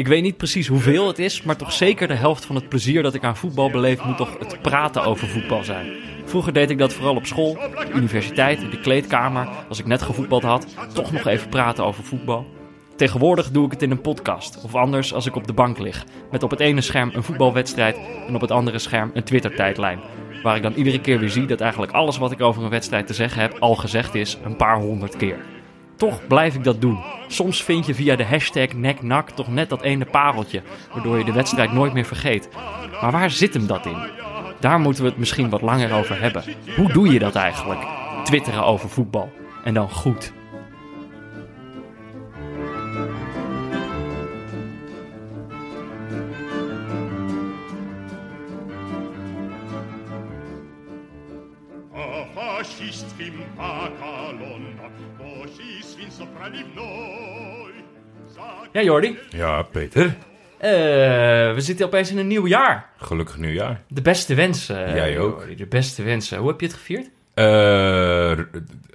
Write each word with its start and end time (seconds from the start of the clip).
Ik 0.00 0.06
weet 0.08 0.22
niet 0.22 0.36
precies 0.36 0.66
hoeveel 0.66 1.06
het 1.06 1.18
is, 1.18 1.42
maar 1.42 1.56
toch 1.56 1.72
zeker 1.72 2.08
de 2.08 2.14
helft 2.14 2.44
van 2.44 2.54
het 2.54 2.68
plezier 2.68 3.02
dat 3.02 3.14
ik 3.14 3.24
aan 3.24 3.36
voetbal 3.36 3.70
beleef 3.70 4.04
moet 4.04 4.16
toch 4.16 4.38
het 4.38 4.62
praten 4.62 5.04
over 5.04 5.28
voetbal 5.28 5.64
zijn. 5.64 5.92
Vroeger 6.24 6.52
deed 6.52 6.70
ik 6.70 6.78
dat 6.78 6.92
vooral 6.92 7.16
op 7.16 7.26
school, 7.26 7.54
de 7.54 7.90
universiteit, 7.94 8.70
de 8.70 8.80
kleedkamer, 8.80 9.48
als 9.68 9.78
ik 9.78 9.86
net 9.86 10.02
gevoetbald 10.02 10.42
had, 10.42 10.66
toch 10.92 11.12
nog 11.12 11.26
even 11.26 11.48
praten 11.48 11.84
over 11.84 12.04
voetbal. 12.04 12.46
Tegenwoordig 12.96 13.50
doe 13.50 13.64
ik 13.64 13.70
het 13.70 13.82
in 13.82 13.90
een 13.90 14.00
podcast, 14.00 14.62
of 14.62 14.74
anders 14.74 15.14
als 15.14 15.26
ik 15.26 15.36
op 15.36 15.46
de 15.46 15.52
bank 15.52 15.78
lig, 15.78 16.04
met 16.30 16.42
op 16.42 16.50
het 16.50 16.60
ene 16.60 16.80
scherm 16.80 17.10
een 17.14 17.22
voetbalwedstrijd 17.22 17.98
en 18.26 18.34
op 18.34 18.40
het 18.40 18.50
andere 18.50 18.78
scherm 18.78 19.10
een 19.14 19.24
Twitter-tijdlijn. 19.24 20.00
Waar 20.42 20.56
ik 20.56 20.62
dan 20.62 20.74
iedere 20.74 21.00
keer 21.00 21.18
weer 21.18 21.30
zie 21.30 21.46
dat 21.46 21.60
eigenlijk 21.60 21.92
alles 21.92 22.18
wat 22.18 22.32
ik 22.32 22.40
over 22.40 22.62
een 22.62 22.70
wedstrijd 22.70 23.06
te 23.06 23.14
zeggen 23.14 23.40
heb 23.40 23.56
al 23.58 23.74
gezegd 23.74 24.14
is 24.14 24.38
een 24.44 24.56
paar 24.56 24.80
honderd 24.80 25.16
keer. 25.16 25.59
Toch 26.00 26.26
blijf 26.26 26.54
ik 26.54 26.64
dat 26.64 26.80
doen. 26.80 26.98
Soms 27.28 27.62
vind 27.62 27.86
je 27.86 27.94
via 27.94 28.16
de 28.16 28.24
hashtag 28.24 28.72
neknak 28.72 29.30
toch 29.30 29.48
net 29.48 29.68
dat 29.68 29.82
ene 29.82 30.04
pareltje, 30.04 30.62
waardoor 30.92 31.18
je 31.18 31.24
de 31.24 31.32
wedstrijd 31.32 31.72
nooit 31.72 31.92
meer 31.92 32.04
vergeet. 32.04 32.48
Maar 33.00 33.12
waar 33.12 33.30
zit 33.30 33.54
hem 33.54 33.66
dat 33.66 33.86
in? 33.86 33.96
Daar 34.60 34.80
moeten 34.80 35.02
we 35.02 35.08
het 35.08 35.18
misschien 35.18 35.50
wat 35.50 35.60
langer 35.60 35.94
over 35.94 36.20
hebben. 36.20 36.42
Hoe 36.76 36.92
doe 36.92 37.12
je 37.12 37.18
dat 37.18 37.34
eigenlijk? 37.34 37.80
Twitteren 38.24 38.64
over 38.64 38.88
voetbal. 38.88 39.32
En 39.64 39.74
dan 39.74 39.90
goed. 39.90 40.32
Ja, 58.72 58.82
Jordi. 58.82 59.18
Ja, 59.30 59.62
Peter. 59.62 60.04
Eh, 60.58 60.70
we 61.54 61.56
zitten 61.56 61.86
opeens 61.86 62.10
in 62.10 62.18
een 62.18 62.26
nieuw 62.26 62.46
jaar. 62.46 62.88
Gelukkig 62.98 63.38
nieuwjaar. 63.38 63.80
De 63.88 64.02
beste 64.02 64.34
wensen. 64.34 64.86
eh, 64.86 64.94
Jij 64.94 65.18
ook. 65.18 65.38
Jordi, 65.38 65.56
De 65.56 65.66
beste 65.66 66.02
wensen. 66.02 66.38
Hoe 66.38 66.48
heb 66.48 66.60
je 66.60 66.66
het 66.66 66.74
gevierd? 66.76 67.10
Eh, 67.34 68.32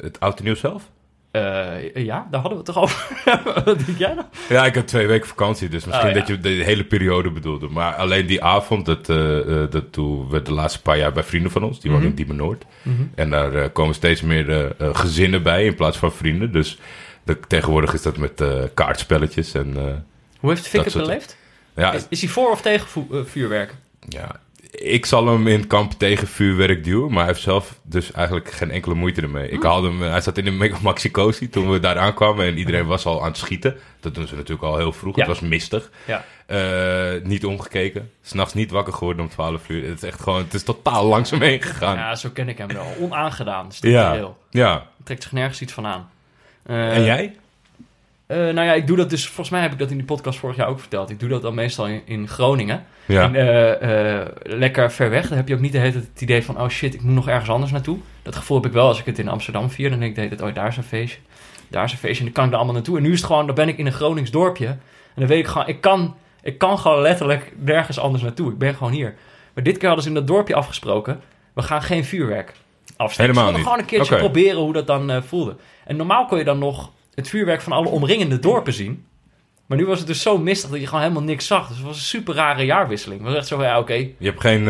het 0.01 0.19
oude 0.19 0.43
nieuws 0.43 0.59
zelf? 0.59 0.89
Eh, 1.31 1.95
ja, 1.95 2.27
daar 2.31 2.41
hadden 2.41 2.51
we 2.51 2.55
het 2.57 2.65
toch 2.65 2.77
over. 2.77 3.07
Wat 3.65 3.85
denk 3.85 3.97
jij 3.97 4.13
nou? 4.13 4.25
Ja, 4.49 4.65
ik 4.65 4.75
heb 4.75 4.85
twee 4.87 5.07
weken 5.07 5.27
vakantie, 5.27 5.69
dus 5.69 5.85
misschien 5.85 6.07
Oh, 6.07 6.13
ja. 6.13 6.19
dat 6.19 6.27
je 6.27 6.39
de 6.39 6.49
hele 6.49 6.83
periode 6.83 7.31
bedoelde. 7.31 7.67
Maar 7.69 7.93
alleen 7.93 8.25
die 8.25 8.43
avond, 8.43 8.85
dat, 8.85 9.09
eh, 9.09 9.39
eh, 9.63 9.71
dat 9.71 9.91
toen 9.91 10.29
we 10.29 10.41
de 10.41 10.53
laatste 10.53 10.81
paar 10.81 10.97
jaar 10.97 11.11
bij 11.11 11.23
vrienden 11.23 11.51
van 11.51 11.63
ons, 11.63 11.79
die 11.79 11.91
wonen 11.91 12.07
in 12.07 12.15
Diemen 12.15 12.35
Noord. 12.35 12.65
En 13.15 13.29
daar 13.29 13.53
eh, 13.55 13.65
komen 13.73 13.95
steeds 13.95 14.21
meer 14.21 14.49
eh, 14.49 14.65
eh, 14.87 14.95
gezinnen 14.95 15.43
bij 15.43 15.65
in 15.65 15.75
plaats 15.75 15.97
van 15.97 16.11
vrienden. 16.11 16.51
Dus 16.51 16.77
de- 17.25 17.39
tegenwoordig 17.47 17.93
is 17.93 18.01
dat 18.01 18.17
met 18.17 18.41
eh, 18.41 18.63
kaartspelletjes 18.73 19.53
en 19.53 19.77
eh, 19.77 19.93
Hoe 20.39 20.49
heeft 20.49 20.67
Fik 20.67 20.83
het 20.83 20.93
beleefd? 20.93 21.37
ja, 21.75 21.91
Is, 21.93 22.05
is 22.09 22.21
hij 22.21 22.29
voor 22.29 22.51
of 22.51 22.61
tegen 22.61 23.07
eh, 23.11 23.19
vuurwerk? 23.25 23.75
ja, 24.09 24.35
ik 24.71 25.05
zal 25.05 25.27
hem 25.27 25.47
in 25.47 25.59
het 25.59 25.67
kamp 25.67 25.91
tegen 25.91 26.27
vuurwerk 26.27 26.83
duwen, 26.83 27.09
maar 27.09 27.17
hij 27.23 27.27
heeft 27.27 27.41
zelf 27.41 27.79
dus 27.83 28.11
eigenlijk 28.11 28.51
geen 28.51 28.71
enkele 28.71 28.95
moeite 28.95 29.21
ermee. 29.21 29.49
Ik 29.49 29.63
haalde 29.63 29.87
hem, 29.87 30.01
hij 30.01 30.21
zat 30.21 30.37
in 30.37 30.45
de 30.45 30.51
Mega 30.51 30.77
Maxicosi 30.81 31.49
toen 31.49 31.71
we 31.71 31.79
daar 31.79 31.97
aankwamen 31.97 32.45
en 32.45 32.57
iedereen 32.57 32.85
was 32.85 33.05
al 33.05 33.21
aan 33.21 33.27
het 33.27 33.37
schieten. 33.37 33.77
Dat 33.99 34.15
doen 34.15 34.27
ze 34.27 34.35
natuurlijk 34.35 34.63
al 34.63 34.77
heel 34.77 34.91
vroeg, 34.93 35.15
Ja. 35.15 35.25
het 35.25 35.39
was 35.39 35.49
mistig. 35.49 35.91
Ja. 36.05 36.23
Niet 37.23 37.45
omgekeken, 37.45 38.11
s'nachts 38.21 38.53
niet 38.53 38.71
wakker 38.71 38.93
geworden 38.93 39.23
om 39.23 39.29
12 39.29 39.69
uur. 39.69 39.87
Het 39.89 39.97
is 40.03 40.09
echt 40.09 40.21
gewoon, 40.21 40.43
het 40.43 40.53
is 40.53 40.63
totaal 40.63 41.05
langs 41.05 41.29
hem 41.29 41.41
heen 41.41 41.61
gegaan. 41.61 41.95
Ja, 41.95 42.15
zo 42.15 42.29
ken 42.29 42.49
ik 42.49 42.57
hem 42.57 42.67
wel. 42.67 42.95
Onaangedaan. 42.99 43.67
ja. 43.79 44.33
Ja. 44.49 44.87
Trekt 45.03 45.23
zich 45.23 45.31
nergens 45.31 45.61
iets 45.61 45.73
van 45.73 45.85
aan. 45.85 46.09
Eh, 46.65 46.95
En 46.95 47.03
jij? 47.03 47.35
eh, 48.27 48.37
nou 48.37 48.61
ja, 48.61 48.73
ik 48.73 48.87
doe 48.87 48.97
dat 48.97 49.09
dus... 49.09 49.25
Volgens 49.25 49.49
mij 49.49 49.61
heb 49.61 49.71
ik 49.71 49.79
dat 49.79 49.89
in 49.91 49.97
die 49.97 50.05
podcast 50.05 50.39
vorig 50.39 50.55
jaar 50.55 50.67
ook 50.67 50.79
verteld. 50.79 51.09
Ik 51.09 51.19
doe 51.19 51.29
dat 51.29 51.41
dan 51.41 51.53
meestal 51.55 51.87
in, 51.87 52.01
in 52.05 52.27
Groningen. 52.27 52.85
Ja. 53.05 53.33
En, 53.33 53.35
eh, 53.35 54.25
lekker 54.43 54.91
ver 54.91 55.09
weg. 55.09 55.27
Dan 55.27 55.37
heb 55.37 55.47
je 55.47 55.53
ook 55.53 55.59
niet 55.59 55.71
de 55.71 55.77
hele 55.77 55.91
tijd 55.91 56.07
het 56.13 56.21
idee 56.21 56.43
van... 56.43 56.61
Oh 56.61 56.67
shit, 56.69 56.93
ik 56.93 57.01
moet 57.01 57.13
nog 57.13 57.27
ergens 57.27 57.49
anders 57.49 57.71
naartoe. 57.71 57.97
Dat 58.21 58.35
gevoel 58.35 58.57
heb 58.57 58.65
ik 58.65 58.71
wel 58.71 58.87
als 58.87 58.99
ik 58.99 59.05
het 59.05 59.19
in 59.19 59.27
Amsterdam 59.27 59.69
vier. 59.69 59.89
Dan 59.89 59.99
denk 59.99 60.17
ik 60.17 60.27
tijd... 60.27 60.41
Oh, 60.41 60.53
daar 60.55 60.67
is 60.67 60.77
een 60.77 60.83
feestje. 60.83 61.19
Daar 61.67 61.83
is 61.83 61.91
een 61.91 61.97
feestje. 61.97 62.19
En 62.19 62.25
dan 62.25 62.33
kan 62.33 62.43
ik 62.45 62.49
er 62.51 62.55
allemaal 62.55 62.75
naartoe. 62.75 62.97
En 62.97 63.03
nu 63.03 63.11
is 63.11 63.17
het 63.17 63.25
gewoon... 63.25 63.45
Dan 63.45 63.55
ben 63.55 63.67
ik 63.67 63.77
in 63.77 63.85
een 63.85 63.91
Gronings 63.91 64.31
dorpje. 64.31 64.67
En 64.67 64.77
dan 65.15 65.27
weet 65.27 65.39
ik 65.39 65.47
gewoon... 65.47 65.67
Ik 65.67 65.81
kan, 65.81 66.15
ik 66.41 66.57
kan 66.57 66.79
gewoon 66.79 67.01
letterlijk 67.01 67.51
nergens 67.57 67.99
anders 67.99 68.23
naartoe. 68.23 68.51
Ik 68.51 68.57
ben 68.57 68.75
gewoon 68.75 68.93
hier. 68.93 69.15
Maar 69.53 69.63
dit 69.63 69.77
keer 69.77 69.85
hadden 69.87 70.03
ze 70.03 70.09
in 70.09 70.15
dat 70.15 70.27
dorpje 70.27 70.55
afgesproken... 70.55 71.21
We 71.53 71.61
gaan 71.61 71.81
geen 71.81 72.05
vuurwerk 72.05 72.53
afsteken. 72.97 73.31
Helemaal 73.33 73.43
Dus 73.43 73.51
we 73.51 73.57
niet. 73.57 73.63
gewoon 73.67 73.79
een 73.79 73.85
keertje 73.85 74.15
proberen 74.17 74.59
hoe 74.61 74.73
dat 74.73 74.87
dan 74.87 75.23
voelde. 75.23 75.55
En 75.85 75.95
normaal 75.95 76.25
kon 76.25 76.37
je 76.37 76.43
dan 76.43 76.59
nog 76.59 76.91
het 77.13 77.29
vuurwerk 77.29 77.61
van 77.61 77.71
alle 77.71 77.89
omringende 77.89 78.39
dorpen 78.39 78.73
zien. 78.73 79.05
Maar 79.65 79.77
nu 79.77 79.85
was 79.85 79.97
het 79.97 80.07
dus 80.07 80.21
zo 80.21 80.37
mistig 80.37 80.69
dat 80.69 80.79
je 80.79 80.85
gewoon 80.87 81.01
helemaal 81.01 81.23
niks 81.23 81.47
zag. 81.47 81.67
Dus 81.67 81.77
het 81.77 81.85
was 81.85 81.95
een 81.95 82.01
super 82.03 82.35
rare 82.35 82.65
jaarwisseling. 82.65 83.19
Het 83.19 83.29
was 83.29 83.37
echt 83.37 83.47
zo 83.47 83.55
van, 83.55 83.65
ja, 83.65 83.79
oké, 83.79 83.93
Je 83.93 84.13
hebt 84.19 84.41
geen, 84.41 84.63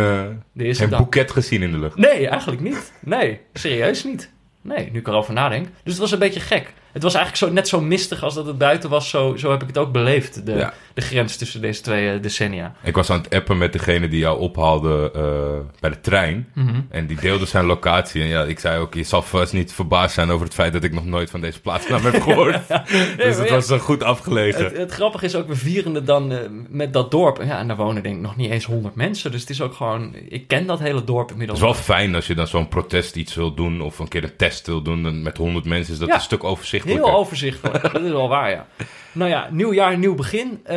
dan. 0.90 1.00
boeket 1.00 1.32
gezien 1.32 1.62
in 1.62 1.72
de 1.72 1.78
lucht. 1.78 1.98
Nee, 1.98 2.28
eigenlijk 2.28 2.62
niet. 2.62 2.92
Nee, 3.00 3.40
serieus 3.54 4.04
niet. 4.04 4.32
Nee, 4.62 4.90
nu 4.92 5.00
ik 5.00 5.08
erover 5.08 5.34
nadenk. 5.34 5.68
Dus 5.84 5.94
het 5.94 6.02
was 6.02 6.12
een 6.12 6.20
beetje 6.20 6.40
gek. 6.40 6.74
Het 6.92 7.04
was 7.04 7.14
eigenlijk 7.14 7.46
zo, 7.46 7.54
net 7.54 7.68
zo 7.68 7.82
mistig 7.82 8.24
als 8.24 8.34
dat 8.34 8.46
het 8.46 8.58
buiten 8.58 8.90
was. 8.90 9.10
Zo, 9.10 9.36
zo 9.36 9.52
heb 9.52 9.62
ik 9.62 9.68
het 9.68 9.78
ook 9.78 9.92
beleefd, 9.92 10.46
de, 10.46 10.52
Ja. 10.54 10.74
De 10.96 11.02
grens 11.02 11.38
tussen 11.38 11.62
deze 11.62 11.82
twee 11.82 12.12
eh, 12.12 12.22
decennia. 12.22 12.74
Ik 12.84 12.96
was 12.96 13.10
aan 13.10 13.18
het 13.22 13.34
appen 13.36 13.58
met 13.58 13.74
degene 13.74 14.08
die 14.08 14.20
jou 14.20 14.40
ophaalde 14.40 15.12
eh, 15.16 15.80
bij 15.80 15.90
de 15.90 16.02
trein. 16.02 16.50
Mhm. 16.54 16.82
En 16.90 17.06
die 17.08 17.18
deelde 17.20 17.46
zijn 17.46 17.66
locatie. 17.66 18.22
En 18.22 18.28
ja, 18.28 18.44
ik 18.44 18.60
zei 18.60 18.80
ook, 18.80 18.94
je 18.94 19.04
zal 19.04 19.22
vast 19.22 19.54
niet 19.54 19.74
verbaasd 19.74 20.14
zijn 20.14 20.30
over 20.30 20.46
het 20.46 20.56
feit 20.56 20.74
dat 20.74 20.84
ik 20.84 20.94
nog 20.94 21.06
nooit 21.06 21.30
van 21.30 21.42
deze 21.42 21.62
plaatsnaam 21.62 22.02
heb 22.04 22.22
gehoord. 22.22 22.68
dus 23.18 23.38
het 23.38 23.48
ja. 23.48 23.54
was 23.54 23.66
zo 23.66 23.78
goed 23.78 24.04
afgelegen. 24.04 24.64
Het, 24.64 24.78
het 24.78 24.92
grappige 24.92 25.26
is 25.26 25.36
ook, 25.36 25.48
we 25.48 25.56
vieren 25.56 25.94
het 25.96 26.06
dan 26.08 26.32
eh, 26.32 26.40
met 26.70 26.94
dat 26.94 27.12
dorp. 27.12 27.42
Ja, 27.44 27.60
en 27.60 27.68
daar 27.68 27.78
wonen 27.78 28.04
denk 28.04 28.16
ik 28.16 28.22
nog 28.22 28.36
niet 28.36 28.52
eens 28.52 28.66
100 28.66 28.96
mensen. 28.96 29.32
Dus 29.32 29.42
het 29.42 29.50
is 29.50 29.62
ook 29.62 29.74
gewoon, 29.74 30.16
ik 30.30 30.48
ken 30.48 30.66
dat 30.68 30.80
hele 30.80 31.04
dorp 31.04 31.22
Het 31.22 31.32
inmiddels. 31.32 31.60
is 31.60 31.66
wel 31.66 31.74
fijn 31.74 32.16
als 32.16 32.28
je 32.28 32.36
dan 32.36 32.48
zo'n 32.48 32.68
protest 32.68 33.16
iets 33.16 33.36
wil 33.36 33.54
doen 33.54 33.82
of 33.82 34.00
een 34.00 34.08
keer 34.08 34.24
een 34.24 34.36
test 34.38 34.68
wil 34.68 34.82
doen. 34.82 35.04
Dan 35.04 35.22
met 35.22 35.38
100 35.38 35.66
mensen 35.66 35.94
is 35.94 36.00
dat 36.00 36.08
Ja. 36.08 36.16
een 36.16 36.22
stuk 36.22 36.44
overzichtelijker. 36.44 37.06
Heel 37.06 37.16
overzichtelijk. 37.18 37.82
dat 37.94 38.02
is 38.04 38.12
wel 38.12 38.28
waar, 38.28 38.50
ja. 38.50 38.68
Nou 39.16 39.30
ja, 39.30 39.50
nieuw 39.52 39.74
jaar, 39.74 39.98
nieuw 39.98 40.16
begin. 40.16 40.60
Eh, 40.64 40.76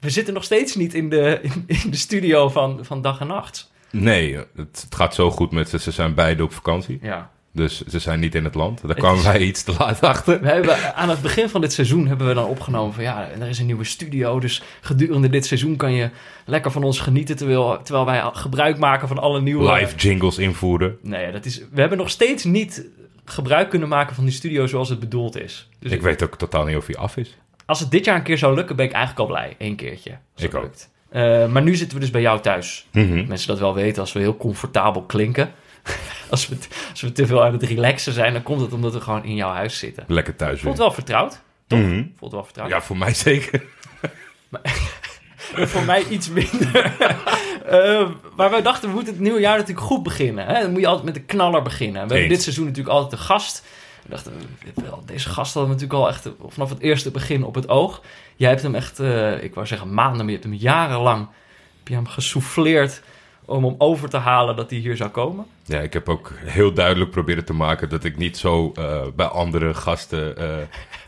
we 0.00 0.10
zitten 0.10 0.34
nog 0.34 0.44
steeds 0.44 0.74
niet 0.74 0.94
in 0.94 1.08
de, 1.08 1.38
in, 1.42 1.64
in 1.66 1.90
de 1.90 1.96
studio 1.96 2.48
van, 2.48 2.78
van 2.82 3.02
dag 3.02 3.20
en 3.20 3.26
nacht. 3.26 3.70
Nee, 3.90 4.36
het, 4.36 4.46
het 4.56 4.94
gaat 4.94 5.14
zo 5.14 5.30
goed 5.30 5.50
met 5.50 5.68
ze. 5.68 5.78
Ze 5.78 5.90
zijn 5.90 6.14
beide 6.14 6.42
op 6.42 6.52
vakantie. 6.52 6.98
Ja. 7.02 7.30
Dus 7.52 7.80
ze 7.86 7.98
zijn 7.98 8.20
niet 8.20 8.34
in 8.34 8.44
het 8.44 8.54
land. 8.54 8.86
Daar 8.86 8.96
kwamen 8.96 9.24
wij 9.24 9.40
iets 9.40 9.62
te 9.62 9.74
laat 9.78 10.00
achter. 10.00 10.40
We 10.40 10.48
hebben, 10.48 10.94
aan 10.96 11.08
het 11.08 11.22
begin 11.22 11.48
van 11.48 11.60
dit 11.60 11.72
seizoen 11.72 12.06
hebben 12.06 12.28
we 12.28 12.34
dan 12.34 12.44
opgenomen 12.44 12.94
van 12.94 13.02
ja, 13.02 13.28
er 13.40 13.48
is 13.48 13.58
een 13.58 13.66
nieuwe 13.66 13.84
studio. 13.84 14.40
Dus 14.40 14.62
gedurende 14.80 15.28
dit 15.28 15.46
seizoen 15.46 15.76
kan 15.76 15.92
je 15.92 16.10
lekker 16.44 16.70
van 16.70 16.82
ons 16.82 17.00
genieten. 17.00 17.36
Terwijl, 17.36 17.82
terwijl 17.82 18.06
wij 18.06 18.30
gebruik 18.32 18.78
maken 18.78 19.08
van 19.08 19.18
alle 19.18 19.40
nieuwe... 19.40 19.72
Live 19.72 19.96
jingles 19.96 20.38
invoeren. 20.38 20.98
Nee, 21.02 21.32
dat 21.32 21.44
is, 21.44 21.58
we 21.72 21.80
hebben 21.80 21.98
nog 21.98 22.10
steeds 22.10 22.44
niet 22.44 22.86
gebruik 23.24 23.70
kunnen 23.70 23.88
maken 23.88 24.14
van 24.14 24.24
die 24.24 24.32
studio 24.32 24.66
zoals 24.66 24.88
het 24.88 25.00
bedoeld 25.00 25.36
is. 25.36 25.68
Dus 25.78 25.92
Ik 25.92 26.02
weet 26.02 26.22
ook 26.22 26.36
totaal 26.36 26.64
niet 26.64 26.76
of 26.76 26.86
hij 26.86 26.96
af 26.96 27.16
is. 27.16 27.36
Als 27.68 27.80
het 27.80 27.90
dit 27.90 28.04
jaar 28.04 28.16
een 28.16 28.22
keer 28.22 28.38
zou 28.38 28.54
lukken, 28.54 28.76
ben 28.76 28.84
ik 28.86 28.92
eigenlijk 28.92 29.28
al 29.28 29.36
blij. 29.36 29.54
Eén 29.58 29.76
keertje. 29.76 30.18
Ik 30.36 30.54
ook. 30.54 30.70
Eh, 31.08 31.46
maar 31.46 31.62
nu 31.62 31.74
zitten 31.74 31.96
we 31.96 32.02
dus 32.02 32.12
bij 32.12 32.20
jou 32.20 32.40
thuis. 32.40 32.86
Mhm. 32.92 33.26
Mensen 33.26 33.48
dat 33.48 33.58
wel 33.58 33.74
weten 33.74 34.00
als 34.00 34.12
we 34.12 34.20
heel 34.20 34.36
comfortabel 34.36 35.02
klinken. 35.02 35.52
als, 36.30 36.48
we, 36.48 36.56
als 36.90 37.00
we 37.00 37.12
te 37.12 37.26
veel 37.26 37.44
aan 37.44 37.52
het 37.52 37.62
relaxen 37.62 38.12
zijn, 38.12 38.32
dan 38.32 38.42
komt 38.42 38.60
het 38.60 38.72
omdat 38.72 38.92
we 38.92 39.00
gewoon 39.00 39.24
in 39.24 39.34
jouw 39.34 39.52
huis 39.52 39.78
zitten. 39.78 40.04
Lekker 40.06 40.36
thuis 40.36 40.60
Voelt 40.60 40.78
wel 40.78 40.90
vertrouwd. 40.90 41.40
Toch? 41.66 41.78
Mhm. 41.78 42.04
Voelt 42.16 42.32
wel 42.32 42.44
vertrouwd. 42.44 42.70
Ja, 42.70 42.82
voor 42.82 42.96
mij 42.96 43.14
zeker. 43.28 43.62
Voor 45.54 45.84
mij 45.84 46.04
iets 46.04 46.28
minder. 46.28 46.96
Eh, 47.66 48.08
maar 48.36 48.50
wij 48.50 48.62
dachten, 48.62 48.88
we 48.88 48.94
moeten 48.94 49.12
het 49.12 49.22
nieuwe 49.22 49.40
jaar 49.40 49.56
natuurlijk 49.56 49.86
goed 49.86 50.02
beginnen. 50.02 50.46
Hè? 50.46 50.60
Dan 50.60 50.70
moet 50.70 50.80
je 50.80 50.86
altijd 50.86 51.04
met 51.04 51.14
de 51.14 51.20
knaller 51.20 51.62
beginnen. 51.62 52.06
We 52.06 52.12
hebben 52.12 52.28
dit 52.28 52.42
seizoen 52.42 52.64
natuurlijk 52.64 52.94
altijd 52.94 53.12
een 53.12 53.26
gast. 53.26 53.64
Wel, 54.74 55.02
deze 55.06 55.28
gast 55.28 55.54
we 55.54 55.60
natuurlijk 55.60 55.92
al 55.92 56.08
echt 56.08 56.30
vanaf 56.46 56.68
het 56.68 56.80
eerste 56.80 57.10
begin 57.10 57.44
op 57.44 57.54
het 57.54 57.68
oog. 57.68 58.02
Jij 58.36 58.48
hebt 58.48 58.62
hem 58.62 58.74
echt, 58.74 59.00
eh, 59.00 59.42
ik 59.42 59.54
wou 59.54 59.66
zeggen 59.66 59.94
maanden, 59.94 60.16
maar 60.16 60.26
je 60.26 60.32
hebt 60.32 60.44
hem 60.44 60.54
jarenlang 60.54 61.28
heb 61.78 61.88
je 61.88 61.94
hem 61.94 62.06
gesouffleerd 62.06 63.02
om 63.44 63.64
hem 63.64 63.74
over 63.78 64.08
te 64.08 64.16
halen 64.16 64.56
dat 64.56 64.70
hij 64.70 64.78
hier 64.78 64.96
zou 64.96 65.10
komen. 65.10 65.46
Ja, 65.64 65.80
ik 65.80 65.92
heb 65.92 66.08
ook 66.08 66.32
heel 66.44 66.72
duidelijk 66.72 67.10
proberen 67.10 67.44
te 67.44 67.52
maken 67.52 67.88
dat 67.88 68.04
ik 68.04 68.16
niet 68.16 68.36
zo 68.36 68.72
eh, 68.74 69.06
bij 69.16 69.26
andere 69.26 69.74
gasten 69.74 70.36
eh, 70.36 70.56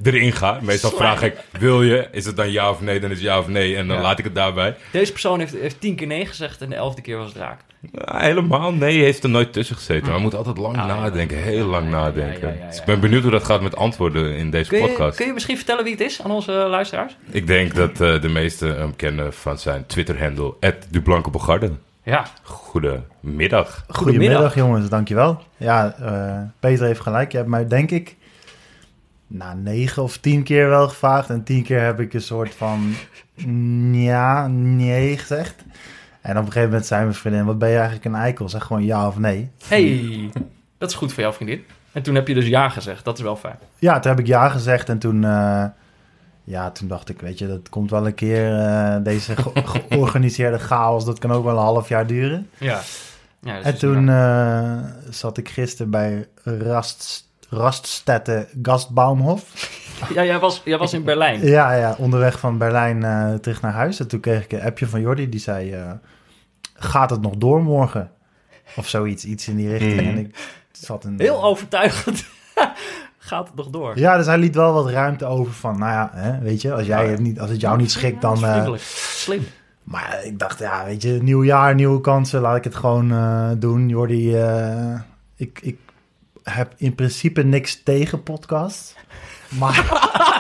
erin 0.03 0.33
ga. 0.33 0.59
Meestal 0.63 0.91
vraag 0.91 1.23
ik, 1.23 1.35
wil 1.59 1.83
je? 1.83 2.09
Is 2.13 2.25
het 2.27 2.37
dan 2.37 2.51
ja 2.51 2.71
of 2.71 2.81
nee? 2.81 3.01
Dan 3.01 3.11
is 3.11 3.17
het 3.17 3.27
ja 3.27 3.39
of 3.39 3.49
nee. 3.49 3.77
En 3.77 3.87
dan 3.87 3.97
Ja. 3.97 4.03
laat 4.03 4.19
ik 4.19 4.25
het 4.25 4.35
daarbij. 4.35 4.77
Deze 4.93 5.13
persoon 5.13 5.39
heeft, 5.39 5.53
heeft 5.61 5.81
tien 5.81 5.95
keer 5.95 6.07
nee 6.07 6.27
gezegd 6.27 6.61
en 6.63 6.69
de 6.69 6.75
elfde 6.75 7.03
keer 7.03 7.17
was 7.17 7.27
het 7.29 7.37
raak. 7.37 7.61
Ja, 7.93 8.19
helemaal 8.19 8.73
nee, 8.73 9.03
heeft 9.03 9.23
er 9.23 9.31
nooit 9.31 9.53
tussen 9.53 9.77
gezeten. 9.77 10.05
Maar 10.07 10.15
we 10.15 10.21
moeten 10.21 10.39
altijd 10.39 10.59
lang 10.59 10.77
Ah, 10.77 10.87
ja. 10.87 10.95
nadenken, 11.01 11.37
heel 11.39 11.67
lang 11.67 11.85
Ja, 11.85 11.91
ja, 11.91 11.97
ja, 11.97 12.05
nadenken. 12.05 12.49
ja, 12.49 12.55
ja, 12.55 12.61
ja. 12.61 12.67
Dus 12.69 12.79
ik 12.79 12.85
ben 12.85 13.01
benieuwd 13.01 13.23
hoe 13.23 13.31
dat 13.31 13.45
gaat 13.45 13.61
met 13.63 13.77
antwoorden 13.77 14.37
in 14.37 14.51
deze 14.51 14.69
Kun 14.71 14.81
je, 14.81 14.87
podcast. 14.87 15.17
kun 15.17 15.27
je 15.27 15.33
misschien 15.33 15.57
vertellen 15.57 15.85
wie 15.85 15.93
het 15.93 16.03
is 16.03 16.23
aan 16.23 16.31
onze 16.31 16.53
luisteraars? 16.53 17.17
Ik 17.31 17.47
denk 17.47 17.75
dat 17.75 18.01
eh, 18.01 18.21
de 18.21 18.29
meesten 18.29 18.79
hem 18.79 18.97
kennen 18.97 19.33
van 19.33 19.59
zijn 19.59 19.87
Twitter-handle, 19.87 20.55
@dublanke 20.91 21.31
Ja, 22.03 22.27
Goedemiddag. 22.43 23.85
Goedemiddag 23.89 24.55
jongens, 24.55 24.89
dankjewel. 24.89 25.43
Ja, 25.57 25.95
eh, 26.01 26.39
Peter 26.61 26.87
heeft 26.87 27.01
gelijk. 27.01 27.31
Je 27.31 27.37
hebt 27.37 27.49
mij 27.49 27.67
denk 27.69 27.91
ik 27.91 28.17
nou, 29.33 29.57
negen 29.57 30.03
of 30.03 30.17
tien 30.19 30.43
keer 30.43 30.69
wel 30.69 30.89
gevraagd. 30.89 31.31
En 31.31 31.43
tien 31.43 31.63
keer 31.63 31.81
heb 31.85 32.01
ik 32.01 32.15
een 32.15 32.21
soort 32.23 32.55
van 32.55 32.95
ja, 33.93 34.47
nee 34.49 35.19
gezegd. 35.19 35.55
En 36.21 36.31
op 36.31 36.37
een 36.37 36.47
gegeven 36.47 36.69
moment 36.69 36.87
zei 36.87 37.03
mijn 37.03 37.15
vriendin, 37.15 37.45
wat 37.45 37.59
ben 37.59 37.69
je 37.69 37.75
eigenlijk 37.75 38.05
een 38.05 38.15
eikel? 38.15 38.49
Zeg 38.49 38.65
gewoon 38.65 38.85
ja 38.85 39.07
of 39.07 39.19
nee. 39.19 39.51
Hey, 39.67 40.31
dat 40.79 40.91
is 40.91 40.97
goed 40.97 41.13
voor 41.13 41.23
jou, 41.23 41.35
vriendin. 41.35 41.65
En 41.93 42.03
toen 42.03 42.15
heb 42.15 42.29
je 42.29 42.35
dus 42.35 42.47
ja 42.47 42.69
gezegd. 42.69 43.05
Dat 43.05 43.17
is 43.19 43.23
wel 43.25 43.37
fijn. 43.37 43.59
Ja, 43.79 43.99
toen 44.01 44.11
heb 44.11 44.21
ik 44.21 44.27
ja 44.27 44.49
gezegd 44.49 44.89
en 44.89 44.99
toen, 44.99 45.25
eh, 45.25 45.65
ja, 46.45 46.71
toen 46.71 46.89
dacht 46.89 47.09
ik, 47.09 47.21
weet 47.21 47.39
je, 47.39 47.47
dat 47.47 47.69
komt 47.69 47.91
wel 47.91 48.07
een 48.07 48.15
keer, 48.15 48.59
eh, 48.59 48.97
deze 49.03 49.37
ge- 49.37 49.63
georganiseerde 49.89 50.59
chaos, 50.59 51.05
dat 51.05 51.19
kan 51.19 51.33
ook 51.33 51.45
wel 51.45 51.57
een 51.57 51.63
half 51.63 51.89
jaar 51.89 52.07
duren. 52.07 52.49
Ja. 52.59 52.81
ja 53.41 53.57
dus 53.57 53.65
En 53.65 53.73
is 53.73 53.79
toen 53.79 54.09
eh, 54.09 54.79
zat 55.11 55.39
ik 55.39 55.49
gisteren 55.49 55.91
bij 55.91 56.27
Rast, 56.45 57.29
Raststette 57.51 58.49
Gastbaumhof. 58.63 59.43
Ja, 60.15 60.25
jij 60.25 60.39
was, 60.39 60.63
jij 60.65 60.79
was 60.79 60.93
in 60.93 61.05
Berlijn. 61.05 61.41
Ja, 61.57 61.73
ja, 61.73 61.95
onderweg 61.99 62.39
van 62.39 62.59
Berlijn 62.59 63.05
eh, 63.05 63.35
terug 63.35 63.61
naar 63.61 63.73
huis. 63.73 64.01
En 64.01 64.09
toen 64.09 64.21
kreeg 64.21 64.45
ik 64.45 64.53
een 64.53 64.63
appje 64.63 64.87
van 64.87 65.01
Jordi, 65.01 65.29
die 65.29 65.41
zei, 65.41 65.73
eh, 65.73 65.91
gaat 66.75 67.11
het 67.11 67.21
nog 67.21 67.37
door 67.37 67.63
morgen? 67.63 68.11
Of 68.77 68.89
zoiets, 68.89 69.25
iets 69.25 69.49
in 69.49 69.57
die 69.57 69.69
richting. 69.69 70.01
Mhm. 70.01 70.09
En 70.09 70.19
ik 70.19 70.35
zat 70.73 71.05
een... 71.05 71.15
Heel 71.19 71.45
overtuigend. 71.45 72.25
Gaat 73.19 73.47
het 73.47 73.57
nog 73.57 73.69
door? 73.71 73.99
Ja, 73.99 74.17
dus 74.17 74.27
hij 74.27 74.39
liet 74.39 74.55
wel 74.55 74.73
wat 74.73 74.91
ruimte 74.91 75.25
over 75.25 75.53
van, 75.53 75.79
nou 75.79 75.93
ja, 75.93 76.11
hè, 76.15 76.39
weet 76.39 76.63
je, 76.63 76.73
als, 76.73 76.87
jij 76.87 77.09
het 77.09 77.21
niet, 77.21 77.41
als 77.41 77.51
het 77.51 77.61
jou 77.61 77.77
niet 77.77 77.91
schikt, 77.91 78.21
dan... 78.21 78.45
eh, 78.45 78.51
vriendelijk. 78.51 78.83
Slim. 78.83 79.47
maar 79.83 80.21
ik 80.25 80.39
dacht, 80.39 80.59
ja, 80.59 80.85
weet 80.85 81.03
je, 81.03 81.19
nieuw 81.23 81.45
jaar, 81.45 81.75
nieuwe 81.75 82.01
kansen, 82.01 82.41
laat 82.41 82.57
ik 82.57 82.65
het 82.65 82.75
gewoon 82.75 83.13
eh, 83.13 83.51
doen. 83.57 83.89
Jordi, 83.89 84.37
eh, 84.37 85.01
ik, 85.37 85.59
ik 85.63 85.79
heb 86.43 86.75
in 86.77 86.95
principe 86.95 87.43
niks 87.43 87.83
tegen 87.83 88.23
podcast. 88.23 88.97
Maar, 89.59 89.89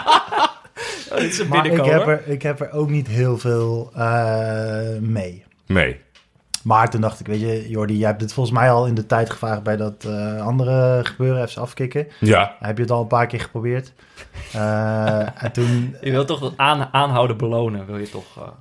Oh, 1.12 1.49
maar 1.49 1.67
ik, 1.67 1.85
heb 1.85 2.06
er, 2.06 2.29
ik 2.29 2.43
heb 2.43 2.61
er 2.61 2.73
ook 2.73 2.91
niet 2.91 3.08
heel 3.08 3.38
veel 3.38 3.91
eh, 3.94 4.99
mee. 5.00 5.44
Nee. 5.67 6.00
Maar 6.62 6.91
toen 6.91 7.00
dacht 7.00 7.20
ik, 7.20 7.26
weet 7.26 7.41
je, 7.41 7.69
Jordi, 7.69 7.97
jij 7.97 8.06
hebt 8.06 8.20
dit 8.20 8.32
volgens 8.32 8.58
mij 8.58 8.70
al 8.70 8.87
in 8.87 8.94
de 8.94 9.06
tijd 9.06 9.31
gevraagd 9.31 9.62
bij 9.62 9.76
dat 9.76 10.05
eh, 10.05 10.47
andere 10.47 11.00
gebeuren, 11.05 11.43
even 11.43 11.62
afkicken. 11.62 12.08
Ja. 12.20 12.56
Heb 12.58 12.76
je 12.76 12.82
het 12.82 12.93
al 12.93 13.00
een 13.00 13.06
paar 13.06 13.26
keer 13.26 13.41
geprobeerd? 13.41 13.93
Eh, 14.53 15.43
en 15.43 15.53
toen... 15.53 15.96
Je 16.00 16.11
wilt 16.11 16.26
toch 16.26 16.53
aan, 16.56 16.88
aanhouden 16.93 17.37
belonen, 17.37 17.87
wil 17.87 17.99
je 17.99 18.11
toch... 18.11 18.55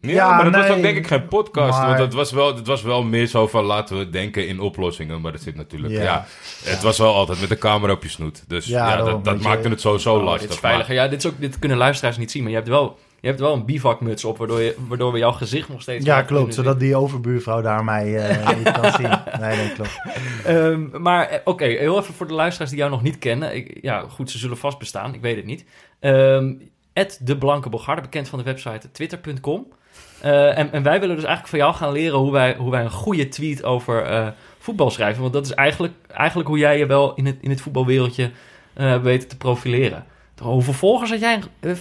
Ja, 0.00 0.34
maar 0.34 0.44
dat 0.52 0.54
was 0.66 0.76
ook 0.76 0.82
denk 0.82 0.96
ik 0.96 1.06
geen 1.06 1.28
podcast. 1.28 1.78
maar- 1.78 1.86
Want 1.88 1.98
het 1.98 2.12
was, 2.14 2.32
wel, 2.32 2.56
het 2.56 2.66
was 2.66 2.82
wel 2.82 3.02
meer 3.02 3.26
zo 3.26 3.46
van 3.46 3.64
laten 3.64 3.98
we 3.98 4.10
denken 4.10 4.48
in 4.48 4.60
oplossingen. 4.60 5.20
Maar 5.20 5.32
dat 5.32 5.40
zit 5.40 5.54
natuurlijk... 5.56 5.92
Ja. 5.92 6.02
Ja. 6.02 6.26
het 6.64 6.82
was 6.82 6.98
wel 6.98 7.14
altijd 7.14 7.40
met 7.40 7.48
de 7.48 7.58
camera 7.58 7.92
op 7.92 8.02
je 8.02 8.08
snoet. 8.08 8.44
Dus 8.48 8.66
Ja, 8.66 8.96
dat, 8.96 9.24
dat 9.24 9.38
je. 9.42 9.48
maakte 9.48 9.68
het 9.68 9.80
sowieso 9.80 10.16
oh, 10.16 10.22
lastig. 10.24 10.40
dit 10.42 10.50
is 10.50 10.58
veiliger. 10.58 10.94
Ja, 10.94 11.08
dit, 11.08 11.24
is 11.24 11.30
ook, 11.30 11.40
dit 11.40 11.58
kunnen 11.58 11.78
luisteraars 11.78 12.16
niet 12.16 12.30
zien, 12.30 12.42
maar 12.42 12.50
je 12.50 12.56
hebt 12.56 12.68
wel, 12.68 12.98
je 13.20 13.26
hebt 13.28 13.40
wel 13.40 13.52
een 13.52 13.64
bivakmuts 13.64 14.24
op, 14.24 14.38
waardoor, 14.38 14.60
je, 14.60 14.76
waardoor 14.88 15.12
we 15.12 15.18
jouw 15.18 15.32
gezicht 15.32 15.68
nog 15.68 15.82
steeds... 15.82 16.04
Ja, 16.04 16.16
klopt. 16.22 16.34
kunnen 16.38 16.54
Zodat 16.54 16.80
die 16.80 16.96
overbuurvrouw 16.96 17.60
daar 17.62 17.84
mij 17.84 18.16
eh, 18.16 18.56
niet 18.56 18.70
kan 18.80 18.92
zien. 18.92 19.40
Nee, 19.40 19.56
nee, 19.56 19.72
klopt. 19.72 20.00
Ehm, 20.44 21.02
maar 21.02 21.28
eh, 21.28 21.38
oké, 21.44 21.64
heel 21.64 21.98
even 21.98 22.14
voor 22.14 22.26
de 22.26 22.34
luisteraars 22.34 22.70
die 22.70 22.78
jou 22.78 22.90
nog 22.90 23.02
niet 23.02 23.18
kennen. 23.18 23.56
Ik, 23.56 23.78
ja, 23.82 24.04
goed, 24.08 24.30
ze 24.30 24.38
zullen 24.38 24.56
vast 24.56 24.78
bestaan, 24.78 25.14
ik 25.14 25.20
weet 25.20 25.36
het 25.36 25.44
niet. 25.44 25.64
Ehm 26.00 26.52
de 27.20 27.36
Blanke 27.38 27.68
Bogarde, 27.68 28.02
bekend 28.02 28.28
van 28.28 28.38
de 28.38 28.44
website 28.44 28.90
twitter.com. 28.90 29.66
Eh, 30.20 30.58
en, 30.58 30.72
en 30.72 30.82
wij 30.82 31.00
willen 31.00 31.16
dus 31.16 31.24
eigenlijk 31.24 31.48
van 31.48 31.58
jou 31.58 31.74
gaan 31.74 31.92
leren 31.92 32.18
hoe 32.18 32.32
wij, 32.32 32.56
hoe 32.56 32.70
wij 32.70 32.82
een 32.84 32.90
goede 32.90 33.28
tweet 33.28 33.64
over 33.64 34.02
eh, 34.04 34.28
voetbal 34.58 34.90
schrijven. 34.90 35.20
Want 35.22 35.32
dat 35.32 35.44
is 35.46 35.52
eigenlijk, 35.52 35.94
eigenlijk 36.10 36.48
hoe 36.48 36.58
jij 36.58 36.78
je 36.78 36.86
wel 36.86 37.14
in 37.14 37.26
het, 37.26 37.36
in 37.40 37.50
het 37.50 37.60
voetbalwereldje 37.60 38.30
eh 38.74 39.02
weet 39.02 39.28
te 39.28 39.36
profileren. 39.36 40.04
Hoeveel 40.42 40.72
volgers 40.72 41.10
had 41.10 41.20
jij? 41.20 41.40
Eh, 41.60 41.72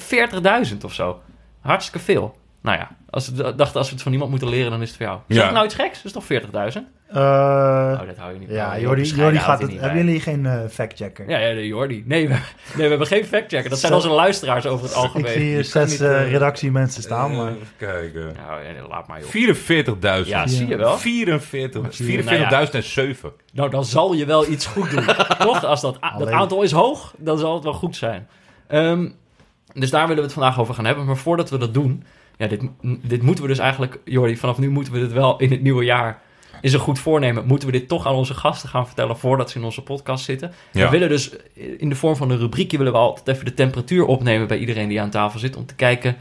40.000 0.71 0.77
of 0.85 0.93
zo. 0.93 1.21
Hartstikke 1.61 1.99
veel. 2.05 2.37
Nou 2.61 2.77
ja, 2.77 2.89
als 3.09 3.29
we 3.29 3.55
dachten 3.55 3.77
als 3.77 3.87
we 3.87 3.93
het 3.93 4.03
van 4.03 4.11
iemand 4.11 4.29
moeten 4.29 4.49
leren, 4.49 4.71
dan 4.71 4.81
is 4.81 4.87
het 4.87 4.97
voor 4.97 5.05
jou. 5.05 5.19
Is 5.27 5.35
Ja. 5.35 5.43
dat 5.43 5.51
nou 5.53 5.65
iets 5.65 5.75
geks? 5.75 5.95
Dat 6.01 6.05
is 6.05 6.11
toch 6.11 6.25
40.000? 6.25 6.81
Eh, 7.07 7.15
Oh, 8.01 8.07
dat 8.07 8.17
hou 8.17 8.33
je 8.33 8.39
niet 8.39 8.49
ja. 8.49 8.79
Jordi, 8.79 9.01
Jordi 9.01 9.37
gaat 9.37 9.61
het. 9.61 9.69
niet 9.71 9.79
Hebben 9.79 10.05
jullie 10.05 10.19
geen 10.19 10.45
eh, 10.45 10.59
factchecker? 10.69 11.29
Ja, 11.29 11.37
ja, 11.37 11.53
de 11.53 11.67
Jordi. 11.67 12.03
Nee 12.05 12.27
we, 12.27 12.33
nee, 12.33 12.41
we 12.75 12.87
hebben 12.89 13.07
geen 13.07 13.25
factchecker. 13.25 13.69
Dat 13.69 13.79
zijn 13.79 13.93
onze 13.93 14.09
luisteraars 14.09 14.65
over 14.65 14.85
het 14.85 14.95
Ik 14.95 15.01
algemeen. 15.01 15.31
zie 15.31 15.41
hier 15.41 15.63
zes 15.63 15.91
niet, 15.91 16.01
eh, 16.01 16.31
redactiemensen 16.31 17.01
staan, 17.01 17.35
maar... 17.35 17.51
Even 17.51 17.67
kijken. 17.77 18.21
Nou, 18.47 18.63
ja, 18.63 18.87
laat 18.87 19.07
maar 19.07 19.19
joh. 19.19 20.23
44.000. 20.23 20.27
Ja, 20.27 20.47
zie 20.47 20.67
je 20.67 20.77
wel. 20.77 20.97
44. 20.97 21.99
Nou 21.99 22.39
ja. 22.39 22.67
44.007. 22.67 23.15
Nou, 23.53 23.69
dan 23.69 23.85
zal 23.85 24.13
je 24.13 24.25
wel 24.25 24.49
iets 24.49 24.65
goed 24.65 24.91
doen. 24.91 25.05
Toch? 25.39 25.63
Als 25.63 25.81
dat, 25.81 25.97
dat 26.17 26.31
aantal 26.31 26.61
is 26.61 26.71
hoog, 26.71 27.13
dan 27.17 27.37
zal 27.37 27.53
het 27.53 27.63
wel 27.63 27.73
goed 27.73 27.95
zijn. 27.95 28.27
Ehm, 28.67 29.09
dus 29.73 29.89
daar 29.89 30.01
willen 30.01 30.15
we 30.15 30.29
het 30.29 30.33
vandaag 30.33 30.59
over 30.59 30.73
gaan 30.73 30.85
hebben. 30.85 31.05
Maar 31.05 31.17
voordat 31.17 31.49
we 31.49 31.57
dat 31.57 31.73
doen... 31.73 32.03
Ja, 32.37 32.47
dit, 32.47 32.61
dit 32.81 33.21
moeten 33.21 33.43
we 33.43 33.49
dus 33.49 33.59
eigenlijk... 33.59 33.99
Jordi, 34.03 34.37
vanaf 34.37 34.57
nu 34.57 34.69
moeten 34.69 34.93
we 34.93 34.99
dit 34.99 35.13
wel 35.13 35.37
in 35.37 35.51
het 35.51 35.61
nieuwe 35.61 35.83
jaar... 35.83 36.21
Is 36.61 36.73
een 36.73 36.79
goed 36.79 36.99
voornemen. 36.99 37.45
Moeten 37.45 37.67
we 37.71 37.77
dit 37.79 37.87
toch 37.87 38.05
aan 38.07 38.13
onze 38.15 38.33
gasten 38.33 38.69
gaan 38.69 38.85
vertellen... 38.85 39.17
voordat 39.17 39.49
ze 39.49 39.57
in 39.57 39.63
onze 39.63 39.81
podcast 39.81 40.25
zitten. 40.25 40.51
We 40.71 40.89
willen 40.89 41.09
dus 41.09 41.31
in 41.77 41.89
de 41.89 41.95
vorm 41.95 42.15
van 42.15 42.29
een 42.29 42.37
rubriekje... 42.37 42.77
willen 42.77 42.93
we 42.93 42.99
altijd 42.99 43.27
even 43.27 43.45
de 43.45 43.53
temperatuur 43.53 44.05
opnemen... 44.05 44.47
bij 44.47 44.57
iedereen 44.57 44.87
die 44.87 45.01
aan 45.01 45.09
tafel 45.09 45.39
zit. 45.39 45.55
Om 45.55 45.65
te 45.65 45.75
kijken... 45.75 46.17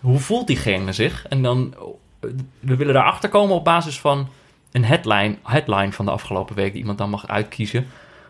hoe 0.00 0.18
voelt 0.18 0.46
diegene 0.46 0.92
zich? 0.92 1.26
En 1.28 1.42
dan... 1.42 1.74
eh, 2.20 2.30
We 2.60 2.76
willen 2.76 2.94
daarachter 2.94 3.28
komen 3.28 3.54
op 3.56 3.64
basis 3.64 4.00
van 4.00 4.28
een 4.72 4.84
headline, 4.84 5.36
headline 5.42 5.92
van 5.92 6.04
de 6.04 6.10
afgelopen 6.10 6.54
week... 6.54 6.70
die 6.72 6.80
iemand 6.80 6.98
dan 6.98 7.10
mag 7.10 7.28
uitkiezen. 7.28 7.86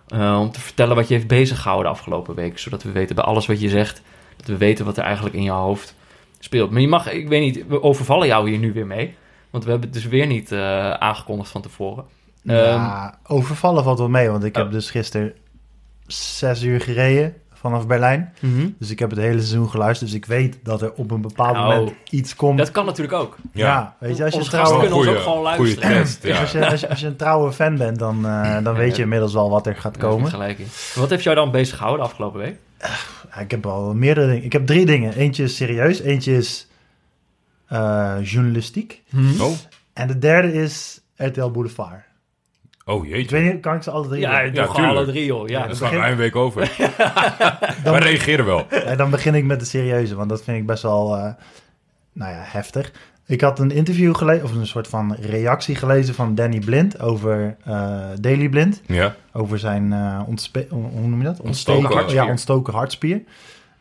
eh, 0.08 0.38
om 0.40 0.50
te 0.50 0.60
vertellen 0.60 0.96
wat 0.96 1.08
je 1.08 1.14
heeft 1.14 1.26
bezig 1.26 1.60
gehouden 1.60 1.92
de 1.92 1.98
afgelopen 1.98 2.34
week. 2.34 2.58
Zodat 2.58 2.82
we 2.82 2.92
weten 2.92 3.14
bij 3.14 3.24
alles 3.24 3.46
wat 3.46 3.60
je 3.60 3.68
zegt... 3.68 4.02
dat 4.36 4.46
we 4.46 4.56
weten 4.56 4.84
wat 4.84 4.96
er 4.96 5.04
eigenlijk 5.04 5.34
in 5.34 5.42
jouw 5.42 5.62
hoofd 5.62 5.94
speelt. 6.38 6.70
Maar 6.70 6.80
je 6.80 6.88
mag, 6.88 7.12
ik 7.12 7.28
weet 7.28 7.40
niet, 7.40 7.64
we 7.68 7.82
overvallen 7.82 8.26
jou 8.26 8.48
hier 8.50 8.58
nu 8.58 8.72
weer 8.72 8.86
mee. 8.86 9.14
Want 9.58 9.70
we 9.70 9.76
hebben 9.76 9.90
het 9.94 10.02
dus 10.02 10.10
weer 10.10 10.26
niet 10.26 10.52
eh, 10.52 10.90
aangekondigd 10.90 11.50
van 11.50 11.62
tevoren. 11.62 12.04
Ja, 12.42 13.18
overvallen 13.26 13.84
valt 13.84 13.98
wel 13.98 14.08
mee, 14.08 14.28
want 14.30 14.44
ik 14.44 14.56
Oh. 14.56 14.62
heb 14.62 14.72
dus 14.72 14.90
gisteren 14.90 15.32
zes 16.06 16.62
uur 16.62 16.80
gereden 16.80 17.34
vanaf 17.52 17.86
Berlijn. 17.86 18.32
Dus 18.78 18.90
ik 18.90 18.98
heb 18.98 19.10
het 19.10 19.18
hele 19.18 19.38
seizoen 19.38 19.68
geluisterd, 19.70 20.10
dus 20.10 20.18
ik 20.18 20.26
weet 20.26 20.58
dat 20.62 20.82
er 20.82 20.92
op 20.92 21.10
een 21.10 21.20
bepaald 21.20 21.56
Oh. 21.56 21.62
moment 21.68 21.92
iets 22.10 22.36
komt. 22.36 22.58
Dat 22.58 22.70
kan 22.70 22.84
natuurlijk 22.86 23.16
ook. 23.16 23.36
ja. 23.52 23.96
weet 23.98 24.16
je, 24.16 24.24
als 24.24 24.34
je, 24.34 24.48
kunnen 24.50 24.92
ons 24.96 25.06
ook 25.06 25.18
gewoon 25.18 25.42
luisteren. 25.42 25.88
test, 25.92 26.22
ja. 26.22 26.40
als, 26.40 26.52
je, 26.52 26.70
als, 26.70 26.80
je, 26.80 26.88
als 26.88 27.00
je 27.00 27.06
een 27.06 27.16
trouwe 27.16 27.52
fan 27.52 27.76
bent, 27.76 27.98
dan, 27.98 28.26
eh, 28.26 28.56
dan 28.64 28.74
weet 28.74 28.96
je 28.96 29.02
inmiddels 29.02 29.32
wel 29.32 29.50
wat 29.50 29.66
er 29.66 29.76
gaat 29.76 29.96
komen. 29.96 30.30
gelijk. 30.30 30.58
Wat 30.94 31.10
heeft 31.10 31.22
jou 31.22 31.36
dan 31.36 31.50
bezig 31.50 31.76
gehouden 31.76 32.04
de 32.04 32.10
afgelopen 32.10 32.40
week? 32.40 32.56
Ja, 33.30 33.40
ik 33.40 33.50
heb 33.50 33.66
al 33.66 33.94
meerdere 33.94 34.26
dingen. 34.26 34.44
Ik 34.44 34.52
heb 34.52 34.66
drie 34.66 34.86
dingen. 34.86 35.12
Eentje 35.14 35.42
is 35.42 35.56
serieus, 35.56 36.00
eentje 36.00 36.36
is 36.36 36.66
eh, 37.68 38.16
journalistiek. 38.22 39.02
Oh, 39.40 39.52
En 39.92 40.06
de 40.08 40.18
derde 40.18 40.52
is 40.52 41.00
RTL 41.16 41.50
Boulevard. 41.50 42.00
oh 42.84 43.04
Ik 43.06 43.10
jeetje. 43.12 43.36
weet 43.36 43.52
niet, 43.52 43.62
kan 43.62 43.74
ik 43.76 43.82
ze 43.82 43.90
alle 43.90 44.08
drie 44.08 44.20
Ja, 44.20 44.40
tuurlijk. 44.42 44.68
alle 44.70 45.06
drie, 45.06 45.24
joh. 45.24 45.48
Ja. 45.48 45.58
Dan 45.58 45.68
dat 45.68 45.76
slaan 45.76 45.90
we 45.90 45.96
begin- 45.96 46.12
een 46.12 46.18
week 46.18 46.36
over. 46.36 46.60
Dan- 47.84 47.92
Wij 47.92 48.02
reageren 48.02 48.44
wel. 48.44 48.66
Ja, 48.70 48.96
dan 48.96 49.10
begin 49.10 49.34
ik 49.34 49.44
met 49.44 49.60
de 49.60 49.66
serieuze, 49.66 50.14
want 50.14 50.28
dat 50.28 50.42
vind 50.42 50.58
ik 50.58 50.66
best 50.66 50.82
wel 50.82 51.16
eh, 51.16 51.22
nou 52.12 52.32
ja, 52.32 52.40
heftig. 52.42 52.92
Ik 53.26 53.40
had 53.40 53.58
een 53.58 53.70
interview 53.70 54.14
gelezen, 54.14 54.44
of 54.44 54.52
een 54.54 54.66
soort 54.66 54.88
van 54.88 55.14
reactie 55.20 55.74
gelezen 55.74 56.14
van 56.14 56.34
Danny 56.34 56.58
Blind 56.58 57.00
over 57.00 57.56
eh 57.64 58.00
Daily 58.20 58.48
Blind. 58.48 58.80
Ja. 58.86 59.14
Over 59.32 59.58
zijn, 59.58 59.92
eh 59.92 60.20
ontspe- 60.26 60.66
hoe 60.70 61.06
noem 61.08 61.18
je 61.18 61.24
dat? 61.24 61.40
Ontstoken 61.40 61.92
hartspier. 61.92 62.22
Ja, 62.22 62.28
ontstoken 62.28 62.72
hartspier. 62.72 63.22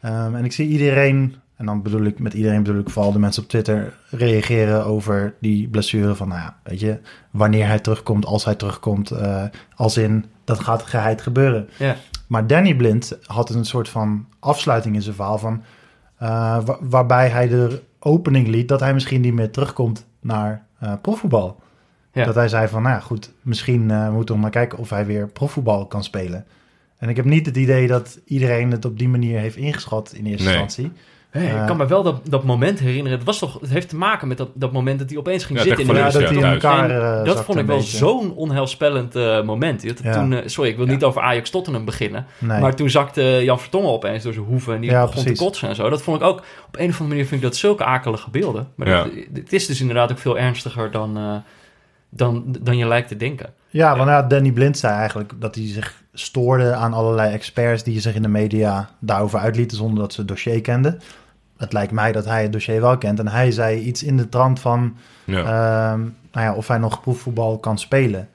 Ehm, 0.02 0.36
en 0.36 0.46
ik 0.46 0.52
zie 0.52 0.68
iedereen, 0.68 1.36
en 1.58 1.66
dan 1.66 1.82
bedoel 1.82 2.04
ik 2.04 2.20
met 2.20 2.34
iedereen 2.34 2.64
bedoel 2.64 2.82
ik 2.82 2.90
vooral 2.90 3.12
de 3.12 3.20
mensen 3.20 3.44
op 3.44 3.50
Twitter, 3.50 3.94
reageren 4.10 4.86
over 4.86 5.34
die 5.40 5.68
blessure 5.68 6.16
van, 6.16 6.28
nou 6.28 6.40
ja, 6.42 6.58
weet 6.64 6.80
je, 6.80 7.00
wanneer 7.32 7.68
hij 7.68 7.80
terugkomt, 7.80 8.26
als 8.26 8.46
hij 8.46 8.56
terugkomt, 8.56 9.12
eh, 9.12 9.44
als 9.76 9.98
in, 9.98 10.26
dat 10.44 10.60
gaat 10.60 10.84
geheid 10.84 11.22
gebeuren. 11.22 11.70
Ja. 11.80 11.96
Maar 12.28 12.48
Danny 12.48 12.76
Blind 12.76 13.18
had 13.26 13.50
een 13.50 13.66
soort 13.66 13.90
van 13.90 14.26
afsluiting 14.40 14.96
in 14.96 15.02
zijn 15.02 15.16
verhaal 15.16 15.38
van, 15.38 15.62
eh, 16.18 16.28
wa- 16.66 16.78
waarbij 16.82 17.30
hij 17.30 17.48
de 17.48 17.82
opening 18.00 18.48
liet 18.48 18.68
dat 18.68 18.80
hij 18.80 18.94
misschien 18.94 19.22
niet 19.22 19.34
meer 19.34 19.52
terugkomt 19.52 20.06
naar 20.22 20.66
eh 20.80 20.94
profvoetbal. 21.02 21.60
Ja. 22.12 22.26
Dat 22.26 22.36
hij 22.36 22.48
zei 22.48 22.68
van, 22.68 22.82
nou 22.82 22.96
ja, 22.96 23.00
goed, 23.02 23.32
misschien 23.42 23.92
eh, 23.92 24.12
moeten 24.14 24.36
we 24.36 24.42
maar 24.42 24.50
kijken 24.50 24.78
of 24.78 24.90
hij 24.90 25.06
weer 25.06 25.28
profvoetbal 25.28 25.86
kan 25.88 26.04
spelen. 26.04 26.46
En 26.98 27.10
ik 27.10 27.16
heb 27.16 27.26
niet 27.26 27.46
het 27.46 27.58
idee 27.58 27.88
dat 27.88 28.20
iedereen 28.26 28.72
het 28.72 28.86
op 28.86 29.00
die 29.00 29.10
manier 29.10 29.40
heeft 29.40 29.56
ingeschat 29.56 30.14
in 30.14 30.26
eerste 30.26 30.48
Nee. 30.50 30.58
instantie. 30.62 30.92
Hey, 31.38 31.46
ik 31.48 31.56
Eh, 31.56 31.66
kan 31.66 31.78
me 31.78 31.86
wel 31.88 32.04
dat, 32.04 32.20
dat 32.24 32.44
moment 32.44 32.80
herinneren. 32.80 33.18
Het, 33.18 33.28
was 33.28 33.40
toch, 33.40 33.58
het 33.62 33.70
heeft 33.70 33.90
te 33.90 33.96
maken 33.96 34.28
met 34.28 34.38
dat, 34.38 34.50
dat 34.54 34.72
moment 34.72 35.00
dat 35.00 35.10
hij 35.10 35.18
opeens 35.18 35.44
ging 35.44 35.58
Ja, 35.60 35.64
zitten 35.66 35.82
in 35.88 35.94
de 35.94 36.00
Ja, 36.00 36.10
dat 36.10 36.32
in 36.32 36.44
elkaar 36.44 36.90
En 36.90 37.20
eh, 37.20 37.26
dat 37.26 37.44
vond 37.44 37.58
ik 37.60 37.66
wel 37.66 37.82
zo'n 37.82 38.34
onheilspellend 38.36 39.16
eh, 39.16 39.44
moment. 39.44 39.82
Ja. 40.04 40.14
toen, 40.14 40.42
sorry, 40.46 40.70
ik 40.70 40.78
wil 40.78 40.86
niet 40.86 41.04
over 41.04 41.22
Ajax 41.22 41.50
Tottenham 41.50 41.86
beginnen. 41.86 42.26
Nee. 42.40 42.60
Maar 42.62 42.76
toen 42.76 42.90
zakte 42.90 43.40
Jan 43.44 43.60
Vertongen 43.60 43.90
opeens 43.90 44.24
door 44.24 44.34
zijn 44.34 44.46
hoeven 44.46 44.76
en 44.76 44.82
die 44.82 44.90
Ja, 44.90 45.02
begon 45.06 45.22
precies. 45.22 45.38
te 45.38 45.44
kotsen 45.44 45.70
en 45.70 45.76
zo. 45.76 45.90
Dat 45.90 46.02
vond 46.02 46.22
ik 46.22 46.28
ook, 46.28 46.38
op 46.68 46.78
een 46.78 46.90
of 46.90 46.92
andere 46.92 47.08
manier 47.08 47.26
vind 47.26 47.42
ik 47.42 47.48
dat 47.48 47.56
zulke 47.56 47.84
akelige 47.84 48.30
beelden. 48.30 48.68
Maar 48.76 48.88
dat- 48.88 49.08
het 49.34 49.54
is 49.54 49.66
dus 49.66 49.80
inderdaad 49.82 50.12
ook 50.12 50.18
veel 50.20 50.38
ernstiger 50.38 50.92
dan, 50.92 51.18
eh, 51.18 51.36
dan, 52.10 52.44
dan 52.62 52.78
je 52.78 52.88
lijkt 52.88 53.08
te 53.08 53.18
denken. 53.18 53.54
Ja, 53.70 53.98
want 53.98 54.10
ja, 54.10 54.24
Danny 54.24 54.52
Blind 54.52 54.78
zei 54.78 54.94
eigenlijk 54.94 55.32
dat 55.40 55.56
hij 55.56 55.68
zich 55.68 55.94
stoorde 56.14 56.74
aan 56.74 56.94
allerlei 56.94 57.34
experts 57.34 57.84
die 57.84 58.00
zich 58.00 58.16
in 58.16 58.22
de 58.22 58.28
media 58.28 58.90
daarover 59.00 59.40
uitlieten 59.40 59.78
zonder 59.78 60.00
dat 60.00 60.14
ze 60.14 60.20
het 60.20 60.30
dossier 60.30 60.62
kenden. 60.62 61.00
Het 61.58 61.74
lijkt 61.74 61.92
mij 61.92 62.12
dat 62.12 62.26
hij 62.26 62.42
het 62.42 62.52
dossier 62.54 62.82
wel 62.82 62.98
kent. 62.98 63.20
En 63.20 63.28
hij 63.28 63.52
zei 63.52 63.80
iets 63.80 64.04
in 64.04 64.18
de 64.18 64.30
trant 64.30 64.60
van 64.60 64.98
Ja. 65.24 65.38
ehm, 65.40 66.00
nou 66.32 66.46
ja, 66.46 66.54
of 66.54 66.68
hij 66.68 66.78
nog 66.78 67.02
proefvoetbal 67.02 67.58
kan 67.60 67.78
spelen. 67.78 68.30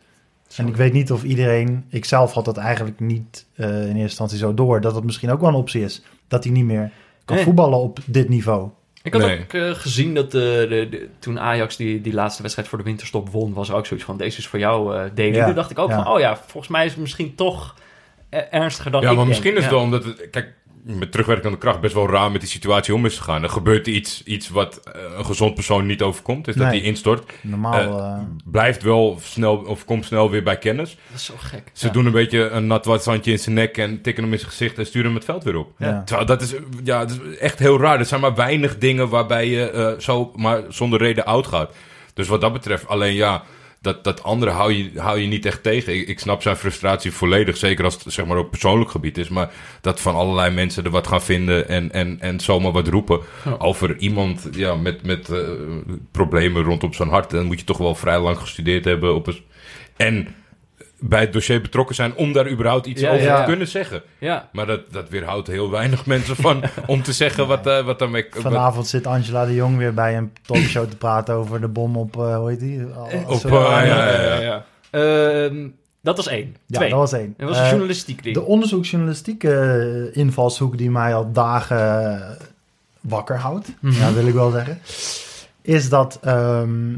En 0.56 0.66
ik 0.66 0.76
weet 0.76 0.92
niet 0.92 1.12
of 1.12 1.22
iedereen, 1.22 1.84
ik 1.88 2.04
zelf 2.04 2.32
had 2.32 2.44
dat 2.44 2.56
eigenlijk 2.56 3.00
niet 3.00 3.46
eh, 3.54 3.68
in 3.68 3.86
eerste 3.86 4.00
instantie 4.00 4.38
zo 4.38 4.54
door, 4.54 4.80
dat 4.80 4.94
het 4.94 5.04
misschien 5.04 5.30
ook 5.30 5.40
wel 5.40 5.48
een 5.48 5.54
optie 5.54 5.82
is. 5.84 6.02
Dat 6.28 6.44
hij 6.44 6.52
niet 6.52 6.64
meer 6.64 6.90
kan 7.24 7.36
Nee. 7.36 7.44
voetballen 7.44 7.78
op 7.78 7.98
dit 8.06 8.28
niveau. 8.28 8.68
Ik 9.02 9.12
had 9.12 9.22
Nee. 9.22 9.40
ook 9.40 9.52
eh, 9.52 9.70
gezien 9.70 10.14
dat 10.14 10.30
de, 10.30 10.66
de, 10.68 10.88
de- 10.90 11.08
toen 11.18 11.40
Ajax 11.40 11.76
die, 11.76 12.00
die 12.00 12.12
laatste 12.14 12.42
wedstrijd 12.42 12.68
voor 12.68 12.78
de 12.78 12.84
winterstop 12.84 13.28
won, 13.28 13.52
was 13.52 13.68
er 13.68 13.74
ook 13.74 13.86
zoiets 13.86 14.06
van, 14.06 14.16
deze 14.16 14.38
is 14.38 14.46
voor 14.46 14.58
jou, 14.58 14.96
eh. 15.14 15.32
Ja, 15.32 15.44
Toen 15.46 15.54
dacht 15.54 15.70
ik 15.70 15.78
ook 15.78 15.88
ja. 15.90 16.02
van, 16.02 16.12
oh 16.12 16.20
ja, 16.20 16.36
volgens 16.36 16.68
mij 16.72 16.84
is 16.84 16.90
het 16.90 17.00
misschien 17.00 17.34
toch 17.34 17.74
eh, 18.28 18.40
ernstiger 18.50 18.90
dan 18.90 19.00
Ja, 19.00 19.10
ik 19.10 19.16
maar 19.16 19.24
denk. 19.24 19.36
misschien 19.36 19.56
is 19.56 19.62
het 19.62 19.70
Ja. 19.72 19.76
wel 19.76 19.84
omdat 19.84 20.04
het... 20.04 20.30
Kijk, 20.30 20.54
met 20.84 21.10
terugwerkende 21.12 21.58
kracht 21.58 21.80
best 21.80 21.94
wel 21.94 22.08
raar 22.10 22.30
met 22.30 22.40
die 22.40 22.50
situatie 22.50 22.94
om 22.94 23.06
is 23.06 23.18
gegaan. 23.18 23.42
Er 23.42 23.48
gebeurt 23.48 23.86
iets, 23.86 24.22
iets 24.24 24.48
wat 24.48 24.80
eh, 24.84 25.02
een 25.16 25.24
gezond 25.24 25.54
persoon 25.54 25.86
niet 25.86 26.02
overkomt. 26.02 26.48
Is 26.48 26.54
dat 26.54 26.68
Nee. 26.68 26.78
hij 26.78 26.88
instort. 26.88 27.32
Normaal, 27.40 27.72
Eh, 27.74 27.88
eh, 28.12 28.18
Blijft 28.44 28.82
wel 28.82 29.18
snel, 29.22 29.56
of 29.56 29.84
komt 29.84 30.04
snel 30.04 30.30
weer 30.30 30.42
bij 30.42 30.58
kennis. 30.58 30.96
Dat 31.08 31.18
is 31.18 31.24
zo 31.24 31.34
gek. 31.38 31.70
Ze 31.72 31.86
Ja. 31.86 31.92
doen 31.92 32.06
een 32.06 32.12
beetje 32.12 32.48
een 32.48 32.66
nat 32.66 32.84
watstandje 32.84 33.30
in 33.32 33.38
zijn 33.38 33.54
nek 33.54 33.78
en 33.78 34.00
tikken 34.02 34.22
hem 34.22 34.32
in 34.32 34.38
zijn 34.38 34.50
gezicht 34.50 34.78
en 34.78 34.86
sturen 34.86 35.06
hem 35.06 35.16
het 35.16 35.24
veld 35.24 35.44
weer 35.44 35.56
op. 35.56 35.72
ja. 35.78 36.02
Terwijl 36.04 36.26
dat 36.26 36.42
is, 36.42 36.54
ja, 36.84 37.04
dat 37.04 37.10
is 37.30 37.38
echt 37.38 37.58
heel 37.58 37.78
raar. 37.80 37.98
Er 37.98 38.04
zijn 38.06 38.20
maar 38.20 38.34
weinig 38.34 38.78
dingen 38.78 39.08
waarbij 39.08 39.48
je 39.48 39.70
eh, 39.70 39.98
zo 39.98 40.32
maar 40.36 40.62
zonder 40.68 40.98
reden 40.98 41.24
oud 41.24 41.46
gaat. 41.46 41.74
Dus 42.14 42.28
wat 42.28 42.40
dat 42.40 42.52
betreft, 42.52 42.86
alleen 42.88 43.14
ja, 43.14 43.42
dat, 43.82 44.04
dat 44.04 44.22
andere 44.22 44.50
hou 44.50 44.72
je, 44.72 44.90
hou 45.00 45.18
je 45.18 45.26
niet 45.26 45.46
echt 45.46 45.62
tegen. 45.62 45.94
Ik, 45.94 46.08
ik 46.08 46.18
snap 46.18 46.42
zijn 46.42 46.56
frustratie 46.56 47.12
volledig, 47.12 47.56
zeker 47.56 47.84
als 47.84 48.04
het 48.04 48.12
zeg 48.12 48.26
maar 48.26 48.38
op 48.38 48.50
persoonlijk 48.50 48.90
gebied 48.90 49.18
is. 49.18 49.28
Maar 49.28 49.50
dat 49.80 50.00
van 50.00 50.14
allerlei 50.14 50.54
mensen 50.54 50.84
er 50.84 50.90
wat 50.90 51.06
gaan 51.06 51.22
vinden 51.22 51.68
en, 51.68 51.92
en, 51.92 52.20
en 52.20 52.40
zomaar 52.40 52.72
wat 52.72 52.88
roepen 52.88 53.20
Ja. 53.44 53.54
over 53.58 53.96
iemand 53.96 54.48
ja, 54.52 54.74
met, 54.74 55.02
met 55.02 55.28
eh, 55.28 55.38
problemen 56.10 56.62
rondom 56.62 56.92
zijn 56.92 57.08
hart. 57.08 57.30
Dan 57.30 57.46
moet 57.46 57.58
je 57.58 57.64
toch 57.64 57.78
wel 57.78 57.94
vrij 57.94 58.20
lang 58.20 58.38
gestudeerd 58.38 58.84
hebben 58.84 59.14
op 59.14 59.26
een, 59.26 59.40
en 59.96 60.34
bij 61.04 61.20
het 61.20 61.32
dossier 61.32 61.60
betrokken 61.60 61.94
zijn 61.94 62.14
om 62.14 62.32
daar 62.32 62.50
überhaupt 62.50 62.86
iets 62.86 63.00
Ja, 63.00 63.10
over 63.10 63.22
ja. 63.22 63.38
te 63.40 63.44
kunnen 63.48 63.68
zeggen. 63.68 64.02
Ja. 64.18 64.48
Maar 64.52 64.66
dat, 64.66 64.80
dat 64.92 65.08
weerhoudt 65.08 65.46
heel 65.48 65.70
weinig 65.70 66.06
mensen 66.06 66.36
van 66.36 66.62
om 66.86 67.02
te 67.02 67.12
zeggen 67.12 67.46
wat, 67.46 67.66
eh, 67.66 67.84
wat 67.84 67.98
daarmee... 67.98 68.26
wat- 68.32 68.42
Vanavond 68.42 68.86
zit 68.86 69.06
Angela 69.06 69.46
de 69.46 69.54
Jong 69.54 69.76
weer 69.76 69.94
bij 69.94 70.16
een 70.16 70.32
talkshow 70.46 70.88
te 70.88 70.96
praten 70.96 71.34
over 71.34 71.60
de 71.60 71.68
bom 71.68 71.96
op, 71.96 72.16
eh, 72.16 72.36
hoe 72.36 72.48
heet 72.50 72.60
die? 72.60 72.86
Op, 73.26 73.44
eh, 73.44 73.50
ja, 73.52 73.84
ja, 74.22 74.40
ja. 74.40 74.64
Ehm, 74.90 75.68
dat 76.00 76.16
was 76.16 76.26
één. 76.28 76.56
Ja, 76.66 76.76
Twee. 76.76 76.90
dat 76.90 76.98
was 76.98 77.12
één. 77.12 77.34
Dat 77.36 77.48
was 77.48 77.56
Eh, 77.58 77.62
een 77.62 77.68
journalistiek 77.70 78.22
ding. 78.22 78.34
De 78.34 78.42
onderzoeksjournalistieke 78.44 79.50
eh, 80.12 80.16
invalshoek 80.20 80.78
die 80.78 80.90
mij 80.90 81.14
al 81.14 81.32
dagen 81.32 82.12
eh, 82.14 82.30
wakker 83.00 83.36
houdt, 83.38 83.68
Mhm. 83.80 84.00
ja, 84.00 84.12
wil 84.12 84.26
ik 84.26 84.34
wel 84.34 84.50
zeggen, 84.50 84.78
is 85.62 85.88
dat, 85.88 86.18
ehm, 86.22 86.94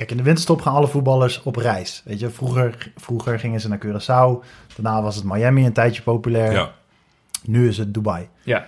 kijk, 0.00 0.10
in 0.10 0.16
de 0.16 0.22
winterstop 0.22 0.60
gaan 0.60 0.74
alle 0.74 0.86
voetballers 0.88 1.42
op 1.42 1.56
reis. 1.56 2.02
Weet 2.04 2.20
je, 2.20 2.30
vroeger, 2.30 2.92
vroeger 2.96 3.38
gingen 3.38 3.60
ze 3.60 3.68
naar 3.68 3.78
Curaçao, 3.86 4.44
daarna 4.76 5.02
was 5.02 5.16
het 5.16 5.24
Miami 5.24 5.66
een 5.66 5.72
tijdje 5.72 6.02
populair, 6.02 6.52
Ja. 6.52 6.72
nu 7.44 7.68
is 7.68 7.78
het 7.78 7.94
Dubai. 7.94 8.28
Ja. 8.42 8.66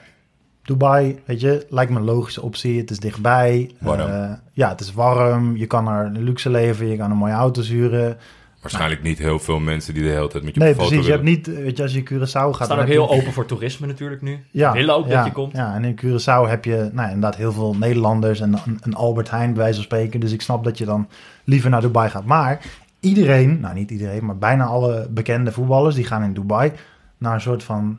Dubai, 0.63 1.21
weet 1.25 1.41
je, 1.41 1.67
lijkt 1.71 1.91
me 1.91 1.99
een 1.99 2.05
logische 2.05 2.43
optie. 2.43 2.79
Het 2.81 2.91
is 2.91 2.99
dichtbij. 2.99 3.71
Warm. 3.81 4.01
Eh, 4.01 4.33
ja, 4.53 4.69
het 4.69 4.81
is 4.81 4.93
warm. 4.93 5.57
Je 5.57 5.67
kan 5.67 5.89
er 5.89 6.05
een 6.07 6.23
luxe 6.23 6.51
leven. 6.51 6.87
Je 6.87 6.97
kan 6.97 7.11
een 7.11 7.17
mooie 7.17 7.33
auto 7.33 7.63
huren. 7.63 8.17
Waarschijnlijk 8.63 9.03
niet 9.03 9.19
heel 9.19 9.39
veel 9.39 9.59
mensen 9.59 9.95
die 9.95 10.03
de 10.03 10.09
hele 10.09 10.29
tijd 10.29 10.45
met 10.45 10.55
je 10.55 10.61
Nee, 10.61 10.75
foto 10.75 10.89
precies. 10.89 11.07
Je 11.07 11.13
hebt 11.13 11.25
niet, 11.25 11.47
weet 11.47 11.77
je, 11.77 11.83
als 11.83 11.93
je 11.93 12.03
Curaçao 12.03 12.51
gaat... 12.51 12.65
Staan 12.65 12.79
ook 12.79 12.87
heel 12.87 13.13
je- 13.13 13.21
open 13.21 13.33
voor 13.33 13.47
toerisme 13.47 13.87
natuurlijk 13.87 14.23
nu. 14.23 14.45
Ja, 14.51 14.73
willen 14.73 14.95
ook 14.95 15.07
ja, 15.07 15.17
dat 15.17 15.25
je 15.25 15.33
komt. 15.33 15.53
Ja, 15.53 15.75
en 15.75 15.85
in 15.85 16.01
Curaçao 16.05 16.49
heb 16.49 16.65
je 16.65 16.91
nou, 16.93 17.07
inderdaad 17.07 17.37
heel 17.37 17.53
veel 17.53 17.75
Nederlanders 17.75 18.41
en 18.41 18.53
een, 18.53 18.79
een 18.81 18.95
Albert 18.95 19.31
Heijn 19.31 19.53
bij 19.53 19.63
wijze 19.63 19.75
van 19.75 19.85
spreken. 19.85 20.21
Dus 20.21 20.33
ik 20.33 20.43
snap 20.43 20.65
dat 20.65 20.79
je 20.79 20.85
dan 20.85 21.09
liever 21.45 21.71
naar 21.71 21.81
Dubai 21.81 22.11
gaat. 22.11 22.25
Maar 22.25 22.61
iedereen, 23.01 23.61
nou 23.61 23.75
niet 23.75 23.91
iedereen, 23.91 24.25
maar 24.25 24.39
bijna 24.39 24.65
alle 24.65 25.07
bekende 25.11 25.53
voetballers 25.53 25.95
die 25.95 26.05
gaan 26.05 26.23
in 26.23 26.35
Dubai 26.35 26.73
naar 27.19 27.35
een 27.35 27.41
soort 27.41 27.63
van, 27.63 27.99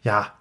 ja, 0.00 0.34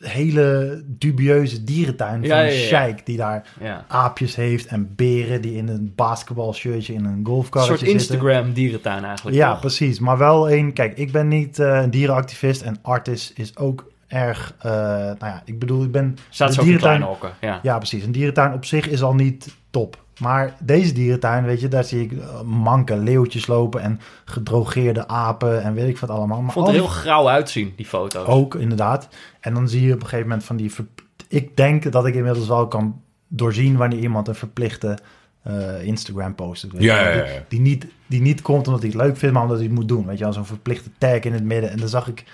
hele 0.00 0.82
dubieuze 0.86 1.64
dierentuin 1.64 2.18
van 2.18 2.28
ja, 2.28 2.44
een 2.44 2.50
sheik 2.52 3.06
die 3.06 3.16
daar 3.16 3.42
aapjes 3.88 4.34
heeft 4.36 4.66
en 4.66 4.92
beren 4.96 5.40
die 5.40 5.54
in 5.54 5.68
een 5.68 5.92
basketbalshirtje 5.94 6.92
in 6.94 7.04
een 7.04 7.12
Een 7.12 7.26
golfkarretje 7.26 7.76
soort 7.76 7.90
zitten. 7.90 8.16
Instagram 8.16 8.52
dierentuin 8.52 9.04
eigenlijk. 9.04 9.36
Ja, 9.36 9.50
toch? 9.50 9.60
precies. 9.60 9.98
Maar 9.98 10.18
wel 10.18 10.50
een... 10.50 10.72
Kijk, 10.72 10.96
ik 10.96 11.12
ben 11.12 11.28
niet 11.28 11.58
eh, 11.58 11.80
een 11.82 11.90
dierenactivist 11.90 12.62
en 12.62 12.76
Artis 12.82 13.32
is 13.34 13.56
ook 13.56 13.90
erg... 14.06 14.54
eh, 14.58 14.70
nou 14.72 15.16
ja, 15.20 15.42
ik 15.44 15.58
bedoel, 15.58 15.84
ik 15.84 15.92
ben... 15.92 16.16
Staat 16.30 16.54
zo 16.54 16.60
in 16.60 16.66
dierentuin- 16.66 17.02
hokken. 17.02 17.32
Ja. 17.40 17.60
Ja, 17.62 17.76
precies. 17.76 18.04
Een 18.04 18.12
dierentuin 18.12 18.52
op 18.52 18.64
zich 18.64 18.88
is 18.88 19.02
al 19.02 19.14
niet 19.14 19.54
top. 19.70 20.06
Maar 20.18 20.54
deze 20.60 20.92
dierentuin, 20.92 21.44
weet 21.44 21.60
je, 21.60 21.68
daar 21.68 21.84
zie 21.84 22.02
ik 22.02 22.12
eh, 22.12 22.40
manke 22.42 22.96
leeuwtjes 22.96 23.46
lopen 23.46 23.80
en 23.82 24.00
gedrogeerde 24.24 25.08
apen 25.08 25.62
en 25.62 25.74
weet 25.74 25.88
ik 25.88 25.98
wat 25.98 26.10
allemaal. 26.10 26.38
Ik 26.38 26.44
Maar 26.44 26.52
vond 26.52 26.66
het 26.66 26.76
al 26.76 26.82
heel 26.82 26.90
grauw 26.90 27.28
uitzien, 27.28 27.72
die 27.76 27.86
foto's. 27.86 28.26
ook, 28.26 28.54
inderdaad. 28.54 29.08
En 29.40 29.54
dan 29.54 29.68
zie 29.68 29.86
je 29.86 29.92
op 29.94 30.00
een 30.00 30.04
gegeven 30.06 30.28
moment 30.28 30.46
van 30.46 30.56
die... 30.56 30.72
ver- 30.72 30.86
Ik 31.28 31.56
denk 31.56 31.92
dat 31.92 32.06
ik 32.06 32.14
inmiddels 32.14 32.48
wel 32.48 32.68
kan 32.68 33.00
doorzien 33.28 33.76
wanneer 33.76 33.98
iemand 33.98 34.28
een 34.28 34.34
verplichte 34.34 34.98
eh, 35.42 35.82
Instagram 35.82 36.34
post 36.34 36.62
doet. 36.62 36.72
weet 36.72 36.82
Ja, 36.82 37.24
Die- 37.48 37.60
niet, 37.60 37.86
die 38.06 38.20
niet 38.20 38.42
komt 38.42 38.66
omdat 38.66 38.82
hij 38.82 38.90
het 38.90 39.00
leuk 39.00 39.16
vindt, 39.16 39.34
maar 39.34 39.42
omdat 39.42 39.58
hij 39.58 39.66
het 39.66 39.74
moet 39.74 39.88
doen. 39.88 40.06
Weet 40.06 40.18
je 40.18 40.24
wel, 40.24 40.32
zo'n 40.32 40.44
verplichte 40.46 40.90
tag 40.98 41.20
in 41.20 41.32
het 41.32 41.44
midden. 41.44 41.70
En 41.70 41.76
dan 41.78 41.88
zag 41.88 42.08
ik 42.08 42.24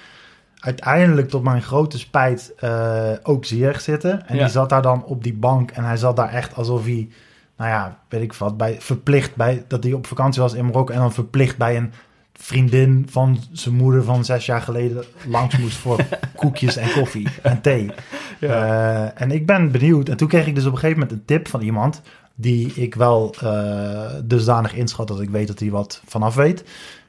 uiteindelijk 0.58 1.28
tot 1.28 1.42
mijn 1.42 1.62
grote 1.62 1.98
spijt 1.98 2.52
eh, 2.56 3.10
ook 3.22 3.44
Ziyech 3.44 3.80
zitten. 3.80 4.26
En 4.28 4.36
Ja. 4.36 4.42
die 4.42 4.52
zat 4.52 4.68
daar 4.68 4.82
dan 4.82 5.04
op 5.04 5.22
die 5.22 5.34
bank 5.34 5.70
en 5.70 5.84
hij 5.84 5.96
zat 5.96 6.16
daar 6.16 6.28
echt 6.32 6.54
alsof 6.56 6.84
hij... 6.84 7.08
Nou 7.56 7.70
ja, 7.70 7.98
weet 8.08 8.22
ik 8.22 8.32
wat, 8.32 8.56
bij, 8.56 8.76
verplicht 8.80 9.36
bij 9.36 9.64
dat 9.68 9.82
hij 9.82 9.92
op 9.92 10.06
vakantie 10.06 10.42
was 10.42 10.54
in 10.54 10.64
Marokko 10.64 10.92
en 10.92 11.00
dan 11.00 11.12
verplicht 11.12 11.56
bij 11.56 11.76
een 11.76 11.92
vriendin 12.32 13.06
van 13.10 13.38
zijn 13.52 13.74
moeder 13.74 14.04
van 14.04 14.24
zes 14.24 14.46
jaar 14.46 14.60
geleden 14.60 15.04
langs 15.26 15.58
moest 15.58 15.76
voor 15.76 16.06
koekjes 16.36 16.76
en 16.76 16.92
koffie 16.92 17.28
en 17.42 17.60
thee. 17.60 17.90
Eh, 18.40 19.20
en 19.20 19.30
ik 19.30 19.46
ben 19.46 19.70
benieuwd. 19.70 20.08
En 20.08 20.16
toen 20.16 20.28
kreeg 20.28 20.46
ik 20.46 20.54
dus 20.54 20.66
op 20.66 20.72
een 20.72 20.78
gegeven 20.78 21.00
moment 21.00 21.18
een 21.18 21.24
tip 21.24 21.48
van 21.48 21.60
iemand 21.60 22.00
die 22.34 22.72
ik 22.74 22.94
wel 22.94 23.34
eh, 23.40 24.10
dusdanig 24.24 24.74
inschat 24.74 25.08
dat 25.08 25.20
ik 25.20 25.30
weet 25.30 25.46
dat 25.46 25.58
hij 25.58 25.70
wat 25.70 26.02
vanaf 26.06 26.34
weet. 26.34 26.64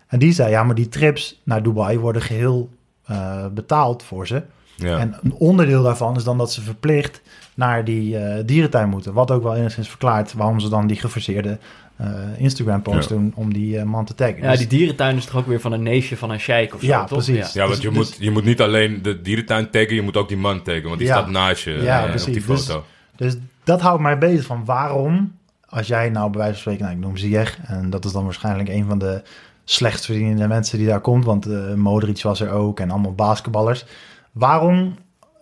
En 0.07 0.19
die 0.19 0.33
zei, 0.33 0.49
ja, 0.49 0.63
maar 0.63 0.75
die 0.75 0.89
trips 0.89 1.41
naar 1.43 1.63
Dubai 1.63 1.99
worden 1.99 2.21
geheel 2.21 2.69
eh, 3.05 3.47
betaald 3.47 4.03
voor 4.03 4.27
ze. 4.27 4.43
Ja. 4.75 4.99
En 4.99 5.17
een 5.23 5.33
onderdeel 5.33 5.83
daarvan 5.83 6.15
is 6.15 6.23
dan 6.23 6.37
dat 6.37 6.51
ze 6.51 6.61
verplicht 6.61 7.21
naar 7.55 7.83
die 7.83 8.17
eh, 8.17 8.43
dierentuin 8.45 8.89
moeten. 8.89 9.13
Wat 9.13 9.31
ook 9.31 9.43
wel 9.43 9.55
enigszins 9.55 9.89
verklaart 9.89 10.33
waarom 10.33 10.59
ze 10.59 10.69
dan 10.69 10.87
die 10.87 10.97
geforceerde 10.97 11.57
eh, 11.95 12.07
Instagram-post 12.37 13.09
Ja. 13.09 13.15
doen 13.15 13.31
om 13.35 13.53
die 13.53 13.77
eh, 13.77 13.83
man 13.83 14.05
te 14.05 14.15
taggen. 14.15 14.41
Ja, 14.43 14.49
Dus- 14.49 14.59
die 14.59 14.67
dierentuin 14.67 15.15
is 15.17 15.25
toch 15.25 15.35
ook 15.35 15.47
weer 15.47 15.59
van 15.59 15.71
een 15.71 15.83
neefje 15.83 16.17
van 16.17 16.29
een 16.29 16.39
sheik 16.39 16.73
of 16.73 16.79
zo, 16.81 16.87
Ja, 16.87 16.99
toch? 17.05 17.23
precies. 17.23 17.53
ja, 17.53 17.59
want 17.61 17.73
dus- 17.75 17.83
je, 17.83 17.89
dus- 17.89 17.97
moet, 17.97 18.17
je 18.19 18.31
moet 18.31 18.43
niet 18.45 18.61
alleen 18.61 19.01
de 19.01 19.21
dierentuin 19.21 19.69
taggen, 19.69 19.95
je 19.95 20.01
moet 20.01 20.17
ook 20.17 20.27
die 20.27 20.37
man 20.37 20.61
taggen. 20.61 20.83
Want 20.83 20.97
die 20.97 21.07
Ja. 21.07 21.13
staat 21.17 21.29
naast 21.29 21.63
je 21.63 21.71
Ja, 21.71 21.97
eh, 21.97 22.03
op 22.03 22.09
precies. 22.09 22.33
die 22.33 22.41
foto. 22.41 22.83
Dus 23.15 23.35
dat 23.63 23.81
houdt 23.81 24.01
mij 24.01 24.17
bezig 24.17 24.45
van 24.45 24.65
waarom, 24.65 25.31
als 25.69 25.87
jij 25.87 26.09
nou 26.09 26.29
bij 26.29 26.37
wijze 26.39 26.53
van 26.53 26.61
spreken, 26.61 26.83
nou 26.83 26.95
ik 26.97 27.03
noem 27.03 27.17
Ziyech, 27.17 27.57
en 27.65 27.89
dat 27.89 28.05
is 28.05 28.11
dan 28.11 28.23
waarschijnlijk 28.23 28.69
een 28.69 28.85
van 28.85 28.99
de 28.99 29.21
slechtst 29.63 30.05
verdienende 30.05 30.47
mensen 30.47 30.77
die 30.77 30.87
daar 30.87 31.01
komt, 31.01 31.25
want 31.25 31.45
eh 31.45 31.73
Modric 31.73 32.21
was 32.21 32.39
er 32.41 32.49
ook 32.51 32.79
en 32.79 32.91
allemaal 32.91 33.13
basketballers. 33.13 33.85
Waarom, 34.31 34.95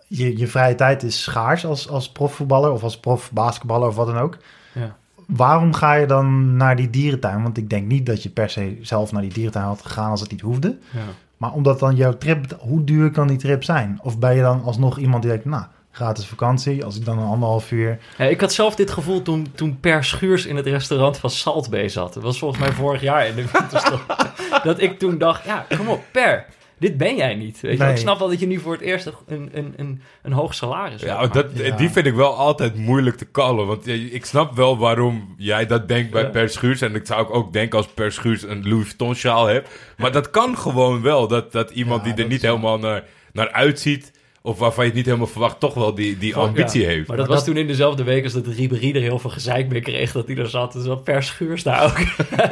je, 0.06 0.38
je 0.38 0.46
vrije 0.46 0.74
tijd 0.74 1.02
is 1.02 1.22
schaars 1.22 1.66
als, 1.66 1.88
als 1.88 2.12
profvoetballer 2.12 2.70
of 2.70 2.82
als 2.82 3.00
profbasketballer 3.00 3.88
of 3.88 3.96
wat 3.96 4.06
dan 4.06 4.18
ook. 4.18 4.36
Ja. 4.72 4.96
Waarom 5.26 5.72
ga 5.72 5.94
je 5.94 6.06
dan 6.06 6.56
naar 6.56 6.76
die 6.76 6.90
dierentuin? 6.90 7.42
Want 7.42 7.56
ik 7.56 7.70
denk 7.70 7.86
niet 7.86 8.06
dat 8.06 8.22
je 8.22 8.28
per 8.28 8.50
se 8.50 8.78
zelf 8.80 9.12
naar 9.12 9.22
die 9.22 9.32
dierentuin 9.32 9.64
had 9.64 9.82
gegaan 9.82 10.10
als 10.10 10.20
het 10.20 10.30
niet 10.30 10.40
hoefde. 10.40 10.78
Ja. 10.90 11.00
Maar 11.36 11.52
omdat 11.52 11.78
dan 11.78 11.96
jouw 11.96 12.18
trip, 12.18 12.56
hoe 12.60 12.84
duur 12.84 13.10
kan 13.10 13.26
die 13.26 13.36
trip 13.36 13.64
zijn? 13.64 13.98
Of 14.02 14.18
ben 14.18 14.34
je 14.34 14.42
dan 14.42 14.62
alsnog 14.62 14.98
iemand 14.98 15.22
die 15.22 15.30
denkt, 15.30 15.46
nou, 15.46 15.64
gratis 15.90 16.26
vakantie, 16.26 16.84
als 16.84 16.96
ik 16.96 17.04
dan 17.04 17.18
een 17.18 17.26
anderhalf 17.26 17.70
uur... 17.70 17.98
Ja, 18.18 18.24
ik 18.24 18.40
had 18.40 18.52
zelf 18.52 18.74
dit 18.74 18.90
gevoel 18.90 19.22
toen, 19.22 19.52
toen 19.54 19.80
Per 19.80 20.04
Schuurs 20.04 20.46
in 20.46 20.56
het 20.56 20.66
restaurant 20.66 21.18
van 21.18 21.30
Salt 21.30 21.70
Bay 21.70 21.88
zat. 21.88 22.14
Dat 22.14 22.22
was 22.22 22.38
volgens 22.38 22.60
mij 22.60 22.72
vorig 22.72 23.00
jaar 23.00 23.26
in 23.26 23.34
de 23.34 23.44
winterstop. 23.52 24.30
dat 24.64 24.80
ik 24.80 24.98
toen 24.98 25.18
dacht, 25.18 25.44
ja, 25.44 25.66
kom 25.76 25.88
op, 25.88 26.02
Per. 26.12 26.46
Dit 26.78 26.96
ben 26.96 27.16
jij 27.16 27.34
niet. 27.34 27.60
Weet 27.60 27.72
je? 27.78 27.82
Nee. 27.82 27.90
Ik 27.92 27.96
snap 27.98 28.18
wel 28.18 28.28
dat 28.28 28.40
je 28.40 28.46
nu 28.46 28.58
voor 28.58 28.72
het 28.72 28.80
eerst 28.80 29.06
een, 29.26 29.50
een, 29.52 29.74
een, 29.76 30.02
een 30.22 30.32
hoog 30.32 30.54
salaris 30.54 31.02
Ja, 31.02 31.20
hebt. 31.20 31.34
dat, 31.34 31.46
Ja. 31.54 31.76
die 31.76 31.90
vind 31.90 32.06
ik 32.06 32.14
wel 32.14 32.34
altijd 32.36 32.76
moeilijk 32.76 33.16
te 33.16 33.30
callen. 33.30 33.66
Want 33.66 33.86
ik 33.86 34.24
snap 34.24 34.54
wel 34.56 34.78
waarom 34.78 35.34
jij 35.38 35.66
dat 35.66 35.88
denkt 35.88 36.10
bij 36.10 36.22
Ja. 36.22 36.28
Per 36.28 36.48
Schuurs. 36.48 36.80
En 36.80 36.94
ik 36.94 37.06
zou 37.06 37.20
ook, 37.20 37.34
ook 37.34 37.52
denken 37.52 37.78
als 37.78 37.86
Per 37.86 38.12
Schuurs 38.12 38.42
een 38.42 38.68
Louis 38.68 38.84
Vuitton 38.84 39.14
sjaal 39.14 39.46
hebt. 39.46 39.68
Maar 39.96 40.12
dat 40.12 40.30
kan 40.30 40.58
gewoon 40.58 41.02
wel. 41.02 41.28
Dat, 41.28 41.52
dat 41.52 41.70
iemand 41.70 41.98
Ja, 41.98 42.04
die 42.04 42.12
er 42.12 42.18
dat 42.20 42.28
niet 42.28 42.42
helemaal 42.42 42.78
naar, 42.78 43.04
naar 43.32 43.50
uitziet... 43.50 44.12
of 44.46 44.58
waarvan 44.58 44.82
je 44.84 44.88
het 44.90 44.96
niet 44.98 45.06
helemaal 45.06 45.26
verwacht, 45.26 45.60
toch 45.60 45.74
wel 45.74 45.94
die, 45.94 46.18
die 46.18 46.36
ambitie 46.36 46.80
Ja, 46.80 46.86
heeft. 46.88 47.08
Maar 47.08 47.16
dat 47.16 47.26
Maar 47.26 47.36
was 47.36 47.44
dat- 47.44 47.54
toen 47.54 47.62
in 47.62 47.66
dezelfde 47.66 48.02
week 48.04 48.24
als 48.24 48.32
dat 48.32 48.46
Ribéry 48.46 48.94
er 48.94 49.00
heel 49.00 49.18
veel 49.18 49.30
gezeik 49.30 49.68
mee 49.68 49.80
kreeg 49.80 50.12
dat 50.12 50.26
hij 50.26 50.36
er 50.36 50.48
zat. 50.48 50.72
Dus 50.72 50.86
wat 50.86 51.04
per 51.04 51.22
schuurs 51.22 51.62
daar 51.62 51.84
ook. 51.84 51.98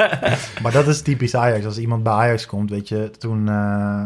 Maar 0.62 0.72
dat 0.72 0.86
is 0.86 1.02
typisch 1.02 1.34
Ajax. 1.34 1.64
Als 1.64 1.78
iemand 1.78 2.02
bij 2.02 2.12
Ajax 2.12 2.46
komt, 2.46 2.70
weet 2.70 2.88
je, 2.88 3.10
toen... 3.18 3.48
eh 3.48 4.04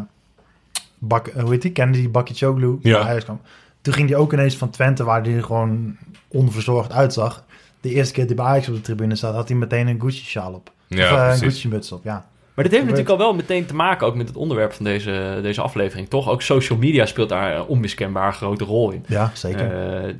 Bak, 0.98 1.30
hoe 1.32 1.50
heet 1.50 1.62
die? 1.62 1.72
Kende 1.72 1.98
die 1.98 2.08
Bakkie 2.08 2.36
Ja. 2.48 2.76
Bij 2.80 3.00
Ajax 3.00 3.24
kwam. 3.24 3.40
Toen 3.80 3.94
ging 3.94 4.08
hij 4.08 4.18
ook 4.18 4.32
ineens 4.32 4.56
van 4.56 4.70
Twente, 4.70 5.04
waar 5.04 5.22
hij 5.22 5.34
er 5.34 5.44
gewoon 5.44 5.96
onverzorgd 6.28 6.92
uitzag. 6.92 7.44
De 7.80 7.90
eerste 7.90 8.12
keer 8.12 8.26
dat 8.26 8.36
hij 8.36 8.44
bij 8.44 8.52
Ajax 8.54 8.68
op 8.68 8.74
de 8.74 8.80
tribune 8.80 9.14
zat, 9.14 9.34
had 9.34 9.48
hij 9.48 9.56
meteen 9.56 9.86
een 9.86 10.00
Gucci-sjaal 10.00 10.52
op. 10.52 10.70
Ja, 10.86 11.12
of 11.12 11.18
eh, 11.18 11.28
een. 11.32 11.38
Gucci-muts 11.50 11.92
op, 11.92 12.04
ja. 12.04 12.26
Maar 12.56 12.64
dit 12.64 12.74
heeft 12.74 12.86
Gebeurt. 12.86 13.06
natuurlijk 13.06 13.10
al 13.10 13.18
wel 13.18 13.34
meteen 13.34 13.66
te 13.66 13.74
maken 13.74 14.06
ook 14.06 14.14
met 14.14 14.28
het 14.28 14.36
onderwerp 14.36 14.72
van 14.72 14.84
deze, 14.84 15.38
deze 15.42 15.60
aflevering, 15.60 16.08
toch? 16.08 16.28
Ook 16.30 16.42
social 16.42 16.78
media 16.78 17.06
speelt 17.06 17.28
daar 17.28 17.56
een 17.56 17.66
onmiskenbaar 17.66 18.32
grote 18.34 18.64
rol 18.64 18.90
in. 18.90 19.04
Ja, 19.08 19.30
zeker. 19.34 19.94
Eh, 20.04 20.14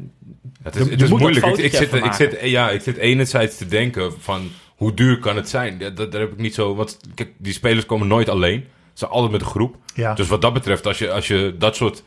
Het 0.62 0.76
is, 0.76 0.90
het 0.90 1.02
is 1.02 1.08
moeilijk. 1.08 1.46
Ik, 1.46 1.74
zit, 1.74 1.92
ik, 1.94 2.12
zit, 2.12 2.38
ja, 2.42 2.70
ik 2.70 2.80
zit 2.80 2.96
enerzijds 2.96 3.56
te 3.56 3.66
denken 3.66 4.12
van 4.20 4.50
hoe 4.76 4.94
duur 4.94 5.18
kan 5.18 5.36
het 5.36 5.48
zijn? 5.48 5.76
Ja, 5.78 5.90
dat, 5.90 6.12
daar 6.12 6.20
heb 6.20 6.32
ik 6.32 6.38
niet 6.38 6.54
zo... 6.54 6.74
Want 6.74 6.98
kijk, 7.14 7.30
die 7.36 7.52
spelers 7.52 7.86
komen 7.86 8.06
nooit 8.06 8.28
alleen. 8.28 8.60
Ze 8.60 8.68
zijn 8.94 9.10
altijd 9.10 9.32
met 9.32 9.40
een 9.40 9.46
groep. 9.46 9.76
ja. 9.94 10.14
Dus 10.14 10.28
wat 10.28 10.42
dat 10.42 10.52
betreft, 10.52 10.86
als 10.86 10.98
je, 10.98 11.10
als 11.10 11.26
je 11.26 11.54
dat 11.58 11.76
soort 11.76 12.02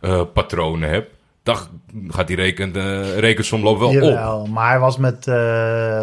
eh, 0.00 0.22
patronen 0.34 0.88
hebt... 0.88 1.13
dan 1.44 1.56
gaat 2.08 2.26
die 2.26 2.36
reken, 2.36 2.76
eh, 2.76 3.18
rekensom 3.18 3.62
loopt 3.62 3.80
wel 3.80 4.12
op. 4.40 4.48
Maar 4.48 4.68
hij 4.68 4.78
was 4.78 4.96
met 4.98 5.26
eh, 5.26 5.34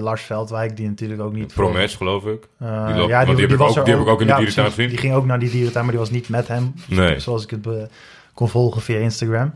Lars 0.01 0.21
Veldwijk, 0.21 0.75
die 0.77 0.88
natuurlijk 0.88 1.21
ook 1.21 1.33
niet... 1.33 1.53
voor- 1.53 1.63
Promes, 1.65 1.95
geloof 1.95 2.25
ik. 2.25 2.48
Eh, 2.60 2.86
Die 2.88 2.95
loopt- 2.95 3.10
ja, 3.10 3.25
die 3.25 3.36
heb 3.36 3.51
ik 3.51 3.57
was 3.57 3.77
ook- 3.77 3.86
die 3.86 3.93
heb 3.93 4.03
ik 4.03 4.10
ook 4.10 4.21
in 4.21 4.27
de 4.27 4.33
dierentuin 4.36 4.67
gezien. 4.67 4.89
Die 4.89 4.98
ging 4.98 5.13
ook 5.13 5.25
naar 5.25 5.39
die 5.39 5.50
dierentuin, 5.50 5.83
maar 5.83 5.93
die 5.93 6.03
was 6.03 6.12
niet 6.12 6.29
met 6.29 6.48
hem. 6.48 6.74
Nee. 6.88 7.19
Zoals 7.19 7.43
ik 7.43 7.50
het 7.50 7.62
be- 7.62 7.88
kon 8.33 8.50
volgen 8.50 8.81
via 8.81 8.98
Instagram. 8.98 9.53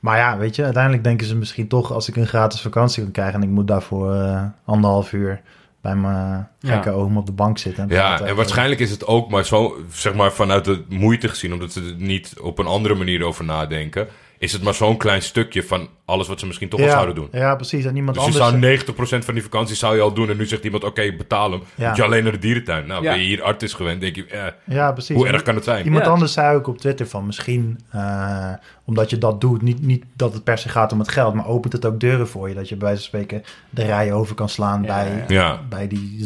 Maar 0.00 0.16
ja, 0.18 0.38
weet 0.38 0.56
je, 0.56 0.64
uiteindelijk 0.64 1.04
denken 1.04 1.26
ze 1.26 1.36
misschien 1.36 1.68
toch... 1.68 1.92
als 1.92 2.08
ik 2.08 2.16
een 2.16 2.26
gratis 2.26 2.60
vakantie 2.60 3.02
kan 3.02 3.12
krijgen... 3.12 3.34
en 3.34 3.42
ik 3.42 3.48
moet 3.54 3.66
daarvoor 3.68 4.16
anderhalf 4.64 5.12
uur 5.12 5.40
bij 5.80 5.94
mijn 5.96 6.48
gekke 6.60 6.88
Ja. 6.90 6.94
oom 6.96 7.16
op 7.16 7.26
de 7.26 7.32
bank 7.32 7.58
zitten. 7.58 7.86
Ja, 7.88 8.20
en 8.20 8.36
waarschijnlijk 8.36 8.80
is 8.80 8.90
het 8.90 9.06
ook 9.06 9.30
maar 9.30 9.44
zo, 9.44 9.76
zeg 9.92 10.14
maar 10.14 10.32
vanuit 10.32 10.64
de 10.64 10.82
moeite 10.88 11.28
gezien, 11.28 11.52
omdat 11.52 11.72
ze 11.72 11.80
er 11.80 11.94
niet 11.96 12.34
op 12.40 12.58
een 12.58 12.66
andere 12.66 12.94
manier 12.94 13.24
over 13.24 13.44
nadenken, 13.44 14.08
is 14.42 14.52
het 14.52 14.62
maar 14.62 14.74
zo'n 14.74 14.96
klein 14.96 15.22
stukje 15.22 15.62
van 15.62 15.88
alles 16.04 16.28
wat 16.28 16.40
ze 16.40 16.46
misschien 16.46 16.68
toch 16.68 16.80
al 16.80 16.86
ja, 16.86 16.92
zouden 16.92 17.14
doen. 17.14 17.28
Ja, 17.32 17.54
precies. 17.54 17.84
En 17.84 17.96
iemand 17.96 18.16
Dus 18.16 18.34
je 18.34 18.40
anders... 18.42 18.84
zou 18.94 19.20
90% 19.20 19.24
van 19.24 19.34
die 19.34 19.42
vakantie 19.42 19.76
zou 19.76 19.96
je 19.96 20.00
al 20.02 20.12
doen 20.12 20.30
en 20.30 20.36
nu 20.36 20.46
zegt 20.46 20.64
iemand, 20.64 20.84
oké, 20.84 21.12
betaal 21.16 21.50
hem. 21.50 21.62
Ja. 21.74 21.88
Moet 21.88 21.96
je 21.96 22.02
alleen 22.02 22.22
naar 22.22 22.32
de 22.32 22.38
dierentuin. 22.38 22.86
Nou, 22.86 23.02
Ja. 23.02 23.10
ben 23.10 23.20
je 23.20 23.26
hier 23.26 23.42
artis 23.42 23.72
gewend, 23.72 24.00
denk 24.00 24.16
je, 24.16 24.26
eh, 24.26 24.46
Ja, 24.64 24.92
precies. 24.92 25.16
hoe 25.16 25.26
erg 25.28 25.42
kan 25.42 25.54
het 25.54 25.64
zijn? 25.64 25.84
Iemand 25.84 26.04
Ja. 26.04 26.10
anders 26.10 26.32
zei 26.32 26.56
ook 26.56 26.66
op 26.66 26.78
Twitter 26.78 27.06
van 27.08 27.26
misschien 27.26 27.80
eh, 27.90 28.52
omdat 28.84 29.10
je 29.10 29.18
dat 29.18 29.40
doet, 29.40 29.62
niet, 29.62 29.82
niet 29.82 30.04
dat 30.16 30.32
het 30.34 30.44
per 30.44 30.58
se 30.58 30.68
gaat 30.68 30.92
om 30.92 30.98
het 30.98 31.08
geld, 31.08 31.34
maar 31.34 31.46
opent 31.46 31.72
het 31.72 31.86
ook 31.86 32.00
deuren 32.00 32.28
voor 32.28 32.48
je 32.48 32.54
dat 32.54 32.68
je 32.68 32.76
bij 32.76 32.88
wijze 32.88 33.10
van 33.10 33.20
spreken 33.20 33.42
de 33.70 33.84
rij 33.84 34.12
over 34.12 34.34
kan 34.34 34.48
slaan 34.48 34.82
Ja, 34.82 34.86
bij, 35.26 35.58
bij 35.68 35.88
die 35.88 36.16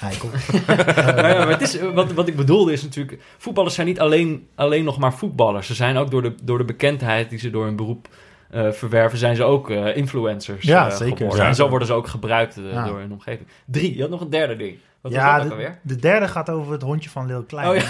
nou 0.66 1.28
ja, 1.28 1.38
maar 1.38 1.48
het 1.48 1.60
is, 1.60 1.80
wat, 1.80 2.12
wat 2.12 2.28
ik 2.28 2.36
bedoelde 2.36 2.72
is 2.72 2.82
natuurlijk... 2.82 3.22
Voetballers 3.38 3.74
zijn 3.74 3.86
niet 3.86 4.00
alleen, 4.00 4.48
alleen 4.54 4.84
nog 4.84 4.98
maar 4.98 5.14
voetballers. 5.14 5.66
Ze 5.66 5.74
zijn 5.74 5.96
ook 5.96 6.10
door 6.10 6.22
de, 6.22 6.34
door 6.42 6.58
de 6.58 6.64
bekendheid 6.64 7.30
die 7.30 7.38
ze 7.38 7.50
door 7.50 7.64
hun 7.64 7.76
beroep 7.76 8.08
eh, 8.50 8.70
verwerven... 8.70 9.18
zijn 9.18 9.36
ze 9.36 9.44
ook 9.44 9.70
eh, 9.70 9.96
influencers 9.96 10.64
Ja, 10.64 10.90
eh, 10.90 10.96
zeker. 10.96 11.36
Ja. 11.36 11.46
En 11.46 11.54
zo 11.54 11.68
worden 11.68 11.86
ze 11.86 11.94
ook 11.94 12.06
gebruikt 12.08 12.60
Ja. 12.72 12.86
door 12.86 12.98
hun 12.98 13.12
omgeving. 13.12 13.48
Drie, 13.66 13.94
je 13.94 14.00
had 14.00 14.10
nog 14.10 14.20
een 14.20 14.30
derde 14.30 14.56
ding. 14.56 14.78
Wat 15.00 15.12
was 15.12 15.20
ja, 15.22 15.38
dat 15.44 15.58
de, 15.82 15.96
derde 15.96 16.28
gaat 16.28 16.50
over 16.50 16.72
het 16.72 16.82
hondje 16.82 17.10
van 17.10 17.26
Lil 17.26 17.42
Klein. 17.42 17.68
Oh 17.68 17.76
ja. 17.76 17.82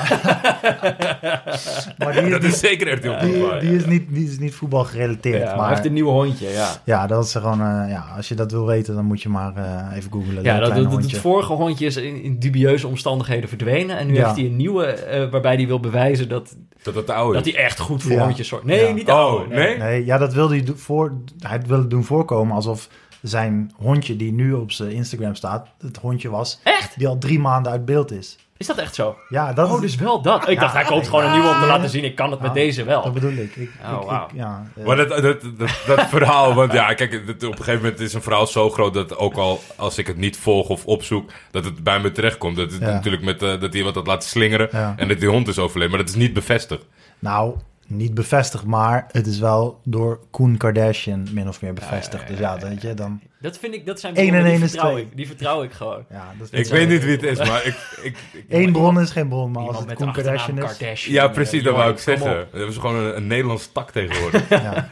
maar 1.98 2.12
die, 2.22 2.30
Dat 2.30 2.42
is 2.42 2.58
zeker 2.58 2.88
echt 2.88 3.02
heel 3.02 3.18
die, 3.18 3.42
goed. 3.44 3.60
die, 3.60 3.76
is 3.76 3.86
niet, 3.86 4.04
die 4.14 4.28
is 4.28 4.38
niet 4.38 4.54
voetbal 4.54 4.84
gerelateerd. 4.84 5.38
Ja, 5.40 5.46
maar 5.46 5.56
maar 5.56 5.64
hij 5.64 5.74
heeft 5.74 5.86
een 5.86 5.92
nieuw 5.92 6.08
hondje, 6.10 6.48
ja. 6.48 6.68
ja, 6.84 7.06
dat 7.06 7.24
is 7.24 7.32
gewoon, 7.32 7.60
eh, 7.60 7.84
ja, 7.88 8.04
als 8.16 8.28
je 8.28 8.34
dat 8.34 8.50
wil 8.52 8.66
weten, 8.66 8.94
dan 8.94 9.04
moet 9.04 9.22
je 9.22 9.28
maar 9.28 9.56
eh, 9.56 9.96
even 9.96 10.12
googlen. 10.12 10.42
Ja, 10.42 10.58
dat, 10.58 10.74
het 10.74 11.16
vorige 11.16 11.52
hondje 11.52 11.86
is 11.86 11.96
in, 11.96 12.22
in 12.22 12.38
dubieuze 12.38 12.86
omstandigheden 12.86 13.48
verdwenen. 13.48 13.98
En 13.98 14.06
nu 14.06 14.14
Ja. 14.14 14.24
heeft 14.24 14.36
hij 14.36 14.46
een 14.46 14.56
nieuwe 14.56 14.84
eh, 14.86 15.30
waarbij 15.30 15.54
hij 15.54 15.66
wil 15.66 15.80
bewijzen 15.80 16.28
dat, 16.28 16.56
Dat 16.82 16.94
het 16.94 17.06
de 17.06 17.12
oude 17.12 17.34
dat 17.38 17.46
is. 17.46 17.54
hij 17.54 17.64
echt 17.64 17.78
goed 17.78 18.02
voor 18.02 18.12
Ja. 18.12 18.24
hondjes 18.24 18.48
zorgt. 18.48 18.64
Nee, 18.64 18.86
Ja. 18.86 18.92
niet 18.92 19.06
de 19.06 19.12
Oh, 19.12 19.18
oude. 19.18 19.54
nee? 19.54 19.76
Nee, 19.78 20.04
ja, 20.04 20.18
dat 20.18 20.34
wilde 20.34 20.54
hij 20.56 20.64
voor. 20.76 21.12
Hij 21.38 21.60
wilde 21.66 21.86
doen 21.86 22.04
voorkomen 22.04 22.54
alsof 22.54 22.88
zijn 23.22 23.72
hondje 23.76 24.16
die 24.16 24.32
nu 24.32 24.52
op 24.52 24.72
zijn 24.72 24.90
Instagram 24.90 25.34
staat, 25.34 25.68
het 25.80 25.96
hondje 25.96 26.30
was 26.30 26.60
Echt? 26.64 26.98
die 26.98 27.08
al 27.08 27.18
drie 27.18 27.38
maanden 27.38 27.72
uit 27.72 27.84
beeld 27.84 28.12
is. 28.12 28.36
Is 28.56 28.66
dat 28.66 28.78
echt 28.78 28.94
zo? 28.94 29.16
Ja, 29.28 29.52
dat 29.52 29.68
Oh, 29.68 29.74
is 29.74 29.80
dus 29.80 29.94
wel 29.96 30.22
dat. 30.22 30.48
Ik 30.48 30.60
dacht, 30.60 30.74
hij 30.74 30.84
koopt 30.84 31.08
gewoon 31.08 31.24
een 31.24 31.32
nieuwe 31.32 31.48
om 31.48 31.60
te 31.60 31.66
laten 31.66 31.88
zien. 31.88 32.04
Ik 32.04 32.14
kan 32.14 32.30
het 32.30 32.40
met 32.40 32.54
deze 32.54 32.84
wel. 32.84 33.02
Dat 33.02 33.14
bedoel 33.14 33.32
ik. 33.32 33.56
ik, 33.56 33.70
Oh, 33.84 34.00
ik- 34.02 34.08
wauw. 34.08 34.26
ik- 34.26 34.34
ja, 34.34 34.66
eh, 34.76 34.84
Maar 34.86 34.96
dat, 34.96 35.08
dat, 35.08 35.22
dat, 35.58 35.70
dat 35.86 36.06
verhaal, 36.16 36.54
want 36.54 36.72
ja, 36.72 36.94
kijk, 36.94 37.14
op 37.28 37.42
een 37.42 37.56
gegeven 37.56 37.74
moment 37.82 38.00
is 38.00 38.14
een 38.14 38.22
verhaal 38.22 38.46
zo 38.46 38.70
groot 38.70 38.94
dat 38.94 39.16
ook 39.16 39.34
al 39.34 39.60
als 39.76 39.98
ik 39.98 40.06
het 40.06 40.16
niet 40.16 40.36
volg 40.36 40.68
of 40.68 40.86
opzoek, 40.86 41.30
dat 41.50 41.64
het 41.64 41.84
bij 41.84 42.00
me 42.00 42.12
terechtkomt. 42.12 42.56
Dat 42.56 42.70
het 42.72 42.80
Ja. 42.80 42.90
natuurlijk 42.92 43.24
met 43.24 43.42
eh, 43.42 43.60
dat 43.60 43.72
hij 43.72 43.82
wat 43.82 43.94
had 43.94 44.06
laten 44.06 44.28
slingeren 44.28 44.68
Ja. 44.72 44.94
en 44.96 45.08
dat 45.08 45.20
die 45.20 45.28
hond 45.28 45.48
is 45.48 45.58
overleden, 45.58 45.90
maar 45.94 46.04
dat 46.04 46.08
is 46.14 46.20
niet 46.20 46.32
bevestigd. 46.32 46.84
Nou, 47.18 47.54
niet 47.90 48.14
bevestigd, 48.14 48.64
maar 48.64 49.06
het 49.12 49.26
is 49.26 49.38
wel 49.38 49.80
door 49.84 50.20
Koen 50.30 50.56
Kardashian 50.56 51.26
min 51.32 51.48
of 51.48 51.62
meer 51.62 51.74
bevestigd. 51.74 52.28
Dus 52.28 52.38
ja, 52.38 52.58
weet 52.58 52.82
je, 52.82 52.94
dan... 52.94 53.20
Dat 53.40 53.58
vind 53.58 53.74
ik, 53.74 53.86
dat 53.86 54.00
zijn 54.00 54.14
bronnen, 54.14 54.44
en 54.44 54.50
die 54.50 54.58
vertrouw 54.58 54.90
twee. 54.90 55.02
ik. 55.02 55.16
Die 55.16 55.26
vertrouw 55.26 55.62
ik 55.62 55.72
gewoon. 55.72 56.04
Ja, 56.10 56.32
dat 56.38 56.48
Ik 56.50 56.66
weet 56.66 56.88
niet 56.88 57.04
wie 57.04 57.12
het 57.12 57.22
is, 57.22 57.38
maar 57.38 57.66
ik... 57.66 57.74
ik, 58.02 58.16
ik 58.32 58.44
Eén 58.48 58.72
bron 58.72 59.00
is 59.00 59.10
geen 59.10 59.28
bron, 59.28 59.50
maar 59.50 59.60
als 59.62 59.68
Iemand 59.70 59.88
het 59.90 59.98
Koen 59.98 60.08
achternaam 60.08 60.34
Kardashian 60.36 60.70
is... 60.70 60.76
Kardashian. 60.78 61.14
ja, 61.14 61.28
precies, 61.28 61.62
dat 61.62 61.72
Eh, 61.72 61.78
wou 61.78 61.92
ik 61.92 61.98
zeggen. 61.98 62.48
Dat 62.52 62.68
is 62.68 62.76
gewoon 62.76 62.96
een, 62.96 63.16
een 63.16 63.26
Nederlands 63.26 63.72
tak 63.72 63.90
tegenwoordig. 63.90 64.48
Ja, 64.60 64.88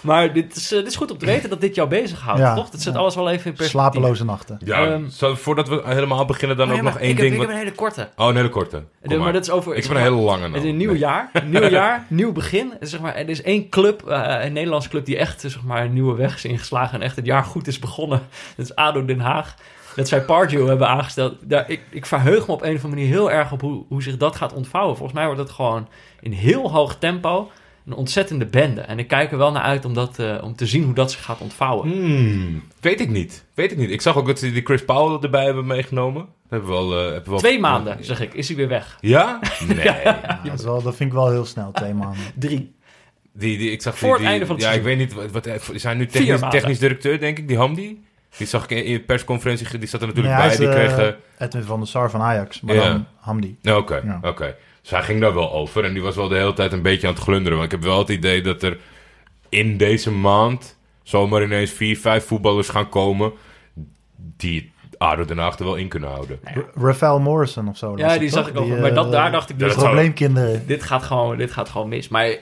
Maar 0.00 0.32
dit 0.32 0.56
is, 0.56 0.72
eh, 0.72 0.78
dit 0.78 0.86
is 0.88 0.96
goed 0.96 1.10
om 1.10 1.18
te 1.18 1.26
weten 1.26 1.50
dat 1.50 1.60
dit 1.60 1.74
jou 1.74 1.88
bezighoudt, 1.88 2.40
Ja. 2.40 2.54
toch? 2.54 2.70
Dat 2.70 2.80
zet 2.80 2.92
Ja. 2.94 2.98
alles 2.98 3.14
wel 3.14 3.24
even 3.30 3.36
in 3.50 3.56
perspectief. 3.56 3.70
slapeloze 3.92 4.24
nachten. 4.24 4.58
Ja, 4.64 4.86
Ehm, 4.86 5.08
zo, 5.08 5.34
voordat 5.34 5.68
we 5.68 5.82
helemaal 5.84 6.24
beginnen, 6.24 6.56
dan 6.56 6.66
Oh 6.68 6.72
ja, 6.72 6.78
ook 6.78 6.84
nog 6.86 6.98
één 6.98 7.10
ik 7.10 7.16
heb, 7.16 7.20
ding. 7.26 7.34
Ik 7.34 7.40
heb 7.40 7.50
een 7.50 7.56
hele 7.56 7.72
korte. 7.72 8.08
Oh, 8.16 8.28
een 8.28 8.36
hele 8.36 8.48
korte. 8.48 8.82
De- 9.02 9.16
maar 9.18 9.32
dat 9.32 9.42
is 9.42 9.50
over... 9.50 9.74
ik 9.74 9.82
heb 9.82 9.92
een 9.92 10.02
hele 10.02 10.16
lange 10.16 10.44
Het 10.46 10.54
is 10.56 10.62
een 10.70 10.76
nieuw 10.76 10.94
jaar, 10.94 11.30
nieuw 11.46 11.68
jaar, 11.68 12.04
nieuw 12.08 12.32
begin. 12.32 12.72
En 12.80 12.86
Zeg 12.88 13.00
maar, 13.00 13.14
er 13.14 13.28
is 13.28 13.42
één 13.42 13.68
club, 13.68 14.02
eh, 14.08 14.44
een 14.44 14.52
Nederlandse 14.52 14.88
club, 14.88 15.04
die 15.04 15.16
echt 15.18 15.40
zeg 15.40 15.62
maar, 15.62 15.84
een 15.84 15.92
nieuwe 15.92 16.16
weg 16.16 16.34
is 16.34 16.44
ingeslagen 16.44 16.94
en 16.94 17.02
echt 17.06 17.16
het 17.16 17.26
jaar 17.26 17.44
goed 17.44 17.66
is 17.66 17.78
begonnen. 17.84 18.22
Dat 18.56 18.64
is 18.66 18.74
ADO 18.74 19.04
Den 19.04 19.20
Haag. 19.20 19.54
Dat 19.96 20.08
zij 20.08 20.20
Pardew 20.24 20.66
hebben 20.66 20.88
aangesteld. 20.88 21.34
Daar, 21.40 21.70
ik, 21.70 21.80
ik 21.90 22.06
verheug 22.06 22.46
me 22.46 22.52
op 22.52 22.62
een 22.62 22.74
of 22.76 22.84
andere 22.84 22.88
manier 23.00 23.06
heel 23.14 23.30
erg 23.30 23.52
op 23.52 23.60
hoe, 23.60 23.84
hoe 23.88 24.02
zich 24.02 24.16
dat 24.16 24.36
gaat 24.36 24.52
ontvouwen. 24.52 24.96
Volgens 24.96 25.18
mij 25.18 25.26
wordt 25.26 25.40
het 25.40 25.50
gewoon 25.50 25.88
in 26.20 26.32
heel 26.32 26.70
hoog 26.70 26.96
tempo 26.98 27.50
een 27.86 27.92
ontzettende 27.92 28.46
bende. 28.46 28.80
En 28.80 28.98
ik 28.98 29.08
kijk 29.08 29.32
er 29.32 29.38
wel 29.38 29.52
naar 29.52 29.62
uit 29.62 29.84
om, 29.84 29.94
dat, 29.94 30.18
eh, 30.18 30.36
om 30.42 30.56
te 30.56 30.66
zien 30.66 30.84
hoe 30.84 30.94
dat 30.94 31.10
zich 31.12 31.24
gaat 31.24 31.40
ontvouwen. 31.40 31.88
Hmm, 31.90 32.62
weet 32.80 33.00
ik 33.00 33.08
niet. 33.08 33.44
Weet 33.54 33.72
ik 33.72 33.78
niet. 33.78 33.90
Ik 33.90 34.00
zag 34.00 34.16
ook 34.16 34.26
dat 34.26 34.38
ze 34.38 34.52
die 34.52 34.62
Chris 34.64 34.84
Powell 34.84 35.18
erbij 35.22 35.44
hebben 35.44 35.66
meegenomen. 35.66 36.20
Dat 36.22 36.28
hebben 36.48 36.68
we 36.68 36.74
wel... 36.74 37.06
eh, 37.06 37.12
hebben 37.12 37.32
we 37.32 37.38
Twee 37.38 37.60
maanden, 37.60 38.04
zeg 38.04 38.20
ik, 38.20 38.34
is 38.34 38.48
hij 38.48 38.56
weer 38.56 38.68
weg. 38.68 38.96
Ja? 39.00 39.40
Nee. 39.66 39.84
Ja, 39.84 40.40
dat, 40.44 40.58
is 40.58 40.64
wel, 40.64 40.82
dat 40.82 40.96
vind 40.96 41.08
ik 41.10 41.16
wel 41.16 41.30
heel 41.30 41.44
snel, 41.44 41.70
twee 41.72 41.94
maanden. 42.04 42.22
Drie. 42.34 42.74
Die, 43.36 43.58
die, 43.58 43.70
ik 43.70 43.82
zag 43.82 43.98
Voor 43.98 44.02
die, 44.02 44.10
het 44.12 44.20
die- 44.20 44.28
einde 44.30 44.46
van 44.46 44.54
het 44.56 44.64
Ja, 44.64 44.70
ik 44.72 44.82
weet 44.82 44.98
niet. 44.98 45.12
Wat, 45.14 45.30
wat, 45.30 45.48
zijn 45.74 45.96
nu 45.96 46.06
technisch, 46.06 46.28
maanden. 46.30 46.50
technisch 46.50 46.78
directeur, 46.78 47.20
denk 47.20 47.38
ik, 47.38 47.48
die 47.48 47.56
Hamdi. 47.56 48.04
Die 48.36 48.46
zag 48.46 48.62
ik 48.64 48.70
in 48.84 48.92
de 48.92 49.00
persconferentie, 49.00 49.78
die 49.78 49.88
zat 49.88 50.00
er 50.00 50.06
natuurlijk 50.06 50.34
Nee, 50.34 50.46
hij 50.48 50.56
bij. 50.56 50.66
is, 50.66 50.72
Die 50.72 50.82
eh, 50.82 50.94
kreeg... 50.94 51.14
eh, 51.38 51.46
Edwin 51.46 51.62
van 51.62 51.78
der 51.78 51.88
Sar 51.88 52.10
van 52.10 52.20
Ajax, 52.20 52.60
maar 52.60 52.74
dan 52.74 53.06
Hamdi. 53.20 53.56
nou, 53.62 53.80
Oké, 53.80 54.00
Ja. 54.04 54.18
oké. 54.22 54.56
Dus 54.80 54.90
hij 54.90 55.02
ging 55.02 55.20
daar 55.20 55.34
wel 55.34 55.52
over. 55.52 55.84
En 55.84 55.92
die 55.92 56.02
was 56.02 56.16
wel 56.16 56.28
de 56.28 56.36
hele 56.36 56.52
tijd 56.52 56.72
een 56.72 56.82
beetje 56.82 57.06
aan 57.06 57.14
het 57.14 57.22
glunderen. 57.22 57.58
Want 57.58 57.72
ik 57.72 57.78
heb 57.78 57.88
wel 57.88 57.98
het 57.98 58.08
idee 58.08 58.40
dat 58.40 58.62
er 58.62 58.78
in 59.48 59.76
deze 59.76 60.10
maand 60.10 60.76
zomaar 61.02 61.42
ineens 61.42 61.70
vier, 61.70 61.98
vijf 61.98 62.26
voetballers 62.26 62.68
gaan 62.68 62.88
komen... 62.88 63.32
die 64.16 64.72
ADO 64.98 65.24
Den 65.24 65.38
Haag 65.38 65.58
er 65.58 65.64
wel 65.64 65.74
in 65.76 65.88
kunnen 65.88 66.08
houden. 66.10 66.40
R- 66.54 66.80
Rafael 66.80 67.20
Morrison 67.20 67.68
of 67.68 67.76
zo. 67.76 67.92
Ja, 67.96 68.18
die 68.18 68.28
zag 68.28 68.50
toch? 68.50 68.64
ik 68.66 68.72
ook. 68.72 68.78
Maar 68.80 68.88
eh, 68.90 68.94
dat, 68.94 69.12
daar 69.12 69.32
dacht 69.32 69.50
ik 69.50 69.58
dus... 69.58 69.74
dat 69.74 69.84
Probleemkinderen. 69.84 70.66
dit 70.66 70.82
gaat 70.82 71.02
gewoon, 71.02 71.36
dit 71.36 71.50
gaat 71.50 71.68
gewoon 71.68 71.88
mis. 71.88 72.08
Maar 72.08 72.34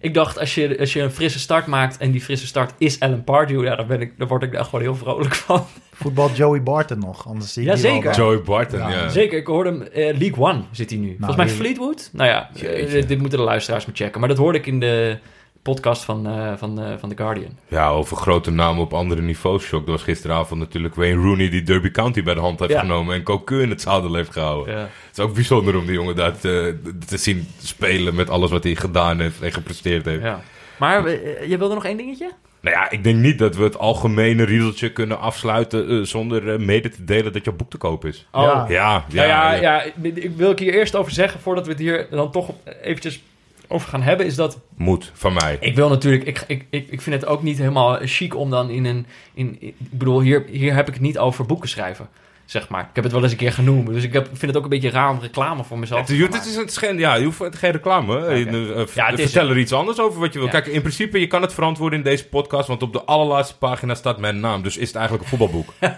ik 0.00 0.14
dacht, 0.14 0.38
als 0.38 0.54
je, 0.54 0.78
als 0.78 0.92
je 0.92 1.00
een 1.00 1.10
frisse 1.10 1.38
start 1.38 1.66
maakt 1.66 1.96
en 1.96 2.10
die 2.10 2.20
frisse 2.20 2.46
start 2.46 2.72
is 2.78 3.00
Alan 3.00 3.24
Pardew, 3.24 3.64
ja, 3.64 3.76
dan, 3.76 3.86
ben 3.86 4.00
ik, 4.00 4.12
dan 4.18 4.28
word 4.28 4.42
ik 4.42 4.52
daar 4.52 4.64
gewoon 4.64 4.80
heel 4.80 4.96
vrolijk 4.96 5.34
van. 5.34 5.66
Voetbal 5.92 6.30
Joey 6.30 6.62
Barton 6.62 6.98
nog, 6.98 7.28
anders 7.28 7.52
zie 7.52 7.62
ik 7.62 7.68
Ja, 7.68 7.76
zeker. 7.76 8.14
Joey 8.14 8.42
Barton, 8.42 8.78
ja. 8.78 8.90
Ja, 8.90 9.08
Zeker, 9.08 9.38
ik 9.38 9.46
hoorde 9.46 9.70
hem, 9.70 9.82
eh, 9.82 10.18
League 10.18 10.44
One 10.44 10.62
zit 10.70 10.90
hij 10.90 10.98
nu. 10.98 11.16
Volgens 11.18 11.36
mij 11.36 11.48
Fleetwood. 11.48 12.10
Nou 12.12 12.28
ja, 12.28 12.50
eh, 12.54 13.06
dit 13.06 13.18
moeten 13.18 13.38
de 13.38 13.44
luisteraars 13.44 13.86
maar 13.86 13.96
checken. 13.96 14.20
Maar 14.20 14.28
dat 14.28 14.38
hoorde 14.38 14.58
ik 14.58 14.66
in 14.66 14.80
de 14.80 15.18
podcast 15.62 16.02
van, 16.04 16.26
eh, 16.26 16.52
van, 16.56 16.80
eh, 16.80 16.92
van 16.98 17.08
The 17.08 17.16
Guardian. 17.16 17.58
Ja, 17.68 17.88
over 17.88 18.16
grote 18.16 18.50
namen 18.50 18.82
op 18.82 18.92
andere 18.94 19.22
niveaus. 19.22 19.62
Shock. 19.64 19.80
Dat 19.86 19.94
was 19.94 20.02
gisteravond 20.04 20.60
natuurlijk 20.60 20.94
Wayne 20.94 21.22
Rooney 21.22 21.48
die 21.50 21.62
Derby 21.62 21.90
County 21.90 22.22
bij 22.22 22.34
de 22.34 22.40
hand 22.40 22.58
heeft 22.60 22.72
Ja. 22.72 22.80
genomen. 22.80 23.14
En 23.14 23.22
Cocu 23.22 23.62
in 23.62 23.70
het 23.70 23.80
zadel 23.80 24.14
heeft 24.14 24.32
gehouden. 24.32 24.74
Ja. 24.74 24.80
Het 24.80 25.18
is 25.18 25.24
ook 25.24 25.34
bijzonder 25.34 25.76
om 25.76 25.84
die 25.86 25.94
jongen 25.94 26.16
daar 26.16 26.38
te, 26.38 26.78
te 27.06 27.16
zien 27.16 27.48
spelen 27.62 28.14
met 28.14 28.30
alles 28.30 28.50
wat 28.50 28.64
hij 28.64 28.74
gedaan 28.74 29.20
heeft 29.20 29.42
en 29.42 29.52
gepresteerd 29.52 30.04
heeft. 30.04 30.22
Ja. 30.22 30.40
Maar 30.78 31.04
eh, 31.06 31.48
je 31.48 31.58
wilde 31.58 31.74
nog 31.74 31.84
één 31.84 31.96
dingetje? 31.96 32.30
Nou 32.62 32.76
ja, 32.76 32.90
ik 32.90 33.04
denk 33.04 33.16
niet 33.18 33.38
dat 33.38 33.56
we 33.56 33.62
het 33.62 33.78
algemene 33.78 34.44
riedeltje 34.44 34.92
kunnen 34.92 35.18
afsluiten 35.20 36.06
zonder 36.06 36.60
mede 36.60 36.88
te 36.88 37.04
delen 37.04 37.32
dat 37.32 37.44
jouw 37.44 37.54
boek 37.54 37.70
te 37.70 37.76
koop 37.76 38.04
is. 38.04 38.26
Oh. 38.32 38.42
Ja. 38.42 38.64
Ja, 38.68 39.04
ja, 39.08 39.24
Ja, 39.24 39.24
ja, 39.24 39.52
ja. 39.54 39.60
ja, 39.60 39.82
ik- 40.02 40.30
wil 40.36 40.50
ik 40.50 40.58
hier 40.58 40.72
eerst 40.74 40.94
over 40.96 41.12
zeggen, 41.12 41.40
voordat 41.40 41.64
we 41.66 41.70
het 41.72 41.80
hier 41.80 42.06
dan 42.10 42.30
toch 42.30 42.50
eventjes 42.82 43.22
over 43.70 43.88
gaan 43.88 44.02
hebben, 44.02 44.26
is 44.26 44.34
dat 44.34 44.58
Moet, 44.76 45.10
van 45.14 45.32
mij. 45.32 45.56
ik 45.60 45.74
wil 45.74 45.88
natuurlijk, 45.88 46.24
ik, 46.24 46.44
ik, 46.46 46.66
ik, 46.70 46.88
ik 46.90 47.00
vind 47.00 47.20
het 47.20 47.30
ook 47.30 47.42
niet 47.42 47.58
helemaal 47.58 47.98
chic 48.02 48.36
om 48.36 48.50
dan 48.50 48.70
in 48.70 48.84
een, 48.84 49.06
in, 49.34 49.56
ik 49.60 49.74
bedoel, 49.90 50.20
hier, 50.20 50.44
hier 50.50 50.74
heb 50.74 50.88
ik 50.88 50.94
het 50.94 51.02
niet 51.02 51.18
over 51.18 51.46
boeken 51.46 51.68
schrijven, 51.68 52.08
zeg 52.50 52.68
maar. 52.68 52.80
Ik 52.80 52.88
heb 52.94 53.04
het 53.04 53.12
wel 53.12 53.22
eens 53.22 53.32
een 53.32 53.38
keer 53.38 53.52
genoemd, 53.52 53.86
dus 53.86 54.04
ik 54.04 54.12
heb, 54.12 54.26
vind 54.26 54.40
het 54.40 54.56
ook 54.56 54.62
een 54.62 54.68
beetje 54.68 54.90
raar 54.90 55.10
om 55.10 55.20
reclame 55.20 55.64
voor 55.64 55.78
mezelf 55.78 55.98
Het, 56.08 56.08
te 56.08 56.36
het 56.36 56.46
is 56.46 56.56
een 56.56 56.68
schijn, 56.68 56.98
ja, 56.98 57.14
je 57.14 57.24
hoeft 57.24 57.42
geen 57.50 57.70
reclame. 57.70 58.26
Eh, 58.26 58.40
eh, 58.40 58.86
Ja, 58.94 59.06
het 59.06 59.18
is- 59.18 59.24
vertel 59.30 59.50
er 59.50 59.58
iets 59.58 59.72
anders 59.72 60.00
over 60.00 60.20
wat 60.20 60.32
je 60.32 60.38
wil. 60.38 60.48
Ja. 60.48 60.52
Kijk, 60.52 60.66
in 60.66 60.80
principe, 60.80 61.20
je 61.20 61.26
kan 61.26 61.42
het 61.42 61.54
verantwoorden 61.54 61.98
in 61.98 62.04
deze 62.04 62.28
podcast, 62.28 62.68
want 62.68 62.82
op 62.82 62.92
de 62.92 63.02
allerlaatste 63.04 63.58
pagina 63.58 63.94
staat 63.94 64.18
mijn 64.18 64.40
naam. 64.40 64.62
Dus 64.62 64.76
is 64.76 64.86
het 64.86 64.96
eigenlijk 64.96 65.24
een 65.24 65.38
voetbalboek. 65.38 65.74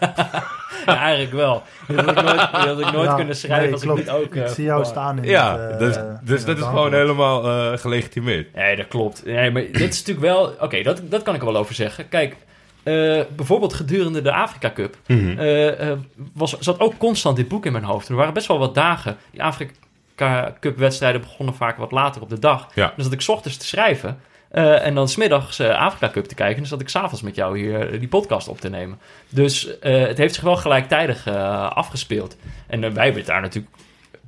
Ja, 0.86 0.98
eigenlijk 0.98 1.32
wel. 1.32 1.62
Dat 1.86 2.04
had 2.04 2.16
ik 2.16 2.22
nooit, 2.24 2.40
had 2.40 2.80
ik 2.80 2.92
nooit 2.92 3.08
Ja, 3.08 3.14
kunnen 3.14 3.36
schrijven 3.36 3.64
nee, 3.64 3.72
als 3.72 3.82
klopt. 3.82 3.98
ik 3.98 4.04
niet 4.06 4.14
ook... 4.14 4.34
Ik 4.34 4.42
eh, 4.42 4.48
zie 4.48 4.64
jou 4.64 4.84
staan 4.84 5.18
in 5.18 5.24
ja, 5.30 5.58
het, 5.58 5.72
eh, 5.72 5.78
dus, 5.78 5.96
dus 6.22 6.44
dat 6.44 6.56
is 6.58 6.64
gewoon 6.64 6.92
helemaal 6.92 7.44
eh, 7.72 7.78
gelegitimeerd. 7.78 8.54
Nee, 8.54 8.76
dat 8.76 8.88
klopt. 8.88 9.24
Nee, 9.24 9.50
maar 9.50 9.62
dat 9.62 9.80
is 9.80 9.98
natuurlijk 10.04 10.20
wel... 10.26 10.54
Oké, 10.60 10.82
dat, 10.82 11.00
dat 11.04 11.22
kan 11.22 11.34
ik 11.34 11.40
er 11.40 11.46
wel 11.46 11.56
over 11.56 11.74
zeggen. 11.74 12.08
Kijk, 12.08 12.36
eh, 12.82 13.20
bijvoorbeeld 13.36 13.74
gedurende 13.74 14.22
de 14.22 14.32
Afrika 14.32 14.72
Cup... 14.72 14.96
eh, 15.06 15.92
was, 16.32 16.58
zat 16.58 16.80
ook 16.80 16.98
constant 16.98 17.36
dit 17.36 17.48
boek 17.48 17.66
in 17.66 17.72
mijn 17.72 17.84
hoofd. 17.84 18.08
Er 18.08 18.14
waren 18.14 18.34
best 18.34 18.46
wel 18.46 18.58
wat 18.58 18.74
dagen. 18.74 19.16
Die 19.30 19.42
Afrika 19.42 20.54
Cup 20.60 20.76
wedstrijden 20.76 21.20
begonnen 21.20 21.54
vaak 21.54 21.76
wat 21.76 21.90
later 21.90 22.22
op 22.22 22.28
de 22.28 22.38
dag. 22.38 22.68
Ja. 22.74 22.92
Dus 22.96 23.04
dat 23.04 23.12
ik 23.12 23.20
's 23.20 23.28
ochtends 23.28 23.56
te 23.56 23.66
schrijven... 23.66 24.20
en 24.50 24.94
dan 24.94 25.08
smiddags 25.08 25.60
Afrika 25.60 26.10
Cup 26.12 26.24
te 26.24 26.34
kijken. 26.34 26.54
En 26.54 26.60
dus 26.60 26.70
dat 26.70 26.80
ik 26.80 26.88
s'avonds 26.88 27.22
met 27.22 27.34
jou 27.34 27.58
hier 27.58 27.98
die 27.98 28.08
podcast 28.08 28.48
op 28.48 28.60
te 28.60 28.68
nemen. 28.68 28.98
Dus 29.28 29.68
het 29.80 30.18
heeft 30.18 30.34
zich 30.34 30.42
wel 30.42 30.56
gelijktijdig 30.56 31.28
afgespeeld. 31.74 32.36
En 32.66 32.80
wij 32.80 33.04
hebben 33.04 33.22
het 33.22 33.26
daar 33.26 33.40
natuurlijk 33.40 33.74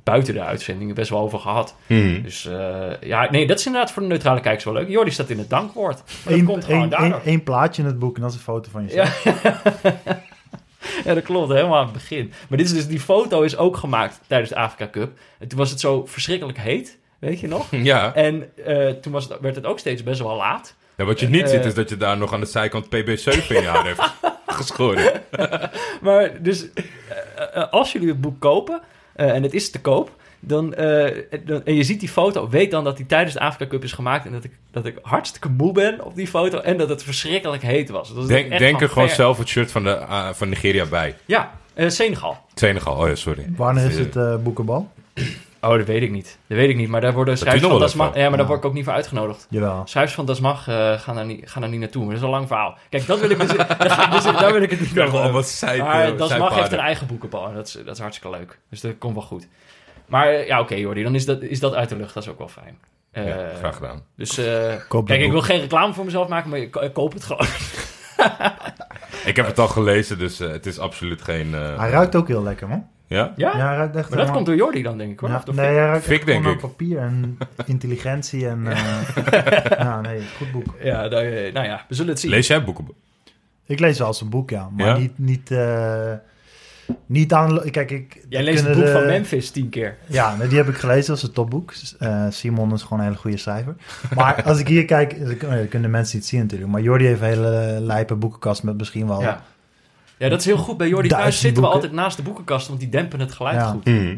buiten 0.05 0.33
de 0.33 0.41
uitzendingen 0.41 0.95
best 0.95 1.09
wel 1.09 1.19
over 1.19 1.39
gehad. 1.39 1.75
Mhm. 1.87 2.21
Dus 2.21 2.45
eh, 2.45 2.83
ja, 3.01 3.31
nee, 3.31 3.47
dat 3.47 3.59
is 3.59 3.65
inderdaad 3.65 3.91
voor 3.91 4.01
de 4.01 4.07
neutrale 4.07 4.39
kijkers 4.39 4.63
wel 4.63 4.73
leuk. 4.73 4.89
Jordi 4.89 5.11
staat 5.11 5.29
in 5.29 5.37
het 5.37 5.49
dankwoord. 5.49 6.01
Eén 6.25 6.45
komt 6.45 6.65
gewoon 6.65 6.79
één- 6.81 6.89
daardoor. 6.89 7.11
één- 7.17 7.25
één 7.25 7.43
plaatje 7.43 7.81
in 7.81 7.87
het 7.87 7.99
boek 7.99 8.15
en 8.15 8.21
dat 8.21 8.29
is 8.31 8.35
een 8.37 8.43
foto 8.43 8.69
van 8.71 8.85
jezelf. 8.85 9.23
Ja. 9.23 9.33
ja, 11.05 11.13
dat 11.13 11.23
klopt, 11.23 11.51
helemaal 11.53 11.77
aan 11.77 11.83
het 11.83 11.93
begin. 11.93 12.33
Maar 12.49 12.57
dit 12.57 12.67
is 12.67 12.73
dus, 12.73 12.87
die 12.87 12.99
foto 12.99 13.41
is 13.41 13.57
ook 13.57 13.77
gemaakt 13.77 14.19
tijdens 14.27 14.49
de 14.49 14.55
Afrika 14.55 14.89
Cup. 14.91 15.11
En 15.39 15.47
toen 15.47 15.57
was 15.59 15.69
het 15.69 15.79
zo 15.79 16.05
verschrikkelijk 16.05 16.57
heet, 16.57 16.97
weet 17.19 17.39
je 17.39 17.47
nog? 17.47 17.67
Ja. 17.71 18.13
En 18.13 18.51
eh, 18.65 18.89
toen 18.89 19.11
was 19.11 19.27
het, 19.29 19.39
werd 19.39 19.55
het 19.55 19.65
ook 19.65 19.79
steeds 19.79 20.03
best 20.03 20.19
wel 20.21 20.35
laat. 20.35 20.75
ja, 20.97 21.05
wat 21.05 21.19
je 21.19 21.29
niet 21.29 21.41
eh, 21.43 21.49
ziet 21.49 21.65
is 21.65 21.73
dat 21.73 21.89
je 21.89 21.97
daar 21.97 22.17
nog 22.17 22.33
aan 22.33 22.39
de 22.39 22.45
zijkant 22.45 22.85
PB7 22.85 23.47
in 23.47 23.61
je 23.61 23.67
haar 23.67 23.85
heeft 23.95 24.13
geschoren. 24.47 25.21
Maar 26.01 26.41
dus, 26.43 26.65
als 27.71 27.91
jullie 27.91 28.07
het 28.07 28.21
boek 28.21 28.39
kopen, 28.39 28.81
en 29.15 29.43
het 29.43 29.53
is 29.53 29.69
te 29.71 29.81
koop... 29.81 30.11
Dan, 30.39 30.73
eh, 30.73 31.23
dan- 31.45 31.63
en 31.65 31.73
je 31.75 31.83
ziet 31.83 31.99
die 31.99 32.09
foto, 32.09 32.49
weet 32.49 32.71
dan 32.71 32.83
dat 32.83 32.97
die 32.97 33.05
tijdens 33.05 33.33
de 33.33 33.39
Afrika 33.39 33.67
Cup 33.67 33.83
is 33.83 33.91
gemaakt... 33.91 34.25
en 34.25 34.31
dat 34.31 34.43
ik, 34.43 34.51
dat 34.71 34.85
ik 34.85 34.97
hartstikke 35.01 35.49
moe 35.49 35.71
ben 35.73 36.03
op 36.05 36.15
die 36.15 36.27
foto... 36.27 36.59
en 36.59 36.77
dat 36.77 36.89
het 36.89 37.03
verschrikkelijk 37.03 37.63
heet 37.63 37.89
was. 37.89 38.13
Dat 38.13 38.23
is 38.23 38.27
Denk, 38.29 38.49
echt 38.49 38.59
denk 38.59 38.81
er 38.81 38.89
gewoon 38.89 39.07
ver- 39.07 39.15
zelf 39.15 39.37
het 39.37 39.47
shirt 39.47 39.71
van, 39.71 39.83
de, 39.83 39.89
eh, 39.89 40.29
van 40.33 40.49
Nigeria 40.49 40.85
bij. 40.85 41.15
Ja, 41.25 41.51
eh, 41.73 41.89
Senegal. 41.89 42.37
Senegal, 42.53 42.95
oh 42.97 43.07
ja, 43.07 43.15
sorry. 43.15 43.45
Wanneer 43.55 43.85
is 43.89 43.97
het 43.97 44.15
eh, 44.15 44.35
boekenbal? 44.35 44.91
Oh, 45.65 45.77
dat 45.77 45.87
weet 45.87 46.01
ik 46.01 46.11
niet. 46.11 46.37
Dat 46.47 46.57
weet 46.57 46.69
ik 46.69 46.75
niet. 46.75 46.89
Maar 46.89 47.01
daar 47.01 47.13
worden 47.13 47.37
schrijvers 47.37 47.69
van 47.71 47.79
Dasmag... 47.79 48.15
Ja, 48.15 48.29
maar 48.29 48.37
daar 48.37 48.47
word 48.47 48.59
ik 48.59 48.65
ook 48.65 48.73
niet 48.73 48.83
voor 48.83 48.93
uitgenodigd. 48.93 49.47
Jawel. 49.49 49.81
Schrijvers 49.85 50.15
van 50.15 50.25
Dasmag 50.25 50.67
eh 50.67 50.99
gaan, 50.99 51.15
daar 51.15 51.25
niet, 51.25 51.49
gaan 51.49 51.61
daar 51.61 51.71
niet 51.71 51.79
naartoe. 51.79 52.01
Maar 52.01 52.09
dat 52.13 52.19
is 52.21 52.25
een 52.27 52.33
lang 52.33 52.47
verhaal. 52.47 52.77
Kijk, 52.89 53.05
dat 53.07 53.19
wil 53.19 53.29
ik 53.29 53.39
dus... 53.39 53.55
daar, 53.57 54.09
dus 54.11 54.23
wil 54.51 54.61
ik 54.61 54.69
het 54.69 54.79
niet 54.79 54.99
over 54.99 55.13
hebben. 55.13 55.31
wat 55.33 55.47
zij, 55.47 55.77
Maar 55.77 56.01
eh, 56.01 56.07
Dasmag 56.09 56.27
zijpaden. 56.29 56.57
heeft 56.57 56.71
een 56.71 56.79
eigen 56.79 57.07
boekenbal. 57.07 57.47
En 57.47 57.53
dat 57.55 57.67
is, 57.67 57.73
dat 57.73 57.95
is 57.95 57.99
hartstikke 58.01 58.37
leuk. 58.37 58.59
Dus 58.69 58.81
dat 58.81 58.97
komt 58.97 59.13
wel 59.13 59.23
goed. 59.23 59.47
Maar 60.05 60.27
eh, 60.27 60.47
ja, 60.47 60.59
oké 60.59 60.75
Jordi. 60.75 61.03
Dan 61.03 61.15
is 61.15 61.25
dat, 61.25 61.41
is 61.41 61.59
dat 61.59 61.73
uit 61.73 61.89
de 61.89 61.95
lucht. 61.95 62.13
Dat 62.13 62.23
is 62.23 62.29
ook 62.29 62.37
wel 62.37 62.47
fijn. 62.47 62.77
Eh, 63.11 63.27
Ja, 63.27 63.35
graag 63.57 63.75
gedaan. 63.75 64.03
Dus 64.15 64.37
eh, 64.37 64.73
kijk, 65.05 65.21
ik 65.21 65.31
wil 65.31 65.41
geen 65.41 65.59
reclame 65.59 65.93
voor 65.93 66.05
mezelf 66.05 66.27
maken, 66.27 66.49
maar 66.49 66.59
ik, 66.59 66.89
koop 66.93 67.13
het 67.13 67.23
gewoon. 67.23 67.45
Ik 69.25 69.35
heb 69.35 69.45
het 69.45 69.59
al 69.59 69.67
gelezen, 69.67 70.17
dus 70.17 70.39
eh, 70.39 70.49
het 70.51 70.65
is 70.65 70.79
absoluut 70.79 71.21
geen... 71.21 71.53
eh, 71.55 71.77
Hij 71.79 71.89
ruikt 71.89 72.15
ook 72.15 72.27
heel 72.27 72.43
lekker, 72.43 72.67
man. 72.67 72.87
Ja? 73.07 73.33
Ja? 73.35 73.57
Ja, 73.57 73.67
hij 73.67 73.75
ruikt 73.75 73.95
echt 73.95 74.09
Maar 74.09 74.17
dat 74.17 74.31
komt 74.31 74.45
door 74.45 74.55
Jordi 74.55 74.81
dan, 74.81 74.97
denk 74.97 75.11
ik 75.11 75.19
hoor. 75.19 75.29
Ja, 75.29 75.35
Of 75.35 75.43
door 75.43 75.55
nee, 75.55 75.65
Fik? 75.65 75.75
hij 75.75 75.85
ruikt 75.85 76.05
Fik, 76.05 76.25
denk 76.25 76.45
ik. 76.45 76.59
papier 76.59 76.97
en 76.99 77.37
intelligentie 77.65 78.47
en... 78.47 78.67
eh, 78.67 79.67
ja, 79.69 80.01
nee, 80.01 80.21
goed 80.37 80.51
boek. 80.51 80.75
Ja, 80.81 81.07
daar, 81.07 81.23
eh, 81.25 81.53
nou 81.53 81.65
ja, 81.65 81.85
we 81.87 81.95
zullen 81.95 82.11
het 82.11 82.19
zien. 82.19 82.31
Lees 82.31 82.47
jij 82.47 82.63
boeken? 82.63 82.87
Ik 83.65 83.79
lees 83.79 83.97
wel 83.97 84.07
eens 84.07 84.21
een 84.21 84.29
boek, 84.29 84.49
ja. 84.49 84.69
Maar 84.77 84.87
Ja? 84.87 84.97
niet... 84.97 85.17
niet 85.19 85.51
eh, 85.51 86.11
niet 87.05 87.33
aan... 87.33 87.61
Kijk, 87.71 87.91
ik... 87.91 88.25
Jij 88.29 88.43
leest 88.43 88.65
het 88.65 88.77
boek 88.77 88.87
van 88.87 89.05
Memphis 89.05 89.49
tien 89.51 89.69
keer. 89.69 89.97
Ja, 90.07 90.35
die 90.49 90.57
heb 90.57 90.67
ik 90.67 90.75
gelezen. 90.75 91.07
Dat 91.07 91.17
is 91.17 91.23
een 91.23 91.31
topboek. 91.31 91.73
Eh, 91.99 92.25
Simon 92.29 92.73
is 92.73 92.81
gewoon 92.83 92.99
een 92.99 93.05
hele 93.05 93.17
goede 93.17 93.37
schrijver. 93.37 93.75
Maar 94.15 94.43
als 94.43 94.59
ik 94.59 94.67
hier 94.67 94.85
kijk, 94.85 95.09
kun- 95.37 95.49
dan 95.49 95.67
kunnen 95.67 95.89
mensen 95.91 96.17
niet 96.17 96.25
zien 96.25 96.39
natuurlijk. 96.41 96.71
Maar 96.71 96.81
Jordi 96.81 97.05
heeft 97.05 97.21
een 97.21 97.27
hele 97.27 97.77
lijpe 97.81 98.15
boekenkast 98.15 98.63
met 98.63 98.77
misschien 98.77 99.07
wel... 99.07 99.21
Ja. 99.21 99.43
Ja, 100.17 100.29
dat 100.29 100.39
is 100.39 100.45
heel 100.45 100.57
goed. 100.57 100.77
Bij 100.77 100.87
Jordi 100.87 101.07
thuis 101.07 101.39
zitten 101.39 101.63
we 101.63 101.69
altijd 101.69 101.91
naast 101.91 102.17
de 102.17 102.23
boekenkast, 102.23 102.67
want 102.67 102.79
die 102.79 102.89
dempen 102.89 103.19
het 103.19 103.33
geluid 103.33 103.55
Ja. 103.55 103.65
goed. 103.69 103.85
Mhm. 103.85 104.17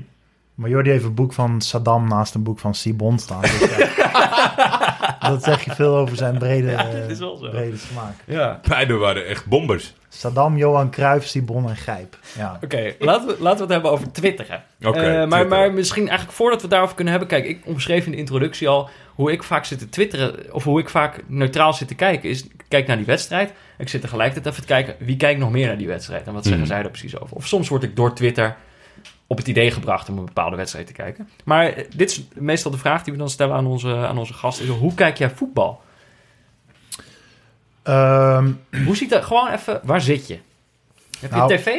Maar 0.55 0.69
Jordi 0.69 0.89
heeft 0.89 1.03
een 1.03 1.13
boek 1.13 1.33
van 1.33 1.61
Saddam 1.61 2.07
naast 2.07 2.33
een 2.33 2.43
boek 2.43 2.59
van 2.59 2.75
Sibon 2.75 3.19
staan. 3.19 3.41
Dus 3.41 3.59
ja, 3.77 5.17
dat 5.29 5.43
zeg 5.43 5.63
je 5.65 5.71
veel 5.75 5.95
over 5.95 6.17
zijn 6.17 6.37
brede, 6.37 6.71
Ja, 6.71 6.83
dit 6.91 7.09
is 7.09 7.19
wel 7.19 7.37
zo. 7.37 7.49
brede 7.49 7.77
smaak. 7.77 8.13
Ja. 8.25 8.59
Beide 8.67 8.93
waren 8.93 9.27
echt 9.27 9.45
bombers. 9.45 9.93
Saddam, 10.09 10.57
Johan 10.57 10.91
Cruijff, 10.91 11.27
Sibon 11.27 11.69
en 11.69 11.75
Gijp. 11.75 12.17
Ja. 12.37 12.59
Oké, 12.63 12.93
laten, 12.99 13.27
we, 13.27 13.35
laten 13.39 13.57
we 13.57 13.63
het 13.63 13.71
hebben 13.71 13.91
over 13.91 14.11
twitteren. 14.11 14.63
Oké, 14.83 14.97
Eh, 14.99 15.03
maar, 15.03 15.19
twitteren. 15.27 15.47
maar 15.47 15.73
misschien 15.73 16.07
eigenlijk 16.07 16.37
voordat 16.37 16.55
we 16.57 16.61
het 16.61 16.71
daarover 16.71 16.95
kunnen 16.95 17.13
hebben... 17.13 17.31
Kijk, 17.31 17.45
ik 17.49 17.61
omschreef 17.65 18.05
in 18.05 18.11
de 18.11 18.17
introductie 18.17 18.67
al 18.67 18.89
hoe 19.15 19.31
ik 19.31 19.43
vaak 19.43 19.65
zit 19.65 19.79
te 19.79 19.89
twitteren... 19.89 20.53
of 20.53 20.63
hoe 20.63 20.79
ik 20.79 20.89
vaak 20.89 21.23
neutraal 21.27 21.73
zit 21.73 21.87
te 21.87 21.95
kijken. 21.95 22.29
Is, 22.29 22.43
ik 22.43 22.51
kijk 22.67 22.87
naar 22.87 22.97
die 22.97 23.05
wedstrijd. 23.05 23.53
Ik 23.77 23.89
zit 23.89 24.01
tegelijkertijd 24.01 24.45
even 24.53 24.61
te 24.67 24.73
kijken... 24.73 24.95
wie 25.05 25.17
kijkt 25.17 25.39
nog 25.39 25.51
meer 25.51 25.67
naar 25.67 25.77
die 25.77 25.87
wedstrijd? 25.87 26.27
En 26.27 26.33
wat 26.33 26.43
zeggen 26.43 26.61
Mhm. 26.61 26.71
zij 26.71 26.81
daar 26.81 26.91
precies 26.91 27.19
over? 27.19 27.35
Of 27.35 27.47
soms 27.47 27.69
word 27.69 27.83
ik 27.83 27.95
door 27.95 28.13
Twitter 28.15 28.55
op 29.27 29.37
het 29.37 29.47
idee 29.47 29.71
gebracht... 29.71 30.09
om 30.09 30.17
een 30.17 30.25
bepaalde 30.25 30.55
wedstrijd 30.55 30.87
te 30.87 30.93
kijken. 30.93 31.29
Maar 31.43 31.65
eh, 31.67 31.83
dit 31.95 32.09
is 32.11 32.23
meestal 32.33 32.71
de 32.71 32.77
vraag 32.77 33.03
die 33.03 33.13
we 33.13 33.19
dan 33.19 33.29
stellen 33.29 33.55
aan 33.55 33.65
onze, 33.67 33.95
aan 33.95 34.17
onze 34.17 34.33
gasten. 34.33 34.67
Hoe 34.67 34.93
kijk 34.93 35.17
jij 35.17 35.29
voetbal? 35.29 35.81
Ehm, 37.83 38.51
Hoe 38.85 38.95
ziet 38.95 39.09
dat? 39.09 39.23
Gewoon 39.25 39.47
even, 39.51 39.79
waar 39.83 40.01
zit 40.01 40.27
je? 40.27 40.37
Heb 41.19 41.29
je 41.31 41.35
Nou, 41.37 41.51
een 41.53 41.57
tv? 41.59 41.75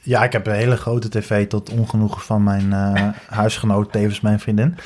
ja, 0.00 0.24
ik 0.24 0.32
heb 0.32 0.46
een 0.46 0.54
hele 0.54 0.76
grote 0.76 1.08
tv 1.08 1.46
tot 1.46 1.70
ongenoegen 1.70 2.20
van 2.20 2.42
mijn 2.42 2.72
eh, 2.72 3.08
huisgenoot, 3.40 3.92
tevens 3.92 4.20
mijn 4.20 4.40
vriendin. 4.40 4.76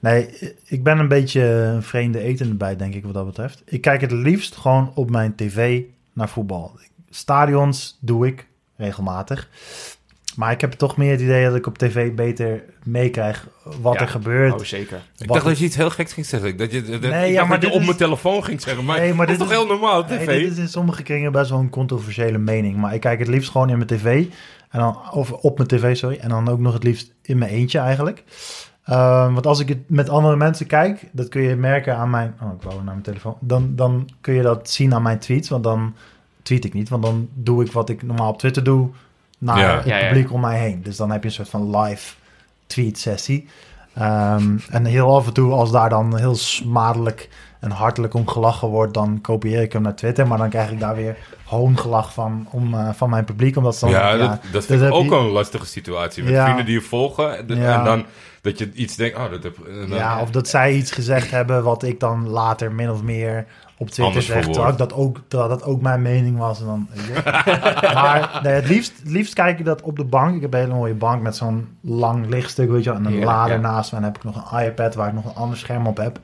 Nee, 0.00 0.28
ik 0.64 0.82
ben 0.82 0.98
een 0.98 1.08
beetje 1.08 1.42
een 1.42 1.82
vreemde 1.82 2.20
etende 2.20 2.54
bij, 2.54 2.76
denk 2.76 2.94
ik, 2.94 3.04
wat 3.04 3.14
dat 3.14 3.26
betreft. 3.26 3.62
Ik 3.64 3.80
kijk 3.80 4.00
het 4.00 4.12
liefst 4.12 4.56
gewoon 4.56 4.92
op 4.94 5.10
mijn 5.10 5.34
tv 5.34 5.80
naar 6.18 6.28
voetbal. 6.28 6.78
Stadions 7.10 7.96
doe 8.00 8.26
ik 8.26 8.46
regelmatig. 8.76 9.48
Maar 10.36 10.52
ik 10.52 10.60
heb 10.60 10.72
toch 10.72 10.96
meer 10.96 11.10
het 11.10 11.20
idee 11.20 11.44
dat 11.44 11.54
ik 11.54 11.66
op 11.66 11.78
tv 11.78 12.12
beter 12.14 12.62
meekrijg 12.84 13.46
wat 13.80 13.94
Ja. 13.94 14.00
er 14.00 14.08
gebeurt. 14.08 14.52
Oh, 14.52 14.58
zeker. 14.60 14.96
Ik 15.18 15.26
dacht 15.28 15.40
het- 15.40 15.48
dat 15.48 15.58
je 15.58 15.64
iets 15.64 15.76
heel 15.76 15.90
geks 15.90 16.12
ging 16.12 16.26
zeggen. 16.26 16.56
Dat 16.56 16.72
je, 16.72 16.82
dat, 16.82 17.00
Nee, 17.00 17.26
ik 17.26 17.32
ja, 17.32 17.36
dacht 17.36 17.48
maar 17.48 17.60
dat 17.60 17.60
je 17.60 17.66
dit 17.66 17.74
op 17.74 17.80
is- 17.80 17.86
mijn 17.86 17.96
telefoon 17.98 18.44
ging 18.44 18.60
zeggen. 18.60 18.84
Maar, 18.84 18.98
Nee, 18.98 19.14
maar 19.14 19.26
dat 19.26 19.34
is 19.34 19.40
dit 19.40 19.48
toch 19.48 19.56
is- 19.56 19.62
heel 19.68 19.76
normaal 19.78 20.00
op 20.00 20.08
Nee, 20.08 20.18
tv? 20.18 20.40
dit 20.42 20.52
is 20.52 20.58
in 20.58 20.68
sommige 20.68 21.02
kringen 21.02 21.32
best 21.32 21.50
wel 21.50 21.58
een 21.58 21.70
controversiële 21.70 22.38
mening. 22.38 22.76
Maar 22.76 22.94
ik 22.94 23.00
kijk 23.00 23.18
het 23.18 23.28
liefst 23.28 23.50
gewoon 23.50 23.70
in 23.70 23.76
mijn 23.76 23.88
tv. 23.88 24.26
En 24.70 24.80
dan, 24.80 24.98
of 25.12 25.32
op 25.32 25.56
mijn 25.56 25.68
tv, 25.68 25.96
sorry. 25.96 26.16
En 26.20 26.28
dan 26.28 26.48
ook 26.48 26.58
nog 26.58 26.72
het 26.72 26.82
liefst 26.84 27.14
in 27.22 27.38
mijn 27.38 27.50
eentje 27.50 27.78
eigenlijk. 27.78 28.24
Ehm, 28.88 29.32
want 29.32 29.46
als 29.46 29.60
ik 29.60 29.68
het 29.68 29.78
met 29.90 30.08
andere 30.08 30.36
mensen 30.36 30.66
kijk, 30.66 31.08
dat 31.12 31.28
kun 31.28 31.42
je 31.42 31.56
merken 31.56 31.96
aan 31.96 32.10
mijn... 32.10 32.34
Oh, 32.42 32.52
ik 32.52 32.62
wou 32.62 32.74
naar 32.74 32.84
mijn 32.84 33.02
telefoon. 33.02 33.36
Dan, 33.40 33.72
dan 33.76 34.08
kun 34.20 34.34
je 34.34 34.42
dat 34.42 34.70
zien 34.70 34.94
aan 34.94 35.02
mijn 35.02 35.18
tweets. 35.18 35.48
Want 35.48 35.64
dan 35.64 35.94
tweet 36.42 36.64
ik 36.64 36.74
niet. 36.74 36.88
Want 36.88 37.02
dan 37.02 37.28
doe 37.34 37.64
ik 37.64 37.72
wat 37.72 37.88
ik 37.88 38.02
normaal 38.02 38.30
op 38.30 38.38
Twitter 38.38 38.64
doe 38.64 38.88
naar 39.38 39.58
Ja. 39.58 39.76
het 39.76 39.84
Ja, 39.84 39.96
ja, 39.96 40.00
ja. 40.02 40.08
publiek 40.08 40.32
om 40.32 40.40
mij 40.40 40.58
heen. 40.58 40.82
Dus 40.82 40.96
dan 40.96 41.10
heb 41.10 41.22
je 41.22 41.28
een 41.28 41.34
soort 41.34 41.48
van 41.48 41.76
live 41.76 42.14
tweet 42.66 42.98
sessie. 42.98 43.48
Ehm, 43.94 44.56
en 44.70 44.84
heel 44.84 45.16
af 45.16 45.26
en 45.26 45.32
toe, 45.32 45.52
als 45.52 45.70
daar 45.70 45.88
dan 45.88 46.16
heel 46.18 46.34
smadelijk 46.34 47.28
en 47.60 47.70
hartelijk 47.70 48.14
om 48.14 48.28
gelachen 48.28 48.68
wordt, 48.68 48.94
dan 48.94 49.20
kopieer 49.20 49.62
ik 49.62 49.72
hem 49.72 49.82
naar 49.82 49.94
Twitter. 49.94 50.26
Maar 50.26 50.38
dan 50.38 50.48
krijg 50.48 50.70
ik 50.70 50.80
daar 50.80 50.94
weer 50.96 51.16
hoongelach 51.44 52.12
van, 52.12 52.46
om, 52.50 52.74
eh, 52.74 52.88
van 52.92 53.10
mijn 53.10 53.24
publiek. 53.24 53.56
Omdat 53.56 53.76
ze 53.76 53.84
dan, 53.84 53.94
ja, 53.94 54.10
ja, 54.12 54.16
dat, 54.28 54.38
dat 54.52 54.64
vind 54.64 54.80
heb 54.80 54.88
ik 54.88 54.94
ook 54.94 55.04
je- 55.10 55.16
een 55.16 55.26
lastige 55.28 55.66
situatie. 55.66 56.22
Met 56.22 56.32
Ja. 56.32 56.44
vrienden 56.44 56.64
die 56.64 56.74
je 56.74 56.80
volgen. 56.80 57.48
En, 57.48 57.56
Ja. 57.56 57.78
en 57.78 57.84
dan 57.84 58.04
dat 58.42 58.58
je 58.58 58.72
iets 58.72 58.96
denkt, 58.96 59.16
oh, 59.16 59.30
dat 59.30 59.42
heb... 59.42 59.56
dan- 59.88 59.98
Ja, 59.98 60.20
of 60.20 60.30
dat 60.30 60.48
zij 60.48 60.72
iets 60.74 60.90
gezegd 60.90 61.30
hebben 61.30 61.62
wat 61.62 61.82
ik 61.82 62.00
dan 62.00 62.28
later 62.28 62.72
min 62.72 62.90
of 62.90 63.02
meer 63.02 63.46
op 63.78 63.90
Twitter 63.90 64.22
zeg. 64.22 64.44
Terwijl 64.46 64.76
dat 64.76 64.92
ook, 64.92 65.20
terwijl 65.28 65.50
dat 65.50 65.62
ook 65.64 65.80
mijn 65.80 66.02
mening 66.02 66.38
was. 66.38 66.60
En 66.60 66.66
dan, 66.66 66.88
maar 67.94 68.40
nee, 68.42 68.52
het, 68.52 68.68
liefst, 68.68 68.92
het 69.02 69.10
liefst 69.10 69.34
kijk 69.34 69.58
ik 69.58 69.64
dat 69.64 69.82
op 69.82 69.96
de 69.96 70.04
bank. 70.04 70.34
Ik 70.36 70.42
heb 70.42 70.52
een 70.54 70.60
hele 70.60 70.74
mooie 70.74 70.94
bank 70.94 71.22
met 71.22 71.36
zo'n 71.36 71.68
lang 71.80 72.26
lichtstuk, 72.28 72.70
weet 72.70 72.84
je. 72.84 72.92
En 72.92 73.04
een 73.04 73.24
lader 73.24 73.60
naast 73.60 73.90
me. 73.92 73.96
En 73.98 74.02
dan 74.02 74.12
heb 74.12 74.22
ik 74.24 74.34
nog 74.34 74.52
een 74.52 74.64
iPad 74.66 74.94
waar 74.94 75.08
ik 75.08 75.14
nog 75.14 75.24
een 75.24 75.34
ander 75.34 75.58
scherm 75.58 75.86
op 75.86 75.96
heb. 75.96 76.18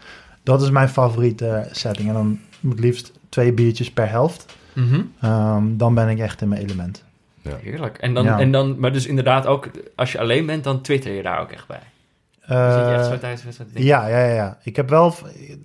Dat 0.45 0.63
is 0.63 0.71
mijn 0.71 0.89
favoriete 0.89 1.69
setting. 1.73 2.09
En 2.09 2.15
dan 2.15 2.41
moet 2.61 2.81
liefst 2.81 3.13
twee 3.29 3.53
biertjes 3.53 3.91
per 3.91 4.09
helft. 4.11 4.47
Mhm. 4.73 5.01
Ehm, 5.21 5.63
dan 5.77 5.95
ben 5.95 6.09
ik 6.09 6.19
echt 6.19 6.41
in 6.41 6.49
mijn 6.49 6.63
element. 6.63 7.05
Heerlijk. 7.43 7.99
En 7.99 8.15
dan, 8.15 8.25
Ja. 8.25 8.39
en 8.41 8.53
dan, 8.53 8.79
maar 8.79 8.93
dus 8.93 9.07
inderdaad 9.07 9.47
ook, 9.47 9.71
als 9.97 10.13
je 10.13 10.19
alleen 10.19 10.47
bent, 10.47 10.65
dan 10.65 10.81
twitter 10.81 11.13
je 11.13 11.23
daar 11.23 11.41
ook 11.41 11.51
echt 11.51 11.67
bij. 11.67 11.79
Eh, 12.41 12.75
Zit 12.77 12.85
je 12.89 12.95
echt 12.95 13.05
zo 13.07 13.19
tijdens 13.19 13.41
de 13.41 13.47
wedstrijd 13.47 13.57
te 13.57 13.65
denken? 13.79 13.85
ja, 13.85 14.07
ja, 14.07 14.19
ja, 14.27 14.35
ja. 14.35 14.59
Ik 14.63 14.77
heb 14.77 14.89
wel... 14.89 15.15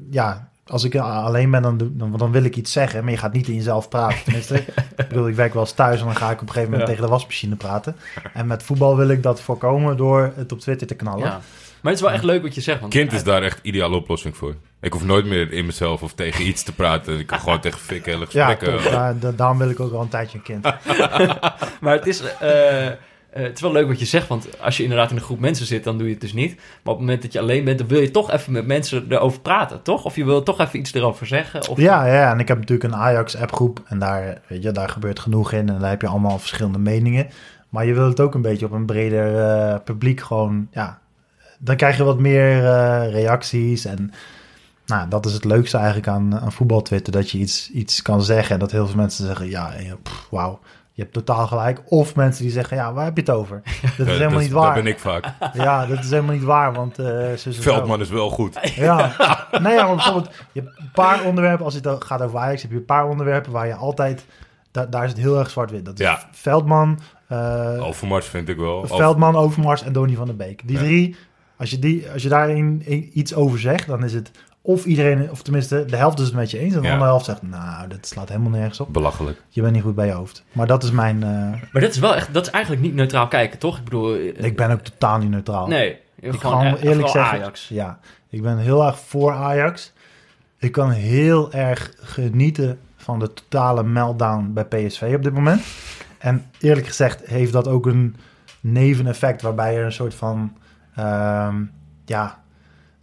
Ja, 0.10 0.50
als 0.68 0.84
ik 0.84 0.96
alleen 0.96 1.52
ben, 1.52 1.62
dan, 1.62 1.78
dan, 1.94 2.18
dan 2.18 2.32
wil 2.32 2.44
ik 2.44 2.56
iets 2.56 2.72
zeggen. 2.72 3.04
Maar 3.04 3.12
je 3.12 3.18
gaat 3.18 3.34
niet 3.34 3.48
in 3.48 3.56
jezelf 3.56 3.89
praten. 3.89 4.24
Tenminste, 4.24 4.56
ik 4.98 5.08
bedoel, 5.08 5.28
ik 5.28 5.36
werk 5.36 5.54
wel 5.54 5.62
eens 5.62 5.72
thuis... 5.72 6.00
en 6.00 6.06
dan 6.06 6.15
ga 6.15 6.32
ik 6.32 6.42
op 6.42 6.48
een 6.48 6.54
gegeven 6.54 6.70
moment 6.72 6.82
Ja. 6.89 6.96
tegen 6.96 7.04
de 7.10 7.15
wasmachine 7.15 7.56
praten. 7.56 7.96
En 8.34 8.48
met 8.48 8.63
voetbal 8.63 8.98
wil 8.98 9.10
ik 9.10 9.24
dat 9.24 9.42
voorkomen... 9.42 9.98
door 9.98 10.32
het 10.36 10.52
op 10.52 10.60
Twitter 10.60 10.88
te 10.88 10.96
knallen. 10.96 11.26
Ja. 11.26 11.39
Maar 11.82 11.92
het 11.92 12.02
is 12.02 12.08
wel 12.08 12.12
echt 12.15 12.24
leuk 12.24 12.42
wat 12.42 12.56
je 12.56 12.62
zegt. 12.62 12.80
Want 12.80 12.92
Kind 12.94 13.13
is 13.13 13.24
daar 13.24 13.44
echt 13.44 13.60
ideale 13.62 13.96
oplossing 13.96 14.38
voor. 14.38 14.56
Ik 14.82 14.94
hoef 14.94 15.06
nooit 15.06 15.26
meer 15.26 15.52
in 15.54 15.65
mezelf 15.65 16.02
of 16.04 16.13
tegen 16.13 16.48
iets 16.48 16.63
te 16.63 16.74
praten. 16.74 17.20
Ik 17.20 17.28
kan 17.28 17.39
gewoon 17.39 17.60
tegen 17.60 17.80
Fik 17.80 18.06
hele 18.06 18.20
Ja, 18.30 18.46
gesprekken. 18.46 18.72
toch. 18.84 18.84
Ja, 18.92 19.13
da- 19.13 19.32
daarom 19.32 19.58
wil 19.58 19.70
ik 19.70 19.80
ook 19.80 19.94
al 19.94 20.02
een 20.02 20.08
tijdje 20.10 20.38
een 20.38 20.44
kind. 20.44 20.63
Maar 21.82 21.94
het 21.96 22.08
is, 22.08 22.22
eh, 22.39 22.88
eh, 22.88 22.94
het 23.30 23.56
is 23.56 23.62
wel 23.62 23.72
leuk 23.72 23.88
wat 23.88 24.00
je 24.00 24.06
zegt, 24.06 24.28
want 24.28 24.62
als 24.62 24.78
je 24.78 24.84
inderdaad 24.84 25.10
in 25.12 25.15
een 25.15 25.22
groep 25.22 25.39
mensen 25.39 25.65
zit, 25.65 25.84
dan 25.84 25.98
doe 25.98 26.08
je 26.08 26.13
het 26.13 26.22
dus 26.22 26.34
niet. 26.34 26.56
Maar 26.56 26.65
op 26.94 27.00
het 27.00 27.00
moment 27.00 27.22
dat 27.22 27.34
je 27.34 27.39
alleen 27.39 27.63
bent, 27.63 27.78
dan 27.78 27.88
wil 27.88 28.00
je 28.02 28.12
toch 28.12 28.32
even 28.32 28.52
met 28.54 28.65
mensen 28.65 29.06
erover 29.10 29.39
praten, 29.42 29.82
toch? 29.82 30.04
Of 30.06 30.15
je 30.15 30.26
wil 30.26 30.44
toch 30.44 30.60
even 30.60 30.80
iets 30.80 30.94
erover 30.94 31.28
zeggen. 31.28 31.68
Of, 31.70 31.78
Ja, 31.80 32.06
ja, 32.08 32.32
en 32.32 32.39
ik 32.39 32.48
heb 32.48 32.58
natuurlijk 32.58 32.94
een 32.94 33.00
Ajax-appgroep 33.00 33.82
en 33.88 34.00
daar, 34.00 34.42
weet 34.48 34.63
je, 34.63 34.72
daar 34.72 34.89
gebeurt 34.89 35.20
genoeg 35.20 35.52
in 35.52 35.70
en 35.70 35.80
daar 35.80 35.89
heb 35.89 36.02
je 36.02 36.08
allemaal 36.08 36.39
verschillende 36.39 36.80
meningen. 36.80 37.28
Maar 37.70 37.86
je 37.86 37.94
wil 37.94 38.08
het 38.08 38.20
ook 38.20 38.34
een 38.34 38.42
beetje 38.42 38.65
op 38.65 38.72
een 38.72 38.86
breder 38.86 39.38
eh, 39.50 39.76
publiek 39.84 40.22
gewoon, 40.22 40.68
ja, 40.72 41.00
dan 41.60 41.76
krijg 41.76 41.98
je 41.98 42.04
wat 42.04 42.19
meer 42.19 42.65
eh, 42.65 43.12
reacties 43.12 43.86
en 43.86 44.12
nou, 44.86 45.10
dat 45.10 45.26
is 45.26 45.34
het 45.34 45.43
leukste 45.45 45.78
eigenlijk 45.78 46.08
aan, 46.08 46.39
aan 46.39 46.52
voetbaltwitter, 46.52 47.13
dat 47.13 47.32
je 47.32 47.38
iets, 47.38 47.72
iets 47.72 48.02
kan 48.02 48.22
zeggen 48.22 48.54
en 48.54 48.60
dat 48.60 48.72
heel 48.72 48.88
veel 48.88 48.95
mensen 48.95 49.26
zeggen, 49.26 49.50
ja, 49.50 49.72
wauw, 50.30 50.60
je 50.91 51.02
hebt 51.02 51.13
totaal 51.13 51.48
gelijk. 51.48 51.82
Of 51.86 52.15
mensen 52.15 52.43
die 52.43 52.52
zeggen, 52.52 52.78
ja, 52.78 52.93
waar 52.93 53.06
heb 53.06 53.15
je 53.15 53.22
het 53.22 53.30
over? 53.32 53.62
Dat 53.63 53.74
is 53.84 53.98
Ja, 53.98 54.04
helemaal 54.06 54.30
dat- 54.30 54.41
niet 54.41 54.52
waar. 54.52 54.74
Dat 54.76 54.84
ben 54.84 54.91
ik 54.93 55.00
vaak. 55.00 55.26
Ja, 55.54 55.86
dat 55.86 56.00
is 56.00 56.10
helemaal 56.10 56.36
niet 56.36 56.43
waar, 56.43 56.74
want... 56.74 57.00
eh, 57.00 57.34
zo. 57.34 57.52
Veldman 57.52 58.00
is 58.02 58.10
wel 58.10 58.30
goed. 58.30 58.60
Ja, 58.76 59.15
nee, 59.62 59.74
ja, 59.74 59.86
maar 59.86 59.95
bijvoorbeeld, 59.95 60.30
je 60.52 60.62
hebt 60.62 60.80
een 60.80 60.91
paar 60.93 61.24
onderwerpen, 61.24 61.65
als 61.65 61.74
het 61.74 61.88
gaat 62.00 62.22
over 62.22 62.39
Ajax, 62.39 62.62
heb 62.62 62.72
je 62.72 62.78
een 62.78 62.86
paar 62.86 63.08
onderwerpen 63.08 63.52
waar 63.52 63.67
je 63.67 63.76
altijd, 63.76 64.26
da- 64.72 64.86
daar 64.86 65.04
is 65.04 65.10
het 65.10 65.19
heel 65.19 65.39
erg 65.39 65.50
zwart-wit. 65.50 65.86
Dat 65.86 66.00
is 66.00 66.06
Ja. 66.06 66.24
Veldman, 66.32 67.00
eh, 67.28 67.78
Overmars 67.88 68.28
vind 68.28 68.50
ik 68.50 68.58
wel. 68.58 68.88
Veldman, 68.88 69.36
Overmars 69.36 69.84
en 69.84 69.93
Donny 69.93 70.15
van 70.15 70.26
der 70.26 70.36
Beek. 70.36 70.67
Die 70.67 70.78
drie, 70.78 71.15
als 71.60 71.69
je, 71.69 71.80
die, 71.80 72.10
als 72.13 72.22
je 72.24 72.30
daarin 72.30 72.84
iets 73.13 73.34
over 73.34 73.60
zegt, 73.60 73.88
dan 73.88 74.04
is 74.04 74.13
het 74.13 74.32
of 74.62 74.86
iedereen, 74.86 75.32
of 75.32 75.41
tenminste 75.41 75.86
de 75.86 75.95
helft 75.95 76.19
is 76.19 76.26
het 76.26 76.36
met 76.36 76.52
je 76.52 76.60
eens, 76.60 76.74
en 76.74 76.80
de 76.82 76.86
Ja. 76.88 76.91
andere 76.93 77.10
helft 77.10 77.26
zegt, 77.26 77.41
nou, 77.41 77.88
dat 77.88 78.08
slaat 78.08 78.30
helemaal 78.30 78.50
nergens 78.50 78.80
op. 78.80 78.93
Belachelijk. 78.93 79.41
Je 79.50 79.62
bent 79.62 79.74
niet 79.74 79.84
goed 79.84 79.95
bij 79.95 80.06
je 80.06 80.12
hoofd. 80.12 80.43
Maar 80.52 80.67
dat 80.67 80.84
is 80.84 80.91
mijn, 80.91 81.24
eh, 81.24 81.30
Maar 81.72 81.82
dat 81.82 81.89
is 81.91 82.00
wel 82.00 82.15
echt, 82.15 82.34
dat 82.34 82.45
is 82.45 82.52
eigenlijk 82.52 82.84
niet 82.84 82.93
neutraal 82.93 83.28
kijken, 83.28 83.60
toch? 83.60 83.78
Ik 83.78 83.84
bedoel, 83.84 84.15
eh, 84.15 84.43
ik 84.43 84.56
ben 84.56 84.72
ook 84.72 84.80
totaal 84.82 85.17
niet 85.17 85.30
neutraal. 85.30 85.67
nee, 85.67 85.98
Ik 86.19 86.39
gewoon 86.39 86.63
kan 86.63 86.76
eerlijk 86.76 87.08
zeggen, 87.08 87.38
Ajax. 87.39 87.67
ja, 87.67 88.00
ik 88.30 88.41
ben 88.41 88.58
heel 88.58 88.86
erg 88.86 89.00
voor 89.00 89.32
Ajax. 89.34 89.93
Ik 90.58 90.72
kan 90.72 90.89
heel 90.91 91.52
erg 91.52 91.93
genieten 92.00 92.80
van 92.98 93.19
de 93.19 93.34
totale 93.34 93.84
meltdown 93.84 94.52
bij 94.54 94.65
PSV 94.65 95.12
op 95.15 95.24
dit 95.24 95.34
moment. 95.34 95.62
En 96.17 96.45
eerlijk 96.60 96.88
gezegd 96.88 97.22
heeft 97.26 97.52
dat 97.54 97.67
ook 97.67 97.86
een 97.86 98.15
neveneffect 98.62 99.41
waarbij 99.41 99.78
er 99.78 99.86
een 99.86 99.91
soort 99.91 100.13
van 100.15 100.54
ehm, 101.04 101.64
ja, 102.06 102.44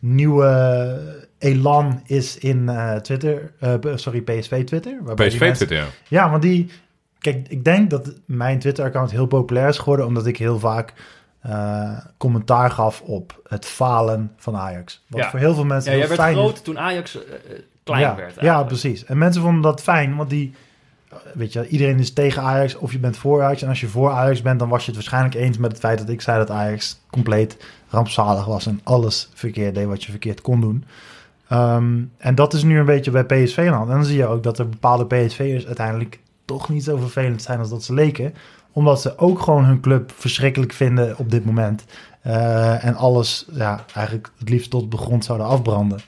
nieuwe 0.00 1.26
elan 1.38 2.00
is 2.06 2.38
in 2.38 2.68
eh, 2.68 2.94
Twitter, 2.94 3.52
eh, 3.60 3.74
sorry, 3.94 4.20
PSV 4.20 4.64
Twitter. 4.64 4.98
PSV 5.14 5.40
mensen- 5.40 5.66
Twitter, 5.66 5.76
ja. 5.76 5.84
ja, 6.08 6.30
want 6.30 6.42
die... 6.42 6.70
Kijk, 7.18 7.48
ik 7.48 7.64
denk 7.64 7.90
dat 7.90 8.14
mijn 8.24 8.58
Twitter-account 8.58 9.10
heel 9.10 9.26
populair 9.26 9.68
is 9.68 9.78
geworden... 9.78 10.06
omdat 10.06 10.26
ik 10.26 10.36
heel 10.36 10.58
vaak 10.58 10.92
eh, 11.40 11.98
commentaar 12.16 12.70
gaf 12.70 13.00
op 13.00 13.40
het 13.48 13.64
falen 13.64 14.32
van 14.36 14.56
Ajax. 14.56 15.04
Wat 15.08 15.20
Ja. 15.20 15.30
voor 15.30 15.38
heel 15.38 15.54
veel 15.54 15.64
mensen 15.64 15.92
Ja, 15.92 15.98
jij 15.98 16.06
heel 16.06 16.16
werd 16.16 16.28
fijn 16.28 16.36
is. 16.38 16.42
groot 16.50 16.64
toen 16.64 16.78
Ajax 16.78 17.18
klein 17.82 18.00
ja, 18.00 18.16
werd. 18.16 18.40
Ja, 18.40 18.62
precies. 18.62 19.04
En 19.04 19.18
mensen 19.18 19.42
vonden 19.42 19.62
dat 19.62 19.82
fijn, 19.82 20.16
want 20.16 20.30
die... 20.30 20.54
Weet 21.34 21.52
je, 21.52 21.68
iedereen 21.68 21.98
is 21.98 22.12
tegen 22.12 22.42
Ajax 22.42 22.76
of 22.76 22.92
je 22.92 22.98
bent 22.98 23.16
voor 23.16 23.42
Ajax. 23.42 23.62
En 23.62 23.68
als 23.68 23.80
je 23.80 23.88
voor 23.88 24.10
Ajax 24.10 24.42
bent, 24.42 24.58
dan 24.58 24.68
was 24.68 24.80
je 24.80 24.86
het 24.86 24.94
waarschijnlijk 24.94 25.34
eens 25.34 25.58
met 25.58 25.70
het 25.70 25.80
feit 25.80 25.98
dat 25.98 26.08
ik 26.08 26.20
zei 26.20 26.38
dat 26.38 26.50
Ajax 26.50 27.00
compleet 27.10 27.56
rampzalig 27.88 28.44
was 28.44 28.66
en 28.66 28.80
alles 28.82 29.30
verkeerd 29.34 29.74
deed 29.74 29.86
wat 29.86 30.04
je 30.04 30.10
verkeerd 30.10 30.40
kon 30.40 30.60
doen. 30.60 30.84
Ehm, 31.48 32.02
en 32.18 32.34
dat 32.34 32.54
is 32.54 32.62
nu 32.62 32.78
een 32.78 32.84
beetje 32.84 33.10
bij 33.10 33.24
PSV 33.24 33.68
aan. 33.72 33.82
En 33.82 33.94
dan 33.94 34.04
zie 34.04 34.16
je 34.16 34.26
ook 34.26 34.42
dat 34.42 34.58
er 34.58 34.68
bepaalde 34.68 35.06
PSV'ers 35.06 35.66
uiteindelijk 35.66 36.20
toch 36.44 36.68
niet 36.68 36.84
zo 36.84 36.96
vervelend 36.96 37.42
zijn 37.42 37.58
als 37.58 37.70
dat 37.70 37.82
ze 37.82 37.94
leken. 37.94 38.34
Omdat 38.72 39.00
ze 39.00 39.18
ook 39.18 39.40
gewoon 39.40 39.64
hun 39.64 39.80
club 39.80 40.12
verschrikkelijk 40.16 40.72
vinden 40.72 41.18
op 41.18 41.30
dit 41.30 41.44
moment. 41.44 41.84
Eh, 42.20 42.84
en 42.84 42.94
alles 42.94 43.46
ja, 43.52 43.84
eigenlijk 43.94 44.30
het 44.38 44.48
liefst 44.48 44.70
tot 44.70 44.90
de 44.90 44.96
grond 44.96 45.24
zouden 45.24 45.46
afbranden. 45.46 46.00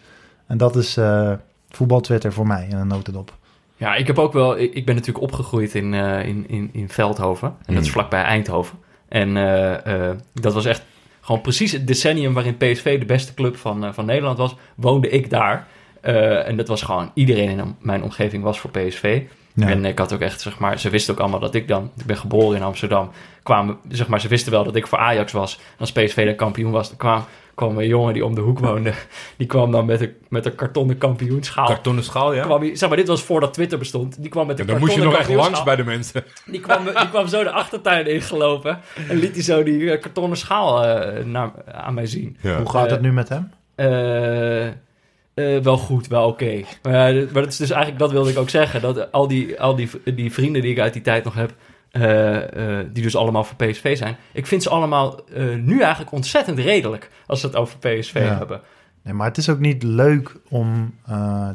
En 0.46 0.58
dat 0.58 0.76
is 0.76 0.96
eh 0.96 1.32
voetbal 1.68 2.00
Twitter 2.00 2.32
voor 2.32 2.46
mij 2.46 2.66
in 2.70 2.76
een 2.76 2.86
notendop. 2.86 3.36
Ja, 3.78 3.94
ik 3.94 4.06
heb 4.06 4.18
ook 4.18 4.32
wel. 4.32 4.58
Ik, 4.58 4.74
ik 4.74 4.86
ben 4.86 4.94
natuurlijk 4.94 5.24
opgegroeid 5.24 5.74
in, 5.74 5.94
eh, 5.94 6.26
in, 6.26 6.44
in, 6.48 6.70
in 6.72 6.88
Veldhoven. 6.88 7.48
En 7.48 7.74
dat 7.74 7.82
is 7.82 7.86
Mm. 7.86 7.92
vlakbij 7.92 8.22
Eindhoven. 8.22 8.78
En 9.08 9.36
eh, 9.36 10.08
eh, 10.10 10.16
dat 10.34 10.54
was 10.54 10.64
echt 10.64 10.82
gewoon 11.20 11.40
precies 11.40 11.72
het 11.72 11.86
decennium 11.86 12.34
waarin 12.34 12.56
PSV 12.56 12.98
de 12.98 13.06
beste 13.06 13.34
club 13.34 13.56
van, 13.56 13.94
van 13.94 14.06
Nederland 14.06 14.38
was. 14.38 14.56
Woonde 14.74 15.08
ik 15.08 15.30
daar. 15.30 15.66
En 16.00 16.56
dat 16.56 16.68
was 16.68 16.82
gewoon 16.82 17.10
iedereen 17.14 17.58
in 17.58 17.76
mijn 17.80 18.02
omgeving 18.02 18.42
was 18.42 18.60
voor 18.60 18.70
PSV. 18.70 19.22
Ja. 19.54 19.68
En 19.68 19.84
ik 19.84 19.98
had 19.98 20.12
ook 20.12 20.20
echt, 20.20 20.40
zeg 20.40 20.58
maar, 20.58 20.78
ze 20.78 20.90
wisten 20.90 21.14
ook 21.14 21.20
allemaal 21.20 21.40
dat 21.40 21.54
ik 21.54 21.68
dan, 21.68 21.90
ik 21.98 22.06
ben 22.06 22.16
geboren 22.16 22.56
in 22.56 22.62
Amsterdam, 22.62 23.10
kwamen, 23.42 23.76
zeg 23.88 24.08
maar, 24.08 24.20
ze 24.20 24.28
wisten 24.28 24.52
wel 24.52 24.64
dat 24.64 24.76
ik 24.76 24.86
voor 24.86 24.98
Ajax 24.98 25.32
was. 25.32 25.56
En 25.56 25.78
als 25.78 25.92
PSV 25.92 26.26
de 26.26 26.34
kampioen 26.34 26.70
was, 26.70 26.88
dan 26.88 26.96
kwam, 26.96 27.24
kwam 27.58 27.78
een 27.78 27.86
jongen 27.86 28.12
die 28.12 28.24
om 28.24 28.34
de 28.34 28.40
hoek 28.40 28.58
woonde, 28.58 28.92
die 29.36 29.46
kwam 29.46 29.70
dan 29.70 29.86
met 29.86 30.00
een, 30.00 30.12
met 30.28 30.46
een 30.46 30.54
kartonnen 30.54 30.98
kampioenschaal. 30.98 31.66
Kartonnen 31.66 32.04
schaal, 32.04 32.34
ja. 32.34 32.42
Kwam 32.42 32.60
hij, 32.60 32.76
zeg 32.76 32.88
maar, 32.88 32.98
dit 32.98 33.08
was 33.08 33.22
voordat 33.22 33.54
Twitter 33.54 33.78
bestond. 33.78 34.16
Die 34.22 34.30
kwam 34.30 34.46
met 34.46 34.56
En 34.56 34.62
een 34.62 34.70
dan 34.70 34.80
moest 34.80 34.94
je 34.94 35.02
nog 35.02 35.14
echt 35.16 35.28
langs 35.34 35.62
bij 35.62 35.76
de 35.76 35.84
mensen. 35.84 36.24
Die 36.46 36.60
kwam, 36.60 36.84
die 36.84 37.08
kwam 37.10 37.26
zo 37.26 37.42
de 37.42 37.50
achtertuin 37.50 38.06
ingelopen 38.06 38.78
en 39.08 39.16
liet 39.16 39.34
hij 39.34 39.42
zo 39.42 39.62
die 39.62 39.90
eh, 39.92 40.00
kartonnen 40.00 40.38
schaal 40.38 40.84
eh, 40.84 41.24
naar, 41.24 41.50
aan 41.72 41.94
mij 41.94 42.06
zien. 42.06 42.36
Ja. 42.40 42.56
Hoe 42.56 42.70
gaat 42.70 42.86
Eh, 42.86 42.90
het 42.90 43.00
nu 43.00 43.12
met 43.12 43.28
hem? 43.28 43.50
Eh, 43.74 44.66
eh, 44.66 45.62
wel 45.62 45.78
goed, 45.78 46.06
wel 46.06 46.26
oké. 46.26 46.60
Maar, 46.82 47.12
ja, 47.12 47.24
maar 47.32 47.42
dat 47.42 47.52
is 47.52 47.56
dus 47.56 47.70
eigenlijk, 47.70 48.00
dat 48.00 48.10
wilde 48.12 48.30
ik 48.30 48.38
ook 48.38 48.50
zeggen. 48.50 48.80
Dat 48.80 49.12
al 49.12 49.28
die, 49.28 49.60
al 49.60 49.74
die, 49.76 49.90
die 50.14 50.32
vrienden 50.32 50.62
die 50.62 50.70
ik 50.70 50.80
uit 50.80 50.92
die 50.92 51.02
tijd 51.02 51.24
nog 51.24 51.34
heb, 51.34 51.52
eh, 51.90 52.78
eh, 52.78 52.86
die 52.92 53.02
dus 53.02 53.16
allemaal 53.16 53.44
voor 53.44 53.56
PSV 53.56 53.96
zijn. 53.96 54.16
Ik 54.32 54.46
vind 54.46 54.62
ze 54.62 54.70
allemaal 54.70 55.24
eh, 55.34 55.54
nu 55.54 55.80
eigenlijk 55.80 56.12
ontzettend 56.12 56.58
redelijk 56.58 57.10
als 57.26 57.40
ze 57.40 57.46
het 57.46 57.56
over 57.56 57.78
PSV 57.78 58.14
Ja. 58.14 58.36
hebben. 58.36 58.60
Nee, 59.02 59.14
maar 59.14 59.26
het 59.26 59.36
is 59.36 59.48
ook 59.48 59.58
niet 59.58 59.82
leuk 59.82 60.36
om 60.48 60.94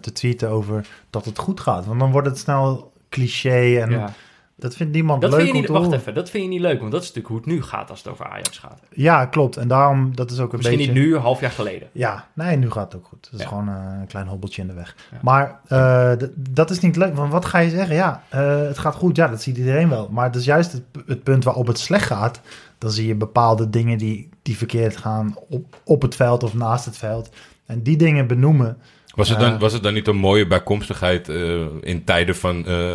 te 0.01 0.11
tweeten 0.11 0.49
over 0.49 0.87
dat 1.09 1.25
het 1.25 1.37
goed 1.37 1.59
gaat. 1.59 1.85
Want 1.85 1.99
dan 1.99 2.11
wordt 2.11 2.27
het 2.27 2.37
snel 2.37 2.93
cliché 3.09 3.79
en 3.79 3.89
Ja. 3.91 4.13
Dat 4.55 4.75
vindt 4.75 4.93
niemand 4.93 5.21
Dat 5.21 5.29
leuk 5.31 5.39
vind 5.39 5.53
je 5.53 5.59
niet, 5.61 5.69
wacht 5.69 5.91
even, 5.91 6.13
dat 6.13 6.29
vind 6.29 6.43
je 6.43 6.49
niet 6.49 6.59
leuk, 6.59 6.79
want 6.79 6.91
dat 6.91 7.01
is 7.01 7.07
natuurlijk 7.07 7.33
hoe 7.33 7.37
het 7.37 7.61
nu 7.61 7.69
gaat 7.69 7.89
als 7.89 7.99
het 8.03 8.07
over 8.07 8.25
Ajax 8.25 8.57
gaat. 8.57 8.79
Ja, 8.89 9.25
klopt. 9.25 9.57
En 9.57 9.67
daarom, 9.67 10.15
dat 10.15 10.31
is 10.31 10.39
ook 10.39 10.51
een 10.51 10.57
Misschien 10.57 10.77
beetje... 10.77 10.93
niet 10.93 11.01
nu, 11.03 11.15
een 11.15 11.21
half 11.21 11.39
jaar 11.39 11.51
geleden. 11.51 11.87
Ja, 11.91 12.27
nee, 12.33 12.57
nu 12.57 12.71
gaat 12.71 12.91
het 12.91 13.01
ook 13.01 13.07
goed. 13.07 13.25
Het 13.25 13.33
is 13.33 13.41
Ja. 13.41 13.47
gewoon 13.47 13.69
eh, 13.69 13.75
een 13.99 14.07
klein 14.07 14.27
hobbeltje 14.27 14.61
in 14.61 14.67
de 14.67 14.73
weg. 14.73 14.95
Ja. 15.11 15.17
Maar 15.21 15.59
eh, 15.67 16.11
dat 16.35 16.69
is 16.69 16.79
niet 16.79 16.95
leuk, 16.95 17.15
want 17.15 17.31
wat 17.31 17.45
ga 17.45 17.57
je 17.59 17.69
zeggen? 17.69 17.95
Ja, 17.95 18.23
eh, 18.29 18.57
het 18.57 18.77
gaat 18.77 18.95
goed, 18.95 19.15
ja, 19.15 19.27
dat 19.27 19.41
ziet 19.41 19.57
iedereen 19.57 19.89
wel. 19.89 20.09
Maar 20.11 20.25
het 20.25 20.35
is 20.35 20.45
juist 20.45 20.71
het, 20.71 20.83
het 21.05 21.23
punt 21.23 21.43
waarop 21.43 21.67
het 21.67 21.79
slecht 21.79 22.05
gaat. 22.05 22.41
Dan 22.77 22.91
zie 22.91 23.07
je 23.07 23.15
bepaalde 23.15 23.69
dingen 23.69 23.97
die, 23.97 24.29
die 24.41 24.57
verkeerd 24.57 24.97
gaan 24.97 25.35
op, 25.49 25.75
op 25.83 26.01
het 26.01 26.15
veld 26.15 26.43
of 26.43 26.53
naast 26.53 26.85
het 26.85 26.97
veld. 26.97 27.29
En 27.65 27.83
die 27.83 27.97
dingen 27.97 28.27
benoemen. 28.27 28.77
Was 29.15 29.29
het, 29.29 29.39
dan, 29.39 29.53
Eh. 29.53 29.59
was 29.59 29.73
het 29.73 29.83
dan 29.83 29.93
niet 29.93 30.07
een 30.07 30.15
mooie 30.15 30.47
bijkomstigheid 30.47 31.29
eh, 31.29 31.65
in 31.81 32.03
tijden 32.03 32.35
van 32.35 32.65
eh, 32.65 32.93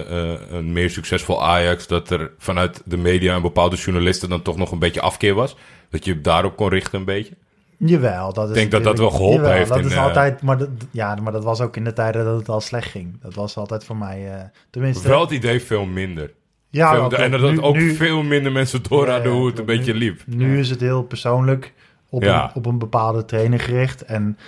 een 0.50 0.72
meer 0.72 0.90
succesvol 0.90 1.44
Ajax... 1.44 1.86
dat 1.86 2.10
er 2.10 2.30
vanuit 2.38 2.82
de 2.84 2.96
media 2.96 3.34
en 3.34 3.42
bepaalde 3.42 3.76
journalisten 3.76 4.28
dan 4.28 4.42
toch 4.42 4.56
nog 4.56 4.70
een 4.72 4.78
beetje 4.78 5.00
afkeer 5.00 5.34
was? 5.34 5.56
Dat 5.90 6.04
je 6.04 6.20
daarop 6.20 6.56
kon 6.56 6.68
richten 6.68 6.98
een 6.98 7.04
beetje? 7.04 7.34
Jawel, 7.76 8.32
dat 8.32 8.44
is 8.44 8.50
Ik 8.50 8.56
denk 8.56 8.70
dat 8.70 8.84
dat 8.84 8.98
wel 8.98 9.10
geholpen 9.10 9.36
jawel, 9.42 9.52
heeft 9.56 9.68
Dat 9.68 9.78
in, 9.78 9.84
is 9.86 9.96
altijd, 9.96 10.42
maar 10.42 10.58
dat, 10.58 10.68
ja, 10.90 11.14
maar 11.22 11.32
dat 11.32 11.44
was 11.44 11.60
ook 11.60 11.76
in 11.76 11.84
de 11.84 11.92
tijden 11.92 12.24
dat 12.24 12.38
het 12.38 12.48
al 12.48 12.60
slecht 12.60 12.90
ging. 12.90 13.20
Dat 13.22 13.34
was 13.34 13.56
altijd 13.56 13.84
voor 13.84 13.96
mij, 13.96 14.50
tenminste. 14.70 15.08
Wel 15.08 15.20
het 15.20 15.30
idee 15.30 15.60
veel 15.62 15.84
minder. 15.84 16.32
ja, 16.70 16.90
Veel- 16.94 17.18
en 17.18 17.30
dat. 17.30 17.40
Nu- 17.50 17.60
ook 17.60 17.76
nu- 17.76 17.94
veel 17.94 18.22
minder 18.22 18.52
mensen 18.52 18.82
door 18.88 19.06
Ja, 19.06 19.12
hadden 19.12 19.32
ja, 19.32 19.38
hoe 19.38 19.46
het 19.46 19.58
een 19.58 19.64
beetje 19.64 19.94
liep. 19.94 20.20
Nu 20.26 20.58
is 20.58 20.70
het 20.70 20.80
heel 20.80 21.02
persoonlijk 21.02 21.72
op, 22.10 22.22
Ja. 22.22 22.44
een, 22.44 22.50
op 22.54 22.66
een 22.66 22.78
bepaalde 22.78 23.24
trainer 23.24 23.60
gericht. 23.60 24.04
En 24.04 24.38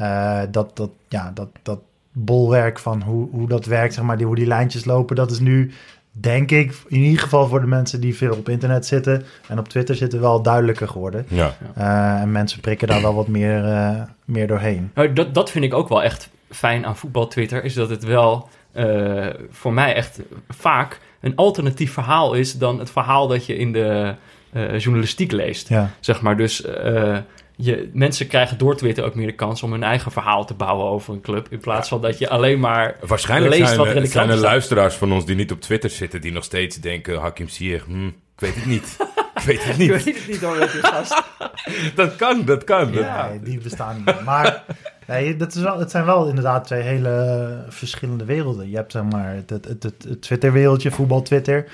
eh, 0.00 0.40
dat, 0.50 0.76
dat, 0.76 0.90
ja, 1.08 1.30
dat, 1.34 1.48
dat 1.62 1.78
bolwerk 2.12 2.78
van 2.78 3.02
hoe, 3.02 3.28
hoe 3.30 3.48
dat 3.48 3.64
werkt, 3.64 3.94
zeg 3.94 4.04
maar, 4.04 4.16
die, 4.16 4.26
hoe 4.26 4.34
die 4.34 4.46
lijntjes 4.46 4.84
lopen, 4.84 5.16
dat 5.16 5.30
is 5.30 5.38
nu, 5.38 5.72
denk 6.10 6.50
ik, 6.50 6.82
in 6.88 7.00
ieder 7.00 7.22
geval 7.22 7.48
voor 7.48 7.60
de 7.60 7.66
mensen 7.66 8.00
die 8.00 8.16
veel 8.16 8.36
op 8.36 8.48
internet 8.48 8.86
zitten 8.86 9.24
en 9.48 9.58
op 9.58 9.68
Twitter 9.68 9.94
zitten, 9.94 10.20
wel 10.20 10.42
duidelijker 10.42 10.88
geworden. 10.88 11.26
Ja. 11.28 11.54
Eh, 11.74 12.20
en 12.20 12.32
mensen 12.32 12.60
prikken 12.60 12.88
daar 12.88 13.02
wel 13.02 13.14
wat 13.14 13.28
meer, 13.28 13.64
eh, 13.64 14.02
meer 14.24 14.46
doorheen. 14.46 14.90
Nou, 14.94 15.12
dat, 15.12 15.34
dat 15.34 15.50
vind 15.50 15.64
ik 15.64 15.74
ook 15.74 15.88
wel 15.88 16.02
echt 16.02 16.30
fijn 16.50 16.86
aan 16.86 16.96
voetbal 16.96 17.28
Twitter, 17.28 17.64
is 17.64 17.74
dat 17.74 17.90
het 17.90 18.04
wel 18.04 18.48
eh, 18.72 19.26
voor 19.50 19.72
mij 19.72 19.94
echt 19.94 20.20
vaak 20.48 21.00
een 21.20 21.36
alternatief 21.36 21.92
verhaal 21.92 22.34
is 22.34 22.58
dan 22.58 22.78
het 22.78 22.90
verhaal 22.90 23.28
dat 23.28 23.46
je 23.46 23.56
in 23.56 23.72
de 23.72 24.14
eh, 24.52 24.78
journalistiek 24.78 25.32
leest. 25.32 25.68
Ja, 25.68 25.90
Zeg 26.00 26.20
maar, 26.20 26.36
dus 26.36 26.64
eh, 26.64 27.18
je, 27.60 27.90
mensen 27.92 28.26
krijgen 28.26 28.58
door 28.58 28.76
Twitter 28.76 29.04
ook 29.04 29.14
meer 29.14 29.26
de 29.26 29.32
kans 29.34 29.62
om 29.62 29.72
hun 29.72 29.82
eigen 29.82 30.12
verhaal 30.12 30.44
te 30.44 30.54
bouwen 30.54 30.86
over 30.86 31.14
een 31.14 31.20
club. 31.20 31.46
In 31.50 31.58
plaats 31.60 31.88
van 31.88 32.00
dat 32.00 32.18
je 32.18 32.28
alleen 32.28 32.60
maar 32.60 32.96
Waarschijnlijk 33.06 33.50
leest 33.54 33.66
zijn, 33.66 33.78
wat 33.78 33.86
er 33.88 33.96
in 33.96 34.02
de 34.02 34.08
zijn 34.08 34.28
er 34.28 34.32
staat. 34.36 34.44
luisteraars 34.50 34.94
van 34.94 35.12
ons 35.12 35.26
die 35.26 35.36
niet 35.36 35.52
op 35.52 35.60
Twitter 35.60 35.90
zitten... 35.90 36.20
die 36.20 36.32
nog 36.32 36.44
steeds 36.44 36.76
denken, 36.76 37.18
Hakim 37.20 37.48
Ziyech, 37.48 37.84
hm, 37.84 38.06
ik 38.36 38.40
weet 38.40 38.54
het 38.54 38.66
niet. 38.66 38.96
ik 39.34 39.42
weet 39.42 39.64
het 39.64 39.72
Ik 39.72 39.78
niet. 39.78 39.88
weet 40.04 40.04
het 40.18 40.28
niet 40.28 40.40
hoor, 40.40 40.58
met 40.58 40.72
die 40.72 40.82
gast. 40.82 41.22
Dat 41.94 42.16
kan, 42.16 42.44
dat 42.44 42.64
kan. 42.64 42.92
Dat- 42.92 43.02
Ja, 43.04 43.28
nee, 43.28 43.40
die 43.40 43.58
bestaan 43.60 43.96
niet 43.96 44.04
meer. 44.04 44.24
Maar 44.24 44.64
nee, 45.06 45.36
dat 45.36 45.54
is 45.54 45.62
wel, 45.62 45.78
het 45.78 45.90
zijn 45.90 46.04
wel 46.04 46.28
inderdaad 46.28 46.64
twee 46.66 46.82
hele 46.82 47.64
verschillende 47.68 48.24
werelden. 48.24 48.70
Je 48.70 48.76
hebt 48.76 48.92
zeg 48.92 49.02
maar 49.02 49.34
het, 49.34 49.50
het, 49.50 49.64
het, 49.64 49.82
het, 49.82 50.04
het 50.08 50.22
Twitter-wereldje, 50.22 50.90
voetbal-Twitter. 50.90 51.66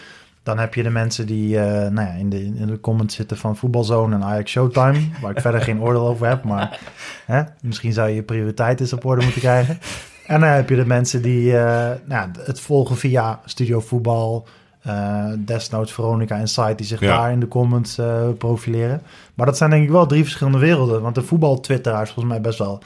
Dan 0.47 0.59
heb 0.59 0.75
je 0.75 0.83
de 0.83 0.91
mensen 0.91 1.27
die 1.27 1.59
eh, 1.59 1.65
nou 1.91 2.09
ja, 2.09 2.13
in, 2.13 2.29
de, 2.31 2.45
in 2.45 2.67
de 2.67 2.81
comments 2.81 3.15
zitten 3.15 3.37
van 3.37 3.57
Voetbalzone 3.57 4.15
en 4.15 4.25
Ajax 4.25 4.51
Showtime. 4.51 4.99
Waar 5.21 5.31
ik 5.31 5.41
verder 5.41 5.61
geen 5.61 5.81
oordeel 5.81 6.07
over 6.09 6.29
heb. 6.29 6.45
Maar 6.45 6.81
hè, 7.27 7.43
misschien 7.63 7.93
zou 7.93 8.09
je 8.09 8.15
je 8.15 8.23
prioriteit 8.23 8.81
eens 8.81 8.93
op 8.93 9.05
orde 9.05 9.23
moeten 9.23 9.41
krijgen. 9.41 9.79
En 10.27 10.41
dan 10.41 10.49
heb 10.49 10.69
je 10.69 10.77
de 10.77 10.87
mensen 10.87 11.23
die 11.23 11.59
eh, 11.59 11.91
nou, 12.05 12.29
het 12.41 12.61
volgen 12.61 12.97
via 12.97 13.41
Studio 13.45 13.81
Voetbal... 13.81 14.47
eh 14.83 15.25
desnoods 15.39 15.93
Veronica 15.93 16.37
Insight 16.37 16.79
die 16.79 16.87
zich 16.87 17.01
Ja. 17.01 17.17
daar 17.17 17.33
in 17.33 17.41
de 17.41 17.49
comments 17.49 17.99
eh, 17.99 18.29
profileren. 18.39 19.03
Maar 19.35 19.47
dat 19.47 19.57
zijn 19.57 19.71
denk 19.71 19.83
ik 19.85 19.91
wel 19.91 20.07
drie 20.07 20.23
verschillende 20.23 20.59
werelden. 20.59 21.03
Want 21.03 21.15
de 21.15 21.23
voetbal-twitteraar 21.23 22.03
is 22.03 22.11
volgens 22.11 22.35
mij 22.35 22.43
best 22.43 22.59
wel 22.59 22.83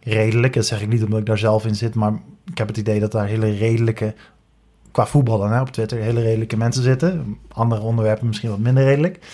redelijk. 0.00 0.54
Dat 0.54 0.66
zeg 0.66 0.82
ik 0.82 0.88
niet 0.88 1.04
omdat 1.04 1.18
ik 1.20 1.26
daar 1.26 1.38
zelf 1.38 1.66
in 1.66 1.74
zit, 1.74 1.94
maar 1.94 2.12
ik 2.50 2.58
heb 2.58 2.68
het 2.68 2.76
idee 2.76 3.00
dat 3.00 3.12
daar 3.12 3.26
hele 3.26 3.50
redelijke, 3.50 4.14
qua 4.94 5.06
voetbal 5.06 5.38
dan 5.38 5.52
hè, 5.52 5.60
op 5.60 5.70
Twitter, 5.70 5.98
hele 5.98 6.22
redelijke 6.22 6.56
mensen 6.56 6.82
zitten. 6.82 7.38
Andere 7.52 7.80
onderwerpen 7.80 8.26
misschien 8.26 8.50
wat 8.50 8.58
minder 8.58 8.84
redelijk. 8.84 9.18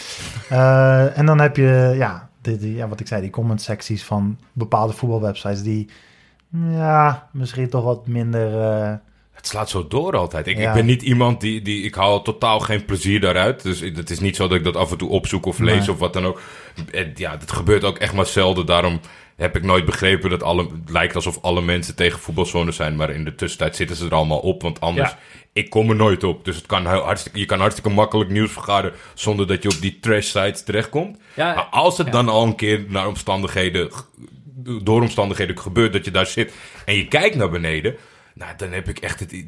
Eh, 0.48 1.18
en 1.18 1.26
dan 1.26 1.40
heb 1.40 1.56
je, 1.56 1.94
ja, 1.96 2.28
de, 2.42 2.56
die, 2.56 2.74
ja, 2.74 2.88
wat 2.88 3.00
ik 3.00 3.06
zei, 3.06 3.20
die 3.20 3.30
comment 3.30 3.62
secties 3.62 4.04
van 4.04 4.38
bepaalde 4.52 4.92
voetbalwebsites 4.92 5.62
die, 5.62 5.88
ja, 6.70 7.28
misschien 7.32 7.68
toch 7.68 7.84
wat 7.84 8.06
minder... 8.06 8.60
eh, 8.60 8.92
Het 9.32 9.46
slaat 9.46 9.68
zo 9.70 9.86
door 9.88 10.16
altijd. 10.16 10.46
Ik, 10.46 10.56
Ja. 10.58 10.68
ik 10.68 10.74
ben 10.74 10.86
niet 10.86 11.02
iemand 11.02 11.40
die, 11.40 11.62
die... 11.62 11.82
Ik 11.82 11.94
haal 11.94 12.22
totaal 12.22 12.60
geen 12.60 12.84
plezier 12.84 13.20
daaruit. 13.20 13.62
Dus 13.62 13.80
ik- 13.80 13.96
het 13.96 14.10
is 14.10 14.20
niet 14.20 14.36
zo 14.36 14.48
dat 14.48 14.58
ik 14.58 14.64
dat 14.64 14.76
af 14.76 14.90
en 14.90 14.98
toe 14.98 15.08
opzoek 15.08 15.46
of 15.46 15.58
lees 15.58 15.78
Nee. 15.86 15.90
of 15.90 15.98
wat 15.98 16.12
dan 16.12 16.24
ook. 16.26 16.40
En 16.92 17.12
ja, 17.14 17.36
dat 17.36 17.52
gebeurt 17.52 17.84
ook 17.84 17.98
echt 17.98 18.12
maar 18.14 18.26
zelden. 18.26 18.66
Daarom 18.66 19.00
heb 19.36 19.56
ik 19.56 19.62
nooit 19.62 19.84
begrepen 19.84 20.30
dat 20.30 20.42
alle... 20.42 20.62
Het 20.62 20.90
lijkt 20.90 21.14
alsof 21.14 21.38
alle 21.42 21.62
mensen 21.62 21.94
tegen 21.96 22.18
voetbalzones 22.18 22.76
zijn. 22.76 22.96
Maar 22.96 23.10
in 23.10 23.24
de 23.24 23.34
tussentijd 23.34 23.76
zitten 23.76 23.96
ze 23.96 24.06
er 24.06 24.14
allemaal 24.14 24.38
op. 24.40 24.62
Want 24.62 24.80
anders... 24.80 25.10
Ja. 25.10 25.18
Ik 25.52 25.70
kom 25.70 25.90
er 25.90 25.96
nooit 25.96 26.24
op. 26.24 26.44
Dus 26.44 26.56
het 26.56 26.66
kan 26.66 26.88
heel 26.88 27.00
hartstikke, 27.00 27.38
je 27.38 27.46
kan 27.46 27.60
hartstikke 27.60 27.90
makkelijk 27.90 28.30
nieuws 28.30 28.52
vergaren... 28.52 28.92
zonder 29.14 29.46
dat 29.46 29.62
je 29.62 29.68
op 29.68 29.80
die 29.80 29.98
trash 30.00 30.26
sites 30.26 30.62
terechtkomt. 30.62 31.18
Ja, 31.34 31.54
Maar 31.54 31.64
als 31.64 31.98
het 31.98 32.06
ja. 32.06 32.12
dan 32.12 32.28
al 32.28 32.46
een 32.46 32.54
keer 32.54 32.84
naar 32.88 33.06
omstandigheden, 33.06 33.90
door 34.82 35.00
omstandigheden 35.00 35.58
gebeurt 35.58 35.92
dat 35.92 36.04
je 36.04 36.10
daar 36.10 36.26
zit 36.26 36.52
en 36.84 36.94
je 36.94 37.08
kijkt 37.08 37.36
naar 37.36 37.50
beneden, 37.50 37.96
nou, 38.34 38.56
dan 38.56 38.72
heb 38.72 38.88
ik 38.88 38.98
echt 38.98 39.20
het. 39.20 39.44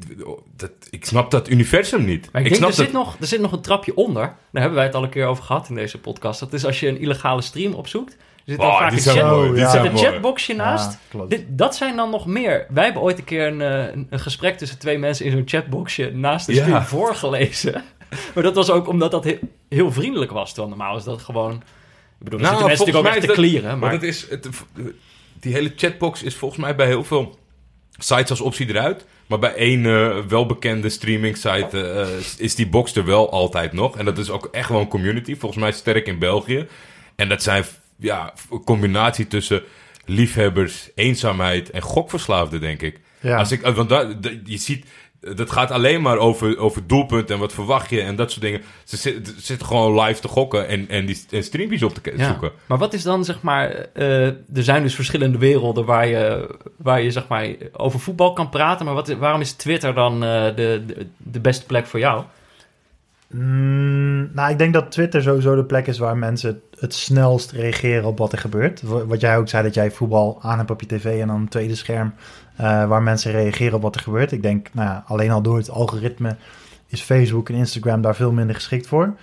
Dat, 0.56 0.70
ik 0.90 1.04
snap 1.04 1.30
dat 1.30 1.48
universum 1.48 2.04
niet. 2.04 2.28
Maar 2.32 2.42
ik, 2.42 2.48
denk, 2.48 2.60
snap 2.60 2.70
er, 2.70 2.76
dat. 2.76 2.84
zit 2.84 2.94
nog, 2.94 3.16
er 3.20 3.26
zit 3.26 3.40
nog 3.40 3.52
een 3.52 3.60
trapje 3.60 3.96
onder. 3.96 4.22
Daar 4.22 4.62
hebben 4.62 4.74
wij 4.74 4.84
het 4.84 4.94
al 4.94 5.02
een 5.02 5.08
keer 5.10 5.26
over 5.26 5.44
gehad 5.44 5.68
in 5.68 5.74
deze 5.74 5.98
podcast. 5.98 6.40
Dat 6.40 6.52
is 6.52 6.64
als 6.64 6.80
je 6.80 6.88
een 6.88 7.00
illegale 7.00 7.42
stream 7.42 7.72
opzoekt. 7.72 8.16
Er 8.44 8.52
zit 8.52 8.57
Wow, 8.57 8.78
vaak 8.78 8.92
een, 8.92 8.98
chat, 8.98 9.22
mooi, 9.31 9.59
zijn 9.59 9.70
zit 9.70 9.85
een 9.85 9.96
chatboxje 9.98 10.55
naast. 10.55 10.92
Ja, 10.92 10.98
klopt. 11.09 11.31
Dit, 11.31 11.44
dat 11.48 11.76
zijn 11.76 11.96
dan 11.96 12.11
nog 12.11 12.26
meer. 12.26 12.66
Wij 12.68 12.85
hebben 12.85 13.02
ooit 13.02 13.18
een 13.18 13.24
keer 13.24 13.46
een, 13.46 13.61
eh, 13.61 13.92
een, 13.94 14.07
een 14.11 14.20
gesprek 14.20 14.59
tussen 14.59 14.78
twee 14.78 14.98
mensen 14.98 15.24
in 15.26 15.33
zo'n 15.33 15.42
chatboxje 15.44 16.11
naast 16.14 16.46
de 16.46 16.55
Ja. 16.55 16.62
stream 16.62 16.83
voorgelezen. 16.83 17.83
maar 18.35 18.42
dat 18.42 18.55
was 18.55 18.70
ook 18.70 18.88
omdat 18.88 19.11
dat 19.11 19.24
he- 19.24 19.38
heel 19.68 19.92
vriendelijk 19.92 20.31
was. 20.31 20.48
Terwijl 20.52 20.68
normaal 20.76 20.96
is 20.96 21.05
dat 21.05 21.22
gewoon... 21.22 21.52
Ik 21.52 22.28
bedoel, 22.28 22.38
er 22.40 22.44
Nou, 22.44 22.57
zitten 22.57 22.66
mensen 22.68 22.87
natuurlijk 22.87 23.16
ook 23.16 23.22
echt 23.22 23.35
te 23.37 23.42
clearen. 23.42 23.68
Maar 23.70 23.78
Maar 23.78 23.92
het 23.92 24.02
is, 24.02 24.26
het, 24.31 24.48
die 25.40 25.52
hele 25.52 25.72
chatbox 25.76 26.22
is 26.22 26.35
volgens 26.37 26.61
mij 26.61 26.74
bij 26.76 26.87
heel 26.87 27.05
veel 27.05 27.38
sites 27.98 28.31
als 28.31 28.40
optie 28.40 28.68
eruit. 28.68 29.05
Maar 29.26 29.38
bij 29.38 29.55
één 29.55 29.87
eh, 29.87 30.18
welbekende 30.28 30.88
streaming 30.88 31.37
site 31.37 31.81
eh, 31.90 32.07
is 32.38 32.55
die 32.55 32.68
box 32.68 32.94
er 32.96 33.05
wel 33.05 33.31
altijd 33.31 33.72
nog. 33.72 33.96
En 33.96 34.05
dat 34.05 34.18
is 34.18 34.31
ook 34.31 34.48
echt 34.52 34.68
wel 34.68 34.81
een 34.81 34.88
community. 34.88 35.37
Volgens 35.37 35.61
mij 35.62 35.72
sterk 35.72 36.07
in 36.07 36.18
België. 36.18 36.66
En 37.16 37.28
dat 37.28 37.42
zijn 37.42 37.64
ja, 38.02 38.32
een 38.50 38.64
combinatie 38.64 39.26
tussen 39.26 39.62
liefhebbers, 40.06 40.90
eenzaamheid 40.94 41.70
en 41.70 41.82
gokverslaafden, 41.82 42.60
denk 42.60 42.82
ik. 42.82 43.00
Ja. 43.20 43.36
Als 43.36 43.52
ik, 43.52 43.62
eh, 43.62 43.74
want 43.74 43.88
daar- 43.88 44.20
d- 44.20 44.38
je 44.44 44.56
ziet, 44.56 44.86
eh, 45.20 45.36
dat 45.36 45.50
gaat 45.50 45.70
alleen 45.70 46.02
maar 46.02 46.18
over, 46.18 46.58
over 46.58 46.86
doelpunten 46.86 47.34
en 47.34 47.40
wat 47.40 47.52
verwacht 47.52 47.90
je 47.90 48.00
en 48.00 48.16
dat 48.16 48.30
soort 48.30 48.42
dingen. 48.42 48.60
Ze 48.84 48.96
zit- 48.96 49.26
ze 49.26 49.34
zitten 49.42 49.66
gewoon 49.66 50.00
live 50.00 50.20
te 50.20 50.28
gokken 50.28 50.68
en, 50.68 50.88
en 50.88 51.06
die 51.06 51.24
en 51.30 51.42
streampjes 51.44 51.82
op 51.82 51.94
te 51.94 52.12
Ja. 52.16 52.26
zoeken. 52.28 52.50
Maar 52.66 52.78
wat 52.78 52.92
is 52.92 53.02
dan, 53.02 53.24
zeg 53.24 53.42
maar... 53.42 53.70
eh, 53.92 54.26
er 54.26 54.36
zijn 54.62 54.82
dus 54.82 54.94
verschillende 54.94 55.38
werelden 55.38 55.84
waar 55.84 56.06
je, 56.08 56.54
waar 56.76 57.02
je 57.02 57.10
zeg 57.10 57.28
maar, 57.28 57.48
over 57.72 58.00
voetbal 58.00 58.32
kan 58.32 58.48
praten. 58.48 58.84
Maar 58.86 58.94
wat, 58.94 59.08
waarom 59.08 59.40
is 59.40 59.52
Twitter 59.52 59.94
dan 59.94 60.14
eh, 60.24 60.44
de, 60.44 60.82
de, 60.86 61.06
de 61.16 61.40
beste 61.40 61.66
plek 61.66 61.86
voor 61.86 62.00
jou? 62.00 62.24
Mm, 63.32 64.30
nou, 64.34 64.50
ik 64.50 64.58
denk 64.58 64.72
dat 64.72 64.90
Twitter 64.90 65.22
sowieso 65.22 65.54
de 65.56 65.64
plek 65.64 65.86
is 65.86 65.98
waar 65.98 66.16
mensen 66.16 66.60
het 66.78 66.94
snelst 66.94 67.50
reageren 67.50 68.04
op 68.04 68.18
wat 68.18 68.32
er 68.32 68.38
gebeurt. 68.38 68.82
Wa- 68.82 69.06
Wat 69.06 69.20
jij 69.20 69.36
ook 69.38 69.48
zei, 69.48 69.62
dat 69.62 69.74
jij 69.74 69.90
voetbal 69.90 70.38
aan 70.42 70.58
hebt 70.58 70.70
op 70.70 70.80
je 70.80 70.86
tv 70.86 71.20
en 71.20 71.26
dan 71.26 71.36
een 71.40 71.48
tweede 71.48 71.74
scherm 71.74 72.12
eh, 72.56 72.86
waar 72.88 73.02
mensen 73.02 73.32
reageren 73.32 73.74
op 73.74 73.82
wat 73.82 73.94
er 73.94 74.00
gebeurt. 74.00 74.32
Ik 74.32 74.42
denk, 74.42 74.68
nou 74.72 74.88
ja, 74.88 75.04
alleen 75.06 75.30
al 75.30 75.42
door 75.42 75.56
het 75.56 75.70
algoritme 75.70 76.36
is 76.86 77.00
Facebook 77.02 77.48
en 77.48 77.54
Instagram 77.54 78.00
daar 78.02 78.14
veel 78.16 78.32
minder 78.32 78.54
geschikt 78.54 78.86
voor. 78.86 79.14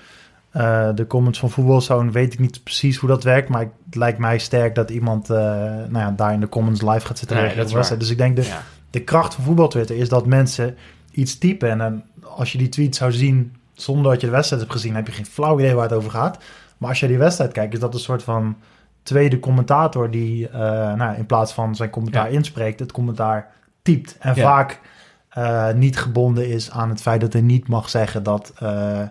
Eh, 0.51 0.89
de 0.95 1.07
comments 1.07 1.39
van 1.39 1.49
Voetbalzone 1.49 2.11
weet 2.11 2.33
ik 2.33 2.39
niet 2.39 2.63
precies 2.63 2.97
hoe 2.97 3.09
dat 3.09 3.23
werkt, 3.23 3.49
maar 3.49 3.61
het 3.85 3.95
lijkt 3.95 4.17
mij 4.17 4.37
sterk 4.37 4.75
dat 4.75 4.89
iemand 4.89 5.29
eh, 5.29 5.37
nou 5.37 5.97
ja, 5.97 6.13
daar 6.15 6.33
in 6.33 6.39
de 6.39 6.49
comments 6.49 6.81
live 6.81 7.05
gaat 7.05 7.17
zitten 7.17 7.37
Nee, 7.37 7.45
reageren 7.45 7.73
dat 7.81 7.91
is. 7.91 7.97
Dus 7.97 8.09
ik 8.09 8.17
denk 8.17 8.35
de, 8.35 8.43
Ja. 8.45 8.61
de 8.89 9.01
kracht 9.01 9.33
van 9.33 9.43
voetbaltwitter 9.43 9.95
is 9.95 10.09
dat 10.09 10.25
mensen 10.25 10.75
iets 11.11 11.37
typen. 11.37 11.69
En 11.69 11.77
dan, 11.77 12.03
als 12.23 12.51
je 12.51 12.57
die 12.57 12.69
tweet 12.69 12.95
zou 12.95 13.11
zien 13.11 13.53
zonder 13.81 14.11
dat 14.11 14.21
je 14.21 14.27
de 14.27 14.33
wedstrijd 14.33 14.61
hebt 14.61 14.73
gezien, 14.73 14.95
heb 14.95 15.07
je 15.07 15.13
geen 15.13 15.25
flauw 15.25 15.59
idee 15.59 15.73
waar 15.73 15.83
het 15.89 15.93
over 15.97 16.11
gaat. 16.11 16.37
Maar 16.77 16.89
als 16.89 16.99
je 16.99 17.07
die 17.07 17.17
wedstrijd 17.17 17.51
kijkt, 17.51 17.73
is 17.73 17.79
dat 17.79 17.93
een 17.93 17.99
soort 17.99 18.23
van 18.23 18.57
tweede 19.03 19.39
commentator 19.39 20.11
die 20.11 20.49
eh, 20.49 20.59
nou, 20.93 21.17
in 21.17 21.25
plaats 21.25 21.53
van 21.53 21.75
zijn 21.75 21.89
commentaar 21.89 22.31
Ja. 22.31 22.37
inspreekt, 22.37 22.79
het 22.79 22.91
commentaar 22.91 23.51
typt. 23.81 24.15
En 24.19 24.35
Ja. 24.35 24.41
vaak 24.43 24.79
eh, 25.29 25.71
niet 25.71 25.99
gebonden 25.99 26.47
is 26.47 26.71
aan 26.71 26.89
het 26.89 27.01
feit 27.01 27.21
dat 27.21 27.33
hij 27.33 27.41
niet 27.41 27.67
mag 27.67 27.89
zeggen 27.89 28.23
dat. 28.23 28.51
eh, 28.59 29.01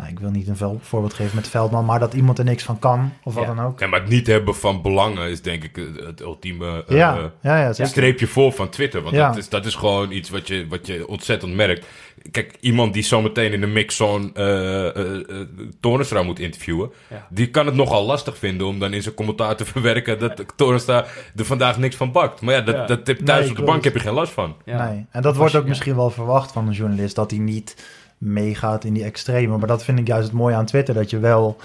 nou, 0.00 0.12
ik 0.12 0.18
wil 0.18 0.30
niet 0.30 0.48
een 0.48 0.56
vel- 0.56 0.78
voorbeeld 0.82 1.14
geven 1.14 1.36
met 1.36 1.48
Veldman, 1.48 1.84
maar 1.84 1.98
dat 1.98 2.14
iemand 2.14 2.38
er 2.38 2.44
niks 2.44 2.62
van 2.64 2.78
kan 2.78 3.12
of 3.22 3.34
wat 3.34 3.44
Ja. 3.44 3.54
dan 3.54 3.64
ook. 3.64 3.80
Ja, 3.80 3.86
maar 3.86 4.00
het 4.00 4.08
niet 4.08 4.26
hebben 4.26 4.54
van 4.54 4.82
belangen 4.82 5.30
is 5.30 5.42
denk 5.42 5.64
ik 5.64 5.76
het, 6.06 6.20
ultieme 6.20 6.84
eh, 6.88 6.96
ja, 6.96 7.30
ja, 7.42 7.72
streepje 7.72 8.26
voor 8.26 8.52
van 8.52 8.68
Twitter. 8.68 9.02
Want 9.02 9.14
Ja. 9.14 9.28
dat, 9.28 9.36
is, 9.36 9.48
dat 9.48 9.66
is 9.66 9.74
gewoon 9.74 10.10
iets 10.10 10.30
wat 10.30 10.46
je, 10.48 10.66
wat 10.68 10.86
je 10.86 11.08
ontzettend 11.08 11.54
merkt. 11.54 11.86
Kijk, 12.30 12.56
iemand 12.60 12.92
die 12.92 13.02
zometeen 13.02 13.52
in 13.52 13.60
de 13.60 13.66
mix 13.66 13.96
zo'n 13.96 14.30
eh 14.34 14.86
eh, 14.96 15.14
eh, 15.14 15.46
Toornstra 15.80 16.22
moet 16.22 16.38
interviewen... 16.38 16.92
Ja. 17.10 17.26
die 17.30 17.50
kan 17.50 17.66
het 17.66 17.74
nogal 17.74 18.04
lastig 18.06 18.38
vinden 18.38 18.66
om 18.66 18.78
dan 18.78 18.92
in 18.92 19.02
zijn 19.02 19.14
commentaar 19.14 19.56
te 19.56 19.64
verwerken... 19.72 20.18
dat 20.18 20.44
Toornstra 20.56 21.04
er 21.36 21.44
vandaag 21.44 21.78
niks 21.78 21.96
van 21.96 22.12
bakt. 22.12 22.40
Maar 22.40 22.54
ja, 22.54 22.60
dat, 22.60 22.74
Ja. 22.74 22.86
dat 22.86 23.06
heb, 23.06 23.18
thuis 23.18 23.40
Nee, 23.40 23.50
op 23.50 23.56
de 23.56 23.62
bank 23.62 23.84
heb 23.84 23.94
je 23.94 24.00
geen 24.00 24.12
last 24.12 24.32
van. 24.32 24.56
Ja. 24.64 24.88
Nee. 24.90 25.06
En 25.10 25.22
dat 25.22 25.36
wordt 25.36 25.54
ook 25.56 25.66
misschien 25.66 25.96
wel 25.96 26.10
verwacht 26.10 26.52
van 26.52 26.66
een 26.66 26.72
journalist, 26.72 27.14
dat 27.14 27.30
hij 27.30 27.40
niet 27.40 27.76
meegaat 28.20 28.84
in 28.84 28.92
die 28.92 29.04
extreme. 29.04 29.58
Maar 29.58 29.68
dat 29.68 29.84
vind 29.84 29.98
ik 29.98 30.06
juist 30.06 30.26
het 30.26 30.36
mooie 30.36 30.54
aan 30.54 30.64
Twitter, 30.64 30.94
dat 30.94 31.10
je 31.10 31.18
wel, 31.18 31.56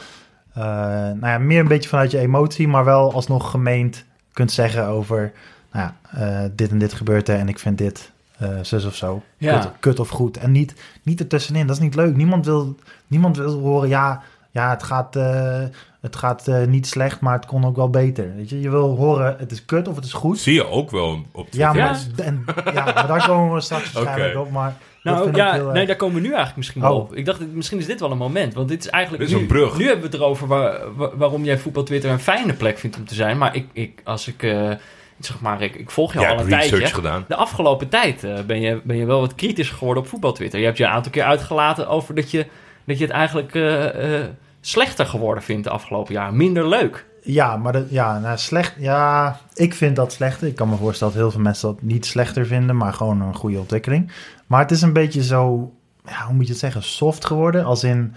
eh, 0.54 0.64
nou 0.64 1.28
ja, 1.28 1.38
meer 1.38 1.60
een 1.60 1.68
beetje 1.68 1.90
vanuit 1.90 2.12
je 2.12 2.20
emotie, 2.20 2.68
maar 2.68 2.86
wel 2.86 3.14
alsnog 3.14 3.52
gemeend 3.52 4.06
kunt 4.34 4.52
zeggen 4.52 4.88
over, 4.88 5.32
nou 5.72 5.90
ja, 5.90 5.96
eh, 6.20 6.50
dit 6.56 6.70
en 6.72 6.78
dit 6.80 6.94
gebeurt 6.94 7.30
er 7.30 7.40
en 7.40 7.50
ik 7.50 7.60
vind 7.60 7.78
dit 7.78 8.14
eh 8.38 8.50
zus 8.62 8.86
of 8.86 8.96
zo. 8.96 9.24
Ja. 9.38 9.60
Kut, 9.60 9.72
kut 9.80 10.00
of 10.00 10.10
goed. 10.10 10.38
En 10.38 10.52
niet, 10.52 10.76
niet 11.04 11.20
ertussenin, 11.20 11.68
dat 11.68 11.76
is 11.76 11.82
niet 11.82 11.96
leuk. 11.96 12.16
Niemand 12.16 12.46
wil, 12.46 12.76
niemand 13.08 13.38
wil 13.38 13.60
horen, 13.60 13.90
ja, 13.90 14.22
ja 14.52 14.70
het 14.70 14.84
gaat, 14.84 15.16
eh, 15.16 15.64
het 16.02 16.16
gaat 16.16 16.48
eh, 16.48 16.66
niet 16.66 16.88
slecht, 16.88 17.20
maar 17.20 17.34
het 17.34 17.46
kon 17.46 17.66
ook 17.66 17.76
wel 17.76 17.90
beter. 17.90 18.36
Weet 18.36 18.50
je? 18.50 18.62
je 18.62 18.70
wil 18.70 18.96
horen, 18.96 19.36
het 19.38 19.52
is 19.52 19.66
kut 19.66 19.88
of 19.88 19.96
het 19.96 20.06
is 20.06 20.14
goed. 20.14 20.40
Zie 20.40 20.54
je 20.54 20.68
ook 20.68 20.92
wel 20.92 21.26
op 21.32 21.50
Twitter. 21.50 21.60
Ja, 21.60 21.74
maar, 21.74 22.00
Ja. 22.16 22.24
En, 22.24 22.46
ja, 22.74 22.84
maar 22.84 23.08
daar 23.08 23.28
komen 23.28 23.54
we 23.54 23.62
straks 23.62 23.92
waarschijnlijk 23.94 24.38
op. 24.38 24.52
Maar 24.52 24.76
Nou 25.14 25.36
ja, 25.36 25.54
heel 25.54 25.72
nee, 25.72 25.86
daar 25.86 25.96
komen 25.96 26.16
we 26.16 26.22
nu 26.22 26.28
eigenlijk 26.28 26.58
misschien 26.58 26.82
wel 26.82 26.94
Oh. 26.96 27.00
op. 27.02 27.16
Ik 27.16 27.26
dacht, 27.26 27.40
misschien 27.54 27.78
is 27.78 27.86
dit 27.86 28.00
wel 28.00 28.12
een 28.12 28.18
moment. 28.18 28.54
Want 28.54 28.68
dit 28.68 28.80
is 28.86 28.90
eigenlijk 28.90 29.24
Dit 29.24 29.32
is 29.32 29.38
nu, 29.40 29.42
een 29.48 29.54
brug. 29.54 29.78
Nu 29.78 29.84
hebben 29.86 30.06
we 30.06 30.12
het 30.12 30.16
erover 30.22 30.48
waar- 30.48 30.96
wa- 30.96 31.12
waarom 31.16 31.44
jij 31.44 31.58
voetbal 31.58 31.84
Twitter 31.84 32.12
een 32.12 32.20
fijne 32.20 32.54
plek 32.54 32.78
vindt 32.78 32.98
om 32.98 33.06
te 33.06 33.14
zijn. 33.16 33.38
Maar 33.38 33.56
ik, 33.56 33.66
ik 33.74 34.02
als 34.04 34.28
ik, 34.28 34.44
eh, 34.44 34.72
zeg 35.20 35.40
maar, 35.42 35.62
ik, 35.62 35.76
ik 35.76 35.90
volg 35.92 36.14
je 36.14 36.20
Jij 36.20 36.30
al 36.30 36.40
een 36.40 36.46
research 36.46 36.70
tijdje. 36.70 36.94
gedaan. 36.96 37.26
De 37.28 37.36
afgelopen 37.36 37.90
tijd 37.90 38.24
eh, 38.24 38.40
ben, 38.48 38.62
je, 38.62 38.82
ben 38.84 38.98
je 38.98 39.06
wel 39.06 39.20
wat 39.20 39.36
kritisch 39.36 39.70
geworden 39.70 40.04
op 40.04 40.10
voetbal 40.10 40.32
Twitter. 40.34 40.60
Je 40.60 40.66
hebt 40.66 40.78
je 40.78 40.84
een 40.84 40.90
aantal 40.90 41.12
keer 41.12 41.24
uitgelaten 41.24 41.88
over 41.88 42.16
dat 42.16 42.32
je, 42.32 42.46
dat 42.86 42.98
je 42.98 43.04
het 43.04 43.14
eigenlijk 43.14 43.56
eh, 43.56 44.20
eh, 44.20 44.26
slechter 44.62 45.06
geworden 45.06 45.44
vindt 45.44 45.64
de 45.64 45.70
afgelopen 45.70 46.14
jaar. 46.14 46.34
Minder 46.34 46.68
leuk. 46.68 47.06
Ja, 47.22 47.58
maar 47.58 47.74
dat, 47.74 47.86
ja, 47.90 48.20
nou, 48.20 48.38
slecht. 48.38 48.74
Ja, 48.80 49.40
ik 49.54 49.74
vind 49.74 49.96
dat 49.96 50.14
slechter. 50.14 50.48
Ik 50.48 50.56
kan 50.56 50.70
me 50.70 50.76
voorstellen 50.76 51.14
dat 51.14 51.22
heel 51.22 51.32
veel 51.32 51.42
mensen 51.42 51.68
dat 51.68 51.82
niet 51.82 52.06
slechter 52.06 52.46
vinden, 52.46 52.78
maar 52.78 52.94
gewoon 52.94 53.22
een 53.22 53.36
goede 53.36 53.60
ontwikkeling. 53.60 54.12
Maar 54.46 54.60
het 54.62 54.72
is 54.72 54.82
een 54.82 54.94
beetje 54.94 55.24
zo, 55.24 55.74
ja, 56.06 56.26
hoe 56.26 56.34
moet 56.36 56.46
je 56.46 56.52
het 56.52 56.60
zeggen, 56.62 56.84
soft 56.84 57.26
geworden. 57.26 57.66
Als 57.66 57.84
in, 57.84 58.14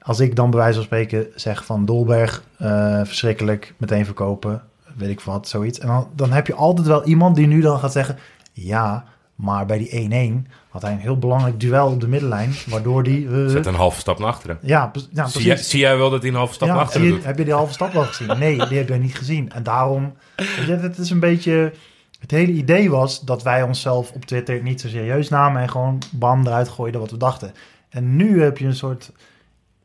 als 0.00 0.20
ik 0.20 0.36
dan 0.36 0.50
bij 0.50 0.58
wijze 0.60 0.74
van 0.74 0.84
spreken 0.84 1.26
zeg 1.34 1.64
van 1.64 1.84
Dolberg, 1.84 2.42
eh, 2.58 3.00
verschrikkelijk, 3.04 3.74
meteen 3.76 4.04
verkopen, 4.04 4.62
weet 4.96 5.10
ik 5.10 5.20
wat, 5.20 5.48
zoiets. 5.48 5.78
En 5.78 5.86
dan, 5.88 6.08
dan 6.16 6.32
heb 6.32 6.46
je 6.46 6.54
altijd 6.54 6.86
wel 6.86 7.04
iemand 7.04 7.36
die 7.36 7.46
nu 7.46 7.60
dan 7.60 7.78
gaat 7.78 7.92
zeggen, 7.92 8.16
ja, 8.52 9.04
maar 9.34 9.66
bij 9.66 9.78
die 9.78 9.90
1-1 9.90 10.46
had 10.68 10.82
hij 10.82 10.92
een 10.92 10.98
heel 10.98 11.18
belangrijk 11.18 11.60
duel 11.60 11.86
op 11.86 12.00
de 12.00 12.08
middenlijn, 12.08 12.52
waardoor 12.66 13.02
die... 13.02 13.28
eh, 13.28 13.46
Zet 13.46 13.66
een 13.66 13.74
halve 13.74 14.00
stap 14.00 14.18
naar 14.18 14.28
achteren. 14.28 14.58
ja, 14.62 14.90
ja, 15.12 15.26
Zie 15.26 15.40
jij, 15.42 15.52
precies. 15.54 15.70
zie 15.70 15.80
jij 15.80 15.96
wel 15.96 16.10
dat 16.10 16.20
hij 16.20 16.30
een 16.30 16.36
halve 16.36 16.54
stap 16.54 16.68
naar 16.68 16.78
achteren 16.78 17.06
je- 17.06 17.12
doet? 17.12 17.24
heb 17.24 17.38
je 17.38 17.44
die 17.44 17.52
halve 17.52 17.72
stap 17.72 17.92
wel 17.92 18.04
gezien? 18.04 18.38
Nee, 18.38 18.66
die 18.68 18.78
heb 18.78 18.88
je 18.88 18.94
niet 18.94 19.16
gezien. 19.16 19.52
En 19.52 19.62
daarom, 19.62 20.14
het 20.36 20.98
is 20.98 21.10
een 21.10 21.20
beetje... 21.20 21.72
Het 22.20 22.30
hele 22.30 22.52
idee 22.52 22.90
was 22.90 23.20
dat 23.20 23.42
wij 23.42 23.62
onszelf 23.62 24.12
op 24.12 24.24
Twitter 24.24 24.62
niet 24.62 24.80
zo 24.80 24.88
serieus 24.88 25.28
namen 25.28 25.62
en 25.62 25.68
gewoon 25.70 26.02
bam 26.10 26.46
eruit 26.46 26.68
gooiden 26.68 27.00
wat 27.00 27.10
we 27.10 27.16
dachten. 27.16 27.52
En 27.88 28.16
nu 28.16 28.42
heb 28.42 28.58
je 28.58 28.66
een 28.66 28.74
soort 28.76 29.12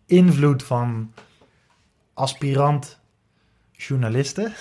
invloed 0.06 0.64
van 0.64 1.12
aspirant 2.14 3.00
journalisten. 3.72 4.54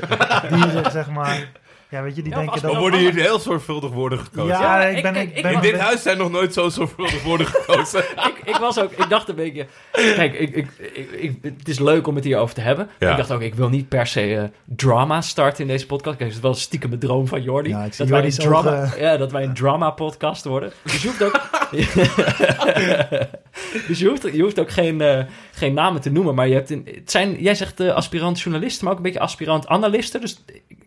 die 0.52 0.70
zeg- 0.70 0.90
zeg 0.90 1.10
maar, 1.10 1.52
ja 1.90 2.02
weet 2.02 2.16
je, 2.16 2.22
die 2.22 2.32
Ja, 2.32 2.38
denken 2.38 2.60
Dan 2.62 2.70
dat... 2.70 2.80
worden 2.80 3.00
hier 3.00 3.14
heel 3.14 3.38
zorgvuldig 3.38 3.90
woorden 3.90 4.18
gekozen. 4.18 4.48
Ja, 4.58 4.80
Ja, 4.82 4.86
ik 4.88 5.02
ben... 5.02 5.16
ik- 5.16 5.42
ben 5.42 5.52
In 5.52 5.60
dit 5.60 5.78
huis 5.78 6.02
zijn 6.02 6.18
nog 6.18 6.30
nooit 6.30 6.52
zo 6.52 6.68
zorgvuldig 6.68 7.22
woorden 7.28 7.46
gekozen. 7.46 8.00
ik, 8.30 8.40
ik 8.44 8.56
was 8.56 8.80
ook, 8.80 8.92
ik 8.92 9.08
dacht 9.08 9.28
een 9.28 9.34
beetje, 9.34 9.66
kijk, 9.92 10.34
ik, 10.34 10.54
ik, 10.54 10.66
ik, 10.92 11.10
ik- 11.12 11.38
het 11.58 11.68
is 11.68 11.78
leuk 11.78 12.06
om 12.06 12.14
het 12.14 12.24
hierover 12.24 12.54
te 12.54 12.60
hebben. 12.60 12.88
Ja. 12.98 13.10
Ik 13.10 13.16
dacht 13.16 13.32
ook, 13.32 13.40
ik 13.40 13.54
wil 13.54 13.68
niet 13.68 13.88
per 13.88 14.06
se 14.06 14.36
eh, 14.36 14.42
drama 14.64 15.20
starten 15.20 15.62
in 15.62 15.68
deze 15.68 15.86
podcast. 15.86 16.16
Kijk, 16.16 16.28
het 16.28 16.38
is 16.38 16.44
wel 16.44 16.54
stiekem 16.54 16.88
mijn 16.88 17.00
droom 17.00 17.26
van 17.26 17.42
Jordi. 17.42 17.68
Ja, 17.68 17.84
ik 17.84 17.92
zie 17.94 18.06
dat, 18.06 18.18
wij 18.20 18.24
een 18.24 18.30
drama, 18.36 18.82
ogen. 18.82 19.00
ja, 19.00 19.16
dat 19.16 19.32
wij 19.32 19.42
een 19.42 19.54
drama 19.54 19.90
podcast 19.90 20.44
worden. 20.44 20.72
Dus 20.82 21.02
je 21.02 21.08
hoeft 21.08 21.22
ook, 21.22 21.40
dus 23.88 23.98
je 23.98 24.08
hoeft, 24.08 24.22
je 24.32 24.42
hoeft 24.42 24.58
ook 24.60 24.70
geen, 24.70 25.00
eh, 25.00 25.24
geen 25.52 25.74
namen 25.74 26.00
te 26.00 26.10
noemen. 26.10 26.34
Maar 26.34 26.48
je 26.48 26.54
hebt 26.54 26.70
een, 26.70 26.88
het 26.94 27.10
zijn, 27.10 27.36
jij 27.42 27.54
zegt 27.54 27.80
eh, 27.80 27.94
aspirant 27.94 28.40
journalisten, 28.40 28.84
maar 28.84 28.92
ook 28.92 28.98
een 28.98 29.04
beetje 29.04 29.20
aspirant 29.20 29.66
analisten. 29.66 30.20
Dus 30.20 30.44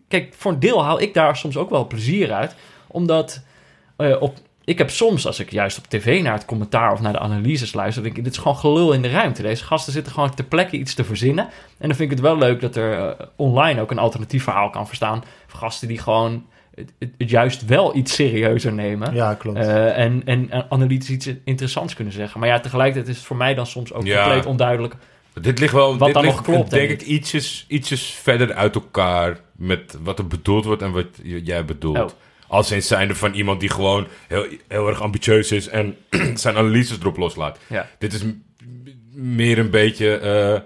kijk, 0.08 0.34
voor 0.36 0.52
een 0.52 0.60
deel 0.60 0.84
haal 0.84 1.00
ik 1.00 1.14
daar 1.14 1.36
soms 1.36 1.56
ook 1.56 1.70
wel 1.70 1.86
plezier 1.86 2.32
uit. 2.32 2.54
Omdat 2.86 3.42
eh, 3.96 4.16
op, 4.22 4.36
ik 4.64 4.78
heb 4.78 4.90
soms, 4.90 5.26
als 5.26 5.40
ik 5.40 5.50
juist 5.50 5.78
op 5.78 5.86
tv 5.86 6.22
naar 6.22 6.32
het 6.32 6.44
commentaar 6.44 6.92
of 6.92 7.00
naar 7.00 7.12
de 7.12 7.18
analyses 7.18 7.74
luister, 7.74 8.02
denk 8.02 8.16
ik, 8.16 8.24
dit 8.24 8.32
is 8.32 8.38
gewoon 8.38 8.56
gelul 8.56 8.92
in 8.92 9.02
de 9.02 9.10
ruimte. 9.10 9.42
Deze 9.42 9.64
gasten 9.64 9.92
zitten 9.92 10.12
gewoon 10.12 10.34
ter 10.34 10.44
plekke 10.44 10.76
iets 10.76 10.94
te 10.94 11.04
verzinnen. 11.04 11.44
En 11.78 11.88
dan 11.88 11.96
vind 11.96 12.10
ik 12.10 12.16
het 12.16 12.20
wel 12.26 12.38
leuk 12.38 12.60
dat 12.60 12.76
er 12.76 12.98
eh, 12.98 13.26
online 13.36 13.80
ook 13.80 13.90
een 13.90 13.98
alternatief 13.98 14.42
verhaal 14.44 14.70
kan 14.70 14.86
verstaan. 14.86 15.24
Voor 15.46 15.58
gasten 15.58 15.88
die 15.88 15.98
gewoon 15.98 16.46
het, 16.74 16.92
het- 16.98 17.14
het 17.18 17.30
juist 17.30 17.64
wel 17.64 17.96
iets 17.96 18.14
serieuzer 18.14 18.72
nemen. 18.72 19.14
Ja, 19.14 19.34
klopt. 19.34 19.58
Eh, 19.58 19.98
en, 19.98 20.22
en 20.24 20.66
analytisch 20.70 21.10
iets 21.10 21.30
interessants 21.44 21.94
kunnen 21.94 22.12
zeggen. 22.12 22.40
Maar 22.40 22.48
ja, 22.48 22.60
tegelijkertijd 22.60 23.08
is 23.08 23.16
het 23.16 23.26
voor 23.26 23.36
mij 23.36 23.54
dan 23.54 23.66
soms 23.66 23.92
ook 23.92 24.06
Ja. 24.06 24.22
compleet 24.22 24.46
onduidelijk. 24.46 24.94
Dit 25.40 25.58
ligt 25.58 25.72
wel 25.72 25.98
Wat 25.98 26.06
dit 26.06 26.14
dan 26.14 26.24
ligt, 26.24 26.36
nog 26.36 26.44
klopt, 26.44 26.70
denk 26.70 26.88
denk 26.88 27.00
ik, 27.00 27.06
ietsjes, 27.06 27.64
ietsjes 27.68 28.02
verder 28.02 28.54
uit 28.54 28.74
elkaar 28.74 29.40
met 29.56 29.96
wat 30.02 30.18
er 30.18 30.26
bedoeld 30.26 30.64
wordt 30.64 30.82
en 30.82 30.92
wat 30.92 31.06
jij 31.22 31.64
bedoelt. 31.64 31.98
Oh. 31.98 32.08
Als 32.46 32.70
in 32.70 32.82
zijnde 32.82 33.14
van 33.14 33.34
iemand 33.34 33.60
die 33.60 33.68
gewoon 33.68 34.06
heel, 34.28 34.46
heel 34.68 34.88
erg 34.88 35.00
ambitieus 35.00 35.52
is 35.52 35.68
en 35.68 35.96
zijn 36.34 36.56
analyses 36.56 36.98
erop 36.98 37.16
loslaat. 37.16 37.58
Ja. 37.66 37.88
Dit 37.98 38.12
is 38.12 38.22
meer 39.12 39.58
een 39.58 39.70
beetje 39.70 40.16
eh, 40.16 40.60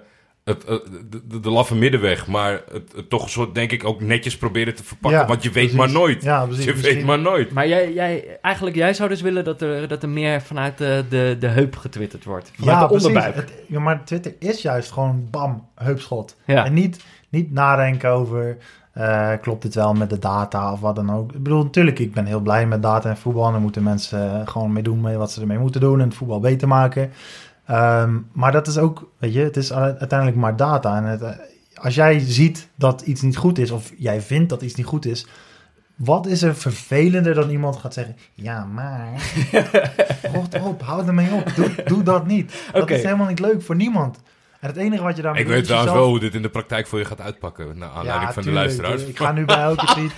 het, 0.48 0.64
eh, 0.64 0.76
de, 1.10 1.20
de, 1.28 1.40
de 1.40 1.50
laffe 1.50 1.74
middenweg, 1.74 2.26
maar 2.26 2.60
het, 2.72 2.92
het 2.96 3.10
toch 3.10 3.22
een 3.22 3.28
soort, 3.28 3.54
denk 3.54 3.72
ik, 3.72 3.84
ook 3.84 4.00
netjes 4.00 4.36
proberen 4.36 4.74
te 4.74 4.84
verpakken. 4.84 5.20
Ja, 5.20 5.26
want 5.26 5.42
je 5.42 5.50
weet 5.50 5.70
precies. 5.70 5.78
maar 5.78 5.90
nooit. 6.00 6.22
Ja, 6.22 6.44
precies. 6.46 6.64
je 6.64 6.72
Misschien- 6.72 6.94
weet 6.94 7.04
maar 7.04 7.18
nooit. 7.18 7.52
Maar 7.52 7.68
jij, 7.68 7.92
jij, 7.92 8.38
eigenlijk, 8.42 8.76
jij 8.76 8.94
zou 8.94 9.08
dus 9.08 9.20
willen 9.20 9.44
dat 9.44 9.62
er, 9.62 9.88
dat 9.88 10.02
er 10.02 10.08
meer 10.08 10.42
vanuit 10.42 10.78
de, 10.78 11.04
de, 11.08 11.36
de 11.40 11.46
heup 11.48 11.76
getwitterd 11.76 12.24
wordt. 12.24 12.50
Vanuit 12.54 12.80
de 12.80 12.86
precies. 12.86 13.06
onderbuik. 13.06 13.34
Het- 13.34 13.52
ja, 13.66 13.80
maar 13.80 14.04
Twitter 14.04 14.34
is 14.38 14.62
juist 14.62 14.90
gewoon 14.92 15.28
bam, 15.30 15.66
heupschot. 15.74 16.36
Ja. 16.44 16.64
En 16.64 16.72
niet, 16.74 17.04
niet 17.28 17.52
nadenken 17.52 18.10
over, 18.10 18.56
eh, 18.92 19.32
klopt 19.40 19.62
dit 19.62 19.74
wel 19.74 19.92
met 19.94 20.10
de 20.10 20.18
data 20.18 20.72
of 20.72 20.80
wat 20.80 20.96
dan 20.96 21.12
ook. 21.12 21.32
Ik 21.32 21.42
bedoel, 21.42 21.62
natuurlijk, 21.62 21.98
ik 21.98 22.12
ben 22.12 22.24
heel 22.26 22.40
blij 22.40 22.66
met 22.66 22.82
data 22.82 23.08
en 23.08 23.16
voetbal. 23.16 23.46
En 23.46 23.52
dan 23.52 23.62
moeten 23.62 23.82
mensen 23.82 24.48
gewoon 24.48 24.72
mee 24.72 24.82
doen 24.82 25.00
mee 25.00 25.16
wat 25.16 25.32
ze 25.32 25.40
ermee 25.40 25.58
moeten 25.58 25.80
doen 25.80 26.00
en 26.00 26.06
het 26.08 26.16
voetbal 26.16 26.40
beter 26.40 26.68
maken. 26.68 27.10
Ehm, 27.68 28.18
maar 28.32 28.52
dat 28.52 28.66
is 28.66 28.78
ook, 28.78 29.10
weet 29.18 29.32
je, 29.34 29.40
het 29.40 29.56
is 29.56 29.72
uiteindelijk 29.72 30.36
maar 30.36 30.56
data. 30.56 30.96
En 30.96 31.04
het, 31.04 31.22
eh, 31.22 31.30
als 31.74 31.94
jij 31.94 32.18
ziet 32.18 32.68
dat 32.74 33.00
iets 33.00 33.20
niet 33.22 33.36
goed 33.36 33.58
is, 33.58 33.70
of 33.70 33.92
jij 33.98 34.20
vindt 34.20 34.48
dat 34.48 34.62
iets 34.62 34.74
niet 34.74 34.86
goed 34.86 35.06
is, 35.06 35.26
wat 35.96 36.26
is 36.26 36.42
er 36.42 36.54
vervelender 36.56 37.34
dan 37.34 37.50
iemand 37.50 37.76
gaat 37.76 37.94
zeggen: 37.94 38.16
Ja, 38.34 38.64
maar. 38.64 39.08
Rot 40.34 40.60
op, 40.60 40.82
hou 40.82 41.06
ermee 41.06 41.32
op. 41.32 41.52
Doe, 41.56 41.70
doe 41.84 42.02
dat 42.02 42.26
niet. 42.26 42.52
Dat 42.72 42.90
is 42.90 43.02
helemaal 43.02 43.26
niet 43.26 43.38
leuk 43.40 43.62
voor 43.62 43.76
niemand. 43.76 44.18
En 44.60 44.68
het 44.68 44.76
enige 44.76 45.02
wat 45.02 45.16
je 45.16 45.22
daarmee 45.22 45.42
Ik 45.42 45.48
weet 45.48 45.64
trouwens 45.64 45.90
jezelf- 45.90 46.06
wel 46.06 46.14
hoe 46.18 46.24
dit 46.24 46.34
in 46.34 46.42
de 46.42 46.48
praktijk 46.48 46.86
voor 46.86 46.98
je 46.98 47.04
gaat 47.04 47.20
uitpakken. 47.20 47.78
Naar 47.78 47.88
aanleiding 47.90 48.32
van 48.32 48.42
de 48.42 48.48
tuurlijk. 48.48 48.64
luisteraars. 48.66 49.02
Ik 49.02 49.16
ga 49.18 49.32
nu 49.32 49.44
bij 49.44 49.56
elke 49.60 49.86
tweet. 49.94 50.10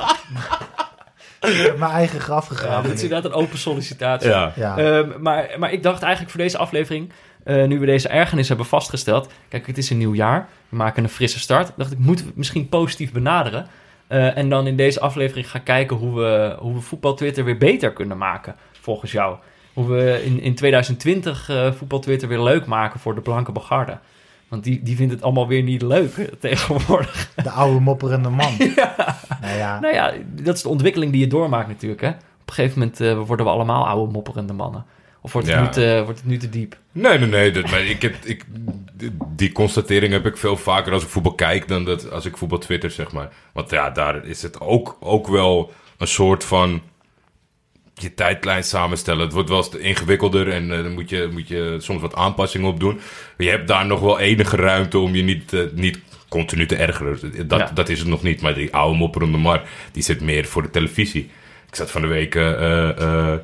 ik 1.40 1.56
heb 1.66 1.78
mijn 1.78 1.92
eigen 1.92 2.20
graf 2.20 2.48
Ja, 2.50 2.54
gegraven. 2.56 2.82
dit 2.88 2.92
is 2.98 3.02
inderdaad 3.02 3.30
een 3.32 3.36
open 3.38 3.58
sollicitatie. 3.58 4.28
Ja. 4.30 4.52
Ja. 4.56 4.76
Ehm, 4.78 5.22
maar, 5.22 5.50
maar 5.58 5.72
ik 5.72 5.82
dacht 5.82 6.02
eigenlijk 6.02 6.32
voor 6.32 6.40
deze 6.40 6.58
aflevering, 6.58 7.12
eh, 7.50 7.66
nu 7.66 7.78
we 7.78 7.86
deze 7.86 8.08
ergernis 8.08 8.48
hebben 8.48 8.66
vastgesteld. 8.66 9.32
Kijk, 9.48 9.66
het 9.66 9.78
is 9.78 9.90
een 9.90 9.98
nieuw 9.98 10.14
jaar. 10.14 10.48
We 10.68 10.76
maken 10.76 11.02
een 11.02 11.08
frisse 11.08 11.38
start. 11.38 11.72
Dacht 11.76 11.92
ik, 11.92 11.98
moeten 11.98 12.24
we 12.24 12.30
het 12.30 12.38
misschien 12.38 12.68
positief 12.68 13.12
benaderen. 13.12 13.66
Eh, 14.06 14.36
en 14.36 14.48
dan 14.48 14.66
in 14.66 14.76
deze 14.76 15.00
aflevering 15.00 15.50
gaan 15.50 15.62
kijken 15.62 15.96
hoe 15.96 16.14
we, 16.14 16.56
hoe 16.58 16.74
we 16.74 16.80
voetbal 16.80 17.14
Twitter 17.14 17.44
weer 17.44 17.58
beter 17.58 17.92
kunnen 17.92 18.18
maken, 18.18 18.54
volgens 18.72 19.12
jou. 19.12 19.36
Hoe 19.72 19.86
we 19.86 20.22
in, 20.24 20.40
in 20.40 20.54
2020 20.54 21.48
eh 21.48 21.72
voetbal 21.72 21.98
Twitter 21.98 22.28
weer 22.28 22.42
leuk 22.42 22.66
maken 22.66 23.00
voor 23.00 23.14
de 23.14 23.20
blanke 23.20 23.52
begarde. 23.52 23.98
Want 24.48 24.64
die, 24.64 24.82
die 24.82 24.96
vindt 24.96 25.12
het 25.12 25.22
allemaal 25.22 25.48
weer 25.48 25.62
niet 25.62 25.82
leuk 25.82 26.30
tegenwoordig. 26.40 27.32
De 27.42 27.50
oude 27.50 27.80
mopperende 27.80 28.28
man. 28.28 28.52
Nou 29.40 29.56
ja, 29.56 29.80
Nou 29.80 29.94
ja, 29.94 30.12
dat 30.28 30.56
is 30.56 30.62
de 30.62 30.68
ontwikkeling 30.68 31.12
die 31.12 31.20
je 31.20 31.26
doormaakt 31.26 31.68
natuurlijk. 31.68 32.00
Hè? 32.00 32.08
Op 32.08 32.46
een 32.46 32.52
gegeven 32.52 32.78
moment 32.78 33.26
worden 33.26 33.46
we 33.46 33.52
allemaal 33.52 33.86
oude 33.86 34.12
mopperende 34.12 34.52
mannen. 34.52 34.84
Of 35.22 35.32
wordt 35.32 35.46
het, 35.48 35.56
Ja. 35.56 35.62
nu, 35.62 35.68
te, 35.70 36.02
wordt 36.04 36.18
het 36.18 36.28
nu 36.28 36.36
te 36.36 36.48
diep? 36.48 36.76
Nee, 36.92 37.18
nee, 37.18 37.28
nee. 37.28 37.50
Dat, 37.50 37.70
maar 37.70 37.84
ik 37.84 38.02
heb, 38.02 38.14
ik, 38.24 38.44
die- 39.36 39.52
constatering 39.52 40.12
heb 40.12 40.26
ik 40.26 40.36
veel 40.36 40.56
vaker 40.56 40.92
als 40.92 41.02
ik 41.02 41.08
voetbal 41.08 41.34
kijk 41.34 41.68
dan 41.68 41.84
dat 41.84 42.10
als 42.10 42.24
ik 42.26 42.36
voetbal 42.36 42.58
twitter, 42.58 42.90
zeg 42.90 43.12
maar. 43.12 43.28
Want 43.52 43.70
ja, 43.70 43.90
daar 43.90 44.24
is 44.26 44.42
het 44.42 44.60
ook, 44.60 44.96
ook 45.00 45.26
wel 45.28 45.72
een 45.98 46.06
soort 46.06 46.44
van 46.44 46.82
je 47.94 48.14
tijdlijn 48.14 48.64
samenstellen. 48.64 49.24
Het 49.24 49.32
wordt 49.32 49.48
wel 49.48 49.58
eens 49.58 49.68
ingewikkelder 49.76 50.48
en 50.52 50.70
eh, 50.76 50.82
dan 50.82 50.92
moet 50.92 51.10
je, 51.10 51.28
moet 51.32 51.48
je 51.48 51.76
soms 51.78 52.00
wat 52.00 52.14
aanpassingen 52.14 52.68
op 52.68 52.80
doen. 52.80 52.94
Maar 52.94 53.46
je 53.46 53.48
hebt 53.50 53.68
daar 53.68 53.86
nog 53.86 54.00
wel 54.00 54.18
enige 54.18 54.56
ruimte 54.56 54.98
om 54.98 55.14
je 55.14 55.22
niet, 55.22 55.52
eh, 55.52 55.60
niet 55.72 55.98
continu 56.28 56.66
te 56.66 56.76
ergeren. 56.76 57.48
Dat, 57.48 57.58
Ja. 57.58 57.70
dat 57.74 57.88
is 57.88 57.98
het 57.98 58.08
nog 58.08 58.22
niet. 58.22 58.40
Maar 58.40 58.54
die 58.54 58.74
oude 58.74 58.98
mopperende 58.98 59.38
mar, 59.38 59.62
die 59.92 60.02
zit 60.02 60.20
meer 60.20 60.44
voor 60.44 60.62
de 60.62 60.70
televisie. 60.70 61.30
Ik 61.68 61.74
zat 61.76 61.90
van 61.90 62.00
de 62.00 62.06
week... 62.06 62.34
eh, 62.34 62.88
eh, 62.98 63.38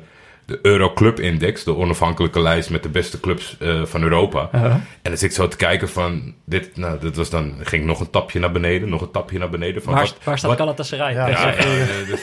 de 0.47 0.59
Euroclub 0.61 1.19
Index, 1.19 1.63
de 1.63 1.75
onafhankelijke 1.75 2.39
lijst 2.41 2.69
met 2.69 2.83
de 2.83 2.89
beste 2.89 3.19
clubs 3.19 3.57
eh, 3.59 3.85
van 3.85 4.01
Europa. 4.03 4.49
En 4.51 4.81
dan 5.01 5.17
zit 5.17 5.29
ik 5.29 5.35
zo 5.35 5.47
te 5.47 5.57
kijken 5.57 5.89
van, 5.89 6.33
dit, 6.45 6.77
nou, 6.77 6.99
dit 6.99 7.15
was 7.15 7.29
dan, 7.29 7.53
ging 7.59 7.85
nog 7.85 7.99
een 7.99 8.09
tapje 8.09 8.39
naar 8.39 8.51
beneden, 8.51 8.89
nog 8.89 9.01
een 9.01 9.11
tapje 9.11 9.37
naar 9.39 9.49
beneden. 9.49 9.81
Van 9.83 9.93
Waar, 9.93 10.01
wat, 10.03 10.15
waar 10.23 10.37
staat 10.37 10.49
wat- 10.49 10.59
Galatasaray? 10.59 11.13
Ja, 11.13 11.27
Ja, 11.27 11.47
ja, 11.51 11.63
ja, 11.63 12.05
dus, 12.07 12.21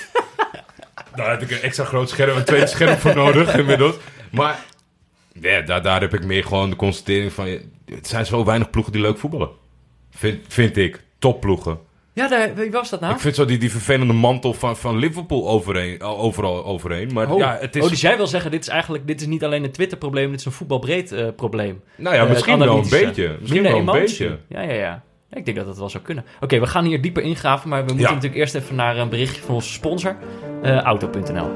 daar 1.16 1.31
heb 1.31 1.43
ik 1.43 1.51
een 1.51 1.61
extra 1.62 1.85
groot 1.85 2.09
scherm, 2.09 2.37
een 2.37 2.45
tweede 2.45 2.66
scherm 2.66 2.97
voor 2.97 3.14
nodig 3.14 3.55
inmiddels. 3.59 3.95
Maar 4.31 4.59
ja, 5.41 5.61
daar, 5.61 5.83
daar 5.83 6.01
heb 6.01 6.14
ik 6.14 6.25
meer 6.25 6.45
gewoon 6.45 6.70
de 6.70 6.77
constatering 6.77 7.33
van, 7.33 7.59
het 7.87 8.07
zijn 8.09 8.27
zo 8.27 8.45
weinig 8.45 8.70
ploegen 8.70 8.93
die 8.93 9.03
leuk 9.03 9.18
voetballen. 9.18 9.49
Vind, 10.11 10.45
vind 10.49 10.77
ik, 10.77 11.03
topploegen. 11.18 11.79
Ja, 12.15 12.29
daar, 12.29 12.55
wie 12.55 12.71
was 12.71 12.91
dat 12.91 13.01
nou? 13.01 13.12
Ik 13.15 13.21
vind 13.21 13.35
zo 13.35 13.45
die, 13.45 13.59
die 13.59 13.71
vervelende 13.71 14.12
mantel 14.12 14.55
van, 14.55 14.77
van 14.77 14.97
Liverpool 14.97 15.49
overheen, 15.49 16.03
overal 16.03 16.65
overheen. 16.65 17.11
Maar 17.12 17.31
Oh, 17.31 17.39
ja, 17.39 17.57
het 17.61 17.77
is... 17.77 17.83
oh, 17.83 17.89
dus 17.89 18.01
jij 18.01 18.17
wil 18.17 18.27
zeggen, 18.27 18.51
dit 18.51 18.61
is 18.62 18.69
eigenlijk 18.69 19.07
dit 19.07 19.21
is 19.21 19.27
niet 19.27 19.45
alleen 19.45 19.65
een 19.65 19.71
Twitter-probleem, 19.71 20.31
dit 20.31 20.39
is 20.41 20.47
een 20.47 20.53
voetbalbreed 20.53 21.12
eh, 21.12 21.27
probleem. 21.37 21.83
nou 21.97 22.15
ja, 22.17 22.23
Eh, 22.23 22.29
misschien 22.31 22.59
wel 22.59 22.77
een 22.77 22.89
beetje. 22.91 23.37
Misschien 23.41 23.62
wel 23.62 23.79
een 23.79 23.85
beetje. 23.85 24.39
Ja, 24.49 24.61
ja, 24.61 24.73
ja. 24.73 25.03
Ik 25.33 25.45
denk 25.45 25.57
dat 25.57 25.67
dat 25.67 25.79
wel 25.79 25.89
zou 25.91 26.03
kunnen. 26.05 26.25
Oké, 26.41 26.61
we 26.61 26.67
gaan 26.67 26.85
hier 26.85 27.01
dieper 27.03 27.23
ingraven, 27.23 27.69
maar 27.69 27.79
we 27.81 27.87
moeten 27.87 28.05
Ja. 28.07 28.15
natuurlijk 28.15 28.41
eerst 28.41 28.55
even 28.55 28.75
naar 28.75 28.97
een 28.97 29.09
berichtje 29.09 29.43
van 29.43 29.55
onze 29.55 29.73
sponsor, 29.73 30.17
eh, 30.62 30.81
Auto.nl. 30.81 31.51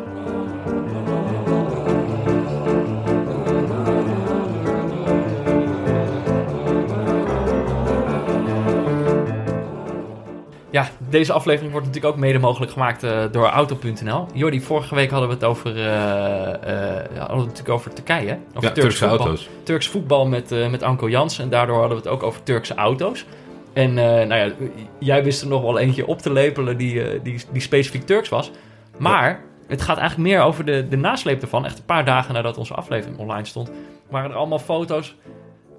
Ja, 10.71 10.89
deze 11.09 11.33
aflevering 11.33 11.73
wordt 11.73 11.87
natuurlijk 11.87 12.15
ook 12.15 12.21
mede 12.21 12.39
mogelijk 12.39 12.73
gemaakt 12.73 13.03
eh, 13.03 13.23
door 13.33 13.47
Auto.nl. 13.47 14.27
Jordi, 14.33 14.61
vorige 14.61 14.95
week 14.95 15.11
hadden 15.11 15.29
we 15.29 15.35
het 15.35 15.45
over, 15.45 15.77
eh, 15.77 15.85
eh, 15.85 17.07
hadden 17.07 17.15
we 17.15 17.21
het 17.21 17.47
natuurlijk 17.47 17.69
over 17.69 17.93
Turkije. 17.93 18.39
Over 18.55 18.69
Ja, 18.69 18.75
Turkse 18.75 19.09
voetbal. 19.09 19.27
auto's. 19.27 19.49
Turks 19.63 19.89
voetbal 19.89 20.27
met, 20.27 20.71
met 20.71 20.83
Anko 20.83 21.09
Jansen. 21.09 21.45
En 21.45 21.51
daardoor 21.51 21.79
hadden 21.79 21.97
we 21.97 22.03
het 22.03 22.13
ook 22.13 22.23
over 22.23 22.43
Turkse 22.43 22.75
auto's. 22.75 23.25
En 23.73 23.95
nou 23.95 24.35
ja, 24.35 24.53
jij 24.99 25.25
wist 25.25 25.43
er 25.43 25.49
nog 25.49 25.63
wel 25.63 25.79
eentje 25.79 26.07
op 26.07 26.19
te 26.23 26.33
lepelen 26.33 26.77
die, 26.77 27.23
die, 27.23 27.41
die 27.53 27.63
specifiek 27.63 28.07
Turks 28.07 28.29
was. 28.29 28.51
Maar 28.99 29.41
het 29.67 29.83
gaat 29.83 29.99
eigenlijk 29.99 30.29
meer 30.29 30.43
over 30.43 30.65
de, 30.65 30.89
de 30.89 30.97
nasleep 30.97 31.43
ervan. 31.43 31.65
Echt 31.65 31.79
een 31.79 31.85
paar 31.85 32.05
dagen 32.05 32.35
nadat 32.35 32.59
onze 32.59 32.75
aflevering 32.75 33.19
online 33.19 33.45
stond, 33.45 33.71
waren 34.11 34.31
er 34.31 34.37
allemaal 34.37 34.59
foto's 34.59 35.15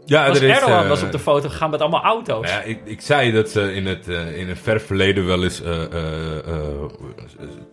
Ja, 0.10 0.28
was 0.28 0.38
er 0.40 0.44
is, 0.50 0.56
Erdogan 0.56 0.84
eh, 0.84 0.90
was 0.90 1.04
op 1.04 1.12
de 1.12 1.20
foto 1.20 1.50
gegaan 1.50 1.70
met 1.70 1.82
allemaal 1.82 2.04
auto's. 2.04 2.46
Nou 2.46 2.54
ja, 2.60 2.62
ik, 2.62 2.80
ik 2.84 3.02
zei 3.02 3.32
dat 3.32 3.50
ze 3.50 3.74
in 3.74 3.86
het, 3.86 4.08
eh, 4.08 4.38
in 4.38 4.50
het 4.50 4.60
ver 4.62 4.82
verleden 4.82 5.26
wel 5.26 5.44
eens 5.44 5.62
eh, 5.64 5.84
eh, 5.84 6.38
eh, 6.48 6.54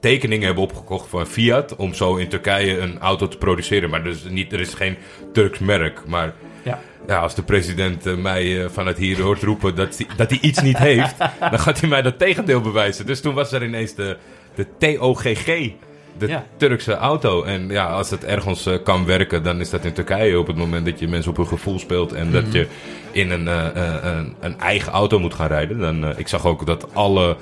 tekeningen 0.00 0.46
hebben 0.46 0.64
opgekocht 0.64 1.08
van 1.08 1.26
Fiat 1.26 1.76
om 1.76 1.94
zo 1.94 2.16
in 2.16 2.28
Turkije 2.28 2.78
een 2.78 2.98
auto 3.00 3.28
te 3.28 3.38
produceren. 3.38 3.90
Maar 3.90 4.02
dus 4.04 4.24
niet, 4.28 4.52
er 4.52 4.60
is 4.60 4.74
geen 4.74 4.96
Turks 5.32 5.58
merk. 5.58 6.06
Maar 6.06 6.34
Ja. 6.62 6.80
ja, 7.06 7.18
als 7.18 7.34
de 7.34 7.42
president 7.42 8.06
eh, 8.06 8.14
mij 8.14 8.62
eh, 8.64 8.70
vanuit 8.70 8.98
hier 8.98 9.20
hoort 9.22 9.42
roepen 9.42 9.74
dat 9.74 9.96
hij, 9.98 10.06
dat 10.16 10.30
hij 10.30 10.38
iets 10.42 10.60
niet 10.62 10.78
heeft, 10.78 11.14
dan 11.50 11.58
gaat 11.58 11.80
hij 11.80 11.88
mij 11.88 12.02
dat 12.02 12.18
tegendeel 12.18 12.60
bewijzen. 12.60 13.06
Dus 13.06 13.20
toen 13.20 13.34
was 13.34 13.52
er 13.52 13.64
ineens 13.64 13.94
de, 13.94 14.16
de 14.54 14.66
TOGG. 14.78 15.70
De 16.18 16.26
Ja. 16.26 16.44
Turkse 16.56 16.94
auto. 16.94 17.42
En 17.42 17.68
ja, 17.68 17.86
als 17.86 18.10
het 18.10 18.24
ergens 18.24 18.66
eh, 18.66 18.82
kan 18.82 19.04
werken, 19.04 19.42
dan 19.42 19.60
is 19.60 19.70
dat 19.70 19.84
in 19.84 19.92
Turkije 19.92 20.38
op 20.38 20.46
het 20.46 20.56
moment 20.56 20.86
dat 20.86 20.98
je 20.98 21.08
mensen 21.08 21.30
op 21.30 21.36
hun 21.36 21.46
gevoel 21.46 21.78
speelt. 21.78 22.12
En 22.12 22.32
dat 22.32 22.52
je 22.52 22.66
in 23.12 23.30
een, 23.30 23.48
eh, 23.48 23.66
eh, 23.66 23.94
een, 24.02 24.34
een 24.40 24.58
eigen 24.60 24.92
auto 24.92 25.18
moet 25.18 25.34
gaan 25.34 25.46
rijden. 25.48 25.78
Dan, 25.78 26.18
ik 26.18 26.28
zag 26.28 26.46
ook 26.46 26.66
dat 26.66 26.94
alle 26.94 27.36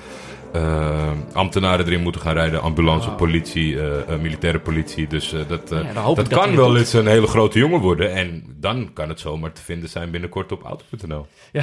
eh, 0.54 1.10
ambtenaren 1.32 1.86
erin 1.86 2.00
moeten 2.02 2.20
gaan 2.20 2.34
rijden. 2.34 2.62
Ambulance, 2.62 3.10
politie, 3.10 3.80
eh, 3.80 4.14
eh, 4.14 4.20
militaire 4.20 4.58
politie. 4.58 5.06
Dus 5.06 5.34
dat, 5.48 5.68
Ja, 5.94 6.14
dat 6.14 6.28
kan 6.28 6.56
wel 6.56 6.76
eens 6.76 6.92
een 6.92 7.06
hele 7.06 7.26
grote 7.26 7.58
jongen 7.58 7.80
worden. 7.80 8.12
En 8.12 8.44
dan 8.60 8.92
kan 8.92 9.08
het 9.08 9.20
zomaar 9.20 9.52
te 9.52 9.62
vinden 9.62 9.88
zijn 9.88 10.10
binnenkort 10.10 10.52
op 10.52 10.62
auto.nl. 10.62 11.26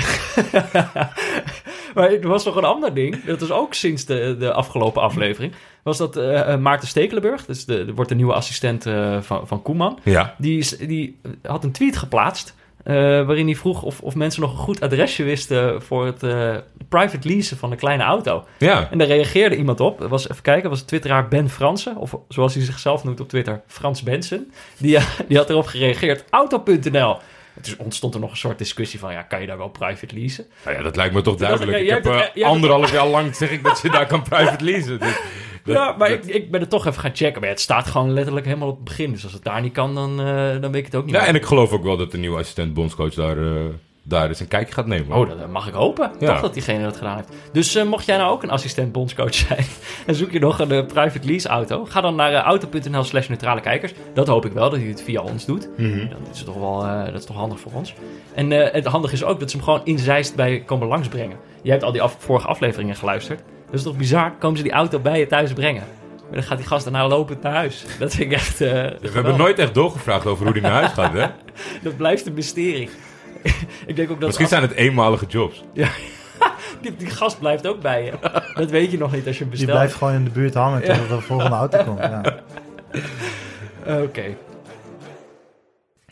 Maar 1.95 2.11
er 2.11 2.27
was 2.27 2.45
nog 2.45 2.55
een 2.55 2.63
ander 2.63 2.93
ding. 2.93 3.23
Dat 3.25 3.41
is 3.41 3.51
ook 3.51 3.73
sinds 3.73 4.05
de, 4.05 4.35
de 4.39 4.53
afgelopen 4.53 5.01
aflevering. 5.01 5.53
Was 5.83 5.97
dat 5.97 6.15
Maarten 6.59 6.87
Stekelenburg, 6.87 7.45
dus 7.45 7.65
de, 7.65 7.85
de- 7.85 7.93
wordt 7.93 8.09
de 8.09 8.15
nieuwe 8.15 8.33
assistent 8.33 8.83
van, 9.19 9.47
van 9.47 9.61
Koeman. 9.61 9.99
Ja. 10.03 10.35
Die, 10.37 10.57
is, 10.57 10.77
die 10.77 11.17
had 11.43 11.63
een 11.63 11.71
tweet 11.71 11.97
geplaatst. 11.97 12.55
Eh, 12.83 12.95
waarin 12.95 13.45
hij 13.45 13.55
vroeg 13.55 13.83
of, 13.83 14.01
of 14.01 14.15
mensen 14.15 14.41
nog 14.41 14.51
een 14.51 14.57
goed 14.57 14.81
adresje 14.81 15.23
wisten 15.23 15.81
voor 15.81 16.05
het 16.05 16.23
eh, 16.23 16.55
private 16.89 17.27
leasen 17.27 17.57
van 17.57 17.71
een 17.71 17.77
kleine 17.77 18.03
auto. 18.03 18.45
Ja. 18.57 18.87
En 18.91 18.97
daar 18.97 19.07
reageerde 19.07 19.55
iemand 19.55 19.79
op. 19.79 19.99
Dat 19.99 20.09
was, 20.09 20.29
even 20.29 20.43
kijken, 20.43 20.63
dat 20.63 20.71
was 20.71 20.81
twitteraar 20.81 21.27
Ben 21.27 21.49
Fransen. 21.49 21.95
Of 21.95 22.17
zoals 22.27 22.53
hij 22.53 22.63
zichzelf 22.63 23.03
noemt 23.03 23.19
op 23.19 23.29
Twitter, 23.29 23.61
Frans 23.67 24.03
Benson. 24.03 24.51
Die, 24.77 24.97
die 25.27 25.37
had 25.37 25.49
erop 25.49 25.65
gereageerd, 25.65 26.23
auto.nl. 26.29 27.17
Het 27.53 27.75
ontstond 27.77 28.13
er 28.13 28.19
nog 28.19 28.31
een 28.31 28.37
soort 28.37 28.57
discussie 28.57 28.99
van, 28.99 29.11
ja, 29.13 29.21
kan 29.21 29.41
je 29.41 29.47
daar 29.47 29.57
wel 29.57 29.69
private 29.69 30.15
leasen? 30.15 30.45
Nou 30.65 30.77
ja, 30.77 30.83
dat 30.83 30.95
lijkt 30.95 31.13
me 31.13 31.21
toch 31.21 31.35
duidelijk. 31.35 31.77
Ik 31.77 31.89
heb 31.89 32.05
eh, 32.05 32.45
anderhalf 32.45 32.91
jaar 32.91 33.07
lang 33.07 33.35
zeg 33.35 33.51
ik 33.51 33.63
dat 33.63 33.79
je 33.81 33.89
daar 33.89 34.07
kan 34.07 34.21
private 34.21 34.63
leasen. 34.63 34.99
Dus 34.99 35.19
ja, 35.63 35.95
maar 35.97 36.09
dat- 36.09 36.27
ik, 36.27 36.35
ik 36.35 36.51
ben 36.51 36.59
het 36.61 36.69
toch 36.69 36.85
even 36.85 37.01
gaan 37.01 37.15
checken. 37.15 37.41
Maar 37.41 37.49
het 37.49 37.59
staat 37.59 37.87
gewoon 37.87 38.13
letterlijk 38.13 38.45
helemaal 38.45 38.69
op 38.69 38.75
het 38.75 38.83
begin. 38.83 39.11
Dus 39.11 39.23
als 39.23 39.33
het 39.33 39.43
daar 39.43 39.61
niet 39.61 39.73
kan, 39.73 39.95
dan, 39.95 40.19
eh, 40.19 40.25
dan 40.61 40.71
weet 40.71 40.75
ik 40.75 40.85
het 40.85 40.95
ook 40.95 41.05
niet 41.05 41.13
Ja, 41.13 41.19
meer. 41.19 41.29
en 41.29 41.35
ik 41.35 41.45
geloof 41.45 41.71
ook 41.71 41.83
wel 41.83 41.97
dat 41.97 42.11
de 42.11 42.17
nieuwe 42.17 42.37
assistent 42.37 42.73
bondscoach 42.73 43.13
daar, 43.13 43.37
eh, 43.37 43.51
daar 44.03 44.27
eens 44.27 44.39
een 44.39 44.47
kijkje 44.47 44.73
gaat 44.73 44.85
nemen. 44.85 45.17
Oh, 45.17 45.29
dat 45.29 45.49
mag 45.49 45.67
ik 45.67 45.73
hopen. 45.73 46.11
Ja. 46.19 46.27
Toch 46.31 46.41
dat 46.41 46.53
diegene 46.53 46.83
dat 46.83 46.97
gedaan 46.97 47.15
heeft. 47.15 47.29
Dus 47.53 47.75
eh, 47.75 47.83
mocht 47.85 48.05
jij 48.05 48.17
nou 48.17 48.31
ook 48.31 48.43
een 48.43 48.49
assistent 48.49 48.91
bondscoach 48.91 49.33
zijn... 49.47 49.65
en 50.05 50.15
zoek 50.15 50.31
je 50.31 50.39
nog 50.39 50.59
een 50.59 50.85
private 50.85 51.27
lease 51.27 51.47
auto... 51.47 51.85
ga 51.85 52.01
dan 52.01 52.15
naar 52.15 52.33
auto.nl 52.33 53.03
slash 53.03 53.27
neutrale 53.27 53.61
kijkers. 53.61 53.93
Dat 54.13 54.27
hoop 54.27 54.45
ik 54.45 54.51
wel, 54.51 54.69
dat 54.69 54.79
hij 54.79 54.87
het 54.87 55.03
via 55.03 55.21
ons 55.21 55.45
doet. 55.45 55.69
Mhm. 55.77 55.97
Dan 56.09 56.19
is 56.31 56.37
het 56.37 56.45
toch 56.45 56.57
wel 56.57 56.79
dat 57.05 57.13
is 57.13 57.25
toch 57.25 57.35
handig 57.35 57.59
voor 57.59 57.71
ons. 57.75 57.93
En 58.35 58.51
het 58.51 58.85
handige 58.85 59.13
is 59.13 59.23
ook 59.23 59.39
dat 59.39 59.49
ze 59.51 59.55
hem 59.57 59.65
gewoon 59.65 59.81
in 59.83 59.99
Zeist 59.99 60.35
bij 60.35 60.59
komen 60.65 60.87
langsbrengen. 60.87 61.37
Jij 61.61 61.71
hebt 61.71 61.83
al 61.83 61.91
die 61.91 62.01
af- 62.01 62.15
vorige 62.19 62.47
afleveringen 62.47 62.95
geluisterd. 62.95 63.41
Dat 63.71 63.79
is 63.79 63.83
toch 63.83 63.97
bizar? 63.97 64.31
Komen 64.39 64.57
ze 64.57 64.63
die 64.63 64.71
auto 64.71 64.99
bij 64.99 65.19
je 65.19 65.27
thuis 65.27 65.53
brengen? 65.53 65.83
Maar 66.21 66.39
dan 66.39 66.43
gaat 66.43 66.57
die 66.57 66.67
gast 66.67 66.83
daarna 66.83 67.07
lopend 67.07 67.41
naar 67.41 67.53
huis. 67.53 67.85
Dat 67.99 68.15
vind 68.15 68.31
ik 68.31 68.37
echt... 68.37 68.61
eh, 68.61 68.69
We 68.69 68.75
geweldig. 68.75 69.13
hebben 69.13 69.37
nooit 69.37 69.59
echt 69.59 69.73
doorgevraagd 69.73 70.25
over 70.25 70.43
hoe 70.43 70.53
die 70.53 70.61
naar 70.61 70.71
huis 70.71 70.91
gaat, 70.91 71.13
hè? 71.13 71.27
Dat 71.83 71.97
blijft 71.97 72.25
een 72.25 72.33
mysterie. 72.33 72.89
ik 73.85 73.95
denk 73.95 74.09
ook 74.11 74.17
dat... 74.17 74.25
Misschien 74.27 74.47
zijn 74.47 74.61
het 74.61 74.71
eenmalige 74.71 75.25
jobs. 75.25 75.63
Die, 76.81 76.95
die 76.95 77.09
gast 77.09 77.39
blijft 77.39 77.67
ook 77.67 77.81
bij 77.81 78.03
je. 78.05 78.11
Dat 78.53 78.69
weet 78.69 78.91
je 78.91 78.97
nog 78.97 79.11
niet 79.11 79.27
als 79.27 79.37
je 79.37 79.43
hem 79.43 79.51
Die 79.53 79.59
bestelt. 79.65 79.71
blijft 79.79 79.93
gewoon 79.97 80.13
in 80.13 80.23
de 80.23 80.29
buurt 80.29 80.53
hangen 80.53 80.79
totdat 80.81 81.09
er 81.09 81.15
de 81.15 81.21
volgende 81.21 81.55
auto 81.55 81.83
komt. 81.83 81.99
Ja. 81.99 82.21
Oké. 84.01 84.23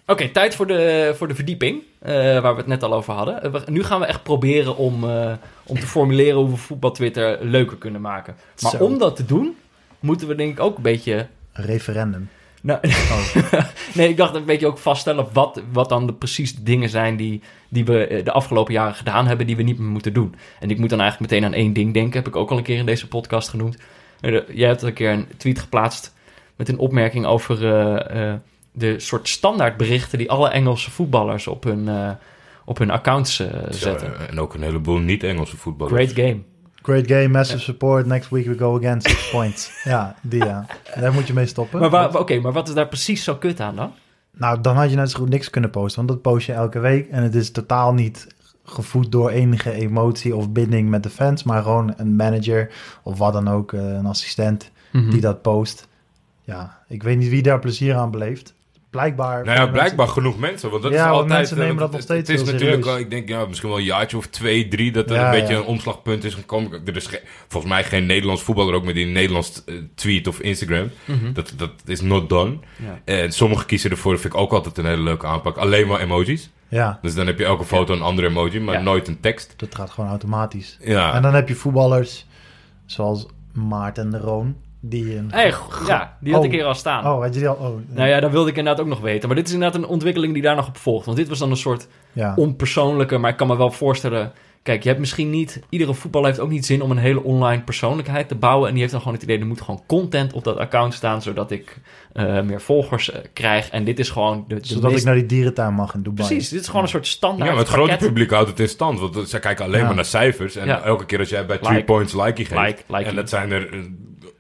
Oké, 0.10 0.30
tijd 0.30 0.56
voor 0.56 0.68
de, 0.68 1.14
voor 1.18 1.28
de 1.28 1.36
verdieping. 1.36 1.82
eh, 2.00 2.14
waar 2.14 2.52
we 2.54 2.58
het 2.58 2.68
net 2.68 2.84
al 2.84 2.94
over 2.94 3.14
hadden. 3.14 3.44
Eh, 3.44 3.52
we- 3.52 3.62
nu 3.72 3.84
gaan 3.84 4.00
we 4.00 4.06
echt 4.06 4.24
proberen 4.24 4.78
om, 4.78 5.10
eh, 5.10 5.32
om 5.66 5.80
te 5.80 5.88
formuleren 5.88 6.36
hoe 6.40 6.50
we 6.50 6.56
voetbal 6.56 6.92
Twitter 6.92 7.38
leuker 7.46 7.78
kunnen 7.78 8.02
maken. 8.02 8.36
Maar 8.62 8.72
Zo. 8.72 8.84
om 8.84 8.98
dat 8.98 9.16
te 9.16 9.26
doen, 9.26 9.56
moeten 10.00 10.28
we 10.28 10.36
denk 10.36 10.52
ik 10.52 10.60
ook 10.60 10.78
een 10.78 10.84
beetje... 10.84 11.28
Een 11.54 11.66
referendum. 11.66 12.30
Nou, 12.62 12.80
nee, 13.94 14.10
ik 14.10 14.18
dacht 14.18 14.36
een 14.36 14.46
beetje 14.46 14.68
ook 14.68 14.78
vaststellen 14.78 15.28
wat, 15.34 15.62
wat 15.72 15.90
dan 15.90 16.06
de 16.08 16.14
precies 16.14 16.56
de 16.56 16.64
dingen 16.64 16.90
zijn 16.90 17.16
die, 17.16 17.42
die 17.70 17.86
we 17.86 18.22
de 18.24 18.32
afgelopen 18.32 18.74
jaren 18.74 18.96
gedaan 18.96 19.28
hebben, 19.28 19.48
die 19.48 19.56
we 19.56 19.64
niet 19.64 19.80
meer 19.80 19.90
moeten 19.90 20.14
doen. 20.14 20.36
En 20.60 20.70
ik 20.70 20.78
moet 20.80 20.90
dan 20.90 21.00
eigenlijk 21.00 21.32
meteen 21.32 21.46
aan 21.48 21.54
één 21.54 21.74
ding 21.74 21.94
denken, 21.94 22.14
heb 22.18 22.28
ik 22.28 22.36
ook 22.36 22.52
al 22.52 22.58
een 22.58 22.64
keer 22.64 22.78
in 22.78 22.86
deze 22.86 23.08
podcast 23.08 23.50
genoemd. 23.50 23.78
Jij 24.54 24.68
hebt 24.68 24.82
een 24.82 24.94
keer 24.94 25.12
een 25.12 25.28
tweet 25.38 25.60
geplaatst 25.60 26.14
met 26.56 26.70
een 26.70 26.78
opmerking 26.78 27.26
over 27.26 27.58
de 28.80 29.00
soort 29.00 29.28
standaardberichten 29.30 30.18
die 30.18 30.32
alle 30.32 30.50
Engelse 30.50 30.92
voetballers 30.92 31.48
op 31.48 31.64
hun, 31.64 31.88
eh, 31.88 32.10
op 32.66 32.78
hun 32.78 32.90
accounts 32.92 33.40
eh, 33.40 33.48
zetten. 33.70 34.14
Zo, 34.18 34.24
en 34.30 34.40
ook 34.40 34.54
een 34.54 34.62
heleboel 34.62 34.98
niet-Engelse 34.98 35.58
voetballers. 35.58 36.12
Great 36.12 36.28
game. 36.28 36.42
Great 36.82 37.08
game, 37.08 37.28
massive 37.28 37.60
support. 37.60 38.06
Next 38.06 38.30
week 38.30 38.46
we 38.46 38.58
go 38.58 38.78
again, 38.78 39.02
six 39.02 39.30
points. 39.30 39.82
Ja, 39.84 40.16
die 40.22 40.46
ja. 40.46 40.66
Daar 41.00 41.14
moet 41.14 41.28
je 41.28 41.34
mee 41.34 41.46
stoppen. 41.46 41.92
Maar, 41.92 42.16
oké, 42.18 42.40
maar 42.40 42.52
wat 42.52 42.68
is 42.68 42.74
daar 42.74 42.88
precies 42.88 43.24
zo 43.24 43.36
kut 43.36 43.60
aan 43.60 43.76
dan? 43.76 43.94
Nou, 44.32 44.62
dan 44.62 44.76
had 44.76 44.90
je 44.90 44.96
net 44.96 45.12
zo 45.12 45.20
goed 45.20 45.30
niks 45.30 45.50
kunnen 45.50 45.70
posten, 45.70 45.96
want 45.96 46.08
dat 46.08 46.22
post 46.34 46.46
je 46.46 46.54
elke 46.54 46.80
week. 46.80 47.10
En 47.10 47.24
het 47.24 47.36
is 47.36 47.52
totaal 47.52 47.94
niet 47.94 48.28
gevoed 48.66 49.12
door 49.12 49.30
enige 49.30 49.72
emotie 49.72 50.36
of 50.36 50.50
binding 50.52 50.90
met 50.90 51.04
de 51.04 51.10
fans, 51.10 51.44
maar 51.44 51.64
gewoon 51.64 51.94
een 51.98 52.16
manager 52.16 52.72
of 53.04 53.18
wat 53.18 53.34
dan 53.34 53.48
ook, 53.50 53.74
eh, 53.74 53.80
een 53.94 54.06
assistent 54.06 54.72
Mhm. 54.92 55.10
die 55.10 55.22
dat 55.22 55.42
post. 55.42 55.88
Ja, 56.44 56.78
ik 56.88 57.04
weet 57.04 57.18
niet 57.18 57.30
wie 57.30 57.42
daar 57.42 57.60
plezier 57.60 57.96
aan 57.96 58.12
beleeft. 58.12 58.54
Blijkbaar. 58.90 59.46
Nou 59.46 59.58
ja, 59.60 59.68
blijkbaar 59.68 60.08
genoeg 60.08 60.40
mensen. 60.40 60.70
Want 60.70 60.84
dat 60.84 60.92
Ja, 60.92 61.06
is 61.06 61.12
altijd. 61.12 61.28
mensen 61.28 61.56
eh, 61.58 61.62
nemen 61.64 61.78
want 61.80 61.92
dat 61.92 62.02
nog 62.02 62.10
steeds 62.10 62.30
Het 62.30 62.40
is 62.40 62.46
natuurlijk 62.52 62.84
serieus. 62.84 62.96
al, 62.96 63.00
ik 63.00 63.10
denk 63.10 63.28
ja, 63.30 63.46
misschien 63.46 63.70
wel 63.70 63.78
een 63.78 63.84
jaartje 63.84 64.18
of 64.18 64.28
twee, 64.28 64.68
drie. 64.68 64.92
Dat 64.92 65.10
er 65.10 65.16
Ja, 65.16 65.26
een 65.34 65.40
beetje 65.40 65.56
een 65.56 65.64
omslagpunt 65.64 66.24
is 66.24 66.34
gekomen. 66.34 66.82
Er 66.86 66.96
is 66.96 67.06
ge- 67.08 67.22
volgens 67.48 67.72
mij 67.74 67.84
geen 67.84 68.06
Nederlands 68.06 68.42
voetballer 68.44 68.74
ook 68.74 68.84
met 68.86 68.96
die 68.96 69.06
Nederlands 69.06 69.64
eh, 69.66 69.76
tweet 69.96 70.28
of 70.28 70.40
Instagram. 70.40 70.90
Mhm. 71.06 71.34
Dat, 71.34 71.54
dat 71.58 71.72
is 71.86 72.02
not 72.02 72.30
done. 72.30 72.58
En 73.06 73.32
sommigen 73.32 73.66
kiezen 73.66 73.92
ervoor, 73.92 74.12
dat 74.12 74.22
vind 74.22 74.34
ik 74.34 74.40
ook 74.40 74.52
altijd 74.52 74.78
een 74.78 74.86
hele 74.86 75.02
leuke 75.04 75.26
aanpak. 75.28 75.58
Alleen 75.58 75.88
maar 75.88 76.00
emojis. 76.00 76.50
Ja, 76.68 77.00
Dus 77.02 77.16
dan 77.16 77.28
heb 77.28 77.38
je 77.40 77.46
elke 77.46 77.66
foto 77.66 77.94
een 77.94 78.02
andere 78.02 78.28
emoji, 78.28 78.60
maar 78.60 78.84
nooit 78.84 79.08
een 79.08 79.20
tekst. 79.20 79.54
dat 79.58 79.76
gaat 79.76 79.90
gewoon 79.90 80.10
automatisch. 80.10 80.78
Ja. 80.84 81.14
En 81.14 81.22
dan 81.22 81.34
heb 81.34 81.48
je 81.48 81.56
voetballers 81.56 82.26
zoals 82.86 83.26
Maarten 83.54 84.10
de 84.12 84.18
Roon, 84.18 84.56
die 84.80 85.16
een... 85.18 85.32
Hey, 85.32 85.54
ja, 85.88 86.18
die 86.22 86.34
had 86.34 86.42
Oh. 86.42 86.48
ik 86.48 86.54
hier 86.54 86.66
al 86.66 86.74
staan. 86.76 87.06
Oh, 87.08 87.22
had 87.22 87.34
je 87.34 87.40
die 87.40 87.50
al? 87.50 87.56
Oh, 87.56 87.76
Nou 87.96 88.10
ja, 88.10 88.20
dat 88.20 88.32
wilde 88.32 88.50
ik 88.50 88.58
inderdaad 88.58 88.82
ook 88.84 88.90
nog 88.90 89.00
weten. 89.02 89.28
Maar 89.28 89.38
dit 89.38 89.48
is 89.48 89.54
inderdaad 89.54 89.82
een 89.82 89.88
ontwikkeling 89.88 90.34
die 90.34 90.42
daar 90.42 90.56
nog 90.56 90.68
op 90.68 90.78
volgt. 90.78 91.06
Want 91.06 91.18
dit 91.18 91.28
was 91.28 91.40
dan 91.40 91.50
een 91.52 91.58
soort 91.58 91.88
ja. 92.12 92.34
onpersoonlijke, 92.36 93.18
maar 93.18 93.32
ik 93.32 93.38
kan 93.38 93.48
me 93.48 93.58
wel 93.58 93.72
voorstellen... 93.72 94.32
Kijk, 94.64 94.82
je 94.84 94.88
hebt 94.88 95.00
misschien 95.00 95.30
niet... 95.30 95.62
Iedere 95.70 95.94
voetballer 95.94 96.28
heeft 96.28 96.40
ook 96.40 96.50
niet 96.50 96.66
zin 96.66 96.82
om 96.82 96.92
een 96.92 96.98
hele 96.98 97.24
online 97.24 97.62
persoonlijkheid 97.62 98.28
te 98.28 98.36
bouwen. 98.36 98.66
En 98.68 98.72
die 98.72 98.80
heeft 98.80 98.92
dan 98.92 99.02
gewoon 99.02 99.16
het 99.18 99.24
idee, 99.26 99.40
er 99.40 99.46
moet 99.46 99.62
gewoon 99.62 99.84
content 99.88 100.34
op 100.34 100.44
dat 100.44 100.58
account 100.58 100.94
staan... 100.94 101.22
zodat 101.22 101.52
ik 101.52 101.78
eh, 102.14 102.42
meer 102.42 102.62
volgers 102.62 103.12
eh, 103.12 103.20
krijg. 103.34 103.70
En 103.70 103.84
dit 103.84 104.00
is 104.00 104.10
gewoon 104.10 104.46
de, 104.48 104.56
de 104.56 104.68
Zodat 104.68 104.92
ik 104.92 105.04
naar 105.04 105.16
die 105.16 105.26
dierentuin 105.26 105.74
mag 105.74 105.94
in 105.94 106.02
Dubai. 106.02 106.28
Precies, 106.28 106.50
dit 106.50 106.62
is 106.62 106.68
gewoon 106.68 106.82
een 106.82 106.88
soort 106.90 107.08
standaard 107.08 107.50
Ja, 107.50 107.56
maar 107.56 107.64
het 107.66 107.74
grote 107.74 107.96
publiek 107.98 108.32
houdt 108.32 108.50
het 108.50 108.60
in 108.60 108.68
stand. 108.70 109.00
Want 109.00 109.30
zij 109.30 109.40
kijken 109.40 109.66
alleen 109.66 109.80
Ja. 109.80 109.86
maar 109.86 109.96
naar 109.96 110.06
cijfers. 110.06 110.56
En 110.56 110.66
Ja. 110.68 110.82
elke 110.84 111.06
keer 111.06 111.20
als 111.20 111.30
jij 111.30 111.46
bij 111.46 111.58
three 111.58 111.74
Like. 111.74 111.86
points 111.86 112.14
likey 112.14 112.46
geeft... 112.46 112.62
Like, 112.62 112.84
likey. 112.88 113.06
en 113.06 113.16
dat 113.16 113.30
zijn 113.30 113.52
er 113.52 113.74
eh, 113.74 113.80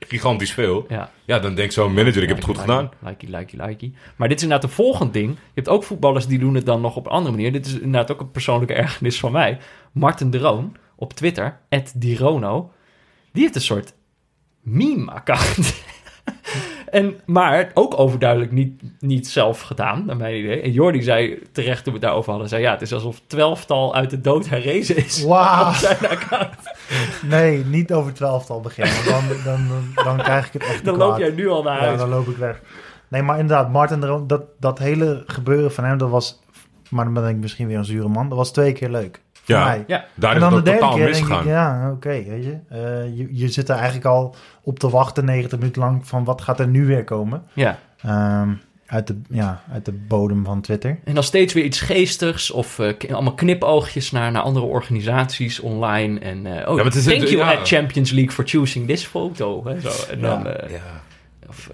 gigantisch 0.10 0.54
veel... 0.54 0.86
Ja. 0.90 1.12
Ja, 1.26 1.40
dan 1.40 1.56
denkt 1.56 1.74
zo'n 1.74 1.94
manager, 1.94 2.22
ik 2.22 2.28
heb 2.28 2.38
het 2.38 2.46
goed 2.46 2.58
gedaan. 2.58 2.90
Likey, 3.00 3.30
likey, 3.30 3.66
likey. 3.66 3.94
Maar 4.16 4.28
dit 4.28 4.38
is 4.38 4.44
inderdaad 4.44 4.70
een 4.70 4.76
volgend 4.76 5.14
ding. 5.14 5.30
Je 5.30 5.40
hebt 5.54 5.70
ook 5.70 5.84
voetballers 5.84 6.28
die 6.28 6.40
doen 6.40 6.56
het 6.56 6.66
dan 6.66 6.82
nog 6.82 6.96
op 6.96 7.06
een 7.06 7.12
andere 7.12 7.36
manier. 7.36 7.52
Dit 7.52 7.66
is 7.66 7.74
inderdaad 7.74 8.12
ook 8.12 8.20
een 8.20 8.32
persoonlijke 8.32 8.74
ergernis 8.74 9.20
van 9.20 9.32
mij. 9.32 9.58
Martin 9.92 10.30
de 10.30 10.38
Roon 10.38 10.76
op 10.96 11.14
Twitter, 11.14 11.60
@dirono, 11.96 12.72
die 13.32 13.42
heeft 13.42 13.56
een 13.56 13.62
soort 13.62 13.94
meme-account. 14.62 15.84
En, 16.92 17.20
maar 17.26 17.72
ook 17.74 18.00
overduidelijk 18.00 18.52
niet, 18.52 18.82
niet 19.00 19.28
zelf 19.28 19.62
gedaan, 19.62 20.06
naar 20.06 20.18
mijn 20.18 20.36
idee. 20.40 20.62
En 20.62 20.72
Jordi 20.72 21.02
zei 21.02 21.40
terecht 21.52 21.84
toen 21.84 21.94
we 21.94 22.00
het 22.00 22.08
daarover 22.08 22.30
hadden, 22.32 22.50
zei 22.50 22.62
ja, 22.62 22.72
het 22.72 22.82
is 22.82 22.94
alsof 22.94 23.22
twelftal 23.28 23.96
uit 23.96 24.10
de 24.10 24.22
dood 24.22 24.50
herrezen 24.50 24.98
is. 24.98 25.24
Wauw. 25.24 25.68
Op 25.70 25.74
zijn 25.74 26.08
account. 26.10 26.56
Nee, 27.26 27.66
niet 27.66 27.94
over 27.94 28.14
twaalftal 28.14 28.62
beginnen. 28.62 29.06
Dan, 29.06 29.24
dan, 29.44 29.68
dan, 29.68 30.04
dan 30.06 30.18
krijg 30.18 30.48
ik 30.48 30.54
het 30.54 30.64
echt 30.64 30.86
Dan 30.86 30.98
loop 30.98 31.18
jij 31.18 31.32
nu 31.32 31.50
al 31.50 31.64
naar 31.64 31.80
Ja, 31.80 31.86
huis. 31.86 32.00
dan 32.00 32.10
loop 32.10 32.28
ik 32.28 32.38
weg. 32.38 32.62
Nee, 33.08 33.22
maar 33.22 33.40
inderdaad, 33.40 33.72
Martin 33.72 34.24
dat, 34.28 34.44
dat 34.60 34.80
hele 34.80 35.24
gebeuren 35.26 35.72
van 35.72 35.84
hem, 35.84 35.98
dat 35.98 36.10
was... 36.10 36.40
Maar 36.90 37.06
dan 37.06 37.14
ben 37.14 37.28
ik 37.28 37.36
misschien 37.36 37.68
weer 37.68 37.78
een 37.78 37.86
zure 37.86 38.08
man. 38.08 38.30
Dat 38.30 38.38
was 38.38 38.52
twee 38.52 38.74
keer 38.74 38.90
leuk. 38.90 39.22
Ja. 39.54 39.64
mij. 39.64 39.84
Ja, 39.88 40.06
Daar 40.16 40.30
en 40.30 40.36
is 40.36 40.42
dan 40.42 40.64
de 40.64 40.72
het 40.72 40.82
ook 40.82 40.96
derde 40.96 41.12
denk 41.12 41.28
ik, 41.28 41.44
ja, 41.46 41.92
oké, 41.92 42.10
weet 42.10 42.44
je. 42.44 42.58
Eh, 42.70 43.18
je. 43.18 43.28
Je 43.32 43.48
zit 43.50 43.70
er 43.70 43.76
eigenlijk 43.76 44.06
al 44.06 44.36
op 44.64 44.80
te 44.80 44.90
wachten 44.90 45.26
90 45.26 45.60
minuten 45.60 45.82
lang 45.82 46.08
van 46.08 46.24
wat 46.24 46.42
gaat 46.42 46.60
er 46.60 46.68
nu 46.68 46.86
weer 46.86 47.04
komen. 47.04 47.44
ja. 47.54 47.80
Ehm, 48.02 48.50
uit 48.86 49.08
de, 49.08 49.22
ja, 49.30 49.62
uit 49.74 49.86
de 49.86 49.92
bodem 49.92 50.46
van 50.46 50.62
Twitter. 50.62 51.00
En 51.04 51.14
dan 51.14 51.24
steeds 51.24 51.54
weer 51.54 51.64
iets 51.64 51.80
geestigs 51.82 52.52
of 52.52 52.80
eh, 52.80 52.94
allemaal 53.14 53.34
knipoogjes 53.34 54.12
naar, 54.12 54.32
naar 54.32 54.42
andere 54.42 54.66
organisaties 54.66 55.60
online. 55.60 56.20
En 56.20 56.46
eh, 56.62 56.72
oh, 56.72 56.84
het 56.84 56.96
is 56.96 57.04
thank 57.04 57.20
het- 57.20 57.30
you 57.30 57.44
ja. 57.44 57.52
at 57.54 57.68
Champions 57.68 58.12
League 58.12 58.32
for 58.32 58.48
choosing 58.48 58.88
this 58.88 59.06
photo. 59.06 59.66
Hè, 59.66 59.80
zo. 59.80 59.90
En 60.12 60.22
dan 60.22 60.44
Ja. 60.44 60.50
eh, 60.50 60.70
Ja. 60.72 60.78
of, 61.50 61.70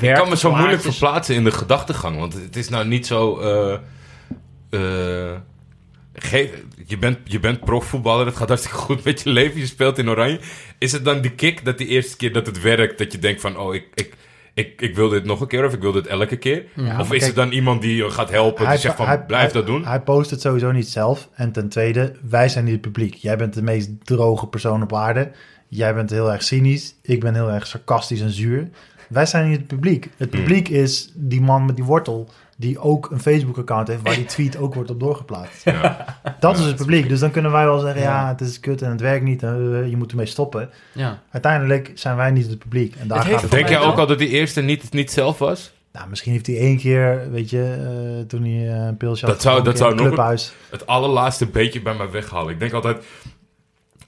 Ik 0.00 0.14
kan 0.14 0.28
me 0.28 0.36
zo 0.36 0.54
moeilijk 0.54 0.82
verplaatsen 0.82 1.34
in 1.34 1.44
de 1.44 1.50
gedachtegang. 1.50 2.18
Want 2.18 2.32
het 2.34 2.56
is 2.56 2.68
nou 2.68 2.86
niet 2.86 3.06
zo... 3.06 3.40
je, 6.86 6.98
bent, 6.98 7.18
je 7.24 7.40
bent 7.40 7.60
profvoetballer, 7.60 8.26
het 8.26 8.36
gaat 8.36 8.48
hartstikke 8.48 8.78
goed 8.78 9.04
met 9.04 9.22
je 9.22 9.30
leven, 9.30 9.60
je 9.60 9.66
speelt 9.66 9.98
in 9.98 10.08
oranje. 10.08 10.40
Is 10.78 10.92
het 10.92 11.04
dan 11.04 11.20
die 11.20 11.30
kick 11.30 11.64
dat 11.64 11.78
die 11.78 11.86
eerste 11.86 12.16
keer 12.16 12.32
dat 12.32 12.46
het 12.46 12.62
werkt, 12.62 12.98
dat 12.98 13.12
je 13.12 13.18
denkt 13.18 13.40
van... 13.40 13.58
Oh, 13.58 13.74
ik, 13.74 13.86
ik, 13.94 14.14
ik, 14.54 14.80
ik 14.80 14.94
wil 14.94 15.08
dit 15.08 15.24
nog 15.24 15.40
een 15.40 15.46
keer 15.46 15.64
of 15.64 15.72
ik 15.72 15.80
wil 15.80 15.92
dit 15.92 16.06
elke 16.06 16.36
keer? 16.36 16.64
Ja, 16.74 17.00
of 17.00 17.04
is 17.04 17.08
kijk- 17.08 17.22
het 17.22 17.34
dan 17.34 17.50
iemand 17.50 17.82
die 17.82 17.96
je 17.96 18.10
gaat 18.10 18.30
helpen, 18.30 18.68
die 18.68 18.78
zegt 18.78 18.96
van 18.96 19.26
blijf 19.26 19.52
dat 19.52 19.66
doen? 19.66 19.86
Hij 19.86 20.00
post 20.00 20.30
het 20.30 20.40
sowieso 20.40 20.70
niet 20.72 20.88
zelf. 20.88 21.28
En 21.34 21.52
ten 21.52 21.68
tweede, 21.68 22.12
wij 22.28 22.48
zijn 22.48 22.64
niet 22.64 22.72
het 22.72 22.82
publiek. 22.82 23.14
Jij 23.14 23.36
bent 23.36 23.54
de 23.54 23.62
meest 23.62 23.90
droge 24.02 24.46
persoon 24.46 24.82
op 24.82 24.94
aarde. 24.94 25.30
Jij 25.68 25.94
bent 25.94 26.10
heel 26.10 26.32
erg 26.32 26.42
cynisch. 26.42 26.94
Ik 27.02 27.20
ben 27.20 27.34
heel 27.34 27.50
erg 27.50 27.66
sarcastisch 27.66 28.20
en 28.20 28.30
zuur. 28.30 28.68
Wij 29.08 29.26
zijn 29.26 29.48
niet 29.48 29.58
het 29.58 29.66
publiek. 29.66 30.08
Het 30.16 30.30
Hmm. 30.30 30.40
publiek 30.40 30.68
is 30.68 31.12
die 31.14 31.40
man 31.40 31.64
met 31.66 31.76
die 31.76 31.84
wortel... 31.84 32.28
die 32.56 32.78
ook 32.78 33.10
een 33.10 33.20
Facebook-account 33.20 33.88
heeft... 33.88 34.02
waar 34.02 34.14
die 34.14 34.24
tweet 34.24 34.56
ook 34.56 34.74
wordt 34.74 34.90
op 34.90 35.00
doorgeplaatst. 35.00 35.64
Ja. 35.64 36.04
Dat 36.40 36.58
is 36.58 36.64
het 36.64 36.76
publiek. 36.76 37.08
Dus 37.08 37.20
dan 37.20 37.30
kunnen 37.30 37.52
wij 37.52 37.64
wel 37.64 37.78
zeggen... 37.78 38.02
ja, 38.02 38.28
het 38.28 38.40
is 38.40 38.60
kut 38.60 38.82
en 38.82 38.90
het 38.90 39.00
werkt 39.00 39.24
niet... 39.24 39.42
en, 39.42 39.86
je 39.90 39.96
moet 39.96 40.10
ermee 40.10 40.26
stoppen. 40.26 40.70
Ja. 40.92 41.22
Uiteindelijk 41.30 41.90
zijn 41.94 42.16
wij 42.16 42.30
niet 42.30 42.46
het 42.48 42.58
publiek. 42.58 42.94
En 42.96 43.08
daar 43.08 43.18
Het 43.18 43.26
gaat 43.32 43.42
het 43.42 43.50
Denk 43.50 43.68
jij 43.68 43.80
ook 43.80 43.98
al 43.98 44.06
dat 44.06 44.18
die 44.18 44.28
eerste 44.28 44.60
niet, 44.60 44.92
niet 44.92 45.10
zelf 45.10 45.38
was? 45.38 45.72
Nou, 45.92 46.08
misschien 46.08 46.32
heeft 46.32 46.46
hij 46.46 46.56
één 46.58 46.76
keer, 46.78 47.30
weet 47.30 47.50
je, 47.50 47.62
eh, 48.20 48.26
toen 48.26 48.42
hij 48.42 48.68
eh, 48.80 48.86
een 48.86 48.96
pilsje 48.96 49.24
had 49.26 49.34
Dat 49.34 49.42
zou- 49.42 49.62
dat 49.62 49.76
zou 49.78 49.90
in 49.90 49.96
nog 49.96 50.04
het 50.04 50.12
een- 50.14 50.18
clubhuis. 50.18 50.54
het 50.70 50.86
allerlaatste 50.86 51.46
beetje 51.46 51.82
bij 51.82 51.94
mij 51.94 52.10
weghalen. 52.10 52.52
Ik 52.52 52.58
denk 52.58 52.72
altijd, 52.72 53.04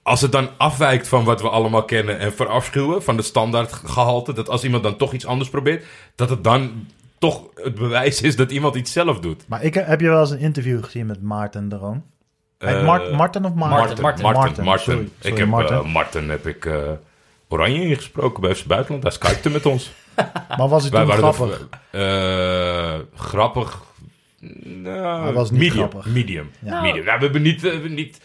als 0.02 0.20
het 0.20 0.32
dan 0.32 0.48
afwijkt 0.56 1.08
van 1.08 1.24
wat 1.24 1.40
we 1.42 1.48
allemaal 1.48 1.84
kennen 1.84 2.18
en 2.18 2.32
verafschuwen, 2.32 3.02
van 3.02 3.16
de 3.16 3.22
standaard 3.22 3.72
gehalte, 3.72 4.32
dat 4.32 4.48
als 4.48 4.64
iemand 4.64 4.82
dan 4.82 4.96
toch 4.96 5.12
iets 5.12 5.26
anders 5.26 5.50
probeert, 5.50 5.84
dat 6.14 6.30
het 6.30 6.44
dan 6.44 6.86
toch 7.30 7.42
het 7.54 7.74
bewijs 7.74 8.20
is 8.22 8.36
dat 8.36 8.50
iemand 8.50 8.74
iets 8.74 8.92
zelf 8.92 9.20
doet. 9.20 9.44
Maar 9.48 9.62
ik, 9.62 9.74
heb 9.74 10.00
je 10.00 10.08
wel 10.08 10.20
eens 10.20 10.30
een 10.30 10.38
interview 10.38 10.84
gezien 10.84 11.06
met 11.06 11.22
Maarten 11.22 11.68
de 11.68 11.76
Roon? 11.76 12.02
Heet 12.58 12.74
Eh, 12.76 12.84
Mart- 12.84 13.12
Marten 13.12 13.44
of 13.44 13.54
Maarten? 13.54 14.02
Marten, 14.02 14.22
Marten, 14.64 15.10
ik 15.20 15.36
heb 15.38 15.48
Marten. 15.48 15.86
Marten. 15.86 16.28
Heb 16.28 16.46
ik 16.46 16.64
eh, 16.66 16.74
Oranje 17.48 17.82
ingesproken 17.82 18.40
bij 18.40 18.54
FC 18.54 18.66
Buitenland. 18.66 19.02
Hij 19.02 19.12
skypte 19.12 19.50
met 19.50 19.66
ons. 19.66 19.92
Maar 20.58 20.68
was 20.68 20.84
het 20.84 20.92
toen 20.92 21.10
grappig? 21.12 21.68
eh, 21.90 22.94
grappig. 23.14 23.82
Nou, 24.64 25.22
Hij 25.22 25.32
was 25.32 25.50
niet 25.50 25.60
medium. 25.60 25.76
grappig. 25.88 26.06
Medium. 26.12 26.50
Ja. 26.58 26.80
medium. 26.80 27.04
Nou, 27.04 27.18
we 27.18 27.24
hebben 27.24 27.42
niet, 27.42 27.60
we 27.60 27.68
hebben 27.68 27.94
niet. 27.94 28.20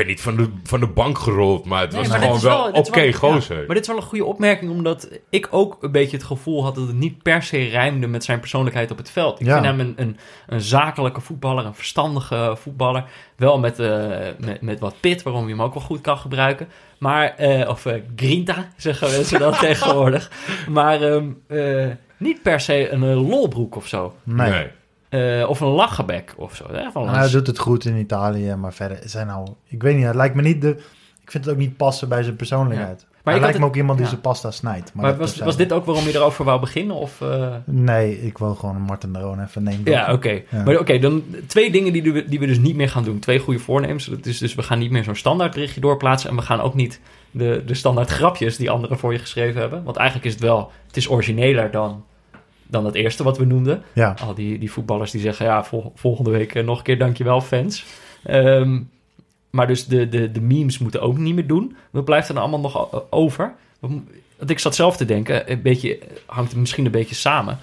Ben 0.00 0.08
niet 0.08 0.20
van 0.20 0.36
de, 0.36 0.48
van 0.64 0.80
de 0.80 0.86
bank 0.86 1.18
gerold, 1.18 1.64
maar 1.64 1.80
het 1.80 1.90
Nee, 1.90 2.00
was 2.00 2.08
maar 2.08 2.18
gewoon 2.20 2.40
wel 2.40 2.70
oké, 2.72 3.00
wel- 3.00 3.12
gozer. 3.12 3.56
ja, 3.60 3.64
maar 3.66 3.74
dit 3.74 3.80
is 3.84 3.86
wel 3.86 3.96
een 3.96 4.02
goede 4.08 4.24
opmerking, 4.24 4.70
omdat 4.70 5.08
ik 5.30 5.48
ook 5.50 5.76
een 5.80 5.92
beetje 5.92 6.16
het 6.16 6.26
gevoel 6.26 6.62
had 6.64 6.74
dat 6.74 6.86
het 6.86 6.96
niet 6.96 7.22
per 7.22 7.42
se 7.42 7.58
rijmde 7.64 8.06
met 8.06 8.24
zijn 8.24 8.40
persoonlijkheid 8.40 8.90
op 8.90 8.96
het 8.98 9.10
veld. 9.10 9.40
Ik 9.40 9.46
Ja. 9.46 9.52
vind 9.52 9.64
hem 9.66 9.80
een, 9.80 9.92
een, 9.96 10.16
een 10.46 10.60
zakelijke 10.60 11.20
voetballer, 11.20 11.64
een 11.66 11.74
verstandige 11.74 12.56
voetballer. 12.60 13.04
Wel 13.36 13.58
met, 13.58 13.78
eh, 13.78 14.08
met, 14.38 14.60
met 14.60 14.80
wat 14.80 14.94
pit, 15.00 15.22
waarom 15.22 15.44
je 15.44 15.50
hem 15.50 15.62
ook 15.62 15.74
wel 15.74 15.82
goed 15.82 16.00
kan 16.00 16.18
gebruiken. 16.18 16.68
Maar, 16.98 17.34
eh, 17.36 17.68
of 17.68 17.86
eh, 17.86 17.94
grinta, 18.16 18.68
zeggen 18.76 19.10
mensen 19.10 19.38
dat 19.40 19.58
tegenwoordig. 19.68 20.30
Maar 20.68 21.02
ehm, 21.02 21.28
eh, 21.46 21.86
niet 22.16 22.42
per 22.42 22.60
se 22.60 22.90
een 22.90 23.14
lolbroek 23.14 23.76
of 23.76 23.86
zo. 23.86 24.14
Nee. 24.22 24.66
Eh, 25.10 25.48
of 25.48 25.60
een 25.60 25.68
lachenbek 25.68 26.34
of 26.36 26.56
zo. 26.56 26.64
Hè? 26.72 26.90
Van 26.90 27.08
En 27.08 27.14
hij 27.14 27.30
doet 27.30 27.46
het 27.46 27.58
goed 27.58 27.84
in 27.84 27.96
Italië, 27.96 28.54
maar 28.54 28.72
verder 28.72 28.98
zijn 29.04 29.26
nou... 29.26 29.48
Ik 29.64 29.82
weet 29.82 29.96
niet, 29.96 30.04
het 30.04 30.14
lijkt 30.14 30.34
me 30.34 30.42
niet 30.42 30.60
de... 30.60 30.68
Ik 31.22 31.30
vind 31.30 31.44
het 31.44 31.54
ook 31.54 31.60
niet 31.60 31.76
passen 31.76 32.08
bij 32.08 32.22
zijn 32.22 32.36
persoonlijkheid. 32.36 33.06
Maar 33.24 33.34
hij 33.34 33.34
ik 33.34 33.40
lijkt 33.40 33.58
me 33.58 33.64
ook 33.64 33.76
iemand 33.76 33.98
die 33.98 34.06
ja. 34.06 34.12
zijn 34.12 34.22
pasta 34.22 34.50
snijdt. 34.50 34.94
Maar, 34.94 35.04
maar 35.04 35.16
was, 35.16 35.38
was 35.38 35.56
dit 35.56 35.72
ook 35.72 35.84
waarom 35.84 36.04
je 36.04 36.14
erover 36.14 36.44
wou 36.44 36.60
beginnen? 36.60 36.96
Of, 36.96 37.20
eh? 37.20 37.54
Nee, 37.64 38.22
ik 38.22 38.38
wil 38.38 38.54
gewoon 38.54 38.80
Martin 38.80 39.12
de 39.12 39.18
Roon 39.18 39.42
even 39.42 39.62
nemen. 39.62 39.90
Ja, 39.90 40.12
oké. 40.12 40.42
Ja. 40.50 40.62
Maar 40.64 40.78
oké, 40.78 40.98
dan 40.98 41.22
twee 41.46 41.70
dingen 41.70 41.92
die 41.92 42.12
we, 42.12 42.24
die 42.24 42.38
we 42.38 42.46
dus 42.46 42.58
niet 42.58 42.76
meer 42.76 42.88
gaan 42.88 43.04
doen. 43.04 43.18
Twee 43.18 43.38
goede 43.38 43.60
voornemens. 43.60 44.04
Dat 44.04 44.26
is 44.26 44.38
dus 44.38 44.54
we 44.54 44.62
gaan 44.62 44.78
niet 44.78 44.90
meer 44.90 45.04
zo'n 45.04 45.14
standaard 45.14 45.52
berichtje 45.52 45.80
doorplaatsen. 45.80 46.30
En 46.30 46.36
we 46.36 46.42
gaan 46.42 46.60
ook 46.60 46.74
niet 46.74 47.00
de, 47.30 47.62
de 47.66 47.74
standaard 47.74 48.10
grapjes 48.10 48.56
die 48.56 48.70
anderen 48.70 48.98
voor 48.98 49.12
je 49.12 49.18
geschreven 49.18 49.60
hebben. 49.60 49.84
Want 49.84 49.96
eigenlijk 49.96 50.26
is 50.26 50.32
het 50.32 50.42
wel, 50.42 50.72
het 50.86 50.96
is 50.96 51.08
origineler 51.08 51.70
dan, 51.70 52.04
dan 52.70 52.84
het 52.84 52.94
eerste 52.94 53.22
wat 53.22 53.38
we 53.38 53.44
noemden. 53.44 53.82
Ja, 53.92 54.14
Al 54.24 54.34
die, 54.34 54.58
die 54.58 54.72
voetballers 54.72 55.10
die 55.10 55.20
zeggen, 55.20 55.46
ja, 55.46 55.64
vol- 55.64 55.92
volgende 55.94 56.30
week 56.30 56.54
eh, 56.54 56.64
nog 56.64 56.78
een 56.78 56.84
keer 56.84 56.98
dankjewel 56.98 57.40
fans. 57.40 57.84
Ehm, 58.24 58.80
maar 59.50 59.66
dus 59.66 59.86
de, 59.86 60.08
de, 60.08 60.30
de 60.32 60.40
memes 60.40 60.78
moeten 60.78 61.00
ook 61.00 61.18
niet 61.18 61.34
meer 61.34 61.46
doen. 61.46 61.76
Wat 61.90 62.04
blijft 62.04 62.28
er 62.28 62.34
dan 62.34 62.42
allemaal 62.42 62.60
nog 62.60 63.10
over? 63.12 63.52
Want 63.80 64.02
ik 64.46 64.58
zat 64.58 64.74
zelf 64.74 64.96
te 64.96 65.04
denken, 65.04 65.50
een 65.52 65.62
beetje, 65.62 65.98
hangt 66.26 66.50
het 66.50 66.60
misschien 66.60 66.84
een 66.84 66.90
beetje 66.90 67.14
samen 67.14 67.58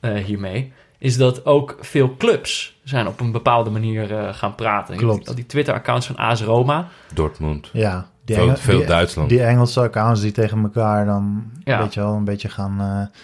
eh, 0.00 0.14
hiermee. 0.14 0.72
Is 0.98 1.16
dat 1.16 1.46
ook 1.46 1.76
veel 1.80 2.16
clubs 2.16 2.78
zijn 2.84 3.06
op 3.06 3.20
een 3.20 3.32
bepaalde 3.32 3.70
manier 3.70 4.16
eh, 4.16 4.34
gaan 4.34 4.54
praten. 4.54 4.96
Klopt. 4.96 5.28
Al 5.28 5.34
die 5.34 5.46
Twitter-accounts 5.46 6.06
van 6.06 6.16
AS 6.16 6.42
Roma. 6.42 6.88
Dortmund. 7.14 7.70
ja. 7.72 8.08
Die 8.24 8.34
Veel, 8.38 8.44
Engel- 8.44 8.58
veel 8.60 8.78
die- 8.78 8.86
Duitsland. 8.86 9.28
Die 9.28 9.42
Engelse 9.42 9.80
accounts 9.80 10.20
die 10.20 10.32
tegen 10.32 10.62
elkaar 10.62 11.04
dan 11.06 11.50
Ja. 11.64 11.78
weet 11.82 11.94
je 11.94 12.00
wel, 12.00 12.14
een 12.14 12.24
beetje 12.24 12.48
gaan 12.48 12.80
eh 12.80 13.18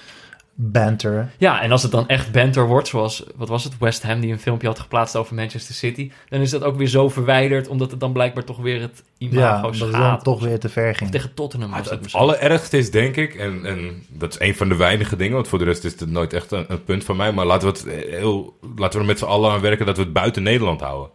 banteren. 0.59 1.31
Ja, 1.39 1.63
en 1.63 1.71
als 1.73 1.83
het 1.83 1.91
dan 1.93 2.09
echt 2.09 2.33
banter 2.33 2.67
wordt, 2.67 2.89
zoals, 2.89 3.25
wat 3.35 3.49
was 3.49 3.65
het, 3.65 3.79
West 3.79 4.03
Ham 4.03 4.21
die 4.21 4.33
een 4.33 4.39
filmpje 4.39 4.67
had 4.67 4.79
geplaatst 4.79 5.17
over 5.17 5.35
Manchester 5.35 5.75
City, 5.75 6.11
dan 6.29 6.41
is 6.41 6.51
dat 6.51 6.63
ook 6.63 6.77
weer 6.77 6.87
zo 6.87 7.09
verwijderd, 7.09 7.69
omdat 7.69 7.91
het 7.91 8.01
dan 8.01 8.13
blijkbaar 8.13 8.45
toch 8.45 8.57
weer 8.59 8.81
het 8.81 9.03
Ja, 9.19 9.27
imago 9.29 9.71
dat 9.71 9.81
het 9.81 9.89
schaadt. 9.89 10.25
dan 10.25 10.35
toch 10.35 10.45
weer 10.45 10.59
te 10.59 10.69
ver 10.69 10.91
Of 10.91 10.97
ging. 10.97 11.11
tegen 11.11 11.35
Tottenham 11.35 11.71
was 11.71 11.79
het, 11.81 11.91
het 11.91 12.01
misschien. 12.03 12.23
allerergste 12.23 12.79
is, 12.79 12.91
denk 12.91 13.17
ik, 13.17 13.35
en, 13.35 13.65
en 13.65 14.05
dat 14.09 14.33
is 14.33 14.41
een 14.49 14.55
van 14.57 14.69
de 14.69 14.77
weinige 14.77 15.17
dingen, 15.17 15.35
want 15.35 15.49
voor 15.49 15.59
de 15.59 15.65
rest 15.65 15.85
is 15.85 16.01
het 16.01 16.11
nooit 16.11 16.33
echt 16.33 16.51
een, 16.51 16.65
een 16.69 16.85
punt 16.85 17.05
van 17.05 17.17
mij, 17.17 17.33
maar 17.33 17.47
laten 17.47 17.73
we, 17.73 17.79
het 17.79 18.07
heel, 18.11 18.57
laten 18.77 18.93
we 18.93 18.99
er 19.05 19.11
met 19.11 19.19
z'n 19.19 19.25
allen 19.25 19.51
aan 19.53 19.61
werken 19.61 19.87
dat 19.87 19.97
we 19.97 20.03
het 20.03 20.13
buiten 20.13 20.43
Nederland 20.43 20.81
houden. 20.81 21.11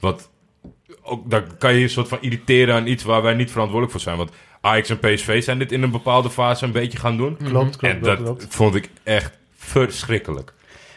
Want 0.00 0.28
ook, 1.02 1.30
dan 1.30 1.42
kan 1.58 1.72
je 1.72 1.78
je 1.78 1.84
een 1.84 1.90
soort 1.90 2.08
van 2.08 2.18
irriteren 2.20 2.74
aan 2.74 2.86
iets 2.86 3.02
waar 3.04 3.22
wij 3.22 3.34
niet 3.34 3.50
verantwoordelijk 3.50 3.92
voor 3.92 4.02
zijn. 4.02 4.16
Want 4.16 4.30
Ajax 4.66 4.88
en 4.90 4.98
PSV 4.98 5.42
zijn 5.42 5.58
dit 5.58 5.72
in 5.72 5.82
een 5.82 5.90
bepaalde 5.90 6.30
fase 6.30 6.64
een 6.64 6.72
beetje 6.72 6.98
gaan 6.98 7.16
doen. 7.16 7.36
Klopt, 7.36 7.76
klopt, 7.76 7.94
en 7.94 8.00
dat 8.02 8.16
klopt. 8.16 8.46
vond 8.48 8.74
ik 8.74 8.90
echt 9.02 9.38
verschrikkelijk. 9.56 10.52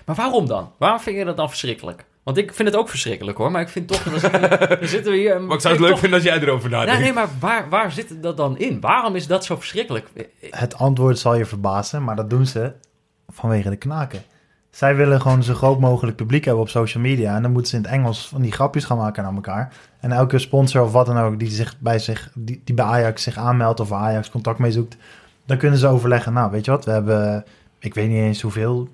Maar 0.05 0.15
waarom 0.15 0.47
dan? 0.47 0.71
Waarom 0.77 0.99
vind 0.99 1.17
je 1.17 1.25
dat 1.25 1.37
dan 1.37 1.49
verschrikkelijk? 1.49 2.05
Want 2.23 2.37
ik 2.37 2.53
vind 2.53 2.67
het 2.67 2.77
ook 2.77 2.89
verschrikkelijk 2.89 3.37
hoor, 3.37 3.51
maar 3.51 3.61
ik 3.61 3.69
vind 3.69 3.87
toch, 3.87 4.03
dan 4.03 4.19
zitten 4.19 4.41
we, 4.49 4.77
dan 4.79 4.87
zitten 4.87 5.11
we 5.11 5.17
hier... 5.17 5.35
en 5.35 5.45
Maar 5.45 5.55
ik 5.55 5.61
zou 5.61 5.73
het 5.73 5.81
leuk 5.83 5.91
toch- 5.91 5.99
vinden 5.99 6.19
als 6.19 6.27
jij 6.27 6.39
erover 6.39 6.69
nadenkt. 6.69 6.93
Nee, 6.93 7.01
nee, 7.03 7.13
maar 7.13 7.29
waar, 7.39 7.69
waar 7.69 7.91
zit 7.91 8.23
dat 8.23 8.37
dan 8.37 8.57
in? 8.57 8.79
Waarom 8.79 9.15
is 9.15 9.27
dat 9.27 9.45
zo 9.45 9.55
verschrikkelijk? 9.55 10.07
Het 10.49 10.75
antwoord 10.75 11.19
zal 11.19 11.35
je 11.35 11.45
verbazen, 11.45 12.03
maar 12.03 12.15
dat 12.15 12.29
doen 12.29 12.45
ze 12.45 12.71
vanwege 13.27 13.69
de 13.69 13.75
knaken. 13.75 14.23
Zij 14.69 14.95
willen 14.95 15.21
gewoon 15.21 15.43
zo 15.43 15.53
groot 15.53 15.79
mogelijk 15.79 16.17
publiek 16.17 16.45
hebben 16.45 16.63
op 16.63 16.69
social 16.69 17.03
media. 17.03 17.35
En 17.35 17.41
dan 17.41 17.51
moeten 17.51 17.71
ze 17.71 17.77
in 17.77 17.83
het 17.83 17.91
Engels 17.91 18.27
van 18.27 18.41
die 18.41 18.51
grapjes 18.51 18.85
gaan 18.85 18.97
maken 18.97 19.23
naar 19.23 19.33
elkaar. 19.33 19.73
En 19.99 20.11
elke 20.11 20.39
sponsor 20.39 20.83
of 20.83 20.91
wat 20.91 21.05
dan 21.05 21.17
ook 21.17 21.39
die, 21.39 21.49
zich 21.49 21.75
bij, 21.79 21.99
zich, 21.99 22.31
die, 22.35 22.61
die 22.63 22.75
bij 22.75 22.85
Ajax 22.85 23.23
zich 23.23 23.37
aanmeldt 23.37 23.79
of 23.79 23.91
Ajax 23.91 24.29
contact 24.29 24.59
mee 24.59 24.71
zoekt. 24.71 24.97
Dan 25.45 25.57
kunnen 25.57 25.79
ze 25.79 25.87
overleggen. 25.87 26.33
Nou, 26.33 26.51
weet 26.51 26.65
je 26.65 26.71
wat, 26.71 26.85
we 26.85 26.91
hebben, 26.91 27.45
ik 27.79 27.93
weet 27.93 28.09
niet 28.09 28.17
eens 28.17 28.41
hoeveel. 28.41 28.89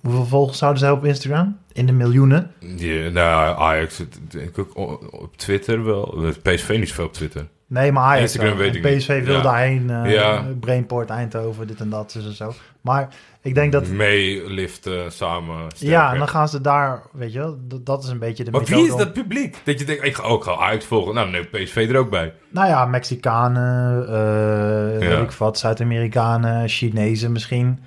Hoeveel 0.00 0.26
volgers 0.26 0.58
zouden 0.58 0.80
zij 0.80 0.90
op 0.90 1.04
Instagram? 1.04 1.58
In 1.72 1.86
de 1.86 1.92
miljoenen. 1.92 2.50
Ja, 2.76 3.08
nou, 3.10 3.58
Ajax, 3.58 4.02
denk 4.28 4.56
ik 4.56 4.76
op 4.76 5.36
Twitter 5.36 5.84
wel. 5.84 6.24
PSV 6.42 6.76
niet 6.78 6.88
zoveel 6.88 7.04
op 7.04 7.12
Twitter. 7.12 7.46
Nee, 7.70 7.92
maar 7.92 8.02
Ajax 8.04 8.22
Instagram 8.22 8.56
weet 8.58 8.74
ik 8.74 8.84
niet. 8.84 8.96
PSV 8.96 9.24
wil 9.24 9.34
Ja. 9.36 9.42
daarheen. 9.42 9.90
eh 9.90 10.12
Ja. 10.12 10.44
Brainport, 10.60 11.10
Eindhoven, 11.10 11.66
dit 11.66 11.80
en 11.80 11.88
dat, 11.90 12.12
dus 12.12 12.24
en 12.26 12.32
zo. 12.32 12.52
Maar 12.80 13.08
ik 13.42 13.54
denk 13.54 13.72
dat... 13.72 13.86
Meeliften, 13.88 15.12
samen 15.12 15.56
sterker. 15.70 15.88
Ja, 15.88 16.12
en 16.12 16.18
dan 16.18 16.28
gaan 16.28 16.48
ze 16.48 16.60
daar, 16.60 17.02
weet 17.12 17.32
je 17.32 17.38
wel, 17.38 17.58
dat, 17.60 17.86
dat 17.86 18.04
is 18.04 18.10
een 18.10 18.18
beetje 18.18 18.44
de 18.44 18.50
Maar 18.50 18.64
wie 18.64 18.86
is 18.86 18.96
dat 18.96 19.12
publiek? 19.12 19.56
Dat 19.64 19.78
je 19.78 19.84
denkt, 19.84 20.04
ik 20.04 20.14
ga 20.14 20.22
ook 20.22 20.44
ga 20.44 20.56
Ajax 20.56 20.84
volgen. 20.84 21.14
Nou, 21.14 21.30
nee, 21.30 21.44
PSV 21.44 21.86
er 21.90 21.96
ook 21.96 22.10
bij. 22.10 22.32
Nou 22.50 22.68
ja, 22.68 22.84
Mexicanen, 22.86 24.06
eh 24.08 25.02
Ja. 25.02 25.08
weet 25.08 25.18
ik 25.22 25.30
wat, 25.30 25.58
Zuid-Amerikanen, 25.58 26.68
Chinezen 26.68 27.32
misschien. 27.32 27.78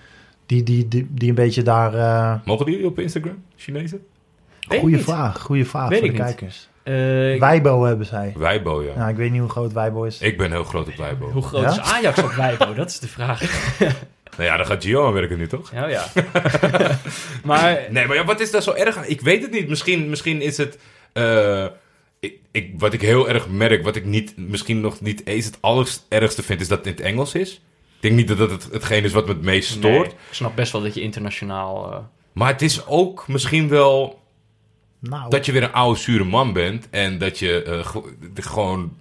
Die, 0.45 0.63
die, 0.63 0.87
die, 0.87 1.07
die 1.11 1.29
een 1.29 1.35
beetje 1.35 1.61
daar... 1.63 1.93
eh 1.93 2.33
Mogen 2.45 2.65
die 2.65 2.85
op 2.85 2.99
Instagram, 2.99 3.43
Chinezen? 3.55 4.01
Niet. 4.81 5.01
vraag, 5.03 5.41
goede 5.41 5.65
vraag 5.65 5.89
Weet 5.89 5.99
voor 5.99 6.07
de 6.07 6.13
niet. 6.13 6.23
kijkers. 6.23 6.69
Eh, 6.83 6.93
Weibo 7.39 7.83
hebben 7.83 8.05
zij. 8.05 8.33
Weibo, 8.37 8.83
ja. 8.83 8.95
Nou, 8.95 9.09
ik 9.09 9.15
weet 9.15 9.31
niet 9.31 9.39
hoe 9.39 9.49
groot 9.49 9.73
Weibo 9.73 10.03
is. 10.03 10.19
Ik 10.21 10.37
ben 10.37 10.51
heel 10.51 10.63
groot 10.63 10.87
op 10.87 10.95
Weibo. 10.95 11.29
hoe 11.31 11.41
groot 11.43 11.61
Ja? 11.63 11.69
is 11.71 11.79
Ajax 11.79 12.23
op 12.23 12.31
Weibo? 12.31 12.73
Dat 12.73 12.89
is 12.89 12.99
de 12.99 13.07
vraag. 13.07 13.41
Nou 14.37 14.49
ja, 14.49 14.57
dan 14.57 14.65
gaat 14.65 14.83
Gio 14.83 15.07
aan 15.07 15.13
werken 15.13 15.37
nu, 15.37 15.47
toch? 15.47 15.71
Ja, 15.71 15.87
ja. 15.87 16.03
maar 17.43 17.79
Nee, 17.89 18.07
maar 18.07 18.15
ja, 18.15 18.25
wat 18.25 18.39
is 18.39 18.51
daar 18.51 18.61
zo 18.61 18.71
erg 18.71 18.97
aan? 18.97 19.03
Ik 19.07 19.21
weet 19.21 19.41
het 19.41 19.51
niet. 19.51 19.67
Misschien, 19.69 20.09
misschien 20.09 20.41
is 20.41 20.57
het... 20.57 20.77
eh, 21.13 21.65
ik, 22.19 22.33
ik, 22.51 22.73
wat 22.77 22.93
ik 22.93 23.01
heel 23.01 23.29
erg 23.29 23.49
merk, 23.49 23.83
wat 23.83 23.95
ik 23.95 24.05
niet, 24.05 24.33
misschien 24.37 24.81
nog 24.81 25.01
niet 25.01 25.25
eens 25.25 25.45
het 25.45 25.57
allerergste 25.61 26.43
vind, 26.43 26.61
is 26.61 26.67
dat 26.67 26.77
het 26.77 26.87
in 26.87 26.93
het 26.93 27.01
Engels 27.01 27.33
is. 27.33 27.61
denk 27.99 28.15
niet 28.15 28.27
dat 28.27 28.37
dat 28.37 28.51
het, 28.51 28.67
hetgeen 28.71 29.03
is 29.03 29.11
wat 29.13 29.25
me 29.27 29.33
het 29.33 29.41
meest 29.41 29.79
Nee, 29.81 29.93
stoort. 29.93 30.11
ik 30.11 30.17
snap 30.31 30.55
best 30.55 30.71
wel 30.71 30.81
dat 30.81 30.93
je 30.93 31.01
internationaal... 31.01 31.91
eh, 31.91 31.97
Maar 32.33 32.47
het 32.51 32.61
is 32.61 32.85
ook 32.87 33.27
misschien 33.27 33.67
wel 33.69 34.20
Nou, 35.01 35.29
dat 35.29 35.45
je 35.45 35.51
weer 35.51 35.63
een 35.63 35.71
oude, 35.73 35.99
zure 35.99 36.23
man 36.23 36.53
bent. 36.53 36.87
En 36.89 37.17
dat 37.17 37.39
je 37.39 37.63
eh, 37.63 37.95
de- 38.33 38.41
gewoon 38.41 38.91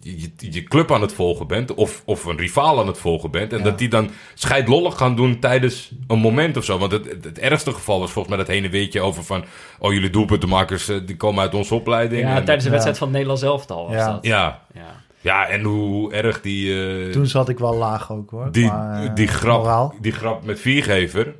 je, 0.00 0.30
je- 0.36 0.62
club 0.62 0.92
aan 0.92 1.00
het 1.00 1.12
volgen 1.12 1.46
bent. 1.46 1.74
Of, 1.74 2.02
of 2.04 2.24
een 2.24 2.36
rivaal 2.36 2.80
aan 2.80 2.86
het 2.86 2.98
volgen 2.98 3.30
bent. 3.30 3.52
En 3.52 3.58
Ja. 3.58 3.64
dat 3.64 3.78
die 3.78 3.88
dan 3.88 4.10
scheidlollig 4.34 4.96
gaan 4.96 5.16
doen 5.16 5.38
tijdens 5.38 5.90
een 6.06 6.18
moment 6.18 6.56
of 6.56 6.64
zo. 6.64 6.78
Want 6.78 6.92
het, 6.92 7.04
het, 7.10 7.24
het 7.24 7.38
ergste 7.38 7.72
geval 7.72 7.98
was 8.00 8.10
volgens 8.10 8.34
mij 8.36 8.44
dat 8.44 8.54
heen 8.54 8.64
en 8.64 8.70
weertje 8.70 9.00
over 9.00 9.24
van... 9.24 9.44
Oh, 9.78 9.92
jullie 9.92 10.10
doelpuntenmakers 10.10 10.88
eh, 10.88 10.96
die 11.06 11.16
komen 11.16 11.42
uit 11.42 11.54
onze 11.54 11.74
opleiding. 11.74 12.20
ja, 12.22 12.28
En- 12.28 12.34
tijdens 12.44 12.56
de 12.58 12.64
ja. 12.64 12.70
wedstrijd 12.70 12.98
van 12.98 13.06
het 13.06 13.12
Nederlands 13.16 13.42
elftal 13.42 13.84
was 13.86 13.94
Ja. 13.96 14.12
dat. 14.12 14.24
ja, 14.24 14.62
Ja. 14.74 15.02
ja, 15.20 15.46
en 15.48 15.62
hoe 15.62 16.12
erg 16.12 16.40
die... 16.40 16.86
eh, 17.06 17.10
toen 17.12 17.26
zat 17.26 17.48
ik 17.48 17.58
wel 17.58 17.74
laag 17.74 18.12
ook 18.12 18.30
hoor. 18.30 18.52
die, 18.52 18.70
eh, 18.70 19.14
die, 19.14 19.26
grap, 19.28 19.58
moraal. 19.62 19.94
die 20.00 20.12
grap 20.12 20.44
met 20.44 20.60
viergever. 20.60 21.34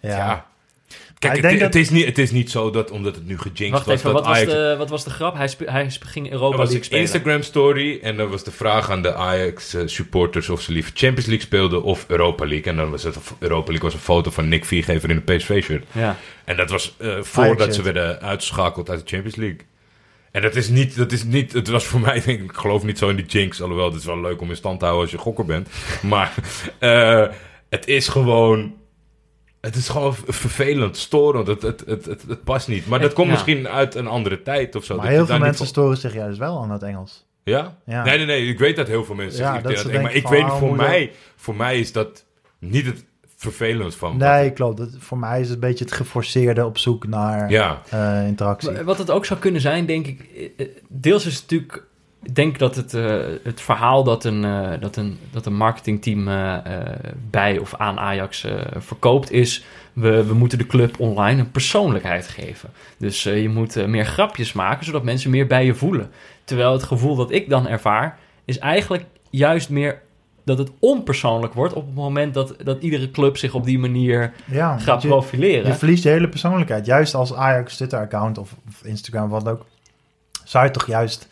Ja. 0.00 0.46
Kijk, 1.28 1.42
het, 1.42 1.50
denk 1.50 1.60
het 1.62 1.72
dat- 1.72 1.82
is 1.82 1.90
niet, 1.90 2.04
het 2.04 2.18
is 2.18 2.30
niet 2.30 2.50
zo 2.50 2.70
dat 2.70 2.90
omdat 2.90 3.14
het 3.14 3.26
nu 3.26 3.38
gejinxed 3.38 3.70
Wacht 3.70 3.86
was... 3.86 3.94
even, 3.94 4.12
dat 4.12 4.20
wat 4.20 4.26
was, 4.28 4.36
Ajax 4.36 4.52
de, 4.52 4.74
wat 4.78 4.90
was 4.90 5.04
de 5.04 5.10
grap? 5.10 5.34
Hij, 5.36 5.48
spe- 5.48 5.70
hij 5.70 5.90
ging 6.00 6.30
Europa 6.30 6.52
Er 6.52 6.58
was 6.58 6.68
League 6.70 6.76
een 6.78 6.84
spelen. 6.84 7.02
Instagram 7.02 7.42
story 7.42 7.98
en 8.02 8.16
dan 8.16 8.28
was 8.28 8.44
de 8.44 8.50
vraag 8.50 8.90
aan 8.90 9.02
de 9.02 9.14
Ajax 9.14 9.74
eh, 9.74 9.82
supporters 9.86 10.48
of 10.48 10.60
ze 10.60 10.72
liever 10.72 10.92
Champions 10.94 11.26
League 11.26 11.46
speelden 11.46 11.82
of 11.82 12.04
Europa 12.08 12.46
League. 12.46 12.72
En 12.72 12.76
dan 12.76 12.90
was 12.90 13.02
het 13.02 13.16
Europa 13.38 13.66
League 13.70 13.84
was 13.88 13.94
een 13.94 14.04
foto 14.04 14.30
van 14.30 14.48
Nick 14.48 14.64
Viergever 14.64 15.10
in 15.10 15.22
een 15.26 15.36
PSV-shirt. 15.36 15.84
Ja. 15.92 16.16
En 16.44 16.56
dat 16.56 16.70
was 16.70 16.94
eh, 16.98 17.16
voordat 17.20 17.74
ze 17.74 17.82
werden 17.82 18.20
uitgeschakeld 18.20 18.90
uit 18.90 19.00
de 19.00 19.06
Champions 19.08 19.36
League. 19.36 19.58
En 20.30 20.42
dat 20.42 20.54
is 20.56 20.68
niet, 20.68 20.96
dat 20.96 21.12
is 21.12 21.24
niet, 21.24 21.52
het 21.52 21.68
was 21.68 21.84
voor 21.84 22.00
mij, 22.06 22.12
denk 22.24 22.40
ik, 22.40 22.50
ik 22.50 22.56
geloof 22.56 22.84
niet 22.84 22.98
zo 22.98 23.08
in 23.08 23.16
die 23.16 23.24
jinx. 23.26 23.62
Alhoewel, 23.62 23.86
het 23.90 24.00
is 24.00 24.04
wel 24.04 24.20
leuk 24.20 24.40
om 24.40 24.50
in 24.50 24.56
stand 24.56 24.78
te 24.78 24.84
houden 24.84 25.04
als 25.06 25.14
je 25.14 25.22
gokker 25.22 25.44
bent. 25.44 25.68
Maar 26.02 26.34
eh, 26.78 27.26
het 27.70 27.86
is 27.86 28.08
gewoon, 28.08 28.74
het 29.64 29.76
is 29.76 29.88
gewoon 29.88 30.14
vervelend, 30.26 30.96
storend. 30.96 31.46
Het, 31.46 31.62
het, 31.62 31.82
het, 31.86 32.04
het, 32.04 32.22
het 32.28 32.44
past 32.44 32.68
niet. 32.68 32.86
Maar 32.86 33.00
dat 33.00 33.12
komt 33.12 33.26
ja. 33.26 33.32
misschien 33.32 33.68
uit 33.68 33.94
een 33.94 34.06
andere 34.06 34.42
tijd 34.42 34.74
of 34.74 34.84
zo. 34.84 34.96
Maar 34.96 35.04
dat 35.06 35.14
heel 35.14 35.26
veel 35.26 35.38
mensen 35.38 35.56
van- 35.56 35.66
storen 35.66 35.96
zich 35.96 36.14
juist 36.14 36.38
wel 36.38 36.62
aan 36.62 36.70
het 36.70 36.82
Engels. 36.82 37.24
ja? 37.44 37.76
Ja. 37.86 38.04
Nee, 38.04 38.16
nee, 38.16 38.26
nee. 38.26 38.46
Ik 38.48 38.58
weet 38.58 38.76
dat 38.76 38.86
heel 38.86 39.04
veel 39.04 39.14
mensen 39.14 39.40
Ja, 39.44 39.52
dat 39.60 39.64
aan 39.66 39.70
ze 39.70 39.82
het 39.82 39.86
Engels. 39.86 40.02
Maar 40.02 40.14
ik 40.14 40.28
weet, 40.28 40.46
voor 40.58 40.68
moet 40.68 40.76
mij, 40.76 41.12
voor 41.36 41.54
mij 41.56 41.78
is 41.78 41.92
dat 41.92 42.24
niet 42.58 42.86
het 42.86 43.04
vervelend 43.36 43.94
van. 43.94 44.16
Nee, 44.16 44.50
klopt. 44.50 44.76
Dat, 44.76 44.88
voor 44.98 45.18
mij 45.18 45.40
is 45.40 45.46
het 45.46 45.54
een 45.54 45.68
beetje 45.68 45.84
het 45.84 45.94
geforceerde 45.94 46.64
op 46.66 46.78
zoek 46.78 47.06
naar 47.06 47.50
Ja, 47.50 47.82
eh, 47.90 48.26
interactie. 48.26 48.70
Wa- 48.70 48.84
Wat 48.84 48.98
het 48.98 49.10
ook 49.10 49.24
zou 49.26 49.40
kunnen 49.40 49.60
zijn, 49.60 49.86
denk 49.86 50.06
ik... 50.06 50.20
eh, 50.36 50.66
eh, 50.66 50.68
Deels 50.88 51.26
is 51.26 51.32
het 51.34 51.42
natuurlijk... 51.42 51.86
Ik 52.24 52.34
denk 52.34 52.58
dat 52.58 52.76
het, 52.76 52.94
eh, 52.94 53.16
het 53.42 53.60
verhaal 53.60 54.04
dat 54.04 54.24
een, 54.24 54.44
eh, 54.44 54.80
dat 54.80 54.96
een, 54.96 55.18
dat 55.30 55.46
een 55.46 55.56
marketingteam 55.56 56.28
eh, 56.28 56.56
bij 57.30 57.58
of 57.58 57.74
aan 57.74 57.98
Ajax 57.98 58.46
verkoopt 58.76 59.30
is... 59.30 59.64
We, 59.92 60.24
we 60.24 60.34
moeten 60.34 60.58
de 60.58 60.66
club 60.66 61.00
online 61.00 61.40
een 61.40 61.50
persoonlijkheid 61.50 62.28
geven. 62.28 62.70
Dus 62.98 63.22
je 63.22 63.48
moet 63.48 63.86
meer 63.86 64.04
grapjes 64.06 64.52
maken, 64.52 64.84
zodat 64.84 65.02
mensen 65.02 65.30
meer 65.30 65.46
bij 65.46 65.64
je 65.64 65.74
voelen. 65.74 66.10
Terwijl 66.44 66.72
het 66.72 66.82
gevoel 66.82 67.16
dat 67.16 67.30
ik 67.30 67.48
dan 67.48 67.68
ervaar, 67.68 68.18
is 68.44 68.58
eigenlijk 68.58 69.04
juist 69.30 69.70
meer 69.70 70.00
dat 70.44 70.58
het 70.58 70.70
onpersoonlijk 70.78 71.54
wordt... 71.54 71.74
op 71.74 71.86
het 71.86 71.94
moment 71.94 72.34
dat, 72.34 72.54
dat 72.64 72.82
iedere 72.82 73.10
club 73.10 73.36
zich 73.36 73.54
op 73.54 73.64
die 73.64 73.78
manier 73.78 74.32
ja, 74.44 74.78
gaat 74.78 75.02
je, 75.02 75.08
profileren. 75.08 75.66
je 75.66 75.74
verliest 75.74 76.02
je 76.02 76.08
hele 76.08 76.28
persoonlijkheid. 76.28 76.86
Juist 76.86 77.14
als 77.14 77.34
Ajax 77.34 77.76
Twitter-account 77.76 78.38
of, 78.38 78.54
of 78.68 78.84
Instagram, 78.84 79.28
wat 79.28 79.48
ook. 79.48 79.66
Zou 80.44 80.64
je 80.64 80.70
toch 80.70 80.86
juist 80.86 81.28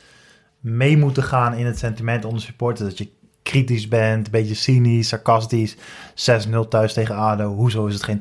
mee 0.63 0.97
moeten 0.97 1.23
gaan 1.23 1.55
in 1.55 1.67
het 1.67 1.79
sentiment 1.79 2.25
onder 2.25 2.43
supporters. 2.43 2.89
Dat 2.89 2.99
je 2.99 3.11
kritisch 3.43 3.89
bent, 3.89 4.27
een 4.27 4.33
beetje 4.33 4.55
cynisch, 4.55 5.09
sarcastisch. 5.09 5.77
6-0 5.77 5.79
thuis 6.69 6.93
tegen 6.93 7.17
ADO. 7.17 7.55
Hoezo 7.55 7.87
is 7.87 7.95
het 7.95 8.03
geen 8.03 8.21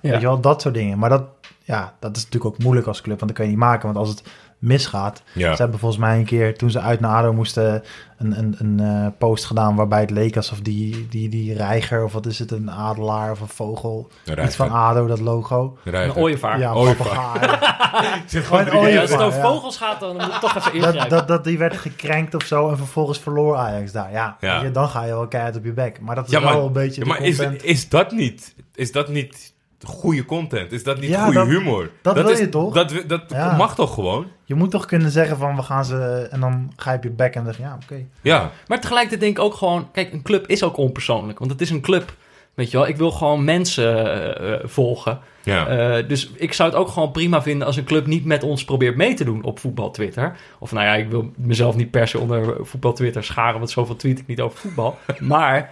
Weet 0.00 0.20
je 0.20 0.20
wel, 0.20 0.40
dat 0.40 0.62
soort 0.62 0.74
dingen. 0.74 0.98
Maar 0.98 1.10
dat, 1.10 1.24
ja, 1.64 1.94
dat 1.98 2.16
is 2.16 2.24
natuurlijk 2.24 2.54
ook 2.54 2.62
moeilijk 2.62 2.86
als 2.86 3.00
club, 3.00 3.18
want 3.18 3.30
dat 3.30 3.36
kun 3.36 3.44
je 3.44 3.56
niet 3.56 3.66
maken. 3.66 3.84
Want 3.84 3.96
als 3.96 4.08
het 4.08 4.22
misgaat... 4.62 5.22
ja. 5.34 5.54
Ze 5.54 5.62
hebben 5.62 5.78
volgens 5.80 6.00
mij 6.00 6.18
een 6.18 6.24
keer, 6.24 6.56
toen 6.58 6.70
ze 6.70 6.80
uit 6.80 7.00
naar 7.00 7.16
ADO 7.16 7.32
moesten, 7.32 7.82
een, 8.18 8.38
een, 8.38 8.54
een 8.58 8.80
eh, 8.80 9.06
post 9.18 9.44
gedaan 9.44 9.74
waarbij 9.76 10.00
het 10.00 10.10
leek 10.10 10.36
alsof 10.36 10.60
die, 10.60 11.08
die, 11.08 11.28
die 11.28 11.54
reiger, 11.54 12.04
of 12.04 12.12
wat 12.12 12.26
is 12.26 12.38
het, 12.38 12.50
een 12.50 12.70
adelaar 12.70 13.30
of 13.30 13.40
een 13.40 13.48
vogel, 13.48 14.10
Een 14.24 14.44
iets 14.44 14.56
van 14.56 14.70
ADO, 14.70 15.06
dat 15.06 15.20
logo. 15.20 15.78
Een 15.84 16.14
ooievaar. 16.14 16.58
Ja, 16.58 16.72
Ooievaar. 16.72 17.38
papegaai. 17.38 18.20
Zit 18.26 18.44
Gewoon 18.44 18.66
een 18.68 18.90
Ja, 18.92 19.00
als 19.00 19.10
het 19.10 19.20
over 19.20 19.40
vogels 19.40 19.76
gaat, 19.76 20.00
dan 20.00 20.12
moet 20.16 20.26
ik 20.26 20.32
toch 20.32 20.56
even 20.56 20.62
dat, 20.62 20.74
ingrijpen. 20.74 21.08
dat, 21.08 21.28
dat 21.28 21.44
die 21.44 21.58
werd 21.58 21.76
gekrenkt 21.76 22.34
of 22.34 22.44
zo 22.44 22.70
en 22.70 22.76
vervolgens 22.76 23.18
verloor 23.18 23.56
Ajax 23.56 23.92
daar. 23.92 24.12
Ja, 24.12 24.36
Ja. 24.40 24.62
dan 24.70 24.88
ga 24.88 25.02
je 25.04 25.10
wel 25.12 25.28
keihard 25.28 25.56
op 25.56 25.64
je 25.64 25.72
bek. 25.72 26.00
Maar 26.00 26.14
dat 26.14 26.24
is 26.26 26.30
Ja, 26.30 26.40
maar- 26.40 26.54
wel 26.56 26.66
een 26.66 26.72
beetje 26.72 27.00
Ja, 27.00 27.12
de 27.12 27.18
maar 27.18 27.28
is, 27.28 27.38
is 27.62 27.88
dat 27.88 28.12
niet, 28.12 28.54
is 28.74 28.92
dat 28.92 29.08
niet 29.08 29.51
goede 29.84 30.24
content? 30.24 30.72
Is 30.72 30.82
dat 30.84 31.00
niet 31.00 31.10
Ja, 31.10 31.24
goede 31.24 31.38
dat- 31.38 31.48
humor? 31.48 31.90
dat 32.02 32.14
wil 32.14 32.28
is, 32.28 32.38
je 32.38 32.48
toch? 32.48 32.74
Dat, 32.74 32.94
dat 33.06 33.22
Ja. 33.28 33.56
mag 33.56 33.74
toch 33.74 33.94
gewoon? 33.94 34.26
Je 34.44 34.54
moet 34.54 34.70
toch 34.70 34.86
kunnen 34.86 35.10
zeggen 35.10 35.36
van 35.36 35.56
we 35.56 35.62
gaan 35.62 35.84
ze, 35.84 36.28
en 36.30 36.40
dan 36.40 36.72
ga 36.76 36.90
je 36.90 36.96
op 36.96 37.02
je 37.02 37.10
bek 37.10 37.34
en 37.34 37.44
dan 37.44 37.54
zeg 37.54 37.62
ja, 37.66 37.78
oké. 37.82 38.04
Ja, 38.20 38.50
Maar 38.66 38.80
tegelijkertijd 38.80 39.20
denk 39.20 39.38
ik 39.38 39.44
ook 39.44 39.54
gewoon... 39.54 39.88
Kijk, 39.92 40.12
een 40.12 40.22
club 40.22 40.46
is 40.46 40.62
ook 40.62 40.76
onpersoonlijk. 40.76 41.38
Want 41.38 41.50
het 41.50 41.60
is 41.60 41.70
een 41.70 41.80
club, 41.80 42.14
weet 42.54 42.70
je 42.70 42.76
wel. 42.76 42.88
Ik 42.88 42.96
wil 42.96 43.10
gewoon 43.10 43.44
mensen 43.44 43.96
eh, 44.38 44.52
eh, 44.54 44.60
volgen. 44.64 45.18
ja. 45.42 45.66
Eh, 45.66 46.08
dus 46.08 46.30
ik 46.36 46.52
zou 46.52 46.70
het 46.70 46.78
ook 46.78 46.88
gewoon 46.88 47.10
prima 47.10 47.42
vinden... 47.42 47.66
als 47.66 47.76
een 47.76 47.84
club 47.84 48.06
niet 48.06 48.24
met 48.24 48.42
ons 48.42 48.64
probeert 48.64 48.96
mee 48.96 49.14
te 49.14 49.24
doen 49.24 49.42
op 49.44 49.58
voetbal 49.58 49.90
Twitter. 49.90 50.36
Of 50.58 50.72
nou 50.72 50.86
ja, 50.86 50.94
ik 50.94 51.10
wil 51.10 51.32
mezelf 51.36 51.76
niet 51.76 51.90
per 51.90 52.08
se 52.08 52.18
onder 52.18 52.66
voetbal 52.66 52.92
Twitter 52.92 53.24
scharen... 53.24 53.58
want 53.58 53.70
zoveel 53.70 53.96
tweet 53.96 54.18
ik 54.18 54.26
niet 54.26 54.40
over 54.40 54.58
voetbal. 54.58 54.98
maar, 55.20 55.70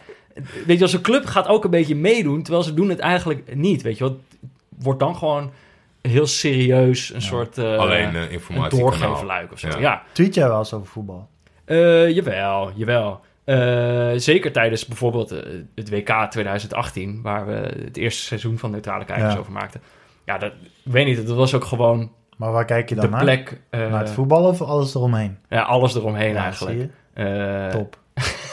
weet 0.66 0.76
je, 0.76 0.82
als 0.82 0.92
een 0.92 1.00
club 1.00 1.26
gaat 1.26 1.46
ook 1.48 1.64
een 1.64 1.70
beetje 1.70 1.96
meedoen... 1.96 2.42
terwijl 2.42 2.64
ze 2.64 2.74
doen 2.74 2.88
het 2.88 2.98
eigenlijk 2.98 3.54
niet, 3.54 3.82
weet 3.82 3.98
je 3.98 4.04
wel. 4.04 4.20
Wordt 4.78 5.00
dan 5.00 5.16
gewoon 5.16 5.50
heel 6.00 6.26
serieus 6.26 7.14
een 7.14 7.22
soort... 7.22 7.58
eh, 7.58 7.76
Alleen 7.76 8.14
uh, 8.14 8.20
een 8.22 8.30
informatie. 8.30 8.78
doorgeefluik 8.78 9.52
of 9.52 9.58
zo. 9.58 9.68
Ja. 9.68 9.78
ja. 9.78 10.02
Tweet 10.12 10.34
jij 10.34 10.48
wel 10.48 10.58
eens 10.58 10.72
over 10.72 10.86
voetbal? 10.86 11.28
Eh, 11.64 12.08
jawel, 12.10 12.70
jawel. 12.74 13.20
Eh, 13.44 14.10
zeker 14.16 14.52
tijdens 14.52 14.86
bijvoorbeeld 14.86 15.30
eh, 15.30 15.38
het 15.74 15.90
WK 15.90 16.26
2018, 16.30 17.20
waar 17.22 17.46
we 17.46 17.52
het 17.84 17.96
eerste 17.96 18.22
seizoen 18.22 18.58
van 18.58 18.70
Neutrale 18.70 19.04
Kijkers 19.04 19.32
Ja. 19.32 19.38
over 19.38 19.52
maakten. 19.52 19.80
Ja, 20.24 20.38
dat, 20.38 20.52
ik 20.84 20.92
weet 20.92 21.06
niet, 21.06 21.26
dat 21.26 21.36
was 21.36 21.54
ook 21.54 21.64
gewoon 21.64 22.10
Maar 22.36 22.52
waar 22.52 22.64
kijk 22.64 22.88
je 22.88 22.94
dan 22.94 23.04
de 23.04 23.10
naar? 23.10 23.20
plek. 23.22 23.60
eh, 23.70 23.80
Naar 23.90 24.00
het 24.00 24.10
voetbal 24.10 24.44
of 24.44 24.62
alles 24.62 24.94
eromheen? 24.94 25.38
ja, 25.48 25.62
alles 25.62 25.94
eromheen 25.94 26.32
Ja, 26.32 26.42
eigenlijk. 26.44 26.78
zie 26.78 26.90
je? 27.14 27.64
Eh, 27.66 27.78
Top. 27.78 27.98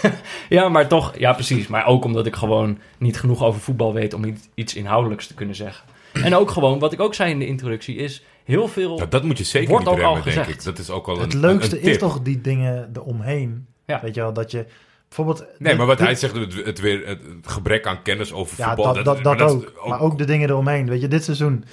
ja, 0.49 0.69
maar 0.69 0.87
toch, 0.87 1.17
ja, 1.17 1.33
precies. 1.33 1.67
Maar 1.67 1.85
ook 1.85 2.03
omdat 2.05 2.25
ik 2.25 2.35
gewoon 2.35 2.77
niet 2.97 3.19
genoeg 3.19 3.43
over 3.43 3.61
voetbal 3.61 3.93
weet 3.93 4.13
om 4.13 4.35
iets- 4.53 4.73
inhoudelijks 4.75 5.27
te 5.27 5.33
kunnen 5.33 5.55
zeggen. 5.55 5.85
En 6.13 6.35
ook 6.35 6.51
gewoon, 6.51 6.79
wat 6.79 6.93
ik 6.93 6.99
ook 6.99 7.13
zei 7.13 7.31
in 7.31 7.39
de 7.39 7.45
introductie, 7.47 7.95
is 7.95 8.23
heel 8.43 8.67
veel. 8.67 8.97
Ja, 8.97 9.05
dat 9.05 9.23
moet 9.23 9.37
je 9.37 9.43
zeker 9.43 9.69
Wordt 9.69 9.85
niet 9.85 9.93
al 9.93 9.99
remmen, 9.99 10.23
denk 10.23 10.35
gezegd. 10.37 10.49
ik. 10.59 10.63
Dat 10.63 10.77
is 10.77 10.89
ook 10.89 11.07
al 11.07 11.19
Het 11.19 11.33
een, 11.33 11.39
leukste 11.39 11.75
een 11.75 11.81
tip. 11.81 11.91
is 11.91 11.97
toch 11.97 12.21
die 12.21 12.41
dingen 12.41 12.89
eromheen. 12.93 13.67
Ja. 13.85 13.99
Weet 14.01 14.15
je 14.15 14.21
wel, 14.21 14.33
dat 14.33 14.51
je 14.51 14.65
bijvoorbeeld... 15.07 15.39
Nee, 15.39 15.47
dit- 15.69 15.77
maar 15.77 15.85
wat 15.85 15.97
dit- 15.97 16.05
hij 16.05 16.15
zegt, 16.15 16.35
het, 16.35 16.65
het, 16.65 16.79
weer, 16.79 17.07
het 17.07 17.21
gebrek 17.41 17.87
aan 17.87 18.01
kennis 18.01 18.33
over 18.33 18.55
Ja, 18.57 18.65
voetbal. 18.75 18.93
dat, 18.93 19.05
dat, 19.05 19.23
dat, 19.23 19.37
maar 19.37 19.47
ook. 19.49 19.87
Maar 19.87 19.99
ook 20.01 20.17
de 20.17 20.25
dingen 20.25 20.49
eromheen. 20.49 20.89
Weet 20.89 21.01
je, 21.01 21.07
dit 21.07 21.23
seizoen 21.23 21.63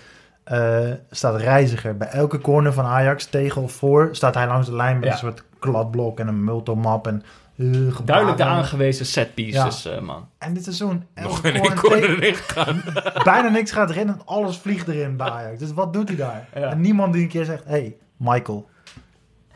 eh, 0.44 0.90
staat 1.10 1.40
Reiziger 1.40 1.96
bij 1.96 2.08
elke 2.08 2.40
corner 2.40 2.72
van 2.72 2.84
Ajax 2.84 3.24
tegen 3.26 3.62
of 3.62 3.72
voor. 3.72 4.08
Staat 4.12 4.34
hij 4.34 4.46
langs 4.46 4.66
de 4.68 4.74
lijn 4.76 4.94
met 4.98 5.04
Ja. 5.08 5.12
een 5.12 5.18
soort 5.18 5.42
kladblok 5.58 6.18
en 6.20 6.28
een 6.28 6.44
multomap 6.44 7.06
en 7.06 7.22
eh. 7.56 7.66
Duidelijk 8.04 8.36
de 8.36 8.44
aangewezen 8.44 9.06
set 9.06 9.34
pieces, 9.34 9.84
eh, 9.84 10.00
man. 10.00 10.28
En 10.38 10.54
dit 10.54 10.62
seizoen, 10.62 11.04
elke 11.14 11.28
nog 11.52 11.62
één 11.62 11.74
corner 11.74 12.10
erin 12.10 12.34
gegaan. 12.34 12.82
bijna 13.24 13.48
niks 13.48 13.70
gaat 13.70 13.90
erin 13.90 14.08
en 14.08 14.20
alles 14.24 14.56
vliegt 14.56 14.88
erin 14.88 15.16
bij 15.16 15.28
Ajax. 15.28 15.58
Dus 15.58 15.72
wat 15.72 15.92
doet 15.92 16.08
hij 16.08 16.16
daar? 16.16 16.48
Ja. 16.54 16.60
En 16.70 16.80
niemand 16.80 17.12
die 17.12 17.22
een 17.22 17.28
keer 17.28 17.44
zegt, 17.44 17.62
hey, 17.66 17.96
Michael, 18.16 18.68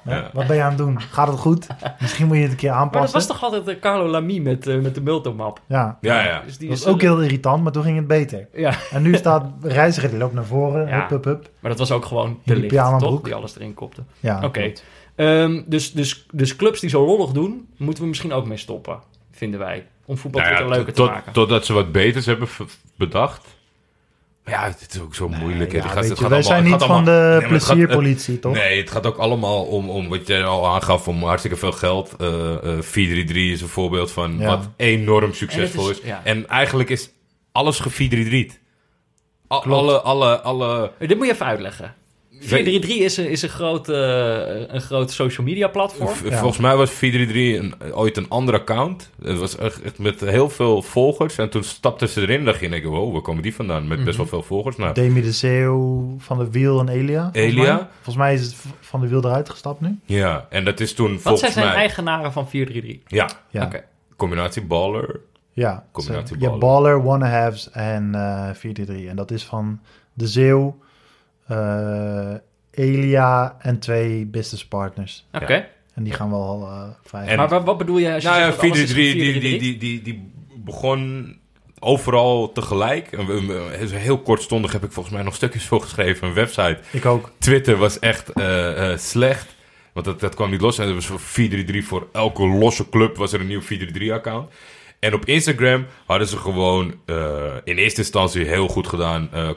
Ja. 0.02 0.30
wat 0.32 0.46
ben 0.46 0.56
je 0.56 0.62
aan 0.62 0.68
het 0.68 0.78
doen? 0.78 1.00
Gaat 1.00 1.28
het 1.28 1.38
goed? 1.38 1.66
Misschien 2.00 2.26
moet 2.26 2.36
je 2.36 2.42
het 2.42 2.50
een 2.50 2.56
keer 2.56 2.70
Maar 2.70 2.78
dat 2.78 2.86
aanpassen. 2.94 3.18
was 3.18 3.26
toch 3.26 3.42
altijd 3.42 3.68
eh, 3.68 3.80
Carlo 3.80 4.06
Lamy 4.08 4.38
met, 4.38 4.66
eh, 4.66 4.78
met 4.78 4.94
de 4.94 5.00
Multomap? 5.00 5.60
Ja, 5.66 5.98
Ja, 6.00 6.20
ja. 6.24 6.40
Dus 6.44 6.58
die 6.58 6.68
dat 6.68 6.78
is 6.78 6.84
was 6.84 6.92
ook 6.94 7.00
eh, 7.02 7.08
heel 7.08 7.22
irritant, 7.22 7.62
maar 7.62 7.72
toen 7.72 7.82
ging 7.82 7.96
het 7.96 8.06
beter. 8.06 8.48
Ja, 8.52 8.74
En 8.90 9.02
nu 9.02 9.14
staat 9.14 9.44
Reiziger, 9.62 10.08
die 10.10 10.18
loopt 10.18 10.34
naar 10.34 10.44
voren, 10.44 10.88
Ja. 10.88 10.98
hup, 11.00 11.08
hup, 11.08 11.24
hup. 11.24 11.50
maar 11.60 11.70
dat 11.70 11.78
was 11.78 11.90
ook 11.90 12.04
gewoon 12.04 12.38
de 12.44 12.56
licht, 12.56 12.98
toch? 12.98 13.20
Die 13.20 13.34
alles 13.34 13.54
erin 13.56 13.74
kopte. 13.74 14.02
Ja, 14.20 14.44
Oké. 14.44 14.72
Ehm, 15.18 15.62
dus, 15.66 15.92
dus, 15.92 16.26
dus 16.32 16.56
clubs 16.56 16.80
die 16.80 16.90
zo 16.90 17.04
lollig 17.06 17.30
doen, 17.30 17.68
moeten 17.76 18.02
we 18.02 18.08
misschien 18.08 18.32
ook 18.32 18.46
mee 18.46 18.56
stoppen, 18.58 19.00
vinden 19.32 19.60
wij. 19.60 19.86
Om 20.04 20.18
voetbal 20.18 20.42
Nou 20.42 20.54
ja, 20.54 20.68
leuker 20.68 20.92
tot- 20.94 21.06
te 21.06 21.12
maken. 21.12 21.32
Totdat 21.32 21.66
ze 21.66 21.72
wat 21.72 21.92
beters 21.92 22.26
hebben 22.26 22.48
bedacht. 22.96 23.44
Maar 24.44 24.54
ja, 24.54 24.64
het 24.64 24.94
is 24.94 25.00
ook 25.00 25.14
zo 25.14 25.28
moeilijk. 25.28 25.72
Ja, 25.72 25.82
weet 25.82 25.90
gaat- 25.92 26.02
je, 26.04 26.08
gaat 26.08 26.18
wij 26.18 26.26
allemaal- 26.28 26.42
zijn 26.42 26.64
niet 26.64 26.82
van 26.82 27.04
de 27.04 27.10
Nee, 27.30 27.40
gaat- 27.40 27.48
plezierpolitie, 27.48 28.38
toch? 28.38 28.52
Nee, 28.54 28.80
het 28.80 28.90
gaat 28.90 29.06
ook 29.06 29.16
allemaal 29.16 29.64
om, 29.64 29.90
om 29.90 30.08
wat 30.08 30.26
jij 30.26 30.44
al 30.44 30.66
aangaf, 30.68 31.08
om 31.08 31.22
hartstikke 31.22 31.56
veel 31.56 31.72
geld. 31.72 32.14
Eh 32.18 32.26
eh 32.76 32.82
433 32.82 33.52
is 33.52 33.60
een 33.62 33.68
voorbeeld 33.68 34.10
van 34.10 34.38
Ja. 34.38 34.46
wat 34.46 34.68
enorm 34.76 35.32
succesvol 35.34 35.84
En 35.84 35.90
is. 35.90 35.96
het 35.96 36.04
is- 36.04 36.10
ja. 36.10 36.20
En 36.24 36.48
eigenlijk 36.48 36.88
is 36.90 37.10
alles 37.52 37.78
ge 37.78 37.90
433 37.90 38.58
Al- 39.46 39.60
Klopt. 39.60 39.80
alle, 39.82 40.00
alle, 40.00 40.40
alle... 40.40 40.90
Eh, 40.98 41.08
Dit 41.08 41.16
moet 41.16 41.26
je 41.26 41.32
even 41.32 41.46
uitleggen. 41.46 41.94
433 42.40 42.96
is 43.04 43.16
een, 43.16 43.28
is 43.28 43.42
een, 43.42 43.48
groot, 43.48 43.88
eh, 43.88 44.68
een 44.68 44.80
groot 44.80 45.10
social 45.10 45.46
media 45.46 45.68
platform. 45.68 46.08
V- 46.08 46.32
Volgens 46.38 46.58
mij 46.58 46.76
was 46.76 46.90
433 46.90 47.80
een, 47.88 47.92
ooit 47.94 48.16
een 48.16 48.28
ander 48.28 48.54
account. 48.54 49.10
Het 49.22 49.38
was 49.38 49.56
echt, 49.56 49.98
met 49.98 50.20
heel 50.20 50.50
veel 50.50 50.82
volgers. 50.82 51.38
En 51.38 51.50
toen 51.50 51.62
stapten 51.64 52.08
ze 52.08 52.20
erin. 52.20 52.44
dacht 52.44 52.60
je, 52.60 52.68
denk 52.68 52.82
ik, 52.82 52.88
wow, 52.88 53.12
waar 53.12 53.20
komen 53.22 53.42
die 53.42 53.54
vandaan? 53.54 53.88
Met 53.88 54.04
best 54.04 54.16
wel 54.16 54.26
veel 54.26 54.42
volgers. 54.42 54.76
Nou, 54.76 54.94
Demi 54.94 55.20
de 55.22 55.32
Zeeuw, 55.32 56.14
Van 56.18 56.38
de 56.38 56.50
Wiel 56.50 56.80
en 56.80 56.88
Elia. 56.88 57.22
volgens 57.32 57.44
Elia? 57.54 57.74
mij. 57.74 57.86
Volgens 57.94 58.16
mij 58.16 58.34
is 58.34 58.42
het 58.44 58.54
Van 58.80 59.00
de 59.00 59.08
Wiel 59.08 59.24
eruit 59.24 59.50
gestapt 59.50 59.80
nu. 59.80 59.98
ja, 60.04 60.46
en 60.50 60.64
dat 60.64 60.80
is 60.80 60.94
toen 60.94 61.12
Wat 61.12 61.20
volgens 61.22 61.40
zijn 61.40 61.52
zijn 61.52 61.66
mij... 61.66 61.74
eigenaren 61.76 62.32
van 62.32 62.48
433? 62.48 63.10
Ja, 63.18 63.28
Ja, 63.60 63.64
Oké. 63.66 63.84
combinatie 64.16 64.62
baller. 64.64 65.20
ja. 65.52 65.84
Combinatie 65.92 66.36
je 66.38 66.46
hebt 66.48 66.58
Baller, 66.58 67.04
One 67.06 67.26
Halves 67.26 67.70
en 67.70 68.14
eh 68.14 68.20
433. 68.54 69.06
En 69.10 69.16
dat 69.16 69.30
is 69.30 69.44
van 69.44 69.80
de 70.12 70.26
Zeeuw, 70.26 70.78
eh, 70.78 70.87
Elia 72.70 73.56
en 73.60 73.78
twee 73.78 74.26
business 74.26 74.66
partners. 74.66 75.26
Oké. 75.32 75.66
En 75.94 76.02
die 76.04 76.12
gaan 76.12 76.30
wel 76.30 76.62
eh 76.70 76.82
vrij. 77.04 77.26
En- 77.26 77.36
Maar 77.36 77.48
wat, 77.48 77.64
wat 77.64 77.78
bedoel 77.78 77.98
je 77.98 78.12
als 78.12 78.22
je 78.22 78.28
Nou 78.28 78.40
ja, 78.40 78.46
zegt 78.46 78.60
dat 78.60 78.70
alles 78.70 78.82
is 78.82 78.92
433 78.92 79.32
van 79.42 79.50
die, 79.50 79.58
die, 79.58 79.78
die, 79.78 80.02
die, 80.02 80.14
die 80.14 80.32
begon 80.64 81.36
overal 81.80 82.52
tegelijk. 82.52 83.08
Heel 83.90 84.18
kortstondig 84.18 84.72
heb 84.72 84.84
ik 84.84 84.92
volgens 84.92 85.14
mij 85.14 85.24
nog 85.24 85.34
stukjes 85.34 85.64
voor 85.66 85.80
geschreven. 85.80 86.28
Een 86.28 86.34
website. 86.34 86.78
ik 86.92 87.04
ook. 87.06 87.30
Twitter 87.38 87.76
was 87.76 87.98
echt 87.98 88.32
eh, 88.32 88.92
eh, 88.92 88.98
slecht. 88.98 89.56
Want 89.92 90.06
dat, 90.06 90.20
dat 90.20 90.34
kwam 90.34 90.50
niet 90.50 90.60
los. 90.60 90.78
En 90.78 90.88
er 90.88 90.94
was 90.94 91.06
voor 91.06 91.20
433 91.20 91.84
voor 91.88 92.08
elke 92.12 92.46
losse 92.46 92.88
club 92.88 93.16
was 93.16 93.32
er 93.32 93.40
een 93.40 93.46
nieuw 93.46 93.62
433-account. 93.62 94.50
En 94.98 95.14
op 95.14 95.24
Instagram 95.24 95.86
hadden 96.06 96.28
ze 96.28 96.36
gewoon 96.36 96.94
eh, 97.06 97.16
in 97.64 97.76
eerste 97.76 98.00
instantie 98.00 98.44
heel 98.46 98.68
goed 98.68 98.86
gedaan 98.86 99.28
eh, 99.32 99.48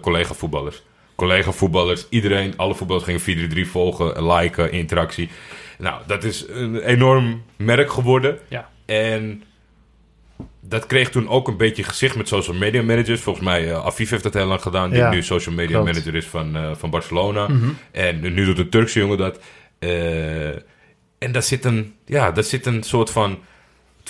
collega-voetballers. 1.27 2.01
Collega-voetballers, 2.01 2.05
iedereen, 2.09 2.53
alle 2.57 2.75
voetballers 2.75 3.05
gingen 3.05 3.21
433 3.21 3.71
volgen, 3.73 4.33
liken, 4.33 4.71
interactie. 4.71 5.29
Nou, 5.77 6.01
dat 6.07 6.23
is 6.23 6.45
een 6.47 6.79
enorm 6.81 7.43
merk 7.57 7.91
geworden. 7.91 8.39
Ja. 8.47 8.69
En 8.85 9.43
dat 10.59 10.85
kreeg 10.85 11.09
toen 11.09 11.29
ook 11.29 11.47
een 11.47 11.57
beetje 11.57 11.83
gezicht 11.83 12.15
met 12.15 12.27
social 12.27 12.55
media 12.57 12.81
managers. 12.83 13.21
Volgens 13.21 13.45
mij, 13.45 13.69
eh 13.71 13.85
Afif 13.85 14.09
heeft 14.09 14.23
dat 14.23 14.33
heel 14.33 14.45
lang 14.45 14.61
gedaan. 14.61 14.89
Die 14.89 14.99
Ja, 14.99 15.09
nu 15.09 15.23
social 15.23 15.55
media 15.55 15.75
klopt. 15.75 15.91
manager 15.91 16.15
is 16.15 16.25
van, 16.25 16.55
eh, 16.55 16.71
van 16.75 16.89
Barcelona. 16.89 17.47
Mhm. 17.47 17.69
En 17.91 18.19
nu 18.33 18.45
doet 18.45 18.59
een 18.59 18.69
Turkse 18.69 18.99
jongen 18.99 19.17
dat. 19.17 19.39
Eh, 19.79 20.47
en 21.17 21.31
daar 21.31 21.43
zit, 21.43 21.65
een, 21.65 21.93
ja, 22.05 22.31
daar 22.31 22.43
zit 22.43 22.65
een 22.65 22.83
soort 22.83 23.09
van... 23.09 23.39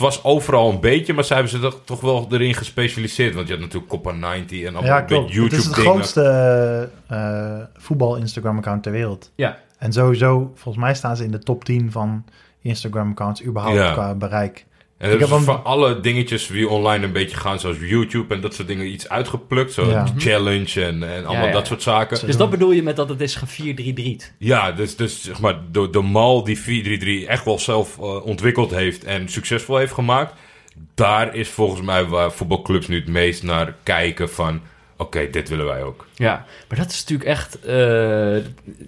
Was 0.01 0.23
overal 0.23 0.69
een 0.69 0.79
beetje, 0.79 1.13
maar 1.13 1.23
ze 1.23 1.33
hebben 1.33 1.51
ze 1.51 1.59
toch, 1.59 1.79
toch 1.85 2.01
wel 2.01 2.27
erin 2.31 2.53
gespecialiseerd. 2.53 3.35
Want 3.35 3.47
je 3.47 3.53
had 3.53 3.61
natuurlijk 3.61 3.91
Copa 3.91 4.11
90 4.11 4.59
en 4.61 4.75
allemaal 4.75 4.95
Ja, 4.95 5.01
klopt. 5.01 5.33
Het 5.35 5.51
is 5.53 5.65
het 5.65 5.73
grootste 5.73 6.89
eh, 7.07 7.59
voetbal-Instagram-account 7.73 8.83
ter 8.83 8.91
wereld. 8.91 9.31
Ja. 9.35 9.57
En 9.77 9.93
sowieso, 9.93 10.51
volgens 10.55 10.83
mij 10.83 10.93
staan 10.95 11.15
ze 11.17 11.23
in 11.23 11.31
de 11.31 11.39
top 11.39 11.63
10 11.63 11.91
van 11.91 12.25
Instagram-accounts 12.61 13.43
überhaupt 13.43 13.77
Ja. 13.77 13.91
qua 13.91 14.15
bereik. 14.15 14.65
En 15.01 15.11
Ik 15.11 15.21
er 15.21 15.31
een- 15.33 15.41
van 15.41 15.63
alle 15.63 15.99
dingetjes 15.99 16.47
die 16.47 16.69
online 16.69 17.05
een 17.05 17.11
beetje 17.11 17.37
gaan, 17.37 17.59
zoals 17.59 17.77
YouTube 17.79 18.33
en 18.35 18.41
dat 18.41 18.53
soort 18.53 18.67
dingen, 18.67 18.87
iets 18.87 19.09
uitgeplukt. 19.09 19.73
Zo 19.73 19.89
Ja. 19.89 20.07
challenge 20.17 20.85
en, 20.85 21.03
en 21.13 21.25
allemaal 21.25 21.45
ja. 21.47 21.51
dat 21.51 21.67
soort 21.67 21.81
zaken. 21.81 22.25
Dus 22.25 22.37
dat 22.37 22.49
bedoel 22.49 22.71
je 22.71 22.83
met 22.83 22.95
dat 22.95 23.09
het 23.09 23.21
is 23.21 23.35
ge 23.35 23.47
433? 23.47 24.31
Ja, 24.37 24.71
dus, 24.71 24.95
dus 24.95 25.23
zeg 25.23 25.39
maar, 25.39 25.59
de, 25.71 25.89
de 25.89 26.01
mal 26.01 26.43
die 26.43 26.59
433 26.59 27.29
echt 27.29 27.45
wel 27.45 27.59
zelf 27.59 27.97
eh, 27.99 28.25
ontwikkeld 28.25 28.71
heeft 28.71 29.03
en 29.03 29.29
succesvol 29.29 29.77
heeft 29.77 29.93
gemaakt, 29.93 30.33
daar 30.95 31.35
is 31.35 31.49
volgens 31.49 31.81
mij 31.81 32.05
waar 32.05 32.31
voetbalclubs 32.31 32.87
nu 32.87 32.95
het 32.95 33.07
meest 33.07 33.43
naar 33.43 33.75
kijken 33.83 34.29
van, 34.29 34.61
oké, 35.01 35.29
dit 35.29 35.49
willen 35.49 35.65
wij 35.65 35.83
ook. 35.83 36.05
Ja, 36.15 36.45
maar 36.69 36.77
dat 36.77 36.89
is 36.91 36.99
natuurlijk 36.99 37.29
echt... 37.29 37.59
eh, 37.59 37.75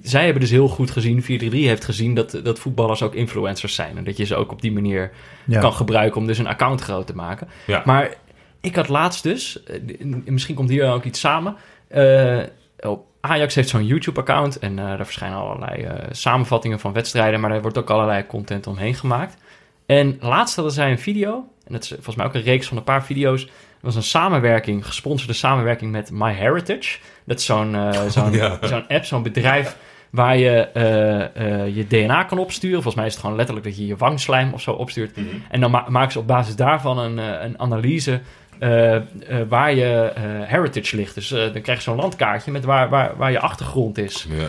zij 0.01 0.23
hebben 0.23 0.39
dus 0.41 0.49
heel 0.51 0.67
goed 0.67 0.91
gezien, 0.91 1.23
433 1.23 1.69
heeft 1.69 1.85
gezien... 1.85 2.13
Dat, 2.13 2.39
dat 2.43 2.59
voetballers 2.59 3.01
ook 3.01 3.13
influencers 3.13 3.75
zijn. 3.75 3.97
En 3.97 4.03
dat 4.03 4.17
je 4.17 4.25
ze 4.25 4.35
ook 4.35 4.51
op 4.51 4.61
die 4.61 4.71
manier 4.71 5.11
Ja. 5.45 5.59
kan 5.59 5.73
gebruiken 5.73 6.21
om 6.21 6.27
dus 6.27 6.37
een 6.37 6.47
account 6.47 6.81
groot 6.81 7.07
te 7.07 7.15
maken. 7.15 7.47
Ja. 7.67 7.81
Maar 7.85 8.13
ik 8.61 8.75
had 8.75 8.87
laatst 8.89 9.23
dus, 9.23 9.63
eh, 9.63 9.79
misschien 10.25 10.55
komt 10.55 10.69
hier 10.69 10.91
ook 10.91 11.03
iets 11.03 11.19
samen. 11.19 11.55
eh, 11.87 12.39
op 12.79 13.05
Ajax 13.21 13.55
heeft 13.55 13.69
zo'n 13.69 13.85
YouTube-account 13.85 14.59
en 14.59 14.75
daar 14.75 14.97
verschijnen 15.05 15.37
allerlei 15.37 15.83
eh, 15.83 15.93
samenvattingen 16.11 16.79
van 16.79 16.93
wedstrijden, 16.93 17.39
maar 17.39 17.51
er 17.51 17.61
wordt 17.61 17.77
ook 17.77 17.89
allerlei 17.89 18.25
content 18.27 18.67
omheen 18.67 18.95
gemaakt. 18.95 19.37
En 19.85 20.17
laatst 20.19 20.55
hadden 20.55 20.73
zij 20.73 20.91
een 20.91 20.99
video, 20.99 21.33
en 21.65 21.73
dat 21.73 21.83
is 21.83 21.87
volgens 21.89 22.15
mij 22.15 22.25
ook 22.25 22.33
een 22.33 22.41
reeks 22.41 22.67
van 22.67 22.77
een 22.77 22.83
paar 22.83 23.05
video's. 23.05 23.47
Het 23.83 23.93
was 23.93 24.03
een 24.03 24.09
samenwerking, 24.09 24.85
gesponsorde 24.85 25.33
samenwerking 25.33 25.91
met 25.91 26.11
MyHeritage. 26.11 26.97
Dat 27.25 27.39
is 27.39 27.45
zo'n 27.45 27.75
eh, 27.75 28.01
zo'n 28.09 28.31
Ja. 28.31 28.57
zo'n 28.61 28.87
app, 28.87 29.05
zo'n 29.05 29.23
bedrijf 29.23 29.75
waar 30.09 30.37
je 30.37 30.49
eh, 30.49 31.61
eh, 31.63 31.75
je 31.75 31.87
DNA 31.87 32.23
kan 32.23 32.37
opsturen. 32.37 32.73
Volgens 32.75 32.95
mij 32.95 33.05
is 33.05 33.11
het 33.11 33.21
gewoon 33.21 33.35
letterlijk 33.35 33.65
dat 33.67 33.77
je 33.77 33.85
je 33.85 33.95
wangslijm 33.95 34.53
of 34.53 34.61
zo 34.61 34.71
opstuurt. 34.71 35.17
En 35.49 35.59
dan 35.59 35.71
ma- 35.71 35.85
maken 35.89 36.11
ze 36.11 36.19
op 36.19 36.27
basis 36.27 36.55
daarvan 36.55 36.97
een, 36.97 37.19
eh, 37.19 37.43
een 37.43 37.59
analyse 37.59 38.21
eh, 38.59 38.95
eh, 38.95 39.03
waar 39.47 39.73
je 39.73 40.11
heritage 40.47 40.95
ligt. 40.95 41.15
Dus 41.15 41.27
dan 41.29 41.61
krijg 41.61 41.77
je 41.77 41.83
zo'n 41.83 41.95
landkaartje 41.95 42.51
met 42.51 42.63
waar, 42.65 42.89
waar, 42.89 43.17
waar 43.17 43.31
je 43.31 43.39
achtergrond 43.39 43.97
is. 43.97 44.27
Ja, 44.29 44.47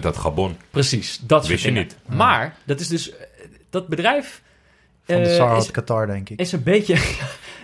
1% 0.00 0.04
uit 0.04 0.16
Gabon. 0.16 0.56
Precies, 0.70 1.18
dat 1.22 1.38
soort 1.38 1.52
Wist 1.52 1.64
je 1.64 1.70
niet. 1.70 1.96
Maar 2.06 2.54
dat 2.64 2.80
is 2.80 2.88
dus... 2.88 3.12
Dat 3.70 3.86
bedrijf 3.88 4.42
Van 5.04 5.16
de 5.22 5.28
eh, 5.28 5.34
is, 5.34 5.40
uit 5.40 5.70
Qatar, 5.70 6.06
denk 6.06 6.28
ik. 6.28 6.38
is 6.40 6.52
een 6.52 6.62
beetje... 6.62 6.94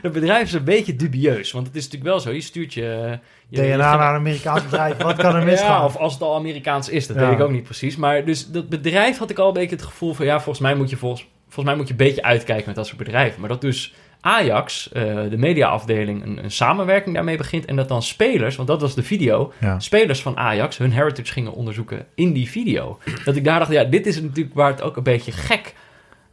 Het 0.03 0.13
bedrijf 0.13 0.43
is 0.43 0.53
een 0.53 0.65
beetje 0.65 0.97
dubieus. 0.97 1.53
Want 1.53 1.67
het 1.67 1.77
is 1.77 1.85
natuurlijk 1.85 2.11
wel 2.11 2.21
zo. 2.21 2.31
Je 2.33 2.41
stuurt 2.41 2.75
je... 2.75 3.19
je 3.49 3.63
je- 3.63 3.73
DNA 3.77 3.97
naar 3.97 4.09
een 4.15 4.21
Amerikaans 4.21 4.63
bedrijf. 4.63 4.97
Wat 4.97 5.17
kan 5.17 5.35
er 5.37 5.45
misgaan? 5.53 5.79
ja, 5.81 5.85
of 5.85 5.97
als 5.97 6.13
het 6.13 6.23
al 6.23 6.35
Amerikaans 6.35 6.89
is, 6.89 7.07
dat 7.07 7.17
Ja. 7.17 7.23
weet 7.29 7.39
ik 7.39 7.45
ook 7.45 7.51
niet 7.51 7.63
precies. 7.63 7.97
Maar 7.97 8.25
dus 8.25 8.47
dat 8.51 8.69
bedrijf 8.69 9.19
had 9.19 9.31
ik 9.31 9.39
al 9.39 9.47
een 9.49 9.53
beetje 9.53 9.77
het 9.77 9.85
gevoel 9.85 10.15
van... 10.15 10.25
ja, 10.27 10.35
volgens 10.35 10.59
mij 10.59 10.75
moet 10.75 10.91
je, 10.91 10.97
volgens, 10.97 11.27
volgens 11.45 11.65
mij 11.67 11.75
moet 11.77 11.87
je 11.87 11.91
een 11.91 12.07
beetje 12.07 12.23
uitkijken 12.23 12.67
met 12.67 12.75
dat 12.75 12.87
soort 12.87 12.99
bedrijven. 12.99 13.41
Maar 13.41 13.49
dat 13.49 13.61
dus 13.61 13.95
Ajax, 14.21 14.93
eh, 14.93 15.03
de 15.31 15.37
mediaafdeling, 15.37 16.23
een, 16.25 16.45
een 16.45 16.51
samenwerking 16.51 17.15
daarmee 17.15 17.37
begint... 17.37 17.65
en 17.65 17.77
dat 17.77 17.89
dan 17.89 18.03
spelers, 18.03 18.57
want 18.57 18.69
dat 18.69 18.81
was 18.81 18.95
de 18.95 19.03
video... 19.03 19.53
Ja. 19.61 19.79
spelers 19.81 20.23
van 20.23 20.37
Ajax 20.37 20.79
hun 20.79 20.93
heritage 20.93 21.33
gingen 21.33 21.53
onderzoeken 21.53 22.07
in 22.15 22.33
die 22.33 22.51
video. 22.51 22.99
Dat 23.25 23.37
ik 23.37 23.45
daar 23.45 23.59
dacht, 23.59 23.71
ja, 23.73 23.85
dit 23.85 24.07
is 24.07 24.21
natuurlijk 24.21 24.55
waar 24.55 24.71
het 24.71 24.83
ook 24.83 24.97
een 24.97 25.03
beetje 25.03 25.33
gek 25.33 25.75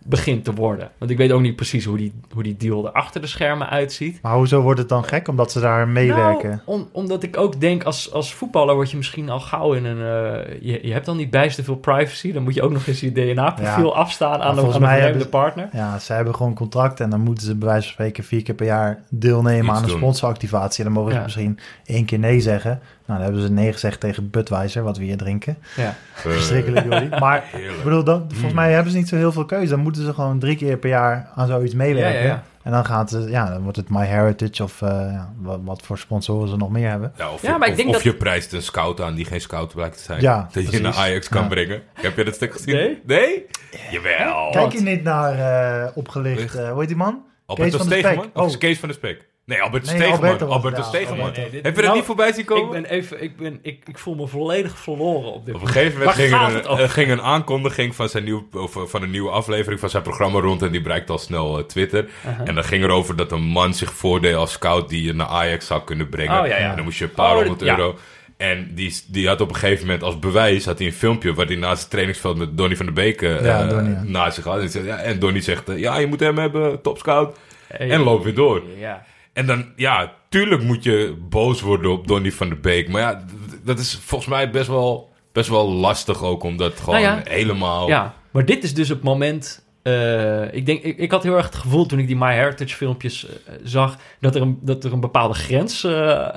begint 0.05 0.43
te 0.43 0.53
worden. 0.53 0.89
Want 0.97 1.11
ik 1.11 1.17
weet 1.17 1.31
ook 1.31 1.41
niet 1.41 1.55
precies 1.55 1.85
hoe 1.85 1.97
die, 1.97 2.13
hoe 2.33 2.43
die 2.43 2.57
deal 2.57 2.85
er 2.85 2.91
achter 2.91 3.21
de 3.21 3.27
schermen 3.27 3.69
uitziet. 3.69 4.21
Maar 4.21 4.35
hoezo 4.35 4.61
wordt 4.61 4.79
het 4.79 4.89
dan 4.89 5.03
gek? 5.03 5.27
Omdat 5.27 5.51
ze 5.51 5.59
daar 5.59 5.87
meewerken. 5.87 6.49
Nou, 6.49 6.61
om- 6.65 6.89
omdat 6.91 7.23
ik 7.23 7.37
ook 7.37 7.59
denk, 7.59 7.83
als, 7.83 8.11
als 8.11 8.33
voetballer 8.33 8.75
word 8.75 8.91
je 8.91 8.97
misschien 8.97 9.29
al 9.29 9.39
gauw 9.39 9.73
in 9.73 9.85
een... 9.85 9.97
eh, 9.97 10.61
je, 10.61 10.87
je 10.87 10.93
hebt 10.93 11.05
dan 11.05 11.17
niet 11.17 11.29
bijster 11.29 11.63
veel 11.63 11.75
privacy. 11.75 12.31
Dan 12.31 12.43
moet 12.43 12.53
je 12.53 12.61
ook 12.61 12.71
nog 12.71 12.87
eens 12.87 12.99
je 12.99 13.11
DNA-profiel 13.11 13.85
Ja. 13.89 13.91
afstaan 13.95 14.31
aan 14.41 14.55
Maar 14.55 14.63
een, 14.65 14.73
aan 14.85 14.89
hebben- 14.89 15.29
partner. 15.29 15.69
Ja, 15.71 15.99
ze 15.99 16.13
hebben 16.13 16.35
gewoon 16.35 16.53
contract 16.53 16.99
en 16.99 17.09
dan 17.09 17.19
moeten 17.21 17.45
ze 17.45 17.55
bij 17.55 17.67
wijze 17.67 17.83
van 17.83 17.91
spreken 17.93 18.23
vier 18.23 18.43
keer 18.43 18.55
per 18.55 18.65
jaar 18.65 19.03
deelnemen 19.09 19.65
Iets 19.65 19.75
aan 19.77 19.83
een 19.83 19.89
sponsoractivatie. 19.89 20.85
En 20.85 20.93
dan 20.93 20.93
mogen 20.93 21.11
ze 21.11 21.17
Ja. 21.17 21.23
misschien 21.23 21.59
één 21.85 22.05
keer 22.05 22.19
nee 22.19 22.39
zeggen. 22.39 22.81
Nou, 23.05 23.19
dan 23.19 23.21
hebben 23.21 23.41
ze 23.47 23.51
nee 23.53 23.73
gezegd 23.73 23.99
tegen 23.99 24.29
Budweiser, 24.29 24.83
wat 24.83 24.97
we 24.97 25.03
hier 25.03 25.17
drinken. 25.17 25.57
Ja. 25.75 25.83
Eh, 25.83 25.93
Verschrikkelijk, 26.13 26.85
Jordi. 26.85 27.09
Maar 27.19 27.43
heerlijk. 27.45 27.77
ik 27.77 27.83
bedoel, 27.83 28.03
dan, 28.03 28.25
volgens 28.31 28.53
mij 28.53 28.71
hebben 28.71 28.91
ze 28.91 28.97
niet 28.97 29.07
zo 29.07 29.15
heel 29.15 29.31
veel 29.31 29.45
keuze. 29.45 29.69
Dan 29.69 29.79
moeten 29.79 30.05
ze 30.05 30.13
gewoon 30.13 30.39
drie 30.39 30.55
keer 30.55 30.77
per 30.77 30.89
jaar 30.89 31.29
aan 31.35 31.47
zoiets 31.47 31.73
meewerken. 31.73 32.13
Ja, 32.21 32.25
ja, 32.27 32.33
ja. 32.33 32.43
En 32.63 32.71
dan 32.71 32.85
gaat 32.85 33.09
het, 33.09 33.29
ja, 33.29 33.49
dan 33.49 33.61
wordt 33.61 33.77
het 33.77 33.89
MyHeritage 33.89 34.63
of 34.63 34.81
eh, 34.81 34.89
ja, 34.89 35.33
wat, 35.37 35.59
wat 35.63 35.81
voor 35.81 35.97
sponsoren 35.97 36.49
ze 36.49 36.55
nog 36.57 36.69
meer 36.69 36.89
hebben. 36.89 37.11
Ja, 37.17 37.31
of 37.31 37.41
Ja, 37.41 37.51
je, 37.51 37.57
maar 37.57 37.67
ik 37.67 37.71
of, 37.73 37.77
denk 37.77 37.89
of 37.89 37.95
dat- 37.95 38.03
je 38.03 38.13
prijst 38.15 38.53
een 38.53 38.61
scout 38.61 39.01
aan 39.01 39.15
die 39.15 39.25
geen 39.25 39.41
scout 39.41 39.73
blijkt 39.73 39.97
te 39.97 40.03
zijn. 40.03 40.21
Ja, 40.21 40.47
dat 40.51 40.71
je 40.71 40.79
naar. 40.79 40.93
Ajax 40.93 41.29
kan 41.29 41.41
Ja. 41.41 41.47
brengen. 41.47 41.81
Heb 41.93 42.17
je 42.17 42.23
dat 42.23 42.35
stuk 42.35 42.51
gezien? 42.53 42.75
Nee. 42.75 43.01
Nee? 43.05 43.45
Jawel. 43.91 44.49
Kijk 44.51 44.71
je 44.71 44.81
niet 44.81 45.03
naar 45.03 45.39
eh, 45.85 45.97
opgelicht, 45.97 46.55
eh 46.55 46.69
hoe 46.69 46.79
heet 46.79 46.87
die 46.87 46.97
man? 46.97 47.23
Alberto 47.45 47.77
Kees 47.77 47.87
van 47.87 47.89
de? 47.89 47.99
Spek. 48.07 48.29
Of 48.33 48.51
Oh. 48.53 48.59
Kees 48.59 48.79
van 48.79 48.89
de 48.89 48.95
Spek? 48.95 49.27
Nee, 49.45 49.61
Alberto 49.61 49.85
Nee, 49.87 49.95
Stegeman. 49.95 50.19
Alberto 50.23 50.47
Alberto, 50.47 50.77
was 50.77 50.85
het, 50.85 50.95
ja. 50.95 51.01
Stegeman. 51.01 51.31
Nee, 51.31 51.41
nee, 51.41 51.49
dit- 51.51 51.63
Heb 51.63 51.71
je 51.75 51.81
dat 51.81 51.83
nou, 51.83 51.95
niet 51.95 52.05
voorbij 52.05 52.31
zien 52.33 52.45
komen? 52.45 52.75
Ik 52.77 52.81
ben 52.81 52.91
even... 52.91 53.23
Ik, 53.23 53.37
ben, 53.37 53.59
ik, 53.61 53.83
ik 53.87 53.97
voel 53.97 54.15
me 54.15 54.27
volledig 54.27 54.77
verloren 54.77 55.31
op 55.33 55.45
dit 55.45 55.55
Op 55.55 55.61
een 55.61 55.67
gegeven 55.67 55.99
moment 55.99 56.15
ging 56.15 56.33
er, 56.33 56.55
een, 56.55 56.65
over? 56.65 56.83
er 56.83 56.89
ging 56.89 57.11
een 57.11 57.21
aankondiging 57.21 57.95
van, 57.95 58.09
zijn 58.09 58.23
nieuw, 58.23 58.47
of, 58.53 58.77
van 58.85 59.01
een 59.03 59.11
nieuwe 59.11 59.29
aflevering 59.29 59.79
van 59.79 59.89
zijn 59.89 60.03
programma 60.03 60.39
rond. 60.39 60.61
En 60.61 60.71
die 60.71 60.81
bereikt 60.81 61.09
al 61.09 61.17
snel 61.17 61.57
eh, 61.57 61.63
Twitter. 61.63 62.05
Uh-huh. 62.25 62.47
En 62.47 62.55
dan 62.55 62.63
ging 62.63 62.83
erover 62.83 63.15
dat 63.15 63.31
een 63.31 63.41
man 63.43 63.73
zich 63.73 63.93
voordeed 63.93 64.35
als 64.35 64.51
scout 64.51 64.89
die 64.89 65.03
je 65.03 65.13
naar 65.13 65.27
Ajax 65.27 65.67
zou 65.67 65.81
kunnen 65.83 66.09
brengen. 66.09 66.39
Oh, 66.41 66.47
ja, 66.47 66.57
ja. 66.57 66.69
En 66.69 66.75
dan 66.75 66.85
moest 66.85 66.97
je 66.97 67.03
een 67.05 67.11
paar 67.11 67.31
Oh, 67.31 67.37
honderd 67.37 67.61
ja. 67.61 67.77
euro. 67.77 67.97
En 68.37 68.71
die, 68.75 68.95
die 69.07 69.27
had 69.27 69.41
op 69.41 69.49
een 69.49 69.55
gegeven 69.55 69.85
moment 69.85 70.03
als 70.03 70.19
bewijs 70.19 70.65
had 70.65 70.77
hij 70.77 70.87
een 70.87 70.93
filmpje 70.93 71.33
waar 71.33 71.45
hij 71.45 71.55
naast 71.55 71.81
het 71.81 71.89
trainingsveld 71.89 72.37
met 72.37 72.57
Donny 72.57 72.75
van 72.75 72.85
der 72.85 72.95
Beek 72.95 73.21
eh, 73.21 73.45
Ja, 73.45 73.61
eh, 73.61 73.69
ja. 73.69 74.03
naast 74.05 74.35
zich 74.35 74.43
had. 74.43 74.53
En, 74.55 74.59
die 74.61 74.69
zei, 74.69 74.85
ja, 74.85 74.97
en 74.97 75.19
Donny 75.19 75.41
zegt, 75.41 75.69
eh, 75.69 75.77
ja, 75.79 75.97
je 75.97 76.07
moet 76.07 76.19
hem 76.19 76.37
hebben, 76.37 76.81
topscout. 76.81 77.37
Hey. 77.67 77.89
En 77.89 78.01
loopt 78.01 78.23
weer 78.23 78.35
door. 78.35 78.61
Ja. 78.77 79.05
En 79.33 79.45
dan, 79.45 79.65
ja, 79.75 80.13
tuurlijk 80.29 80.63
moet 80.63 80.83
je 80.83 81.17
boos 81.29 81.61
worden 81.61 81.91
op 81.91 82.07
Donny 82.07 82.31
van 82.31 82.49
der 82.49 82.59
Beek. 82.59 82.89
Maar 82.89 83.01
ja, 83.01 83.23
dat 83.63 83.79
is 83.79 83.99
volgens 84.01 84.29
mij 84.29 84.49
best 84.49 84.67
wel, 84.67 85.11
best 85.31 85.49
wel 85.49 85.71
lastig 85.71 86.23
ook, 86.23 86.43
omdat 86.43 86.79
gewoon 86.79 87.01
Nou 87.01 87.15
ja. 87.15 87.21
helemaal... 87.23 87.87
Ja, 87.87 88.13
maar 88.31 88.45
dit 88.45 88.63
is 88.63 88.73
dus 88.73 88.89
het 88.89 89.03
moment. 89.03 89.65
eh, 89.83 90.53
ik, 90.53 90.65
denk, 90.65 90.81
ik, 90.81 90.97
ik 90.97 91.11
had 91.11 91.23
heel 91.23 91.35
erg 91.35 91.45
het 91.45 91.55
gevoel 91.55 91.85
toen 91.85 91.99
ik 91.99 92.07
die 92.07 92.15
MyHeritage 92.15 92.75
filmpjes 92.75 93.25
eh, 93.25 93.53
zag. 93.63 93.97
Dat 94.19 94.35
er, 94.35 94.41
een, 94.41 94.57
dat 94.61 94.83
er 94.83 94.93
een 94.93 94.99
bepaalde 94.99 95.33
grens 95.33 95.83
eh, 95.83 96.27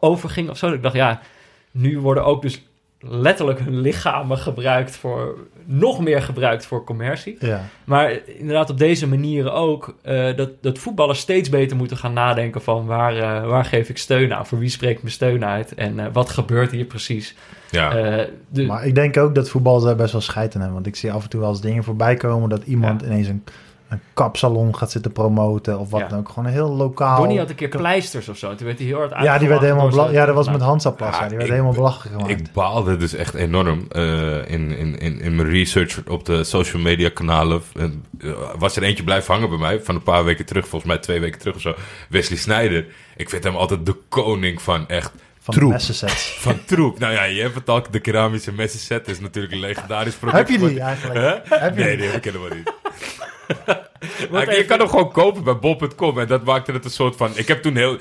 overging 0.00 0.50
of 0.50 0.58
zo. 0.58 0.66
Dat 0.66 0.76
ik 0.76 0.82
dacht, 0.82 0.94
ja, 0.94 1.20
nu 1.70 2.00
worden 2.00 2.24
ook 2.24 2.42
dus 2.42 2.62
letterlijk 3.00 3.58
hun 3.58 3.80
lichamen 3.80 4.38
gebruikt 4.38 4.96
voor... 4.96 5.34
nog 5.64 6.00
meer 6.00 6.22
gebruikt 6.22 6.66
voor 6.66 6.84
commercie. 6.84 7.36
Ja. 7.40 7.64
Maar 7.84 8.18
inderdaad 8.26 8.70
op 8.70 8.78
deze 8.78 9.08
manieren 9.08 9.52
ook... 9.52 9.94
eh, 10.02 10.36
dat, 10.36 10.50
dat 10.60 10.78
voetballers 10.78 11.18
steeds 11.18 11.48
beter 11.48 11.76
moeten 11.76 11.96
gaan 11.96 12.12
nadenken 12.12 12.62
van... 12.62 12.86
Waar, 12.86 13.16
eh, 13.16 13.48
waar 13.48 13.64
geef 13.64 13.88
ik 13.88 13.98
steun 13.98 14.34
aan? 14.34 14.46
Voor 14.46 14.58
wie 14.58 14.68
spreek 14.68 14.96
ik 14.96 15.02
mijn 15.02 15.14
steun 15.14 15.44
uit? 15.44 15.74
En 15.74 15.98
eh, 16.00 16.06
wat 16.12 16.30
gebeurt 16.30 16.70
hier 16.70 16.84
precies? 16.84 17.34
Ja. 17.70 17.96
Eh, 17.96 18.24
de, 18.48 18.66
Maar 18.66 18.86
ik 18.86 18.94
denk 18.94 19.16
ook 19.16 19.34
dat 19.34 19.48
voetbal 19.48 19.80
daar 19.80 19.96
best 19.96 20.12
wel 20.12 20.20
scheid 20.20 20.54
aan 20.54 20.60
hebben. 20.60 20.74
Want 20.74 20.86
ik 20.86 20.96
zie 20.96 21.12
af 21.12 21.22
en 21.22 21.28
toe 21.28 21.40
wel 21.40 21.48
eens 21.50 21.60
dingen 21.60 21.84
voorbij 21.84 22.14
komen 22.16 22.48
dat 22.48 22.62
iemand 22.64 23.00
Ja. 23.00 23.06
ineens 23.06 23.28
een, 23.28 23.44
een 23.88 24.00
kapsalon 24.14 24.76
gaat 24.76 24.90
zitten 24.90 25.12
promoten 25.12 25.78
of 25.78 25.90
wat 25.90 26.00
Ja. 26.00 26.08
dan 26.08 26.18
ook. 26.18 26.28
Gewoon 26.28 26.44
een 26.44 26.52
heel 26.52 26.68
lokaal. 26.70 27.16
Donnie 27.18 27.38
had 27.38 27.50
een 27.50 27.54
keer 27.54 27.68
pleisters 27.68 28.28
of 28.28 28.36
zo. 28.36 28.54
Toen 28.54 28.66
werd 28.66 28.78
hij 28.78 28.86
heel 28.86 28.96
hard 28.98 29.10
ja, 29.22 29.38
die 29.38 29.48
werd 29.48 29.60
helemaal 29.60 29.92
zijn- 29.92 30.12
Ja, 30.12 30.26
dat 30.26 30.34
was 30.34 30.46
met 30.48 30.58
Nou. 30.58 30.78
Ja, 30.98 31.22
Ja, 31.22 31.28
die 31.28 31.30
werd 31.36 31.42
ik- 31.42 31.50
helemaal 31.50 31.72
belachelijk 31.72 32.20
gemaakt. 32.20 32.40
Ik 32.40 32.52
baalde 32.52 32.96
dus 32.96 33.14
echt 33.14 33.34
enorm 33.34 33.86
eh, 33.90 34.50
in, 34.50 34.70
in, 34.76 34.98
in, 34.98 35.20
in 35.20 35.34
mijn 35.36 35.48
research 35.50 35.98
op 36.08 36.24
de 36.24 36.44
social 36.44 36.82
media 36.82 37.08
kanalen. 37.14 37.62
En, 37.74 38.04
eh, 38.20 38.30
was 38.58 38.76
er 38.76 38.82
eentje 38.82 39.04
blijven 39.04 39.34
hangen 39.34 39.48
bij 39.48 39.58
mij 39.58 39.80
van 39.80 39.94
een 39.94 40.02
paar 40.02 40.24
weken 40.24 40.46
terug, 40.46 40.68
volgens 40.68 40.90
mij 40.90 41.00
twee 41.00 41.20
weken 41.20 41.38
terug 41.38 41.54
of 41.54 41.60
zo. 41.60 41.74
Wesley 42.08 42.38
Sneijder. 42.38 42.86
Ik 43.16 43.30
vind 43.30 43.44
hem 43.44 43.56
altijd 43.56 43.86
de 43.86 43.96
koning 44.08 44.62
van 44.62 44.88
echt 44.88 45.12
van 45.40 45.54
de 45.54 45.60
troep. 45.60 45.72
messensets. 45.72 46.36
Van 46.40 46.64
troep. 46.64 46.98
Nou 46.98 47.12
ja, 47.12 47.22
je 47.24 47.42
hebt 47.42 47.54
het 47.54 47.68
al, 47.68 47.82
de 47.90 48.00
keramische 48.00 48.52
messenset 48.52 49.08
is 49.08 49.20
natuurlijk 49.20 49.54
een 49.54 49.60
legendarisch 49.60 50.14
product. 50.14 50.48
Heb 50.48 50.60
je 50.60 50.68
die 50.68 50.80
eigenlijk? 50.80 51.40
Heb 51.48 51.76
je 51.76 51.82
nee, 51.84 51.88
die? 51.88 51.96
die 51.96 52.06
heb 52.06 52.16
ik 52.16 52.32
helemaal 52.32 52.56
niet. 52.56 52.72
Je 54.56 54.64
kan 54.68 54.78
hem 54.78 54.88
gewoon 54.88 55.12
kopen 55.12 55.44
bij 55.44 55.58
bol.com. 55.58 56.18
En 56.18 56.26
dat 56.26 56.44
maakte 56.44 56.72
het 56.72 56.84
een 56.84 56.90
soort 56.90 57.16
van... 57.16 57.30
Ik 57.34 57.48
heb 57.48 57.62
toen 57.62 57.76
heel... 57.76 57.98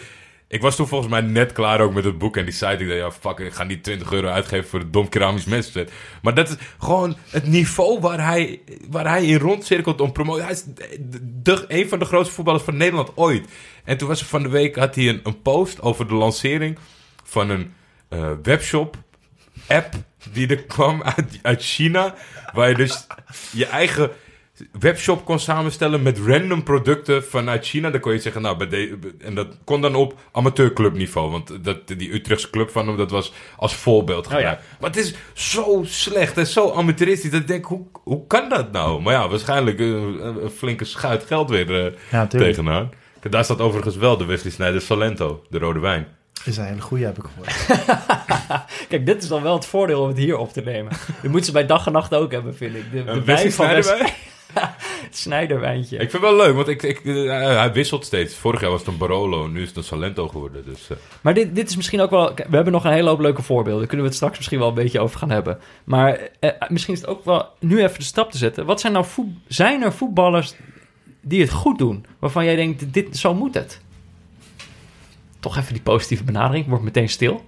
Ik 0.47 0.61
was 0.61 0.75
toen 0.75 0.87
volgens 0.87 1.09
mij 1.11 1.21
net 1.21 1.51
klaar 1.53 1.79
ook 1.81 1.93
met 1.93 2.03
het 2.03 2.17
boek 2.17 2.37
en 2.37 2.45
die 2.45 2.53
site. 2.53 2.71
Ik 2.77 2.87
dacht, 2.87 2.99
ja, 2.99 3.11
fuck, 3.11 3.39
ik 3.39 3.53
ga 3.53 3.63
niet 3.63 3.83
20 3.83 4.11
euro 4.11 4.27
uitgeven 4.27 4.69
voor 4.69 4.79
een 4.79 4.91
dom 4.91 5.09
keramisch 5.09 5.45
messenset. 5.45 5.91
Maar 6.21 6.33
dat 6.33 6.49
is 6.49 6.55
gewoon 6.79 7.15
het 7.29 7.47
niveau 7.47 7.99
waar 7.99 8.25
hij, 8.25 8.61
waar 8.89 9.07
hij 9.07 9.25
in 9.25 9.37
rondcirkelt 9.37 10.01
om 10.01 10.11
promotie. 10.11 10.43
Hij 10.43 10.51
is 10.51 10.63
de, 10.99 11.19
de- 11.41 11.65
een 11.67 11.89
van 11.89 11.99
de 11.99 12.05
grootste 12.05 12.33
voetballers 12.33 12.63
van 12.63 12.77
Nederland 12.77 13.11
ooit. 13.15 13.47
En 13.83 13.97
toen 13.97 14.07
was 14.07 14.19
er 14.19 14.25
van 14.25 14.43
de 14.43 14.49
week, 14.49 14.75
had 14.75 14.95
hij 14.95 15.09
een, 15.09 15.19
een 15.23 15.41
post 15.41 15.81
over 15.81 16.07
de 16.07 16.13
lancering 16.13 16.77
van 17.23 17.49
een 17.49 17.73
eh, 18.09 18.31
webshop 18.43 18.95
app 19.67 19.93
die 20.31 20.47
er 20.47 20.63
kwam 20.63 21.03
uit, 21.03 21.39
uit 21.41 21.63
China. 21.63 22.15
Waar 22.53 22.69
je 22.69 22.75
dus 22.75 23.07
je 23.51 23.65
eigen 23.65 24.11
webshop 24.79 25.25
kon 25.25 25.39
samenstellen 25.39 26.01
met 26.01 26.19
random 26.25 26.63
producten 26.63 27.23
vanuit 27.23 27.65
China. 27.65 27.89
Dan 27.89 27.99
kon 27.99 28.13
je 28.13 28.19
zeggen, 28.19 28.41
nou, 28.41 28.57
bij 28.57 28.67
de, 28.67 28.97
en 29.19 29.35
dat 29.35 29.47
kon 29.63 29.81
dan 29.81 29.95
op 29.95 30.19
amateurclubniveau. 30.31 31.31
Want 31.31 31.63
dat, 31.63 31.87
die 31.87 32.13
Utrechtse 32.13 32.49
club 32.49 32.69
van 32.69 32.87
hem, 32.87 32.97
dat 32.97 33.11
was 33.11 33.33
als 33.57 33.75
voorbeeld 33.75 34.27
gebruikt. 34.27 34.61
Maar 34.79 34.89
het 34.89 34.99
is 34.99 35.13
zo 35.33 35.83
slecht 35.85 36.37
en 36.37 36.47
zo 36.47 36.71
amateuristisch. 36.71 37.31
Dat 37.31 37.41
ik 37.41 37.47
denk, 37.47 37.65
hoe, 37.65 37.85
hoe 38.03 38.27
kan 38.27 38.49
dat 38.49 38.71
nou? 38.71 39.01
Maar 39.01 39.13
ja, 39.13 39.29
waarschijnlijk 39.29 39.79
een, 39.79 40.43
een 40.43 40.49
flinke 40.49 40.85
schuit 40.85 41.23
geld 41.23 41.49
weer 41.49 41.85
eh, 41.85 41.91
Ja, 42.11 42.27
tegenaan. 42.27 42.89
Daar 43.29 43.43
staat 43.43 43.61
overigens 43.61 43.95
wel 43.95 44.17
de 44.17 44.25
Wesley 44.25 44.51
Sneijder 44.51 44.81
Salento, 44.81 45.43
de 45.49 45.57
rode 45.57 45.79
wijn. 45.79 46.07
Is 46.45 46.57
een 46.57 46.65
hele 46.65 46.81
goede, 46.81 47.05
heb 47.05 47.17
ik 47.17 47.23
gehoord. 47.23 47.65
Kijk, 48.89 49.05
dit 49.05 49.23
is 49.23 49.29
dan 49.29 49.41
wel 49.41 49.53
het 49.53 49.65
voordeel 49.65 50.01
om 50.01 50.07
het 50.07 50.17
hier 50.17 50.37
op 50.37 50.53
te 50.53 50.61
nemen. 50.61 50.91
Dat 50.91 51.23
moeten 51.23 51.45
ze 51.45 51.51
bij 51.51 51.65
dag 51.65 51.85
en 51.85 51.91
nacht 51.91 52.13
ook 52.13 52.31
hebben, 52.31 52.55
vind 52.55 52.75
ik. 52.75 52.91
De, 52.91 53.03
de 53.03 53.23
wijn 53.23 53.51
van? 53.51 53.83
Snijderwijntje. 55.11 55.95
Ik 55.95 56.09
vind 56.09 56.11
het 56.11 56.21
wel 56.21 56.35
leuk, 56.45 56.55
want 56.55 56.67
ik, 56.67 56.83
ik, 56.83 57.05
eh, 57.05 57.15
hij 57.57 57.73
wisselt 57.73 58.05
steeds. 58.05 58.35
Vorig 58.35 58.61
jaar 58.61 58.69
was 58.69 58.79
het 58.79 58.89
een 58.89 58.97
Barolo, 58.97 59.47
nu 59.47 59.61
is 59.61 59.67
het 59.67 59.77
een 59.77 59.83
Salento 59.83 60.27
geworden. 60.27 60.65
Dus, 60.65 60.89
eh, 60.89 60.97
Maar 61.21 61.33
dit, 61.33 61.55
dit 61.55 61.69
is 61.69 61.75
misschien 61.75 62.01
ook 62.01 62.09
wel... 62.09 62.33
We 62.35 62.55
hebben 62.55 62.73
nog 62.73 62.83
een 62.85 62.91
hele 62.91 63.09
hoop 63.09 63.19
leuke 63.19 63.41
voorbeelden. 63.41 63.77
Daar 63.79 63.87
kunnen 63.87 64.05
we 64.05 64.11
het 64.11 64.15
straks 64.21 64.37
misschien 64.37 64.59
wel 64.59 64.67
een 64.67 64.73
beetje 64.73 64.99
over 64.99 65.19
gaan 65.19 65.29
hebben. 65.29 65.59
Maar 65.83 66.19
eh, 66.39 66.49
misschien 66.67 66.93
is 66.93 66.99
het 67.01 67.09
ook 67.09 67.25
wel... 67.25 67.49
Nu 67.59 67.83
even 67.83 67.99
de 67.99 68.05
stap 68.05 68.31
te 68.31 68.37
zetten. 68.37 68.65
Wat 68.65 68.79
zijn 68.79 68.93
nou 68.93 69.05
voet, 69.05 69.27
zijn 69.47 69.83
er 69.83 69.93
voetballers 69.93 70.53
die 71.21 71.41
het 71.41 71.51
goed 71.51 71.77
doen? 71.77 72.05
Waarvan 72.19 72.45
jij 72.45 72.55
denkt, 72.55 72.93
dit, 72.93 73.17
zo 73.17 73.33
moet 73.33 73.53
het. 73.53 73.81
Toch 75.39 75.57
even 75.57 75.73
die 75.73 75.81
positieve 75.81 76.23
benadering. 76.23 76.67
Wordt 76.67 76.83
meteen 76.83 77.09
stil. 77.09 77.43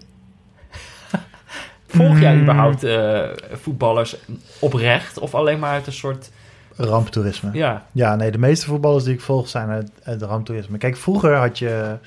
Volg 1.88 2.20
jij 2.20 2.36
Mm. 2.36 2.42
überhaupt 2.42 2.84
eh, 2.84 3.22
voetballers 3.52 4.16
oprecht? 4.60 5.18
Of 5.20 5.36
alleen 5.36 5.60
maar 5.60 5.72
uit 5.72 5.88
een 5.88 5.94
soort... 5.94 6.32
Ramptoerisme. 6.78 7.50
Ja, 7.54 7.86
Ja, 7.92 8.16
nee, 8.16 8.32
de 8.32 8.38
meeste 8.38 8.66
voetballers 8.66 9.04
die 9.04 9.14
ik 9.14 9.22
volg 9.22 9.50
zijn 9.50 9.70
uit 10.04 10.20
de 10.20 10.26
ramptoerisme. 10.26 10.78
Kijk, 10.78 10.98
vroeger 10.98 11.36
had 11.36 11.60
je, 11.60 11.98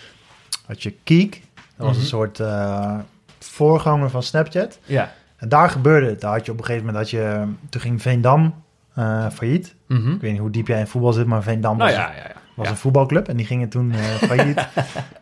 had 0.66 0.82
je 0.82 0.94
Kiek. 1.04 1.42
Dat 1.76 1.86
was 1.86 1.90
Mhm. 1.90 2.00
een 2.00 2.06
soort 2.06 2.40
eh, 2.40 2.94
voorganger 3.38 4.10
van 4.10 4.22
Snapchat. 4.22 4.78
ja. 4.84 5.12
En 5.36 5.48
daar 5.48 5.70
gebeurde 5.70 6.06
het. 6.06 6.20
Daar 6.20 6.32
had 6.32 6.46
je 6.46 6.52
op 6.52 6.58
een 6.58 6.64
gegeven 6.64 6.86
moment, 6.86 7.02
dat 7.04 7.10
je, 7.20 7.44
toen 7.68 7.80
ging 7.80 8.02
Veendam 8.02 8.54
eh, 8.94 9.26
failliet. 9.32 9.74
Mhm. 9.86 10.10
Ik 10.12 10.20
weet 10.20 10.30
niet 10.30 10.40
hoe 10.40 10.50
diep 10.50 10.66
jij 10.66 10.78
in 10.80 10.86
voetbal 10.86 11.12
zit, 11.12 11.26
maar 11.26 11.42
Veendam 11.42 11.76
Nou 11.76 11.90
was, 11.90 11.98
ja, 12.00 12.10
ja, 12.10 12.16
ja. 12.16 12.32
was 12.54 12.68
een 12.68 12.76
voetbalclub. 12.76 13.28
En 13.28 13.36
die 13.36 13.46
gingen 13.46 13.68
toen 13.68 13.92
eh, 13.92 13.98
failliet. 14.28 14.56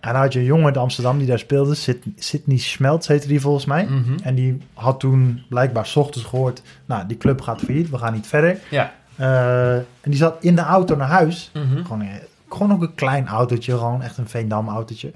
en 0.00 0.12
dan 0.12 0.14
had 0.14 0.32
je 0.32 0.38
een 0.38 0.44
jongen 0.44 0.64
uit 0.66 0.76
Amsterdam 0.76 1.18
die 1.18 1.26
daar 1.26 1.38
speelde. 1.38 1.74
Sid- 1.74 2.04
Sidney 2.16 2.58
Schmeltz 2.58 3.08
heette 3.08 3.28
die 3.28 3.40
volgens 3.40 3.64
mij. 3.64 3.84
Mhm. 3.84 4.18
En 4.22 4.34
die 4.34 4.58
had 4.74 5.00
toen 5.00 5.42
blijkbaar 5.48 5.86
's 5.86 5.96
ochtends 5.96 6.26
gehoord... 6.28 6.62
nou, 6.86 7.06
die 7.06 7.16
club 7.16 7.40
gaat 7.40 7.60
failliet, 7.60 7.90
we 7.90 7.98
gaan 7.98 8.12
niet 8.12 8.26
verder. 8.26 8.58
Ja. 8.70 8.92
Eh, 9.18 9.74
en 9.76 9.84
die 10.02 10.16
zat 10.16 10.36
in 10.40 10.54
de 10.54 10.60
auto 10.62 10.96
naar 10.96 11.08
huis. 11.08 11.50
Mhm. 11.54 11.84
Gewoon, 11.84 12.04
gewoon 12.48 12.72
ook 12.72 12.82
een 12.82 12.94
klein 12.94 13.26
autootje, 13.28 13.72
gewoon 13.72 14.02
echt 14.02 14.18
een 14.18 14.28
Veendam 14.28 14.68
autootje. 14.68 15.12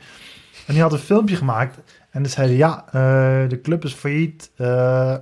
En 0.67 0.73
die 0.75 0.83
had 0.83 0.93
een 0.93 0.99
filmpje 0.99 1.37
gemaakt. 1.37 1.77
En 2.11 2.23
dan 2.23 2.31
zei 2.31 2.47
hij, 2.47 2.57
ja, 2.57 2.85
eh, 2.87 3.49
de 3.49 3.61
club 3.63 3.85
is 3.85 3.93
failliet. 3.93 4.51
eh, 4.57 5.15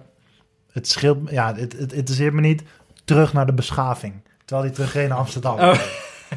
het 0.73 0.89
scheelt, 0.89 1.31
ja, 1.31 1.55
het, 1.55 1.73
het, 1.79 1.93
interesseert 1.93 2.35
me 2.35 2.41
niet. 2.41 2.63
Terug 3.05 3.33
naar 3.33 3.47
de 3.47 3.53
beschaving. 3.53 4.15
Terwijl 4.45 4.67
hij 4.67 4.77
terugreed 4.77 5.09
naar 5.09 5.19
Amsterdam. 5.19 5.59
Oh. 5.59 5.75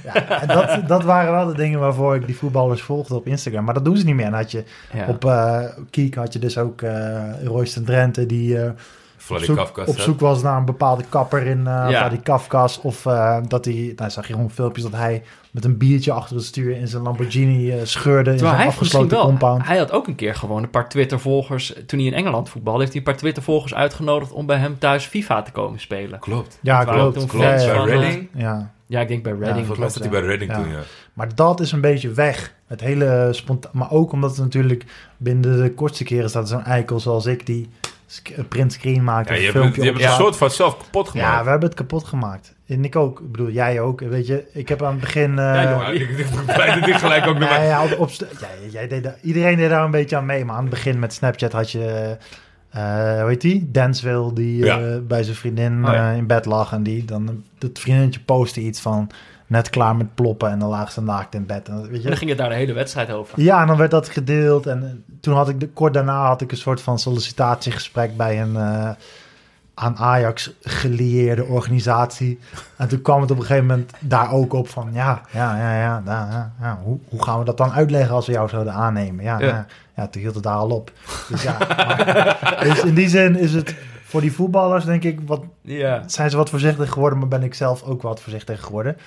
Ja, 0.03 0.41
en 0.41 0.47
dat, 0.47 0.87
dat 0.87 1.03
waren 1.03 1.31
wel 1.31 1.45
de 1.45 1.55
dingen 1.55 1.79
waarvoor 1.79 2.15
ik 2.15 2.25
die 2.25 2.37
voetballers 2.37 2.81
volgde 2.81 3.15
op 3.15 3.27
Instagram. 3.27 3.63
Maar 3.63 3.73
dat 3.73 3.85
doen 3.85 3.97
ze 3.97 4.05
niet 4.05 4.15
meer. 4.15 4.25
En 4.25 4.33
had 4.33 4.51
je 4.51 4.63
Ja. 4.93 5.07
op 5.07 5.25
eh 5.25 5.63
Kiek 5.89 6.15
had 6.15 6.33
je 6.33 6.39
dus 6.39 6.57
ook 6.57 6.81
eh 6.81 7.43
Royston 7.43 7.83
Drenthe... 7.83 8.25
die 8.25 8.57
Vladikavkaz, 9.23 9.87
op 9.87 9.99
zoek 9.99 10.19
was 10.19 10.41
naar 10.41 10.57
een 10.57 10.65
bepaalde 10.65 11.03
kapper 11.09 11.45
in 11.45 11.57
eh 11.57 11.63
Ja. 11.89 11.99
Vladikavkaz. 11.99 12.77
Of 12.81 13.05
eh, 13.05 13.37
dat 13.47 13.65
hij, 13.65 13.93
nou 13.95 14.09
zag 14.11 14.27
je 14.27 14.33
gewoon 14.33 14.51
filmpjes 14.51 14.83
dat 14.83 14.93
hij 14.93 15.23
met 15.51 15.65
een 15.65 15.77
biertje 15.77 16.11
achter 16.11 16.35
het 16.35 16.45
stuur 16.45 16.75
in 16.77 16.87
zijn 16.87 17.03
Lamborghini 17.03 17.71
eh, 17.71 17.79
scheurde 17.83 18.31
in 18.31 18.37
zijn 18.37 18.67
afgesloten 18.67 19.09
wel, 19.17 19.25
compound. 19.25 19.67
hij 19.67 19.77
had 19.77 19.91
ook 19.91 20.07
een 20.07 20.15
keer 20.15 20.35
gewoon 20.35 20.63
een 20.63 20.69
paar 20.69 20.89
Twitter-volgers. 20.89 21.73
Toen 21.85 21.99
hij 21.99 22.07
in 22.07 22.13
Engeland 22.13 22.49
voetbalde, 22.49 22.79
heeft 22.79 22.91
hij 22.91 23.01
een 23.01 23.07
paar 23.07 23.17
Twitter-volgers 23.17 23.73
uitgenodigd 23.73 24.31
om 24.31 24.45
bij 24.45 24.57
hem 24.57 24.79
thuis 24.79 25.05
FIFA 25.05 25.41
te 25.41 25.51
komen 25.51 25.79
spelen. 25.79 26.19
Klopt. 26.19 26.59
Ja, 26.61 26.83
klopt. 26.83 27.17
toen 27.19 27.27
Klopt. 27.27 27.45
Ja, 27.45 27.51
ja, 27.59 27.65
Bij 27.65 27.75
van, 27.75 27.87
eh, 27.87 27.93
Reading? 27.99 28.27
ja. 28.33 28.71
Ja, 28.85 28.99
ik 29.01 29.07
denk 29.07 29.23
bij 29.23 29.31
Reading. 29.33 29.65
Volgens 29.65 29.79
mij 29.79 29.89
zat 29.89 30.03
hij 30.03 30.11
ja. 30.11 30.19
bij 30.19 30.27
Reading 30.27 30.51
Ja. 30.51 30.57
toen, 30.57 30.69
ja. 30.71 30.79
Maar 31.13 31.35
dat 31.35 31.59
is 31.59 31.71
een 31.71 31.81
beetje 31.81 32.11
weg. 32.11 32.53
Het 32.67 32.81
hele 32.81 33.27
spontaan. 33.31 33.71
Maar 33.73 33.91
ook 33.91 34.11
omdat 34.11 34.29
het 34.29 34.39
natuurlijk 34.39 34.85
binnen 35.17 35.61
de 35.63 35.73
kortste 35.73 36.03
keren 36.03 36.29
staat 36.29 36.49
zo'n 36.49 36.63
eikel 36.63 36.99
zoals 36.99 37.25
ik 37.25 37.45
die 37.45 37.69
een 38.35 38.47
printscreen 38.47 39.03
maakt. 39.03 39.27
Ja, 39.29 39.33
of 39.33 39.39
je 39.39 39.45
hebt, 39.45 39.57
filmpje 39.57 39.81
je 39.81 39.87
hebt 39.87 40.01
het 40.01 40.09
een 40.09 40.15
soort 40.15 40.35
van 40.37 40.49
zelf 40.51 40.77
kapot 40.77 41.09
gemaakt. 41.09 41.29
Ja, 41.37 41.43
we 41.43 41.49
hebben 41.49 41.69
het 41.69 41.77
kapot 41.77 42.03
gemaakt. 42.03 42.53
En 42.67 42.85
ik 42.85 42.95
ook. 42.95 43.19
Ik 43.19 43.31
bedoel, 43.31 43.49
jij 43.49 43.79
ook. 43.79 44.01
Weet 44.01 44.27
je, 44.27 44.45
ik 44.53 44.69
heb 44.69 44.83
aan 44.83 44.91
het 44.91 44.99
begin... 44.99 45.39
eh, 45.39 45.45
Ja, 45.63 45.87
ik, 45.87 46.09
ik 46.09 46.25
blij 46.45 46.79
dat 46.79 46.87
ik 46.87 46.95
gelijk 46.95 47.27
ook 47.27 47.37
nog 47.39 47.49
maar... 47.49 47.63
ja, 47.63 47.83
op, 47.97 48.09
ja, 48.19 48.27
jij 48.71 48.87
deed 48.87 49.03
daar- 49.03 49.17
iedereen 49.21 49.57
deed 49.57 49.69
daar 49.69 49.83
een 49.83 49.91
beetje 49.91 50.15
aan 50.17 50.25
mee. 50.25 50.45
Maar 50.45 50.55
aan 50.55 50.61
het 50.61 50.69
begin 50.69 50.99
met 50.99 51.13
Snapchat 51.13 51.51
had 51.51 51.71
je... 51.71 52.17
eh 52.69 53.19
hoe 53.19 53.29
heet 53.29 53.41
die? 53.41 53.71
Danceville, 53.71 54.33
die 54.33 54.65
Ja. 54.65 54.79
eh, 54.79 54.97
bij 55.07 55.23
zijn 55.23 55.35
vriendin 55.35 55.85
Oh, 55.85 55.93
ja. 55.93 56.11
eh, 56.11 56.17
in 56.17 56.27
bed 56.27 56.45
lag. 56.45 56.71
En 56.73 56.83
die 56.83 57.05
dan... 57.05 57.43
Het 57.59 57.79
vriendinnetje 57.79 58.19
postte 58.19 58.59
iets 58.61 58.79
van... 58.79 59.09
Net 59.53 59.69
klaar 59.69 59.95
met 59.95 60.15
ploppen 60.15 60.49
en 60.49 60.59
dan 60.59 60.69
lag 60.69 60.91
ze 60.91 61.01
naakt 61.01 61.33
in 61.35 61.45
bed. 61.45 61.67
En, 61.67 61.81
weet 61.81 61.89
En 61.91 62.01
je? 62.01 62.07
dan 62.07 62.17
ging 62.17 62.29
het 62.29 62.39
daar 62.39 62.49
de 62.49 62.55
hele 62.55 62.73
wedstrijd 62.73 63.11
over. 63.11 63.41
Ja, 63.41 63.61
en 63.61 63.67
dan 63.67 63.77
werd 63.77 63.91
dat 63.91 64.09
gedeeld. 64.09 64.65
En 64.67 64.83
eh, 64.83 64.89
toen 65.21 65.35
had 65.35 65.49
ik, 65.49 65.59
de, 65.59 65.67
kort 65.69 65.93
daarna 65.93 66.25
had 66.27 66.41
ik 66.41 66.51
een 66.51 66.57
soort 66.57 66.81
van 66.81 66.99
sollicitatiegesprek 66.99 68.17
bij 68.17 68.41
een 68.41 68.55
eh, 68.55 68.89
aan 69.73 69.97
Ajax 69.97 70.53
gelieerde 70.61 71.43
organisatie. 71.45 72.39
En 72.77 72.87
toen 72.87 73.01
kwam 73.01 73.21
het 73.21 73.31
op 73.31 73.37
een 73.37 73.43
gegeven 73.45 73.65
moment 73.67 73.91
daar 73.99 74.31
ook 74.31 74.53
op 74.53 74.67
van, 74.69 74.89
ja, 74.93 75.21
ja, 75.31 75.57
ja, 75.57 75.73
ja, 75.77 76.01
ja, 76.05 76.27
ja, 76.31 76.53
ja, 76.61 76.79
hoe, 76.83 76.97
hoe 77.09 77.23
gaan 77.23 77.39
we 77.39 77.45
dat 77.45 77.57
dan 77.57 77.71
uitleggen 77.71 78.15
als 78.15 78.25
we 78.25 78.31
jou 78.31 78.49
zouden 78.49 78.73
aannemen? 78.73 79.23
Ja, 79.23 79.39
Ja. 79.39 79.45
ja. 79.47 79.65
ja, 79.95 80.07
toen 80.07 80.21
hield 80.21 80.33
het 80.35 80.43
daar 80.43 80.55
al 80.55 80.69
op. 80.69 80.91
Dus 81.29 81.43
ja, 81.43 81.57
maar- 81.59 82.59
dus 82.69 82.83
in 82.83 82.93
die 82.93 83.09
zin 83.09 83.35
is 83.35 83.53
het 83.53 83.75
voor 84.03 84.21
die 84.21 84.33
voetballers, 84.33 84.85
denk 84.85 85.03
ik, 85.03 85.19
wat, 85.25 85.41
Ja. 85.61 86.03
zijn 86.05 86.29
ze 86.29 86.37
wat 86.37 86.49
voorzichtig 86.49 86.89
geworden, 86.91 87.19
maar 87.19 87.27
ben 87.27 87.43
ik 87.43 87.53
zelf 87.53 87.83
ook 87.83 88.01
wat 88.01 88.21
voorzichtig 88.21 88.61
geworden. 88.63 88.97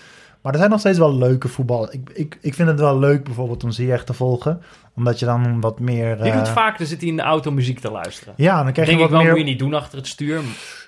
Maar 0.42 0.52
er 0.52 0.58
zijn 0.58 0.70
nog 0.70 0.80
steeds 0.80 0.98
wel 0.98 1.14
leuke 1.18 1.48
voetballers. 1.48 1.90
Ik, 1.92 2.10
ik, 2.14 2.38
ik 2.40 2.54
vind 2.54 2.68
het 2.68 2.80
wel 2.80 2.98
leuk 2.98 3.24
bijvoorbeeld 3.24 3.64
om 3.64 3.70
Ziyech 3.70 4.04
te 4.04 4.12
volgen. 4.12 4.62
Omdat 4.96 5.18
je 5.18 5.24
dan 5.26 5.60
wat 5.60 5.80
meer... 5.80 6.16
Die 6.16 6.30
eh, 6.32 6.36
doet 6.36 6.48
vaak, 6.48 6.78
dan 6.78 6.86
zit 6.86 7.00
hij 7.00 7.08
in 7.08 7.16
de 7.16 7.22
auto 7.22 7.50
muziek 7.50 7.78
te 7.80 7.90
luisteren. 7.90 8.34
Ja, 8.36 8.62
dan 8.62 8.72
krijg 8.72 8.88
denk 8.88 8.98
je 9.00 9.04
ik 9.04 9.10
wat 9.10 9.10
wel, 9.10 9.20
meer... 9.20 9.30
moet 9.30 9.38
je 9.40 9.44
niet 9.46 9.58
doen 9.58 9.74
achter 9.74 9.98
het 9.98 10.06
stuur. 10.06 10.40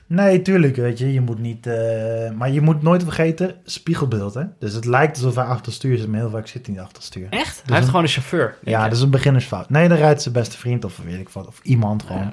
Nee, 0.07 0.43
tuurlijk, 0.43 0.77
weet 0.77 0.99
je. 0.99 1.13
Je 1.13 1.21
moet 1.21 1.39
niet... 1.39 1.67
eh, 1.67 2.31
Maar 2.31 2.51
je 2.51 2.61
moet 2.61 2.83
nooit 2.83 3.03
vergeten, 3.03 3.55
spiegelbeeld, 3.65 4.35
hè. 4.35 4.43
Dus 4.59 4.73
het 4.73 4.85
lijkt 4.85 5.17
alsof 5.17 5.35
hij 5.35 5.45
achter 5.45 5.65
het 5.67 5.75
stuur 5.75 5.99
zit, 5.99 6.09
maar 6.09 6.21
heel 6.21 6.31
vaak 6.31 6.47
zit 6.47 6.67
hij 6.67 6.75
niet 6.75 6.85
achter 6.85 6.97
het 6.97 7.07
stuur. 7.07 7.27
Echt? 7.31 7.63
hij 7.65 7.65
heeft 7.67 7.79
een- 7.81 7.85
gewoon 7.87 8.03
een 8.03 8.09
chauffeur. 8.09 8.57
Ja, 8.63 8.79
je. 8.85 8.89
dat 8.89 8.97
is 8.99 9.03
een 9.05 9.11
beginnersfout. 9.11 9.71
Nee, 9.71 9.89
dan 9.89 9.97
rijdt 9.99 10.23
zijn 10.23 10.35
beste 10.35 10.57
vriend 10.59 10.85
of 10.85 11.01
weet 11.05 11.21
ik 11.21 11.29
wat. 11.29 11.47
Of 11.47 11.61
iemand 11.63 12.03
gewoon. 12.03 12.23
Ja. 12.23 12.33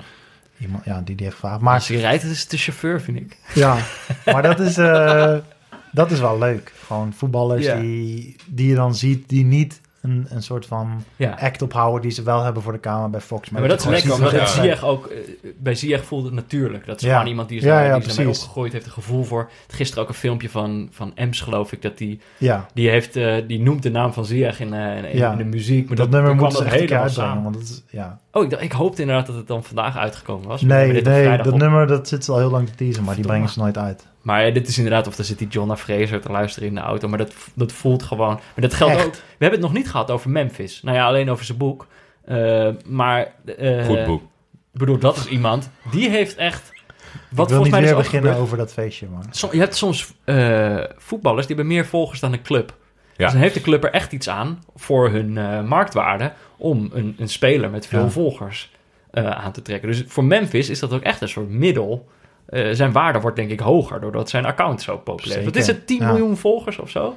iemand 0.59 0.85
ja, 0.85 1.01
die 1.01 1.15
die 1.15 1.25
heeft 1.25 1.39
gevraagd. 1.39 1.61
Maar 1.61 1.73
als 1.73 1.87
hij 1.87 1.97
rijdt, 1.97 2.23
is 2.23 2.41
het 2.41 2.49
de 2.49 2.57
chauffeur, 2.57 3.01
vind 3.01 3.17
ik. 3.17 3.37
ja, 3.53 3.77
maar 4.25 4.41
dat 4.41 4.59
is, 4.59 4.77
eh, 4.77 5.35
dat 5.95 6.11
is 6.11 6.19
wel 6.19 6.37
leuk. 6.37 6.73
Gewoon 6.85 7.13
voetballers 7.13 7.65
Ja. 7.65 7.79
die, 7.79 8.35
die 8.47 8.67
je 8.69 8.75
dan 8.75 8.95
ziet, 8.95 9.29
die 9.29 9.45
niet 9.45 9.81
een, 10.01 10.25
een 10.29 10.43
soort 10.43 10.65
van 10.65 11.03
Ja. 11.15 11.37
act 11.39 11.61
ophouden 11.61 12.01
die 12.01 12.11
ze 12.11 12.23
wel 12.23 12.43
hebben 12.43 12.63
voor 12.63 12.71
de 12.71 12.79
camera 12.79 13.07
bij 13.07 13.19
Fox. 13.21 13.49
Maar, 13.49 13.67
dat 13.67 13.77
is 13.79 13.83
gewoon 14.01 14.21
lekker, 14.21 14.31
omdat. 14.33 14.49
Ziyech 14.49 14.83
ook... 14.83 15.05
eh, 15.07 15.17
bij 15.57 15.75
Ziyech 15.75 16.05
voelt 16.05 16.23
het 16.25 16.33
natuurlijk. 16.33 16.85
Dat 16.85 17.01
is 17.01 17.09
gewoon 17.09 17.27
iemand 17.27 17.49
die 17.49 17.57
is, 17.57 17.63
Ja, 17.63 17.87
daar, 17.87 17.99
die 17.99 18.09
is 18.09 18.39
opgegroeid, 18.41 18.73
heeft 18.73 18.85
een 18.85 18.91
gevoel 18.91 19.23
voor. 19.23 19.49
Gisteren 19.67 20.03
ook 20.03 20.09
een 20.09 20.15
filmpje 20.15 20.49
van, 20.49 20.87
van 20.91 21.11
Ems, 21.15 21.41
geloof 21.41 21.71
ik, 21.71 21.81
dat 21.81 21.97
die... 21.97 22.19
Ja, 22.37 22.65
Die, 22.73 22.89
heeft, 22.89 23.15
eh, 23.15 23.35
die 23.47 23.59
noemt 23.61 23.83
de 23.83 23.91
naam 23.91 24.13
van 24.13 24.25
Ziyech 24.25 24.59
in, 24.59 24.73
eh, 24.73 24.97
in, 25.11 25.17
Ja. 25.17 25.31
in 25.31 25.37
de 25.37 25.43
muziek. 25.43 25.87
Maar 25.87 25.95
dat, 25.97 26.11
dat, 26.11 26.21
nummer 26.21 26.35
moeten 26.41 26.57
ze 26.57 26.63
dat 26.63 26.73
helemaal 26.73 27.09
samen. 27.09 27.43
Want 27.43 27.55
dat 27.55 27.63
is, 27.63 27.83
ja. 27.89 28.19
Oh, 28.35 28.43
ik, 28.43 28.51
ik 28.51 28.71
hoopte 28.71 29.01
inderdaad 29.01 29.25
dat 29.25 29.35
het 29.35 29.47
dan 29.47 29.63
vandaag 29.63 29.97
uitgekomen 29.97 30.47
was. 30.47 30.61
Nee, 30.61 30.91
nee, 31.03 31.37
dat 31.37 31.53
op. 31.53 31.59
nummer 31.59 31.87
dat 31.87 32.07
zit 32.07 32.29
al 32.29 32.37
heel 32.37 32.49
lang 32.49 32.67
te 32.67 32.75
teasen, 32.75 33.03
maar 33.03 33.15
die 33.15 33.25
brengen 33.25 33.49
ze 33.49 33.59
nooit 33.59 33.77
uit. 33.77 34.07
Maar 34.21 34.53
dit 34.53 34.67
is 34.67 34.77
inderdaad, 34.77 35.07
of 35.07 35.15
daar 35.15 35.25
zit 35.25 35.37
die 35.37 35.47
John 35.47 35.67
naar 35.67 35.77
Fraser 35.77 36.21
te 36.21 36.31
luisteren 36.31 36.67
in 36.69 36.75
de 36.75 36.81
auto. 36.81 37.07
Maar 37.07 37.17
dat, 37.17 37.33
dat 37.53 37.71
voelt 37.71 38.03
gewoon. 38.03 38.33
Maar 38.33 38.41
dat 38.55 38.73
geldt 38.73 38.95
Echt? 38.95 39.05
ook. 39.05 39.13
We 39.13 39.19
hebben 39.37 39.59
het 39.59 39.67
nog 39.69 39.77
niet 39.77 39.89
gehad 39.89 40.11
over 40.11 40.29
Memphis. 40.29 40.81
Nou 40.83 40.97
ja, 40.97 41.05
alleen 41.05 41.29
over 41.31 41.45
zijn 41.45 41.57
boek. 41.57 41.87
Eh, 42.25 42.69
maar. 42.85 43.31
eh, 43.57 43.85
Goed 43.85 44.05
boek. 44.05 44.21
Ik 44.73 44.79
bedoel, 44.79 44.97
dat 44.97 45.17
is 45.17 45.25
iemand. 45.27 45.69
Die 45.91 46.09
heeft 46.09 46.35
echt. 46.35 46.61
Wat 46.69 46.73
ik 47.21 47.35
wil 47.35 47.45
volgens 47.45 47.61
niet 47.63 47.71
mij 47.71 47.81
weer 47.81 47.91
ook 47.91 47.97
beginnen 47.97 48.29
gebeurt. 48.29 48.45
over 48.45 48.57
dat 48.57 48.73
feestje, 48.73 49.07
man. 49.11 49.23
Som- 49.29 49.49
je 49.51 49.59
hebt 49.59 49.75
soms 49.75 50.13
eh, 50.23 50.77
voetballers 50.97 51.47
die 51.47 51.55
hebben 51.55 51.73
meer 51.73 51.85
volgers 51.85 52.19
dan 52.19 52.33
een 52.33 52.41
club. 52.41 52.73
Ja. 53.17 53.23
Dus 53.23 53.31
dan 53.33 53.41
heeft 53.41 53.53
de 53.53 53.61
club 53.61 53.83
er 53.83 53.91
echt 53.91 54.11
iets 54.11 54.29
aan 54.29 54.63
voor 54.75 55.09
hun 55.09 55.37
eh, 55.37 55.61
marktwaarde 55.61 56.31
om 56.57 56.89
een, 56.93 57.15
een 57.19 57.29
speler 57.29 57.69
met 57.69 57.87
veel 57.87 57.99
Ja. 58.03 58.09
volgers 58.09 58.71
eh, 59.11 59.29
aan 59.29 59.51
te 59.51 59.61
trekken. 59.61 59.89
Dus 59.89 60.03
voor 60.07 60.23
Memphis 60.23 60.69
is 60.69 60.79
dat 60.79 60.93
ook 60.93 61.01
echt 61.01 61.21
een 61.21 61.29
soort 61.29 61.49
middel. 61.49 62.07
Eh, 62.45 62.69
zijn 62.71 62.91
waarde 62.91 63.19
wordt 63.19 63.35
denk 63.35 63.49
ik 63.49 63.59
hoger 63.59 64.01
doordat 64.01 64.29
zijn 64.29 64.45
account 64.45 64.81
zo 64.81 64.97
populair 64.97 65.39
is. 65.39 65.45
Wat 65.45 65.55
is 65.55 65.67
het, 65.67 65.87
10 65.87 65.99
ja. 65.99 66.07
miljoen 66.11 66.37
volgers 66.37 66.79
of 66.79 66.89
zo? 66.89 67.15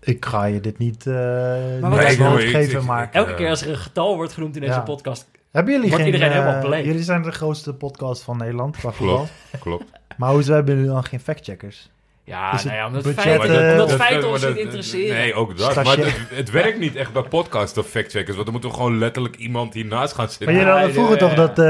Ik 0.00 0.24
ga 0.24 0.44
je 0.44 0.60
dit 0.60 0.78
niet, 0.78 1.06
eh 1.06 1.14
het? 1.14 1.80
woord 2.16 2.40
Ik- 2.40 2.46
ik- 2.48 2.54
geven, 2.54 2.80
ik- 2.80 2.86
maar... 2.86 3.04
ik- 3.04 3.12
Elke 3.14 3.34
keer 3.34 3.48
als 3.48 3.62
er 3.62 3.68
een 3.70 3.76
getal 3.76 4.16
wordt 4.16 4.32
genoemd 4.32 4.54
in 4.54 4.60
deze 4.60 4.72
Ja. 4.72 4.80
podcast. 4.80 5.30
hebben 5.50 5.72
jullie 5.72 5.88
wordt 5.88 6.04
geen... 6.04 6.12
iedereen 6.14 6.32
helemaal 6.34 6.60
beleefd. 6.60 6.84
jullie 6.86 7.02
zijn 7.02 7.22
de 7.22 7.32
grootste 7.32 7.74
podcast 7.74 8.22
van 8.22 8.36
Nederland 8.36 8.76
qua. 8.76 8.90
Klopt, 8.90 9.30
klopt. 9.60 9.84
Maar 10.16 10.30
hoezo 10.32 10.52
hebben 10.54 10.74
jullie 10.74 10.90
dan 10.90 11.04
geen 11.04 11.20
factcheckers? 11.20 11.90
Ja, 12.30 12.52
Is 12.54 12.64
nou 12.64 12.76
ja, 12.76 12.86
omdat 12.86 13.02
budget, 13.02 13.22
feiten, 13.22 13.64
eh, 13.66 13.72
omdat 13.72 13.88
dat- 13.88 13.98
maar 13.98 14.24
ons 14.24 14.40
dat- 14.40 14.50
niet 14.54 14.58
interesseren. 14.64 15.16
Nee, 15.16 15.34
ook 15.34 15.58
dat. 15.58 15.70
Stagiair. 15.70 15.98
Maar 15.98 16.06
het, 16.06 16.36
het 16.36 16.50
werkt 16.50 16.78
niet 16.78 16.96
echt 16.96 17.12
bij 17.12 17.22
podcasts 17.22 17.78
of 17.78 17.86
factcheckers. 17.86 18.34
Want 18.36 18.44
dan 18.46 18.54
moet 18.54 18.64
er 18.64 18.70
gewoon 18.70 18.98
letterlijk 18.98 19.36
iemand 19.36 19.74
hiernaast 19.74 20.14
gaan 20.14 20.28
zitten. 20.28 20.46
Maar 20.46 20.54
jullie 20.54 20.70
hadden 20.70 20.88
ja, 20.88 20.94
vroeger 20.94 21.14
ja, 21.20 21.28
toch 21.28 21.34
dat, 21.46 21.58
eh 21.58 21.64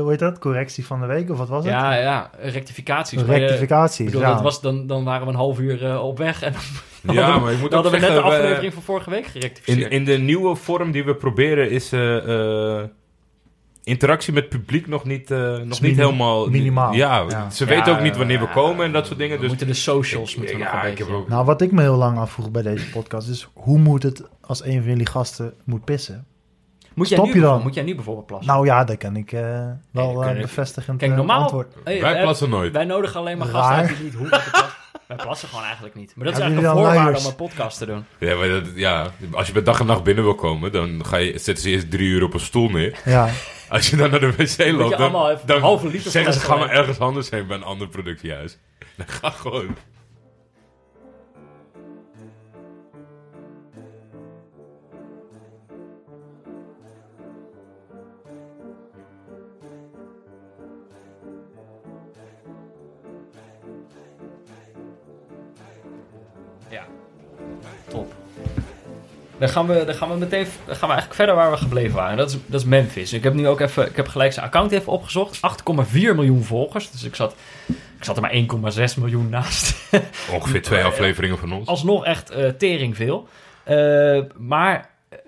hoe 0.00 0.06
heet 0.10 0.18
dat, 0.18 0.38
correctie 0.38 0.86
van 0.86 1.00
de 1.00 1.06
week, 1.06 1.30
of 1.30 1.38
wat 1.38 1.48
was 1.48 1.64
het? 1.64 1.72
ja, 1.72 1.94
ja, 1.94 2.30
rectificaties. 2.40 3.24
Maar 3.24 3.34
je- 3.38 3.46
Rectificaties, 3.46 3.98
Ik 3.98 4.04
bedoel, 4.04 4.20
ja. 4.20 4.32
dat 4.32 4.42
was 4.42 4.60
dan, 4.60 4.86
dan 4.86 5.04
waren 5.04 5.26
we 5.26 5.32
een 5.32 5.38
half 5.38 5.58
uur 5.58 5.84
eh, 5.86 6.04
op 6.04 6.18
weg 6.18 6.42
en 6.42 6.52
dan 7.02 7.14
Ja, 7.14 7.22
hadden, 7.22 7.42
maar 7.42 7.50
ik 7.50 7.56
we- 7.56 7.62
moet 7.62 7.70
dan 7.70 7.78
ook 7.78 7.84
hadden 7.92 8.00
we 8.00 8.06
net 8.14 8.16
de 8.16 8.28
we- 8.28 8.34
aflevering 8.36 8.72
van 8.74 8.82
vorige 8.82 9.10
week 9.10 9.26
gerectificeerd. 9.26 9.90
In, 9.92 9.98
in 9.98 10.04
de 10.04 10.18
nieuwe 10.18 10.54
vorm 10.56 10.90
die 10.92 11.04
we 11.04 11.14
proberen 11.14 11.70
is 11.70 11.92
eh, 11.92 12.16
eh, 12.78 12.84
interactie 13.88 14.32
met 14.32 14.48
publiek 14.48 14.86
nog 14.86 15.04
niet, 15.04 15.30
eh, 15.30 15.38
nog 15.38 15.58
niet 15.64 15.80
minim- 15.80 15.98
helemaal... 15.98 16.48
minimaal. 16.48 16.92
Ja, 16.92 17.24
Ja. 17.28 17.50
ze 17.50 17.64
Ja, 17.64 17.70
weten 17.70 17.92
ook 17.92 18.00
niet 18.00 18.16
wanneer 18.16 18.40
we 18.40 18.48
komen 18.48 18.84
en 18.86 18.92
dat 18.92 19.06
soort 19.06 19.18
dingen. 19.18 19.34
we 19.34 19.40
Dus 19.40 19.48
moeten 19.48 19.66
de 19.66 19.74
socials 19.74 20.36
moeten 20.36 20.56
we 20.56 20.62
nog 20.64 20.72
een 20.72 20.78
ik 20.90 20.96
beetje... 20.98 21.12
ook... 21.12 21.28
Nou, 21.28 21.44
wat 21.44 21.60
ik 21.60 21.72
me 21.72 21.80
heel 21.82 21.96
lang 21.96 22.18
afvroeg 22.18 22.50
bij 22.50 22.62
deze 22.62 22.90
podcast 22.90 23.28
is, 23.28 23.48
hoe 23.54 23.78
moet 23.78 24.02
het 24.02 24.22
als 24.40 24.64
een 24.64 24.80
van 24.80 24.90
jullie 24.90 25.06
gasten 25.06 25.54
moet 25.64 25.84
pissen? 25.84 26.26
moet, 26.94 27.08
jij 27.08 27.18
stop 27.18 27.28
nu 27.32 27.34
je 27.34 27.40
dan? 27.40 27.50
bijvoorbeeld- 27.50 27.64
moet 27.64 27.74
jij 27.74 27.84
nu 27.84 27.94
bijvoorbeeld 27.94 28.26
plassen? 28.26 28.52
Nou 28.52 28.66
ja, 28.66 28.84
dat 28.84 28.96
kan 28.96 29.16
ik 29.16 29.32
eh, 29.32 29.66
wel 29.90 30.24
eh, 30.24 30.34
ik- 30.36 30.40
bevestigend 30.42 30.98
Kijk, 30.98 31.14
normaal... 31.14 31.40
antwoord. 31.40 31.74
Hey, 31.84 32.00
Wij 32.00 32.20
plassen 32.22 32.50
nooit. 32.50 32.72
Wij 32.72 32.84
nodigen 32.84 33.20
alleen 33.20 33.38
maar 33.38 33.48
Raar. 33.48 33.62
gasten 33.62 33.76
uit 33.78 33.88
die 33.96 34.04
niet 34.04 34.14
hoeven 34.14 34.38
te 34.42 34.50
plassen. 34.50 34.76
Wij 35.06 35.16
plassen 35.16 35.48
gewoon 35.48 35.64
eigenlijk 35.64 35.94
niet. 35.94 36.12
Maar 36.16 36.24
dat 36.24 36.34
is 36.34 36.40
eigenlijk 36.40 36.70
een 36.72 36.76
voorwaarde 36.82 37.18
om 37.18 37.24
een 37.26 37.34
podcast 37.34 37.78
te 37.78 37.86
doen. 37.86 38.04
Ja, 38.18 38.36
maar 38.36 38.48
dat, 38.48 38.62
ja, 38.74 39.06
als 39.32 39.46
je 39.46 39.52
bij 39.52 39.62
dag 39.62 39.80
en 39.80 39.86
nacht 39.86 40.02
binnen 40.02 40.24
wil 40.24 40.34
komen, 40.34 40.72
dan 40.72 41.04
ga 41.06 41.16
je, 41.16 41.30
zetten 41.38 41.58
ze 41.64 41.70
eerst 41.70 41.90
drie 41.90 42.08
uur 42.08 42.22
op 42.24 42.34
een 42.34 42.40
stoel 42.40 42.68
neer. 42.68 42.98
Ja, 43.04 43.28
Als 43.68 43.90
je 43.90 43.96
dan 43.96 44.10
naar 44.10 44.20
de 44.20 44.32
wc 44.32 44.72
loopt, 44.72 44.98
dan, 44.98 45.38
dan 45.46 45.88
liter 45.88 46.10
zeggen 46.10 46.32
ze, 46.32 46.40
ga 46.40 46.56
maar 46.56 46.70
ergens 46.70 46.98
anders 46.98 47.30
heen 47.30 47.46
bij 47.46 47.56
een 47.56 47.62
ander 47.62 47.88
productiehuis. 47.88 48.58
Dan 48.96 49.08
ga 49.08 49.30
gewoon... 49.30 49.76
Dan 69.38 69.48
gaan 69.48 69.66
we, 69.66 69.84
dan 69.84 69.94
gaan 69.94 70.08
we 70.08 70.16
meteen 70.16 70.46
dan 70.66 70.76
gaan 70.76 70.88
we 70.88 70.94
eigenlijk 70.94 71.14
verder 71.14 71.34
waar 71.34 71.50
we 71.50 71.56
gebleven 71.56 71.94
waren. 71.94 72.16
Dat 72.16 72.30
is, 72.30 72.36
dat 72.46 72.60
is 72.60 72.66
Memphis. 72.66 73.12
Ik 73.12 73.22
heb 73.22 73.34
nu 73.34 73.48
ook 73.48 73.60
even, 73.60 73.86
ik 73.86 73.96
heb 73.96 74.08
gelijk 74.08 74.32
zijn 74.32 74.46
account 74.46 74.72
even 74.72 74.92
opgezocht. 74.92 75.36
8,4 75.36 75.92
miljoen 75.92 76.44
volgers. 76.44 76.90
Dus 76.90 77.04
ik 77.04 77.14
zat, 77.14 77.34
ik 77.98 78.04
zat 78.04 78.16
er 78.16 78.22
maar 78.22 78.34
1,6 78.92 78.98
miljoen 78.98 79.28
naast. 79.28 79.76
Ongeveer 80.34 80.62
twee 80.62 80.84
afleveringen 80.84 81.38
van 81.38 81.52
ons. 81.52 81.68
Alsnog 81.68 82.04
echt 82.04 82.30
eh, 82.30 82.48
tering 82.48 82.96
veel. 82.96 83.28
Eh, 83.64 84.20
maar 84.36 84.90
eh, 85.08 85.18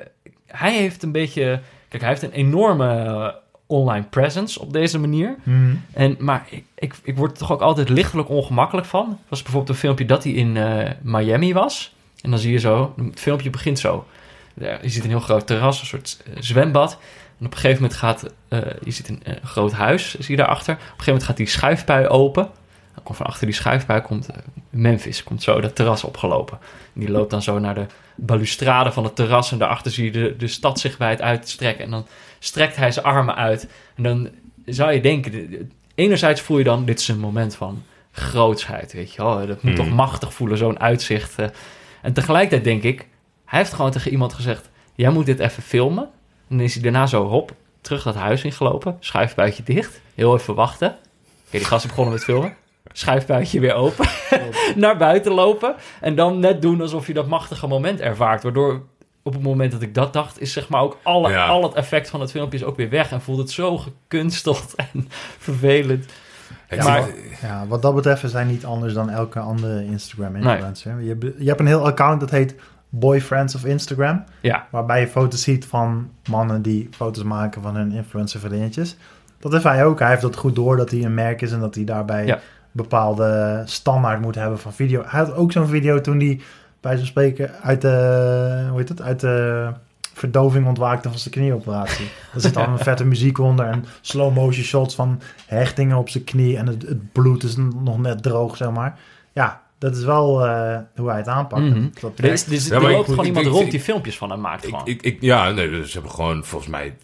hij 0.47 0.77
heeft 0.77 1.03
een 1.03 1.13
beetje... 1.13 1.61
Kijk, 1.89 2.03
hij 2.03 2.11
heeft 2.11 2.23
een 2.23 2.33
enorme 2.33 3.05
eh, 3.05 3.29
online 3.71 4.05
presence 4.05 4.61
op 4.61 4.73
deze 4.73 4.99
manier. 4.99 5.37
Mhm. 5.43 5.75
En, 5.93 6.17
maar 6.19 6.47
ik, 6.51 6.65
ik, 6.75 6.95
ik 7.03 7.17
word 7.17 7.31
er 7.31 7.39
toch 7.39 7.53
ook 7.53 7.61
altijd 7.61 7.89
lichtelijk 7.89 8.29
ongemakkelijk 8.29 8.87
van. 8.87 9.19
Was 9.29 9.43
bijvoorbeeld 9.43 9.73
een 9.73 9.81
filmpje 9.81 10.05
dat 10.05 10.25
hij 10.25 10.33
in 10.33 10.57
eh, 10.57 10.91
Miami 11.03 11.53
was. 11.53 11.95
En 12.23 12.31
dan 12.31 12.39
zie 12.39 12.53
je 12.53 12.59
zo, 12.59 12.95
het 13.05 13.21
filmpje 13.21 13.51
begint 13.51 13.79
zo. 13.79 14.07
Je 14.55 14.79
ziet 14.89 15.05
een 15.05 15.11
heel 15.11 15.21
groot 15.21 15.47
terras, 15.47 15.81
een 15.81 15.87
soort 15.87 16.21
eh, 16.27 16.33
zwembad. 16.41 16.99
En 17.39 17.47
op 17.47 17.53
een 17.53 17.59
gegeven 17.59 17.83
moment 17.83 17.99
gaat, 17.99 18.25
eh, 18.49 18.59
je 18.85 18.91
ziet 18.91 19.09
een 19.09 19.23
eh, 19.25 19.35
groot 19.45 19.73
huis, 19.73 20.14
zie 20.18 20.31
je 20.31 20.37
daarachter. 20.37 20.75
Op 20.75 20.81
een 20.81 20.87
gegeven 20.87 21.05
moment 21.07 21.25
gaat 21.25 21.37
die 21.37 21.47
schuifpui 21.47 22.07
open. 22.07 22.51
Dan 22.95 23.03
komt 23.05 23.16
van 23.16 23.27
achter 23.27 23.47
die 23.47 23.55
schuifpui 23.55 24.01
komt 24.01 24.29
Memphis, 24.71 25.23
komt 25.23 25.43
zo 25.43 25.61
dat 25.61 25.75
terras 25.77 26.05
opgelopen. 26.05 26.59
En 26.95 27.01
die 27.01 27.11
loopt 27.11 27.31
dan 27.31 27.43
zo 27.43 27.59
naar 27.59 27.75
de 27.75 27.87
balustrade 28.14 28.93
van 28.93 29.05
het 29.05 29.16
terras. 29.16 29.53
En 29.53 29.59
daarachter 29.59 29.91
zie 29.93 30.05
je 30.05 30.11
de, 30.11 30.37
de 30.37 30.47
stad 30.49 30.79
zich 30.81 30.97
wijd 30.97 31.21
uitstrekken. 31.23 31.85
En 31.85 31.91
dan 31.91 32.07
strekt 32.39 32.77
hij 32.77 32.93
zijn 32.93 33.05
armen 33.07 33.35
uit. 33.37 33.68
En 33.97 34.03
dan 34.03 34.29
zou 34.64 34.93
je 34.93 35.01
denken, 35.01 35.31
de- 35.33 35.49
de- 35.49 35.66
enerzijds 35.95 36.41
voel 36.41 36.59
je 36.59 36.64
dan, 36.64 36.85
dit 36.85 37.01
is 37.01 37.09
een 37.09 37.18
moment 37.18 37.55
van 37.55 37.83
grootsheid, 38.12 38.93
weet 38.93 39.12
je 39.12 39.23
wel. 39.23 39.47
Dat 39.47 39.62
moet 39.62 39.77
Hmm. 39.77 39.85
toch 39.85 39.95
machtig 39.95 40.35
voelen, 40.35 40.59
zo'n 40.59 40.81
uitzicht. 40.81 41.35
En 42.03 42.12
tegelijkertijd 42.12 42.64
denk 42.64 42.82
ik, 42.82 43.09
hij 43.44 43.59
heeft 43.59 43.72
gewoon 43.72 43.90
tegen 43.90 44.11
iemand 44.11 44.32
gezegd, 44.34 44.70
jij 44.94 45.11
moet 45.11 45.26
dit 45.26 45.38
even 45.38 45.62
filmen. 45.62 46.05
En 46.48 46.57
dan 46.57 46.61
is 46.61 46.74
hij 46.74 46.82
daarna 46.82 47.07
zo, 47.07 47.26
hop, 47.26 47.53
terug 47.80 48.03
dat 48.03 48.14
huis 48.14 48.44
ingelopen, 48.44 48.96
schuifbuitje 49.01 49.62
dicht, 49.62 50.01
heel 50.14 50.34
even 50.36 50.55
wachten. 50.55 50.88
Oké, 50.88 51.59
die 51.59 51.64
gasten 51.64 51.88
begonnen 51.88 52.14
met 52.14 52.24
filmen. 52.24 52.55
Schuifbuitje 52.92 53.61
weer 53.61 53.74
open, 53.74 54.07
naar 54.76 54.97
buiten 54.97 55.32
lopen. 55.32 55.74
En 56.01 56.14
dan 56.14 56.39
net 56.39 56.62
doen 56.62 56.81
alsof 56.81 57.06
je 57.06 57.12
dat 57.12 57.27
machtige 57.27 57.66
moment 57.66 58.01
ervaart. 58.01 58.43
Waardoor 58.43 58.82
op 59.22 59.32
het 59.32 59.43
moment 59.43 59.72
dat 59.72 59.82
ik 59.82 59.94
dat 59.94 60.12
dacht, 60.12 60.40
is 60.40 60.52
zeg 60.52 60.68
maar 60.68 60.81
ook 60.82 60.98
alle, 61.02 61.31
Ja. 61.31 61.47
al 61.47 61.62
het 61.62 61.74
effect 61.74 62.10
van 62.10 62.20
het 62.20 62.31
filmpje 62.31 62.59
is 62.59 62.64
ook 62.64 62.77
weer 62.77 62.89
weg. 62.89 63.10
En 63.10 63.20
voelt 63.22 63.39
het 63.39 63.51
zo 63.51 63.78
gekunsteld 63.78 64.74
en 64.93 65.09
vervelend. 65.39 66.06
Ja, 66.68 66.85
maar- 66.85 67.09
ja, 67.43 67.66
wat 67.66 67.82
dat 67.82 67.94
betreft 67.94 68.31
zijn 68.31 68.47
niet 68.47 68.64
anders 68.64 68.94
dan 68.94 69.10
elke 69.10 69.39
andere 69.39 69.85
Instagram-influencer. 69.85 71.01
Je, 71.01 71.09
hebt- 71.09 71.39
je 71.39 71.48
hebt 71.48 71.60
een 71.60 71.66
heel 71.66 71.86
account 71.86 72.20
dat 72.20 72.31
heet 72.31 72.55
Boyfriends 72.89 73.55
of 73.55 73.64
Instagram. 73.64 74.24
Ja, 74.40 74.66
Waarbij 74.70 75.01
je 75.01 75.09
foto's 75.09 75.43
ziet 75.43 75.66
van 75.66 76.10
mannen 76.31 76.62
die 76.62 76.89
foto's 76.90 77.24
maken 77.24 77.62
van 77.62 77.77
hun 77.77 77.93
influencer 77.93 78.40
vriendinnetjes. 78.40 78.97
Dat 79.39 79.52
heeft 79.52 79.64
hij 79.64 79.85
ook. 79.85 79.98
Hij 79.98 80.09
heeft 80.09 80.22
dat 80.22 80.36
goed 80.36 80.55
door 80.55 80.77
dat 80.77 80.90
hij 80.90 81.05
een 81.05 81.14
merk 81.14 81.43
is 81.43 81.52
en 81.52 81.60
dat 81.60 81.74
hij 81.74 81.85
daarbij 81.85 82.27
Ja. 82.27 82.39
bepaalde 82.72 83.62
standaard 83.64 84.20
moet 84.20 84.35
hebben 84.35 84.59
van 84.59 84.72
video. 84.72 85.02
Hij 85.06 85.20
had 85.20 85.35
ook 85.35 85.52
zo'n 85.52 85.66
video 85.66 86.01
toen 86.01 86.18
hij 86.18 86.40
bij 86.81 86.97
zo'n 86.97 87.06
spreken 87.06 87.51
uit 87.62 87.81
de, 87.81 88.66
hoe 88.68 88.78
heet 88.78 88.89
het, 88.89 89.02
uit 89.02 89.20
de 89.20 89.68
verdoving 90.20 90.66
ontwaakte 90.66 91.09
van 91.09 91.18
zijn 91.18 91.34
knieoperatie. 91.34 92.06
Er 92.34 92.40
zit 92.40 92.55
dan 92.55 92.72
een 92.72 92.78
vette 92.78 93.05
muziek 93.05 93.38
onder 93.38 93.66
en 93.66 93.84
slow 94.01 94.34
motion 94.34 94.64
shots 94.64 94.94
van 94.94 95.20
hechtingen 95.47 95.97
op 95.97 96.09
zijn 96.09 96.24
knie 96.24 96.56
en 96.56 96.66
het, 96.66 96.82
het 96.82 97.12
bloed 97.12 97.42
is 97.42 97.56
nog 97.82 97.98
net 97.98 98.22
droog, 98.22 98.56
zeg 98.56 98.70
maar. 98.70 98.98
Ja, 99.32 99.62
dat 99.78 99.97
is 99.97 100.05
wel 100.05 100.47
eh, 100.47 100.78
hoe 100.97 101.09
hij 101.09 101.16
het 101.18 101.28
aanpakt. 101.28 101.62
Mhm. 101.62 101.86
Dat 102.01 102.18
er, 102.18 102.24
is, 102.24 102.47
er, 102.47 102.52
Ja, 102.52 102.86
er 102.86 102.92
loopt 102.92 102.98
ik- 102.98 103.05
gewoon 103.05 103.20
ik- 103.20 103.26
iemand 103.26 103.47
ik- 103.47 103.52
rond 103.52 103.64
ik- 103.64 103.70
die 103.70 103.80
filmpjes 103.80 104.16
van 104.18 104.30
hem 104.30 104.40
maakt 104.40 104.62
Ik, 104.64 104.70
gewoon. 104.70 104.86
ik, 104.86 105.02
ik, 105.02 105.16
ja, 105.20 105.51
nee, 105.51 105.86
ze 105.86 105.92
hebben 105.92 106.10
gewoon 106.10 106.44
volgens 106.44 106.70
mij, 106.70 106.97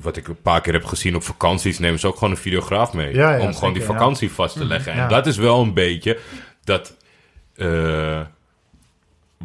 wat 0.00 0.16
ik 0.16 0.28
een 0.28 0.42
paar 0.42 0.60
keer 0.60 0.72
heb 0.72 0.84
gezien 0.84 1.16
op 1.16 1.22
vakanties, 1.22 1.78
nemen 1.78 1.98
ze 1.98 2.06
ook 2.06 2.14
gewoon 2.14 2.30
een 2.30 2.36
videograaf 2.40 2.92
mee. 2.92 3.14
Ja, 3.14 3.30
ja, 3.36 3.40
om 3.46 3.54
gewoon 3.54 3.72
die 3.72 3.82
zeker, 3.82 3.96
vakantie 3.96 4.30
vast 4.32 4.56
te 4.56 4.64
leggen. 4.64 4.92
En 4.92 4.98
Ja. 4.98 5.08
dat 5.08 5.26
is 5.26 5.36
wel 5.36 5.62
een 5.62 5.74
beetje 5.74 6.18
dat. 6.64 6.96
eh, 7.56 8.20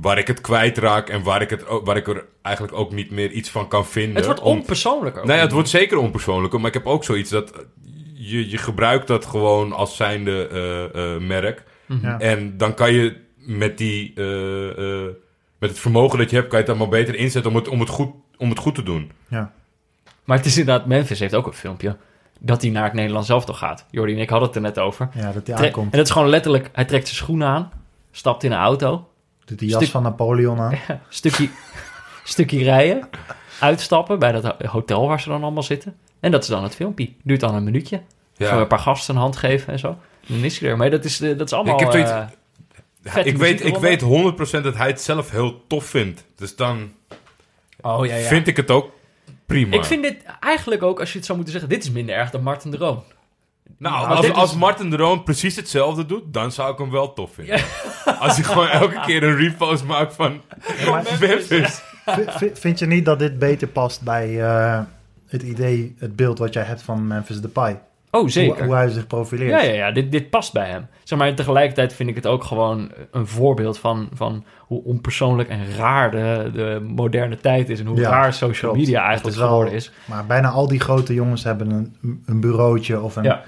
waar 0.01 0.17
ik 0.17 0.27
het 0.27 0.41
kwijtraak 0.41 1.09
en 1.09 1.23
waar 1.23 1.41
ik, 1.41 1.49
het, 1.49 1.63
waar 1.83 1.97
ik 1.97 2.07
er 2.07 2.25
eigenlijk 2.41 2.75
ook 2.77 2.91
niet 2.91 3.11
meer 3.11 3.31
iets 3.31 3.49
van 3.49 3.67
kan 3.67 3.85
vinden. 3.85 4.15
Het 4.15 4.25
wordt 4.25 4.41
Om- 4.41 4.57
onpersoonlijker. 4.57 5.25
Nee, 5.25 5.37
het 5.39 5.51
wordt 5.51 5.69
zeker 5.69 5.97
onpersoonlijker, 5.97 6.59
maar 6.59 6.67
ik 6.67 6.73
heb 6.73 6.85
ook 6.85 7.03
zoiets 7.03 7.29
dat 7.29 7.53
je, 8.13 8.49
je 8.49 8.57
gebruikt 8.57 9.07
dat 9.07 9.25
gewoon 9.25 9.71
als 9.73 9.95
zijnde 9.95 10.47
eh, 10.47 11.15
eh, 11.15 11.21
merk. 11.21 11.63
Ja. 12.01 12.19
En 12.19 12.57
dan 12.57 12.73
kan 12.73 12.93
je 12.93 13.15
met 13.37 13.77
die 13.77 14.11
eh, 14.15 14.69
eh, 15.03 15.09
met 15.59 15.69
het 15.69 15.79
vermogen 15.79 16.17
dat 16.17 16.29
je 16.29 16.35
hebt, 16.35 16.47
kan 16.49 16.59
je 16.59 16.65
het 16.65 16.77
dan 16.77 16.87
maar 16.89 16.99
beter 16.99 17.15
inzetten 17.15 17.51
om 17.51 17.57
het, 17.57 17.67
om 17.67 17.79
het, 17.79 17.89
goed, 17.89 18.11
om 18.37 18.49
het 18.49 18.59
goed 18.59 18.75
te 18.75 18.83
doen. 18.83 19.11
Ja. 19.27 19.51
Maar 20.23 20.37
het 20.37 20.45
is 20.45 20.57
inderdaad, 20.57 20.85
Memphis 20.85 21.19
heeft 21.19 21.35
ook 21.35 21.47
een 21.47 21.53
filmpje 21.53 21.97
dat 22.39 22.61
hij 22.61 22.71
naar 22.71 22.83
het 22.83 22.93
Nederlands 22.93 23.29
elftal 23.29 23.53
gaat. 23.55 23.85
Jordi 23.91 24.13
en 24.13 24.19
ik 24.19 24.29
hadden 24.29 24.47
het 24.47 24.55
er 24.57 24.63
net 24.63 24.79
over. 24.79 25.09
ja, 25.13 25.31
dat 25.31 25.45
Tre- 25.45 25.55
aankomt. 25.55 25.91
en 25.91 25.97
dat 25.97 26.05
is 26.07 26.11
gewoon 26.13 26.29
letterlijk, 26.29 26.69
hij 26.73 26.85
trekt 26.85 27.05
zijn 27.05 27.17
schoenen 27.17 27.47
aan, 27.47 27.71
stapt 28.11 28.43
in 28.43 28.51
een 28.51 28.57
auto, 28.57 29.07
Doet 29.45 29.59
die 29.59 29.67
jas 29.69 29.77
stuk- 29.77 29.91
van 29.91 30.03
Napoleon 30.03 30.59
aan. 30.59 30.79
stukje, 31.09 31.49
stukje 32.23 32.63
rijden, 32.63 33.09
uitstappen 33.59 34.19
bij 34.19 34.31
dat 34.31 34.43
ho- 34.43 34.67
hotel 34.67 35.07
waar 35.07 35.21
ze 35.21 35.29
dan 35.29 35.43
allemaal 35.43 35.63
zitten. 35.63 35.95
En 36.19 36.31
dat 36.31 36.41
is 36.43 36.49
dan 36.49 36.63
het 36.63 36.75
filmpje. 36.75 37.09
Duurt 37.23 37.39
dan 37.39 37.55
een 37.55 37.63
minuutje. 37.63 38.01
Even 38.37 38.57
een 38.57 38.67
paar 38.67 38.79
gasten 38.79 39.15
een 39.15 39.21
hand 39.21 39.35
geven 39.37 39.73
en 39.73 39.79
zo. 39.79 39.97
Dan 40.27 40.37
is 40.43 40.59
hij 40.59 40.69
er. 40.69 40.77
Maar 40.77 40.89
dat 40.89 41.05
is, 41.05 41.21
eh, 41.21 41.37
dat 41.37 41.47
is 41.47 41.53
allemaal... 41.53 41.73
Ik 41.73 41.79
heb 41.79 41.93
eh, 41.93 43.25
ik, 43.25 43.37
weet, 43.37 43.65
ik 43.65 43.75
weet 43.75 44.01
100% 44.01 44.05
dat 44.61 44.75
hij 44.77 44.87
het 44.87 45.01
zelf 45.01 45.29
heel 45.29 45.63
tof 45.67 45.85
vindt. 45.85 46.25
Dus 46.35 46.55
dan 46.55 46.91
Oh 47.81 48.05
ja, 48.05 48.15
ja. 48.15 48.27
vind 48.27 48.47
ik 48.47 48.57
het 48.57 48.71
ook 48.71 48.91
prima. 49.45 49.75
Ik 49.75 49.83
vind 49.85 50.03
dit 50.03 50.23
eigenlijk 50.39 50.83
ook, 50.83 50.99
als 50.99 51.11
je 51.11 51.15
het 51.17 51.25
zou 51.25 51.37
moeten 51.37 51.59
zeggen, 51.59 51.75
dit 51.77 51.83
is 51.87 51.91
minder 51.91 52.15
erg 52.15 52.29
dan 52.29 52.43
Martin 52.43 52.71
de 52.71 52.77
Roon. 52.77 53.03
Nou, 53.77 53.95
Nou, 53.95 54.07
als, 54.09 54.21
dit 54.21 54.29
is- 54.31 54.37
als 54.37 54.55
Martin 54.55 54.89
de 54.89 54.95
Roon 54.97 55.23
precies 55.23 55.55
hetzelfde 55.55 56.05
doet, 56.05 56.33
dan 56.33 56.51
zou 56.51 56.71
ik 56.71 56.77
hem 56.77 56.91
wel 56.91 57.13
tof 57.13 57.33
vinden. 57.33 57.61
Als 58.19 58.35
hij 58.35 58.43
gewoon 58.43 58.67
elke 58.67 58.99
keer 58.99 59.23
een 59.23 59.35
repost 59.35 59.83
maakt 59.83 60.15
van 60.15 60.41
Maar 60.89 61.03
Memphis. 61.19 61.81
vind 62.53 62.79
je 62.79 62.85
niet 62.85 63.05
dat 63.05 63.19
dit 63.19 63.39
beter 63.39 63.67
past 63.67 64.01
bij 64.01 64.41
eh, 64.41 64.79
het 65.27 65.41
idee, 65.43 65.95
het 65.99 66.15
beeld 66.15 66.37
wat 66.39 66.53
jij 66.53 66.63
hebt 66.63 66.81
van 66.81 67.07
Memphis 67.07 67.41
Depay? 67.41 67.79
Oh, 68.15 68.21
Hoe, 68.21 68.29
zeker. 68.29 68.65
hoe 68.65 68.73
hij 68.75 68.89
zich 68.89 69.07
profileert. 69.07 69.49
Ja, 69.51 69.61
ja, 69.61 69.73
ja. 69.73 69.91
Dit, 69.91 70.11
dit 70.11 70.29
past 70.29 70.53
bij 70.53 70.69
hem. 70.69 70.87
Zeg 71.03 71.19
maar, 71.19 71.35
tegelijkertijd 71.35 71.93
vind 71.93 72.09
ik 72.09 72.15
het 72.15 72.27
ook 72.27 72.43
gewoon 72.43 72.91
een 73.11 73.27
voorbeeld 73.27 73.77
van, 73.79 74.09
van 74.13 74.45
hoe 74.59 74.83
onpersoonlijk 74.83 75.49
en 75.49 75.75
raar 75.75 76.11
de, 76.11 76.49
de 76.53 76.81
moderne 76.87 77.37
tijd 77.37 77.69
is. 77.69 77.79
En 77.79 77.85
hoe 77.85 77.99
Ja, 77.99 78.09
raar 78.09 78.33
social 78.33 78.71
klopt. 78.71 78.85
media 78.87 79.03
eigenlijk 79.05 79.35
is 79.35 79.41
wel- 79.41 79.49
geworden 79.49 79.73
is. 79.73 79.91
Maar 80.05 80.25
bijna 80.25 80.49
al 80.49 80.67
die 80.67 80.79
grote 80.79 81.13
jongens 81.13 81.43
hebben 81.43 81.69
een, 81.71 82.23
een 82.25 82.39
bureautje 82.39 83.01
of 83.01 83.15
een 83.15 83.23
Ja. 83.23 83.43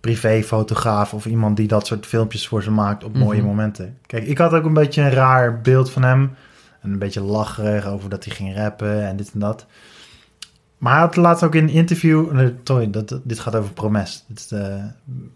privéfotograaf 0.00 1.14
of 1.14 1.26
iemand 1.26 1.56
die 1.56 1.68
dat 1.68 1.86
soort 1.86 2.06
filmpjes 2.06 2.48
voor 2.48 2.62
ze 2.62 2.70
maakt 2.70 3.04
op 3.04 3.14
mooie 3.16 3.38
Mhm. 3.38 3.48
momenten. 3.48 3.98
Kijk, 4.06 4.24
ik 4.26 4.38
had 4.38 4.52
ook 4.52 4.64
een 4.64 4.72
beetje 4.72 5.02
een 5.02 5.10
raar 5.10 5.60
beeld 5.60 5.90
van 5.90 6.02
hem. 6.02 6.34
En 6.82 6.90
een 6.92 6.98
beetje 6.98 7.20
lacherig 7.22 7.86
over 7.86 8.10
dat 8.10 8.24
hij 8.24 8.34
ging 8.34 8.56
rappen 8.56 9.06
en 9.06 9.16
dit 9.16 9.30
en 9.32 9.40
dat. 9.40 9.66
Maar 10.78 10.92
hij 10.92 11.00
had 11.02 11.16
laatst 11.16 11.44
ook 11.44 11.54
in 11.54 11.62
een 11.62 11.68
interview... 11.70 12.30
nee, 12.32 12.54
Sorry, 12.64 12.90
dat, 12.90 13.20
dit 13.24 13.38
gaat 13.38 13.54
over 13.56 13.72
Promes. 13.72 14.24
Dit 14.28 14.38
is, 14.38 14.52
eh, 14.52 14.74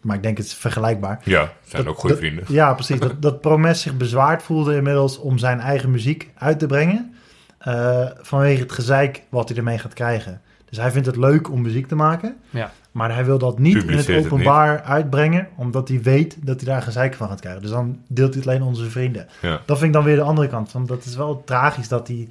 maar 0.02 0.16
ik 0.16 0.23
denk 0.23 0.36
het 0.36 0.47
is 0.47 0.55
vergelijkbaar. 0.55 1.20
Ja, 1.24 1.52
zijn 1.64 1.85
Dat- 1.85 1.93
ook 1.93 1.98
goede 1.98 2.14
dat- 2.14 2.24
vrienden. 2.24 2.44
Ja, 2.48 2.74
precies. 2.74 3.01
Dat, 3.01 3.23
dat 3.23 3.40
Promes 3.40 3.81
zich 3.81 3.97
bezwaard 3.97 4.43
voelde 4.43 4.74
inmiddels 4.77 5.19
om 5.19 5.39
zijn 5.39 5.60
eigen 5.60 5.90
muziek 5.90 6.31
uit 6.35 6.59
te 6.59 6.66
brengen. 6.66 7.14
eh, 7.59 8.06
vanwege 8.20 8.62
het 8.62 8.73
gezeik 8.73 9.23
wat 9.28 9.48
hij 9.48 9.59
ermee 9.59 9.78
gaat 9.78 9.93
krijgen. 9.94 10.40
Dus 10.69 10.78
hij 10.78 10.90
vindt 10.90 11.06
het 11.06 11.16
leuk 11.16 11.51
om 11.51 11.62
muziek 11.62 11.86
te 11.89 11.94
maken. 11.94 12.36
Ja. 12.51 12.70
Maar 12.93 13.14
hij 13.14 13.24
wil 13.24 13.39
dat 13.39 13.59
niet 13.59 13.74
in 13.74 13.81
Publiceert 13.81 14.06
het 14.06 14.24
het 14.24 14.32
openbaar 14.32 14.82
uitbrengen. 14.82 15.48
Omdat 15.56 15.89
hij 15.89 16.02
weet 16.02 16.36
dat 16.47 16.60
hij 16.60 16.73
daar 16.73 16.82
gezeik 16.82 17.14
van 17.14 17.28
gaat 17.28 17.40
krijgen. 17.40 17.62
Dus 17.62 17.70
dan 17.70 17.98
deelt 18.09 18.35
hij 18.35 18.39
het 18.43 18.48
alleen 18.48 18.62
onze 18.62 18.90
vrienden. 18.90 19.27
Ja. 19.40 19.60
Dat 19.66 19.77
vind 19.78 19.89
ik 19.89 19.93
dan 19.93 20.05
weer 20.05 20.16
de 20.16 20.23
andere 20.23 20.48
kant. 20.48 20.73
Want 20.73 20.89
dat 20.89 21.05
is 21.05 21.16
wel 21.16 21.43
tragisch 21.44 21.89
dat 21.89 22.09
hij 22.09 22.28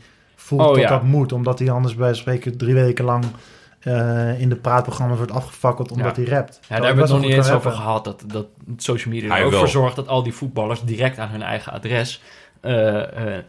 voelt 0.58 0.68
Oh, 0.70 0.74
dat 0.74 0.84
ja. 0.84 0.90
dat 0.90 1.04
moet. 1.04 1.32
Omdat 1.32 1.60
hij 1.60 1.72
anders 1.72 1.96
bij 1.96 2.14
spreken 2.14 2.58
drie 2.58 2.74
weken 2.74 3.06
lang... 3.06 3.24
eh, 3.80 4.42
in 4.42 4.50
de 4.50 4.56
praatprogramma's 4.56 5.18
wordt 5.18 5.32
afgefakkeld 5.32 5.92
omdat 5.92 6.16
Ja. 6.16 6.22
hij 6.24 6.32
rapt. 6.32 6.60
Ja, 6.62 6.76
daar 6.76 6.86
hebben 6.86 6.96
we 6.96 7.02
het 7.14 7.22
nog 7.22 7.30
niet 7.30 7.38
eens 7.38 7.52
over 7.52 7.72
gehad. 7.72 8.04
Dat, 8.06 8.24
dat 8.28 8.46
social 8.78 9.14
media 9.14 9.30
er 9.30 9.36
Hij 9.36 9.44
ook 9.46 9.52
wel. 9.52 9.60
voor 9.60 9.68
zorgt 9.70 9.96
dat 9.96 10.08
al 10.08 10.24
die 10.24 10.34
voetballers 10.34 10.82
direct 10.84 11.18
aan 11.20 11.30
hun 11.30 11.42
eigen 11.42 11.72
adres 11.74 12.22
eh, 12.62 12.98
eh, 13.38 13.44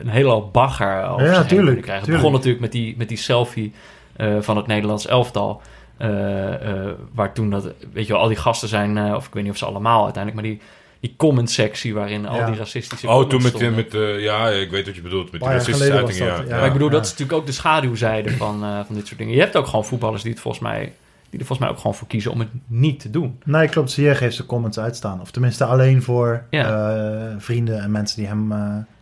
een 0.00 0.08
hele 0.08 0.30
hoop 0.30 0.52
bagger 0.52 1.04
over 1.08 1.26
Ja, 1.26 1.44
tuurlijk, 1.44 1.74
krijgen. 1.82 1.94
Het 1.94 2.02
tuurlijk. 2.04 2.16
begon 2.16 2.32
natuurlijk 2.32 2.60
met 2.60 2.72
die, 2.72 2.94
met 2.98 3.08
die 3.08 3.18
selfie 3.18 3.72
eh, 4.16 4.36
van 4.40 4.56
het 4.56 4.66
Nederlands 4.66 5.06
elftal. 5.06 5.60
eh, 5.96 6.54
eh, 6.88 6.92
waar 7.14 7.32
toen 7.32 7.50
dat, 7.50 7.72
weet 7.92 8.06
je 8.06 8.12
wel, 8.12 8.22
al 8.22 8.28
die 8.28 8.36
gasten 8.36 8.68
zijn, 8.68 9.14
of 9.14 9.26
ik 9.26 9.32
weet 9.34 9.42
niet 9.42 9.52
of 9.52 9.58
ze 9.58 9.64
allemaal 9.66 10.04
uiteindelijk, 10.04 10.42
maar 10.42 10.50
die, 10.52 10.60
die 11.00 11.14
comment-sectie 11.16 11.94
waarin 11.94 12.26
al 12.26 12.46
die 12.46 12.54
racistische 12.56 13.08
Oh, 13.08 13.28
toen 13.28 13.42
met, 13.42 13.48
stonden. 13.50 13.74
met 13.74 13.94
eh, 13.94 14.20
ja, 14.22 14.48
ik 14.48 14.70
weet 14.70 14.86
wat 14.86 14.94
je 14.94 15.02
bedoelt, 15.02 15.32
met 15.32 15.40
die 15.40 15.50
racistische 15.50 15.92
uitingen. 15.92 16.26
Ja. 16.26 16.42
ja. 16.48 16.56
Maar 16.56 16.66
ik 16.66 16.72
bedoel, 16.72 16.88
Ja. 16.88 16.94
dat 16.94 17.04
is 17.04 17.10
natuurlijk 17.10 17.38
ook 17.38 17.46
de 17.46 17.52
schaduwzijde 17.52 18.30
van, 18.30 18.64
eh, 18.64 18.78
van 18.86 18.94
dit 18.94 19.06
soort 19.06 19.18
dingen. 19.18 19.34
Je 19.34 19.40
hebt 19.40 19.56
ook 19.56 19.66
gewoon 19.66 19.84
voetballers 19.84 20.22
die 20.22 20.32
het 20.32 20.40
volgens 20.40 20.62
mij, 20.62 20.92
die 21.30 21.40
er 21.40 21.46
volgens 21.46 21.58
mij 21.58 21.68
ook 21.68 21.76
gewoon 21.76 21.94
voor 21.94 22.08
kiezen 22.08 22.30
om 22.32 22.38
het 22.38 22.48
niet 22.66 23.00
te 23.00 23.10
doen. 23.10 23.38
Nee, 23.44 23.68
klopt. 23.68 23.90
Ziyech 23.90 24.20
heeft 24.20 24.34
zijn 24.36 24.48
comments 24.48 24.78
uitstaan. 24.78 25.20
Of 25.20 25.30
tenminste 25.30 25.64
alleen 25.64 26.02
voor 26.02 26.42
Ja. 26.50 26.94
eh, 26.94 27.34
vrienden 27.38 27.82
en 27.82 27.90
mensen 27.90 28.16
die, 28.18 28.26
hem, 28.26 28.52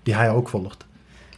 die 0.02 0.14
hij 0.14 0.30
ook 0.30 0.48
volgt. 0.48 0.86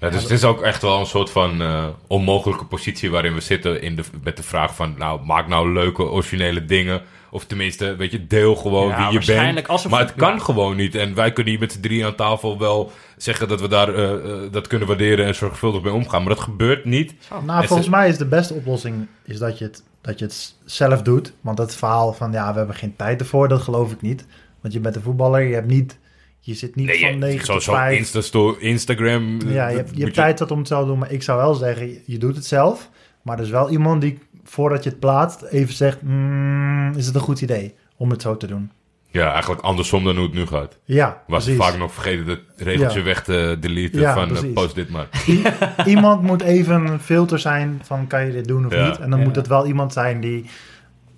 Ja, 0.00 0.10
dus 0.10 0.22
het 0.22 0.30
is 0.30 0.44
ook 0.44 0.62
echt 0.62 0.82
wel 0.82 0.98
een 1.00 1.06
soort 1.06 1.30
van 1.30 1.62
eh, 1.62 1.84
onmogelijke 2.06 2.64
positie 2.64 3.10
waarin 3.10 3.34
we 3.34 3.40
zitten 3.40 3.82
in 3.82 3.96
de, 3.96 4.02
met 4.22 4.36
de 4.36 4.42
vraag 4.42 4.74
van, 4.74 4.94
nou, 4.98 5.24
maak 5.24 5.48
nou 5.48 5.72
leuke, 5.72 6.02
originele 6.02 6.64
dingen. 6.64 7.02
Of 7.36 7.44
tenminste, 7.44 7.96
weet 7.96 8.10
je, 8.10 8.26
deel 8.26 8.54
gewoon 8.56 8.88
Ja, 8.88 8.96
wie 8.96 9.06
je 9.06 9.12
waarschijnlijk 9.12 9.54
bent. 9.54 9.68
als 9.68 9.86
maar 9.86 10.00
het 10.00 10.14
kan 10.14 10.32
ja. 10.32 10.38
gewoon 10.38 10.76
niet. 10.76 10.94
En 10.94 11.14
wij 11.14 11.32
kunnen 11.32 11.52
hier 11.52 11.60
met 11.62 11.72
z'n 11.72 11.80
drie 11.80 12.06
aan 12.06 12.14
tafel 12.14 12.58
wel 12.58 12.90
zeggen 13.16 13.48
dat 13.48 13.60
we 13.60 13.68
daar 13.68 13.94
eh, 13.94 14.12
eh, 14.14 14.52
dat 14.52 14.66
kunnen 14.66 14.88
waarderen 14.88 15.26
en 15.26 15.34
zorgvuldig 15.34 15.82
mee 15.82 15.92
omgaan. 15.92 16.20
Maar 16.24 16.34
dat 16.34 16.44
gebeurt 16.44 16.84
niet. 16.84 17.14
Nou, 17.46 17.66
volgens 17.66 17.88
mij 17.88 18.08
is 18.08 18.18
de 18.18 18.26
beste 18.26 18.54
oplossing 18.54 19.06
is 19.24 19.38
dat 19.38 19.58
je, 19.58 19.64
het, 19.64 19.82
dat 20.00 20.18
je 20.18 20.24
het 20.24 20.54
zelf 20.64 21.02
doet. 21.02 21.32
Want 21.40 21.56
dat 21.56 21.74
verhaal 21.76 22.12
van 22.12 22.32
ja, 22.32 22.52
we 22.52 22.58
hebben 22.58 22.76
geen 22.76 22.96
tijd 22.96 23.20
ervoor, 23.20 23.48
dat 23.48 23.60
geloof 23.60 23.92
ik 23.92 24.00
niet. 24.00 24.26
Want 24.60 24.74
je 24.74 24.80
bent 24.80 24.96
een 24.96 25.02
voetballer, 25.02 25.42
je 25.42 25.54
hebt 25.54 25.66
niet, 25.70 25.98
je 26.40 26.54
zit 26.54 26.74
niet 26.74 26.86
Nee, 26.86 27.00
van 27.00 27.10
je- 27.10 27.16
9 27.16 27.46
zo, 27.46 27.52
tot 27.52 27.62
zo 27.62 27.72
5. 27.72 27.98
Insta 27.98 28.54
Instagram. 28.58 29.40
eh, 29.40 29.54
ja, 29.54 29.68
je 29.68 29.76
dat 29.76 29.84
hebt, 29.84 29.96
je 29.96 30.02
hebt 30.02 30.14
tijd 30.14 30.38
zat 30.38 30.50
om 30.50 30.58
het 30.58 30.68
zelf 30.68 30.82
te 30.82 30.88
doen. 30.88 30.98
Maar 30.98 31.12
ik 31.12 31.22
zou 31.22 31.38
wel 31.38 31.54
zeggen, 31.54 31.86
je- 31.88 32.02
je 32.06 32.18
doet 32.18 32.36
het 32.36 32.46
zelf. 32.46 32.90
Maar 33.22 33.38
er 33.38 33.44
is 33.44 33.50
wel 33.50 33.70
iemand 33.70 34.00
die, 34.00 34.18
voordat 34.46 34.84
je 34.84 34.90
het 34.90 34.98
plaatst, 35.00 35.42
even 35.42 35.74
zegt... 35.74 36.02
"Mm, 36.02 36.92
is 36.96 37.06
het 37.06 37.14
een 37.14 37.20
goed 37.20 37.40
idee 37.40 37.74
om 37.96 38.10
het 38.10 38.22
zo 38.22 38.36
te 38.36 38.46
doen? 38.46 38.70
Ja, 39.10 39.32
eigenlijk 39.32 39.62
andersom 39.62 40.04
dan 40.04 40.14
hoe 40.16 40.24
het 40.24 40.34
nu 40.34 40.46
gaat. 40.46 40.78
Ja, 40.84 41.22
Was 41.26 41.44
precies. 41.44 41.62
vaak 41.64 41.78
nog 41.78 41.92
vergeten 41.92 42.26
het 42.26 42.40
regeltje 42.56 42.98
Ja. 42.98 43.04
weg 43.04 43.22
te 43.24 43.56
deleten 43.60 44.00
Ja, 44.00 44.12
van 44.14 44.22
eh, 44.22 44.28
precies. 44.28 44.52
post 44.52 44.74
dit 44.74 44.88
maar. 44.90 45.08
iemand 45.86 46.22
moet 46.22 46.42
even 46.42 46.86
een 46.86 47.00
filter 47.00 47.38
zijn 47.38 47.80
van 47.82 48.06
kan 48.06 48.26
je 48.26 48.32
dit 48.32 48.44
doen 48.48 48.66
of 48.66 48.74
Ja. 48.74 48.88
niet. 48.88 48.98
En 48.98 49.10
dan 49.10 49.18
Ja. 49.18 49.24
moet 49.24 49.36
het 49.36 49.46
wel 49.46 49.66
iemand 49.66 49.92
zijn 49.92 50.20
die, 50.20 50.44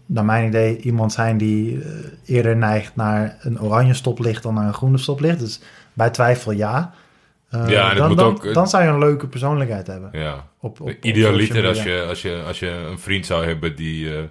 naar 0.06 0.24
mijn 0.24 0.46
idee, 0.46 0.78
iemand 0.80 1.12
zijn 1.12 1.38
die 1.38 1.82
eh, 1.82 1.88
eerder 2.36 2.56
neigt 2.56 2.96
naar 2.96 3.36
een 3.40 3.60
oranje 3.60 3.94
stoplicht 3.94 4.42
dan 4.42 4.54
naar 4.54 4.66
een 4.66 4.74
groene 4.74 4.98
stoplicht. 4.98 5.38
Dus 5.38 5.60
bij 5.92 6.10
twijfel 6.10 6.52
ja. 6.52 6.92
Eh, 7.50 7.68
Ja, 7.68 7.90
en 7.90 7.96
dan, 7.96 8.08
moet 8.08 8.16
dan, 8.16 8.26
ook, 8.26 8.44
eh, 8.44 8.54
dan 8.54 8.68
zou 8.68 8.82
je 8.84 8.88
een 8.88 8.98
leuke 8.98 9.26
persoonlijkheid 9.26 9.86
hebben. 9.86 10.10
Ja. 10.12 10.46
Op, 10.60 10.92
Idealiter 11.00 11.66
als 11.66 11.82
je, 11.82 12.04
als, 12.08 12.22
je, 12.22 12.42
als 12.46 12.58
je 12.58 12.68
een 12.68 12.98
vriend 12.98 13.26
zou 13.26 13.44
hebben 13.46 13.76
die... 13.76 14.16
eh, 14.16 14.22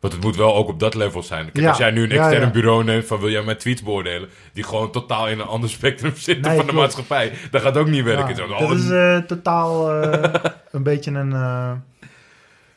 want 0.00 0.12
het 0.12 0.22
moet 0.22 0.36
wel 0.36 0.54
ook 0.54 0.68
op 0.68 0.80
dat 0.80 0.94
level 0.94 1.22
zijn. 1.22 1.44
Kijk, 1.44 1.56
Ja, 1.56 1.68
als 1.68 1.78
jij 1.78 1.90
nu 1.90 2.02
een 2.02 2.10
extern 2.10 2.40
ja. 2.44 2.50
bureau 2.50 2.84
neemt 2.84 3.04
van 3.06 3.20
wil 3.20 3.30
jij 3.30 3.42
mijn 3.42 3.56
tweets 3.56 3.82
beoordelen... 3.82 4.28
die 4.52 4.64
gewoon 4.64 4.90
totaal 4.90 5.28
in 5.28 5.38
een 5.38 5.46
ander 5.46 5.70
spectrum 5.70 6.16
zitten 6.28 6.48
Nee, 6.48 6.56
van 6.56 6.66
de 6.66 6.72
maatschappij... 6.72 7.32
dat 7.50 7.62
gaat 7.62 7.76
ook 7.76 7.86
niet 7.88 8.04
werken. 8.04 8.50
Oh, 8.50 8.58
dat 8.58 8.78
is 8.78 8.90
eh, 8.90 9.16
totaal 9.18 9.92
eh, 10.02 10.32
een 10.70 10.82
beetje 10.82 11.10
een, 11.10 11.32
eh 11.32 11.72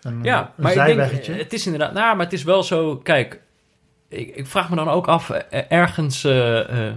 een, 0.02 0.20
Ja, 0.24 0.40
een 0.40 0.64
maar 0.64 0.72
ik 0.72 0.78
denk, 0.78 0.88
zijweggetje. 0.88 1.34
het 1.34 1.54
is 1.54 1.66
inderdaad, 1.66 1.94
nou, 1.94 2.16
maar 2.16 2.26
het 2.26 2.34
is 2.34 2.44
wel 2.44 2.64
zo, 2.64 2.98
kijk, 2.98 3.40
ik, 4.10 4.36
ik 4.36 4.48
vraag 4.48 4.70
me 4.70 4.76
dan 4.76 4.90
ook 4.90 5.08
af, 5.08 5.30
ergens 5.70 6.24
eh, 6.24 6.88
eh, 6.88 6.94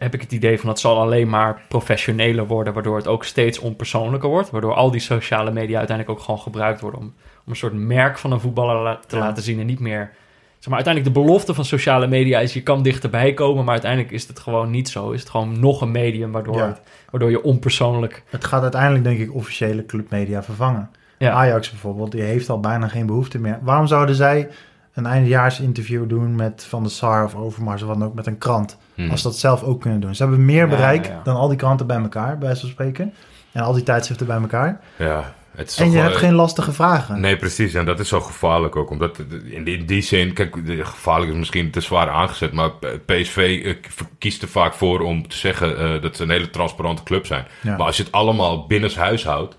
heb 0.00 0.14
ik 0.14 0.20
het 0.20 0.32
idee 0.32 0.60
van 0.60 0.68
het 0.68 0.78
zal 0.78 1.00
alleen 1.00 1.28
maar 1.28 1.62
professioneler 1.68 2.46
worden, 2.46 2.72
waardoor 2.72 2.96
het 2.96 3.06
ook 3.06 3.24
steeds 3.24 3.58
onpersoonlijker 3.58 4.28
wordt, 4.28 4.50
waardoor 4.50 4.74
al 4.74 4.90
die 4.90 5.00
sociale 5.00 5.50
media 5.50 5.78
uiteindelijk 5.78 6.18
ook 6.18 6.24
gewoon 6.24 6.40
gebruikt 6.40 6.80
worden 6.80 7.00
om, 7.00 7.06
om 7.44 7.50
een 7.52 7.56
soort 7.56 7.72
merk 7.74 8.18
van 8.18 8.32
een 8.32 8.40
voetballer 8.40 8.98
te 9.06 9.16
Ja. 9.16 9.22
laten 9.22 9.42
zien 9.42 9.60
en 9.60 9.66
niet 9.66 9.80
meer, 9.80 10.10
zeg 10.58 10.68
maar, 10.68 10.74
uiteindelijk 10.84 11.14
de 11.14 11.20
belofte 11.20 11.54
van 11.54 11.64
sociale 11.64 12.06
media 12.06 12.38
is 12.38 12.52
je 12.52 12.62
kan 12.62 12.82
dichterbij 12.82 13.34
komen, 13.34 13.62
maar 13.64 13.72
uiteindelijk 13.72 14.12
is 14.12 14.26
het 14.28 14.38
gewoon 14.38 14.70
niet 14.70 14.88
zo, 14.88 15.10
is 15.10 15.20
het 15.20 15.30
gewoon 15.30 15.60
nog 15.60 15.80
een 15.80 15.90
medium 15.90 16.32
waardoor, 16.32 16.56
Ja. 16.56 16.66
het- 16.66 16.80
waardoor 17.10 17.30
je 17.30 17.42
onpersoonlijk, 17.42 18.22
Het 18.30 18.44
gaat 18.44 18.62
uiteindelijk 18.62 19.04
denk 19.04 19.18
ik 19.18 19.34
officiële 19.34 19.86
clubmedia 19.86 20.42
vervangen. 20.42 20.90
ja, 21.18 21.30
Ajax 21.32 21.70
bijvoorbeeld, 21.70 22.12
die 22.12 22.22
heeft 22.22 22.48
al 22.50 22.60
bijna 22.60 22.88
geen 22.88 23.06
behoefte 23.06 23.38
meer. 23.38 23.58
Waarom 23.62 23.86
zouden 23.86 24.14
zij 24.14 24.48
een 24.94 25.06
eindejaarsinterview 25.06 26.08
doen 26.08 26.34
met 26.36 26.64
Van 26.68 26.82
der 26.82 26.92
Sar 26.92 27.24
of 27.24 27.34
Overmars 27.34 27.82
of 27.82 27.88
wat 27.88 27.98
dan 27.98 28.08
ook 28.08 28.14
met 28.14 28.26
een 28.26 28.38
krant? 28.38 28.78
Hmm. 29.02 29.10
Als 29.10 29.22
ze 29.22 29.28
dat 29.28 29.36
zelf 29.38 29.62
ook 29.62 29.80
kunnen 29.80 30.00
doen. 30.00 30.14
Ze 30.14 30.22
hebben 30.22 30.44
meer 30.44 30.64
Ja, 30.64 30.66
bereik 30.68 31.06
ja, 31.06 31.12
ja. 31.12 31.20
dan 31.24 31.36
al 31.36 31.48
die 31.48 31.56
kranten 31.56 31.86
bij 31.86 31.96
elkaar, 32.00 32.38
bij 32.38 32.46
wijze 32.46 32.60
van 32.60 32.70
spreken. 32.70 33.14
En 33.52 33.62
al 33.62 33.72
die 33.72 33.82
tijdschriften 33.82 34.26
bij 34.26 34.36
elkaar. 34.40 34.80
Ja, 34.98 35.34
Het 35.56 35.70
is 35.70 35.76
En 35.78 35.86
je 35.86 35.92
wel- 35.92 36.02
hebt 36.02 36.16
geen 36.16 36.34
lastige 36.34 36.72
vragen. 36.72 37.20
Nee, 37.20 37.36
precies. 37.36 37.74
En 37.74 37.84
dat 37.84 38.00
is 38.00 38.08
zo 38.08 38.20
gevaarlijk 38.20 38.76
ook. 38.76 38.90
Omdat 38.90 39.18
in 39.44 39.64
die, 39.64 39.78
in 39.78 39.86
die 39.86 40.02
zin, 40.02 40.32
kijk, 40.32 40.66
de- 40.66 40.84
gevaarlijk 40.84 41.30
is 41.32 41.38
misschien 41.38 41.70
te 41.70 41.80
zwaar 41.80 42.08
aangezet. 42.08 42.52
Maar 42.52 42.70
PSV 43.06 43.60
eh, 43.64 43.74
kiest 44.18 44.42
er 44.42 44.48
vaak 44.48 44.74
voor 44.74 45.00
om 45.00 45.28
te 45.28 45.36
zeggen 45.36 45.78
eh, 45.78 46.02
dat 46.02 46.16
ze 46.16 46.22
een 46.22 46.30
hele 46.30 46.50
transparante 46.50 47.02
club 47.02 47.26
zijn. 47.26 47.44
Ja. 47.62 47.76
Maar 47.76 47.86
als 47.86 47.96
je 47.96 48.02
het 48.02 48.12
allemaal 48.12 48.66
binnenshuis 48.66 49.24
houdt, 49.24 49.56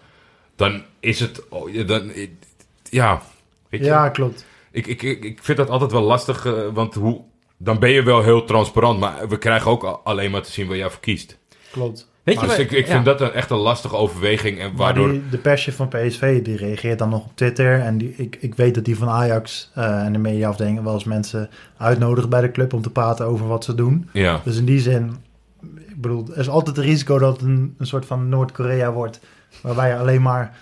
dan 0.56 0.84
is 1.00 1.20
het. 1.20 1.50
oh, 1.50 1.74
ja, 1.74 1.84
Dan, 1.84 2.12
ja, 2.90 3.22
weet 3.70 3.80
je. 3.80 3.86
Ja, 3.86 4.10
klopt. 4.10 4.46
Ik, 4.72 4.88
ik, 4.88 5.02
ik, 5.02 5.24
ik 5.24 5.40
vind 5.42 5.58
dat 5.58 5.70
altijd 5.70 5.92
wel 5.92 6.02
lastig, 6.04 6.46
eh, 6.46 6.54
want 6.74 6.94
hoe, 6.94 7.22
dan 7.64 7.80
ben 7.80 7.90
je 7.90 8.04
wel 8.04 8.22
heel 8.24 8.44
transparant. 8.44 9.00
Maar 9.00 9.28
we 9.30 9.38
krijgen 9.38 9.72
ook 9.72 10.02
alleen 10.04 10.32
maar 10.32 10.42
te 10.42 10.52
zien 10.52 10.68
waar 10.68 10.78
jij 10.78 10.90
voor 10.90 11.00
kiest. 11.00 11.38
Klopt. 11.72 12.10
Weet 12.24 12.36
je 12.36 12.42
Dus 12.42 12.50
wat- 12.50 12.60
ik, 12.60 12.72
ik 12.72 12.86
ja. 12.88 12.92
vind 12.94 13.06
dat 13.06 13.22
een, 13.22 13.32
echt 13.32 13.50
een 13.50 13.58
lastige 13.58 13.96
overweging. 13.96 14.60
En 14.60 14.68
Maar 14.68 14.78
waardoor. 14.78 15.12
die, 15.12 15.24
de 15.30 15.38
persje 15.38 15.72
van 15.72 15.88
PSV 15.88 16.42
die 16.42 16.58
reageert 16.58 17.00
dan 17.00 17.10
nog 17.10 17.26
op 17.26 17.32
Twitter. 17.36 17.80
En 17.80 17.98
die, 17.98 18.14
ik, 18.18 18.38
ik 18.40 18.56
weet 18.56 18.76
dat 18.76 18.86
die 18.86 18.98
van 18.98 19.10
Ajax 19.10 19.72
eh, 19.76 20.04
en 20.06 20.14
de 20.14 20.20
mediaafdeling 20.20 20.84
wel 20.84 20.94
eens 20.94 21.04
mensen 21.04 21.50
uitnodigen 21.78 22.30
bij 22.30 22.42
de 22.42 22.52
club 22.52 22.74
om 22.74 22.82
te 22.82 22.90
praten 22.90 23.26
over 23.26 23.48
wat 23.48 23.64
ze 23.64 23.76
doen. 23.76 24.10
Ja. 24.14 24.42
Dus 24.44 24.58
in 24.58 24.66
die 24.66 24.80
zin, 24.80 25.16
ik 25.90 26.02
bedoel, 26.02 26.26
er 26.34 26.40
is 26.40 26.50
altijd 26.50 26.76
het 26.76 26.86
risico 26.86 27.18
dat 27.20 27.34
het 27.34 27.42
een, 27.42 27.76
een 27.78 27.88
soort 27.88 28.06
van 28.06 28.30
Noord-Korea 28.30 28.92
wordt. 28.92 29.20
Waarbij 29.62 29.90
je 29.90 29.98
alleen 29.98 30.22
maar 30.22 30.58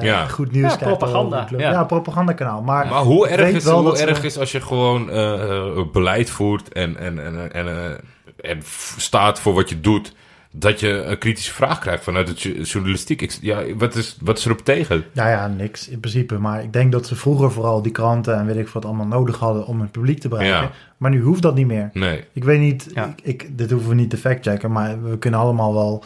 Ja. 0.00 0.26
goed 0.26 0.52
nieuws 0.52 0.70
Ja, 0.72 0.76
propaganda, 0.78 1.42
over 1.44 1.58
ja. 1.60 1.70
Ja, 1.70 1.84
propagandakanaal. 1.84 2.62
Maar, 2.62 2.86
Maar 2.86 3.02
hoe 3.02 3.28
erg, 3.28 3.48
is, 3.54 3.64
wel 3.64 3.74
hoe 3.80 3.84
dat 3.84 3.98
ze- 3.98 4.06
erg 4.06 4.24
is 4.24 4.38
als 4.38 4.52
je 4.52 4.60
gewoon 4.60 5.10
eh, 5.10 5.56
eh, 5.56 5.86
beleid 5.92 6.30
voert 6.30 6.72
en, 6.72 6.96
en, 6.96 7.24
en, 7.24 7.52
en, 7.52 7.66
eh, 7.68 8.50
en 8.50 8.58
staat 8.96 9.40
voor 9.40 9.54
wat 9.54 9.68
je 9.68 9.80
doet, 9.80 10.14
dat 10.54 10.80
je 10.80 10.88
een 11.02 11.18
kritische 11.18 11.52
vraag 11.52 11.78
krijgt 11.78 12.04
vanuit 12.04 12.26
de 12.26 12.48
jo- 12.54 12.62
journalistiek? 12.62 13.22
Ik, 13.22 13.38
ja, 13.40 13.62
wat, 13.76 13.94
is, 13.94 14.16
wat 14.20 14.38
is 14.38 14.44
erop 14.44 14.58
tegen? 14.64 15.04
Nou 15.12 15.28
ja, 15.28 15.46
niks 15.46 15.88
in 15.88 16.00
principe. 16.00 16.38
Maar 16.38 16.62
ik 16.62 16.72
denk 16.72 16.92
dat 16.92 17.06
ze 17.06 17.16
vroeger 17.16 17.52
vooral 17.52 17.82
die 17.82 17.92
kranten 17.92 18.36
en 18.38 18.46
weet 18.46 18.56
ik 18.56 18.68
wat 18.68 18.84
allemaal 18.84 19.06
nodig 19.06 19.38
hadden 19.38 19.66
om 19.66 19.78
hun 19.78 19.90
publiek 19.90 20.18
te 20.20 20.28
bereiken. 20.28 20.60
Ja. 20.62 20.70
Maar 20.96 21.10
nu 21.10 21.20
hoeft 21.22 21.42
dat 21.42 21.54
niet 21.54 21.66
meer. 21.66 21.90
Nee. 21.92 22.24
Ik 22.32 22.44
weet 22.44 22.60
niet, 22.60 22.90
Ja. 22.94 23.06
ik, 23.06 23.20
ik, 23.22 23.58
dit 23.58 23.70
hoeven 23.70 23.88
we 23.88 23.94
niet 23.94 24.10
te 24.10 24.16
factchecken, 24.16 24.72
maar 24.72 25.02
we 25.02 25.18
kunnen 25.18 25.40
allemaal 25.40 25.74
wel, 25.74 26.04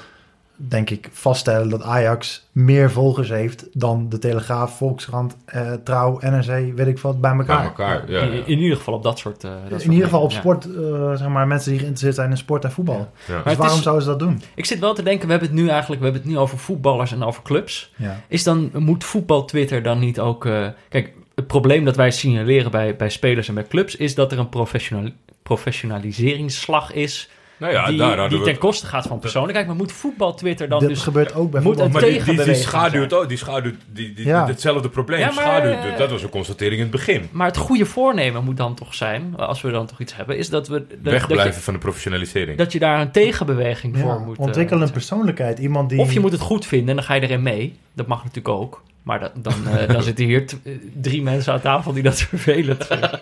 denk 0.57 0.91
ik, 0.91 1.09
vaststellen 1.13 1.69
dat 1.69 1.83
Ajax 1.83 2.47
meer 2.53 2.91
volgers 2.91 3.29
heeft 3.29 3.67
dan 3.73 4.09
de 4.09 4.19
Telegraaf, 4.19 4.77
Volkskrant, 4.77 5.37
eh, 5.45 5.73
Trouw, 5.85 6.19
NRC, 6.21 6.47
weet 6.77 6.87
ik 6.87 6.99
wat, 6.99 7.21
bij 7.21 7.31
elkaar. 7.31 7.57
Bij 7.57 7.67
elkaar. 7.67 8.11
Ja, 8.11 8.21
in, 8.21 8.33
ja. 8.37 8.43
in 8.47 8.59
ieder 8.59 8.77
geval 8.77 8.95
op 8.95 9.03
dat 9.03 9.19
soort... 9.19 9.45
eh, 9.45 9.51
dat 9.51 9.71
soort 9.71 9.83
In 9.85 9.91
ieder 9.91 10.05
geval 10.05 10.23
op 10.23 10.33
sport, 10.33 10.65
eh, 10.77 11.15
zeg 11.15 11.29
maar, 11.29 11.47
mensen 11.47 11.71
die 11.71 11.79
geïnteresseerd 11.79 12.15
zijn 12.15 12.31
in 12.31 12.37
sport 12.37 12.65
en 12.65 12.73
voetbal. 12.73 12.97
Ja. 13.27 13.35
Dus 13.35 13.45
Maar 13.45 13.57
waarom 13.57 13.77
is- 13.77 13.83
zouden 13.83 14.05
ze 14.05 14.11
dat 14.11 14.19
doen? 14.19 14.43
Ik 14.55 14.65
zit 14.65 14.79
wel 14.79 14.95
te 14.95 15.03
denken, 15.03 15.25
we 15.27 15.31
hebben 15.33 15.51
het 15.51 15.59
nu 15.59 15.69
eigenlijk 15.69 16.01
we 16.01 16.07
hebben 16.07 16.23
het 16.25 16.33
nu 16.33 16.39
over 16.39 16.59
voetballers 16.59 17.13
en 17.13 17.23
over 17.23 17.43
clubs. 17.43 17.93
Ja. 17.97 18.21
Is 18.29 18.43
dan, 18.43 18.71
moet 18.73 19.05
voetbal 19.05 19.45
Twitter 19.45 19.83
dan 19.83 19.99
niet 19.99 20.21
ook... 20.21 20.47
eh, 20.47 20.67
kijk, 20.89 21.13
het 21.35 21.47
probleem 21.47 21.85
dat 21.85 21.97
wij 21.97 22.11
signaleren 22.11 22.71
bij, 22.71 22.97
bij 22.97 23.09
spelers 23.11 23.49
en 23.49 23.55
bij 23.55 23.67
clubs... 23.67 23.97
is 23.97 24.15
dat 24.15 24.33
er 24.33 24.39
een 24.39 24.49
professional, 24.49 25.11
professionaliseringsslag 25.43 26.93
is... 26.93 27.31
Nou 27.59 27.73
ja, 27.73 27.87
die, 27.87 27.99
daar 27.99 28.29
die 28.29 28.43
ten 28.43 28.59
koste 28.59 28.87
gaat 28.87 29.07
van 29.07 29.19
persoonlijkheid. 29.19 29.67
Maar 29.67 29.77
moet 29.77 29.93
voetbal 29.93 30.35
Twitter 30.35 30.69
dan 30.69 30.81
Dit 30.81 30.89
dus... 30.89 31.03
gebeurt 31.03 31.35
ook 31.35 31.51
bij 31.51 31.61
moet 31.61 31.81
voetbal. 31.81 32.01
die, 32.01 32.45
die, 32.45 32.55
schaduwt 32.55 33.13
ook, 33.13 33.29
die 33.29 33.39
schaduwt 33.39 33.75
die, 33.93 34.13
die, 34.13 34.27
Ja. 34.27 34.47
hetzelfde 34.47 34.89
probleem. 34.89 35.19
Ja, 35.19 35.27
maar, 35.27 35.45
schaduwt, 35.45 35.93
eh, 35.93 35.99
dat 35.99 36.11
was 36.11 36.23
een 36.23 36.29
constatering 36.29 36.75
in 36.75 36.83
het 36.83 36.91
begin. 36.91 37.29
Maar 37.31 37.47
het 37.47 37.57
goede 37.57 37.87
voornemen 37.87 38.45
moet 38.45 38.57
dan 38.57 38.75
toch 38.75 38.95
zijn... 38.95 39.37
als 39.37 39.61
we 39.63 39.71
dan 39.71 39.87
toch 39.87 40.01
iets 40.01 40.17
hebben... 40.17 40.37
is 40.37 40.49
dat 40.49 40.69
we... 40.69 40.79
Dat, 40.79 40.89
dat 41.03 41.13
Wegblijven 41.13 41.55
je, 41.55 41.61
van 41.61 41.75
de 41.75 41.81
professionalisering. 41.81 42.59
dat 42.59 42.73
je 42.73 42.79
daar 42.79 43.01
een 43.01 43.11
tegenbeweging 43.11 43.97
Ja, 43.97 44.03
voor 44.03 44.21
moet... 44.21 44.37
eh, 44.39 44.45
ontwikkel 44.45 44.77
een 44.77 44.83
moet 44.83 44.93
persoonlijkheid. 44.93 45.59
Iemand 45.59 45.91
die... 45.91 45.99
Of 45.99 46.13
je 46.13 46.21
moet 46.21 46.33
het 46.33 46.41
goed 46.41 46.67
vinden 46.67 46.89
en 46.89 46.97
dan 46.97 47.05
ga 47.05 47.15
je 47.15 47.21
erin 47.21 47.43
mee. 47.43 47.79
Dat 47.93 48.07
mag 48.07 48.19
natuurlijk 48.19 48.49
ook. 48.49 48.83
Maar 49.07 49.21
dat, 49.21 49.33
dan, 49.35 49.55
eh, 49.69 49.89
dan 49.89 50.03
zitten 50.11 50.25
hier 50.25 50.45
eh, 50.65 50.73
drie 51.01 51.23
mensen 51.23 51.53
aan 51.53 51.61
tafel 51.61 51.93
die 51.93 52.03
dat 52.03 52.21
vervelend 52.35 52.87
vinden. 52.87 53.21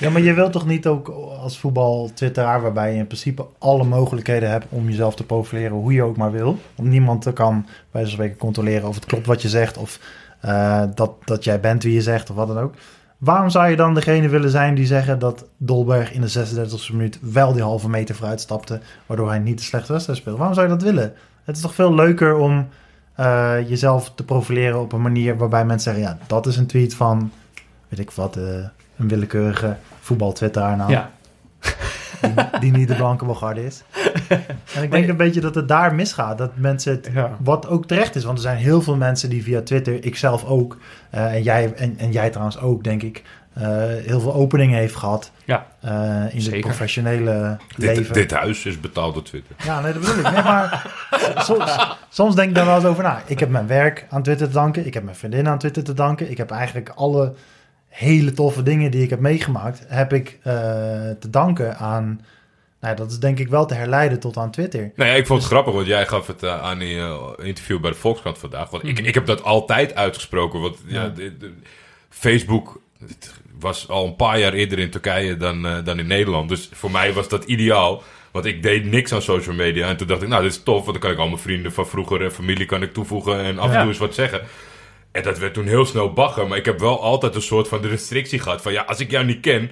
Ja, 0.00 0.10
maar 0.10 0.22
je 0.22 0.34
wilt 0.34 0.52
toch 0.52 0.66
niet 0.66 0.86
ook 0.86 1.08
als 1.42 1.58
voetbal 1.58 2.10
twitteraar... 2.14 2.62
waarbij 2.62 2.92
je 2.92 2.98
in 2.98 3.06
principe 3.06 3.46
alle 3.58 3.84
mogelijkheden 3.84 4.50
hebt 4.50 4.66
om 4.68 4.88
jezelf 4.88 5.14
te 5.14 5.24
profileren 5.24 5.76
hoe 5.76 5.92
je 5.92 6.02
ook 6.02 6.16
maar 6.16 6.32
wil. 6.32 6.58
Want 6.74 6.88
niemand 6.88 7.32
kan 7.32 7.66
bij 7.90 8.02
van 8.02 8.10
spreken 8.10 8.36
controleren 8.36 8.88
of 8.88 8.94
het 8.94 9.04
klopt 9.04 9.26
wat 9.26 9.42
je 9.42 9.48
zegt... 9.48 9.76
of 9.76 10.00
eh, 10.40 10.82
dat, 10.94 11.12
dat 11.24 11.44
jij 11.44 11.60
bent 11.60 11.82
wie 11.82 11.94
je 11.94 12.02
zegt 12.02 12.30
of 12.30 12.36
wat 12.36 12.48
dan 12.48 12.58
ook. 12.58 12.74
Waarom 13.18 13.50
zou 13.50 13.68
je 13.68 13.76
dan 13.76 13.94
degene 13.94 14.28
willen 14.28 14.50
zijn 14.50 14.74
die 14.74 14.86
zeggen 14.86 15.18
dat 15.18 15.44
Dolberg 15.56 16.12
in 16.12 16.20
de 16.20 16.30
36e 16.30 16.92
minuut... 16.92 17.18
wel 17.20 17.52
die 17.52 17.62
halve 17.62 17.88
meter 17.88 18.14
vooruit 18.14 18.40
stapte... 18.40 18.80
waardoor 19.06 19.28
hij 19.28 19.38
niet 19.38 19.58
de 19.58 19.64
slechte 19.64 19.92
wedstrijd 19.92 20.18
speelde? 20.18 20.38
Waarom 20.38 20.56
zou 20.56 20.68
je 20.68 20.74
dat 20.74 20.82
willen? 20.82 21.12
Het 21.44 21.56
is 21.56 21.62
toch 21.62 21.74
veel 21.74 21.94
leuker 21.94 22.36
om 22.36 22.68
eh, 23.14 23.68
jezelf 23.68 24.12
te 24.14 24.24
profileren 24.24 24.80
op 24.80 24.92
een 24.92 25.02
manier... 25.02 25.36
waarbij 25.36 25.64
mensen 25.64 25.94
zeggen, 25.94 26.12
ja, 26.12 26.26
dat 26.26 26.46
is 26.46 26.56
een 26.56 26.66
tweet 26.66 26.94
van... 26.94 27.32
weet 27.88 28.00
ik 28.00 28.10
wat, 28.10 28.36
eh, 28.36 28.44
een 29.00 29.08
willekeurige 29.08 29.76
voetbaltwitteraar 30.00 30.76
nou... 30.76 30.90
Ja. 30.90 31.10
Die, 32.20 32.60
die 32.60 32.72
niet 32.72 32.88
de 32.88 32.94
blanke 32.94 33.24
bogarde 33.24 33.64
is. 33.66 33.82
En 34.74 34.82
ik 34.82 34.90
denk 34.90 35.08
een 35.08 35.16
beetje 35.16 35.40
dat 35.40 35.54
het 35.54 35.68
daar 35.68 35.94
misgaat. 35.94 36.38
Dat 36.38 36.50
mensen 36.54 36.92
het, 36.92 37.10
Ja. 37.12 37.36
wat 37.40 37.68
ook 37.68 37.86
terecht 37.86 38.14
is, 38.14 38.24
want 38.24 38.36
er 38.36 38.42
zijn 38.42 38.56
heel 38.56 38.82
veel 38.82 38.96
mensen 38.96 39.30
die 39.30 39.42
via 39.42 39.62
Twitter, 39.62 40.04
ik 40.04 40.16
zelf 40.16 40.44
ook, 40.44 40.76
eh, 41.10 41.34
en, 41.34 41.42
jij, 41.42 41.74
en, 41.74 41.98
en 41.98 42.12
jij 42.12 42.30
trouwens 42.30 42.58
ook, 42.58 42.84
denk 42.84 43.02
ik, 43.02 43.22
eh, 43.52 43.68
heel 44.06 44.20
veel 44.20 44.34
openingen 44.34 44.78
heeft 44.78 44.94
gehad 44.94 45.30
Ja. 45.44 45.66
eh, 45.80 46.34
in 46.34 46.50
het 46.52 46.60
professionele 46.60 47.56
leven. 47.76 48.02
Dit, 48.04 48.14
dit 48.14 48.30
huis 48.30 48.64
is 48.64 48.80
betaald 48.80 49.14
door 49.14 49.22
Twitter. 49.22 49.56
Ja, 49.64 49.80
nee, 49.80 49.92
dat 49.92 50.00
bedoel 50.02 50.18
ik. 50.18 50.30
Nee, 50.32 50.42
maar 50.42 50.86
soms, 51.48 51.76
soms 52.08 52.34
denk 52.34 52.48
ik 52.48 52.54
daar 52.54 52.66
wel 52.66 52.74
eens 52.76 52.84
over 52.84 53.02
na. 53.02 53.22
Ik 53.26 53.40
heb 53.40 53.48
mijn 53.48 53.66
werk 53.66 54.06
aan 54.10 54.22
Twitter 54.22 54.46
te 54.46 54.52
danken. 54.52 54.86
Ik 54.86 54.94
heb 54.94 55.02
mijn 55.02 55.16
vriendin 55.16 55.48
aan 55.48 55.58
Twitter 55.58 55.84
te 55.84 55.94
danken. 55.94 56.30
Ik 56.30 56.36
heb 56.36 56.50
eigenlijk 56.50 56.88
alle 56.94 57.32
hele 57.90 58.32
toffe 58.32 58.62
dingen 58.62 58.90
die 58.90 59.02
ik 59.02 59.10
heb 59.10 59.20
meegemaakt, 59.20 59.84
heb 59.88 60.12
ik 60.12 60.38
eh, 60.42 60.52
te 61.20 61.30
danken 61.30 61.76
aan... 61.76 62.20
Nou, 62.80 62.96
dat 62.96 63.10
is 63.10 63.18
denk 63.18 63.38
ik 63.38 63.48
wel 63.48 63.66
te 63.66 63.74
herleiden 63.74 64.20
tot 64.20 64.36
aan 64.36 64.50
Twitter. 64.50 64.92
Nou 64.96 65.10
ja, 65.10 65.16
ik 65.16 65.26
vond 65.26 65.42
het 65.42 65.50
grappig, 65.50 65.74
want 65.74 65.86
jij 65.86 66.06
gaf 66.06 66.26
het 66.26 66.42
eh, 66.42 66.62
aan 66.62 66.78
die 66.78 66.98
eh, 66.98 67.22
interview 67.42 67.80
bij 67.80 67.90
de 67.90 67.96
Volkskrant 67.96 68.38
vandaag. 68.38 68.70
Want 68.70 68.84
ik, 68.84 68.98
ik 68.98 69.14
heb 69.14 69.26
dat 69.26 69.42
altijd 69.42 69.94
uitgesproken. 69.94 70.60
Want 70.60 70.76
ja, 70.86 71.02
Ja. 71.02 71.08
de- 71.08 71.36
de- 71.36 71.52
Facebook 72.08 72.80
was 73.58 73.88
al 73.88 74.06
een 74.06 74.16
paar 74.16 74.38
jaar 74.38 74.52
eerder 74.52 74.78
in 74.78 74.90
Turkije 74.90 75.36
dan, 75.36 75.62
dan 75.84 75.98
in 75.98 76.06
Nederland. 76.06 76.48
Dus 76.48 76.68
voor 76.72 76.90
mij 76.90 77.12
was 77.12 77.28
dat 77.28 77.44
ideaal. 77.44 78.02
Want 78.30 78.44
ik 78.44 78.62
deed 78.62 78.84
niks 78.84 79.12
aan 79.12 79.22
social 79.22 79.54
media. 79.54 79.88
En 79.88 79.96
toen 79.96 80.06
dacht 80.06 80.22
ik, 80.22 80.28
nou, 80.28 80.42
dit 80.42 80.50
is 80.52 80.62
tof. 80.62 80.80
Want 80.84 80.92
dan 80.92 81.00
kan 81.00 81.10
ik 81.10 81.18
al 81.18 81.26
mijn 81.28 81.38
vrienden 81.38 81.72
van 81.72 81.86
vroeger 81.86 82.22
en 82.24 82.32
familie 82.32 82.66
kan 82.66 82.82
ik 82.82 82.92
toevoegen. 82.92 83.40
En 83.40 83.58
af 83.58 83.66
en 83.66 83.72
Ja. 83.72 83.78
toe 83.80 83.88
eens 83.88 83.98
wat 83.98 84.14
zeggen. 84.14 84.40
En 85.12 85.22
dat 85.22 85.38
werd 85.38 85.54
toen 85.54 85.66
heel 85.66 85.84
snel 85.86 86.12
bagger. 86.12 86.46
Maar 86.48 86.58
ik 86.58 86.64
heb 86.64 86.78
wel 86.78 87.00
altijd 87.02 87.34
een 87.34 87.42
soort 87.42 87.68
van 87.68 87.82
de 87.82 87.88
restrictie 87.88 88.38
gehad. 88.38 88.62
Van 88.62 88.72
ja, 88.72 88.82
als 88.82 89.00
ik 89.00 89.10
jou 89.10 89.24
niet 89.24 89.40
ken, 89.40 89.70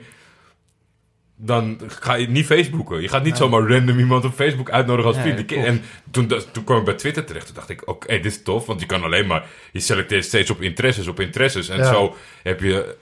dan 1.36 1.80
ga 1.86 2.14
je 2.14 2.28
niet 2.28 2.46
Facebooken. 2.46 3.00
Je 3.02 3.08
gaat 3.08 3.24
niet 3.24 3.36
zomaar 3.36 3.68
random 3.68 3.98
iemand 3.98 4.24
op 4.24 4.34
Facebook 4.34 4.70
uitnodigen 4.70 5.10
als 5.10 5.20
vriend. 5.20 5.52
En 5.52 5.82
toen, 6.10 6.32
toen 6.52 6.64
kwam 6.64 6.78
ik 6.78 6.84
bij 6.84 6.94
Twitter 6.94 7.24
terecht. 7.24 7.46
Toen 7.46 7.54
dacht 7.54 7.68
ik, 7.70 7.88
oké, 7.88 8.06
dit 8.06 8.24
is 8.24 8.42
tof. 8.42 8.66
Want 8.66 8.80
je 8.80 8.86
kan 8.86 9.02
alleen 9.02 9.26
maar... 9.26 9.46
Je 9.72 9.80
selecteert 9.80 10.24
steeds 10.24 10.50
op 10.50 10.62
interesses, 10.62 11.06
op 11.06 11.20
interesses. 11.20 11.68
En 11.68 11.78
Ja. 11.78 11.92
zo 11.92 12.16
heb 12.42 12.60
je 12.60 12.96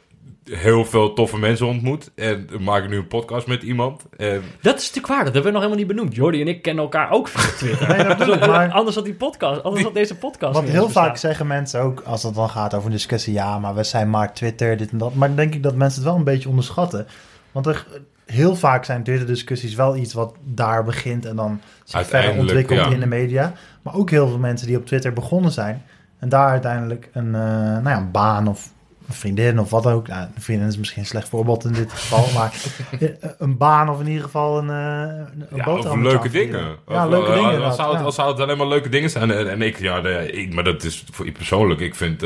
heel 0.50 0.84
veel 0.84 1.12
toffe 1.12 1.38
mensen 1.38 1.66
ontmoet. 1.66 2.10
En 2.14 2.48
maak 2.60 2.82
ik 2.82 2.88
nu 2.90 2.96
een 2.96 3.06
podcast 3.08 3.46
met 3.46 3.62
iemand. 3.62 4.02
En 4.16 4.42
Dat 4.62 4.76
is 4.76 4.80
natuurlijk 4.80 5.06
waar, 5.06 5.24
dat 5.24 5.34
hebben 5.34 5.42
we 5.42 5.50
nog 5.50 5.62
helemaal 5.62 5.76
niet 5.84 5.86
benoemd. 5.86 6.14
Jordi 6.14 6.40
en 6.40 6.48
ik 6.48 6.62
kennen 6.62 6.82
elkaar 6.84 7.10
ook 7.10 7.28
via 7.28 7.56
Twitter. 7.56 7.88
Nee, 7.88 8.04
dat 8.06 8.18
bedoel 8.18 8.34
ik, 8.34 8.46
maar- 8.46 8.70
Anders 8.70 8.96
had 8.96 9.04
die 9.04 9.14
podcast, 9.14 9.62
anders 9.62 9.84
had 9.84 9.94
deze 9.94 10.16
podcast 10.16 10.54
Want 10.54 10.68
heel 10.68 10.84
bestaan. 10.84 11.04
vaak 11.04 11.16
zeggen 11.16 11.46
mensen 11.46 11.80
ook, 11.80 12.00
als 12.00 12.22
het 12.22 12.34
dan 12.34 12.48
gaat 12.50 12.74
over 12.74 12.86
een 12.86 12.92
discussie, 12.92 13.32
ja, 13.32 13.58
maar 13.58 13.74
we 13.74 13.82
zijn 13.82 14.10
maar 14.10 14.32
Twitter, 14.34 14.76
dit 14.76 14.90
en 14.90 14.98
dat. 14.98 15.14
Maar 15.14 15.28
dan 15.28 15.36
denk 15.36 15.54
ik 15.54 15.62
dat 15.62 15.74
mensen 15.74 16.00
het 16.00 16.08
wel 16.10 16.18
een 16.18 16.24
beetje 16.24 16.48
onderschatten. 16.48 17.06
Want 17.52 17.66
er, 17.66 17.86
heel 18.26 18.56
vaak 18.56 18.84
zijn 18.84 19.02
Twitter-discussies 19.02 19.74
wel 19.74 19.96
iets 19.96 20.12
wat 20.12 20.34
daar 20.44 20.84
begint 20.84 21.26
en 21.26 21.36
dan 21.36 21.60
zich 21.84 22.06
verder 22.06 22.38
ontwikkelt 22.38 22.78
ja. 22.78 22.90
in 22.90 23.00
de 23.00 23.06
media. 23.06 23.52
Maar 23.82 23.94
ook 23.94 24.10
heel 24.10 24.28
veel 24.28 24.38
mensen 24.38 24.66
die 24.66 24.76
op 24.76 24.86
Twitter 24.86 25.12
begonnen 25.12 25.50
zijn 25.52 25.82
en 26.18 26.28
daar 26.28 26.48
uiteindelijk 26.48 27.08
een, 27.12 27.34
eh, 27.34 27.40
nou 27.40 27.88
ja, 27.88 27.96
een 27.96 28.10
baan 28.10 28.48
of 28.48 28.72
een 29.08 29.14
vriendin 29.14 29.58
of 29.58 29.70
wat 29.70 29.82
dan 29.82 29.92
ook. 29.92 30.08
Nou, 30.08 30.26
een 30.34 30.42
vriendin 30.42 30.66
is 30.66 30.78
misschien 30.78 31.00
een 31.00 31.08
slecht 31.08 31.28
voorbeeld 31.28 31.64
in 31.64 31.72
dit 31.72 31.92
geval, 31.92 32.24
maar 32.34 32.54
eh, 33.00 33.08
een 33.38 33.56
baan 33.56 33.88
of 33.88 34.00
in 34.00 34.06
ieder 34.06 34.22
geval 34.22 34.58
een, 34.58 34.70
eh 34.70 35.24
een 35.48 35.56
ja, 35.56 35.64
boterham 35.64 36.02
leuke 36.02 36.28
dingen. 36.28 36.76
Ja, 36.88 37.04
Of, 37.04 37.10
leuke 37.10 37.32
eh, 37.32 37.34
dingen. 37.34 37.64
Als 37.64 37.76
zou, 37.76 37.96
het, 37.96 38.04
ja. 38.04 38.10
zou 38.10 38.32
het 38.32 38.40
alleen 38.40 38.56
maar 38.56 38.66
leuke 38.66 38.88
dingen 38.88 39.10
zijn. 39.10 39.30
En, 39.30 39.50
en 39.50 39.62
ik, 39.62 39.78
ja, 39.78 40.00
nee, 40.00 40.30
ik, 40.30 40.54
maar 40.54 40.64
dat 40.64 40.84
is 40.84 41.04
voor 41.10 41.24
je 41.24 41.32
persoonlijk. 41.32 41.80
Ik 41.80 41.94
vind 41.94 42.22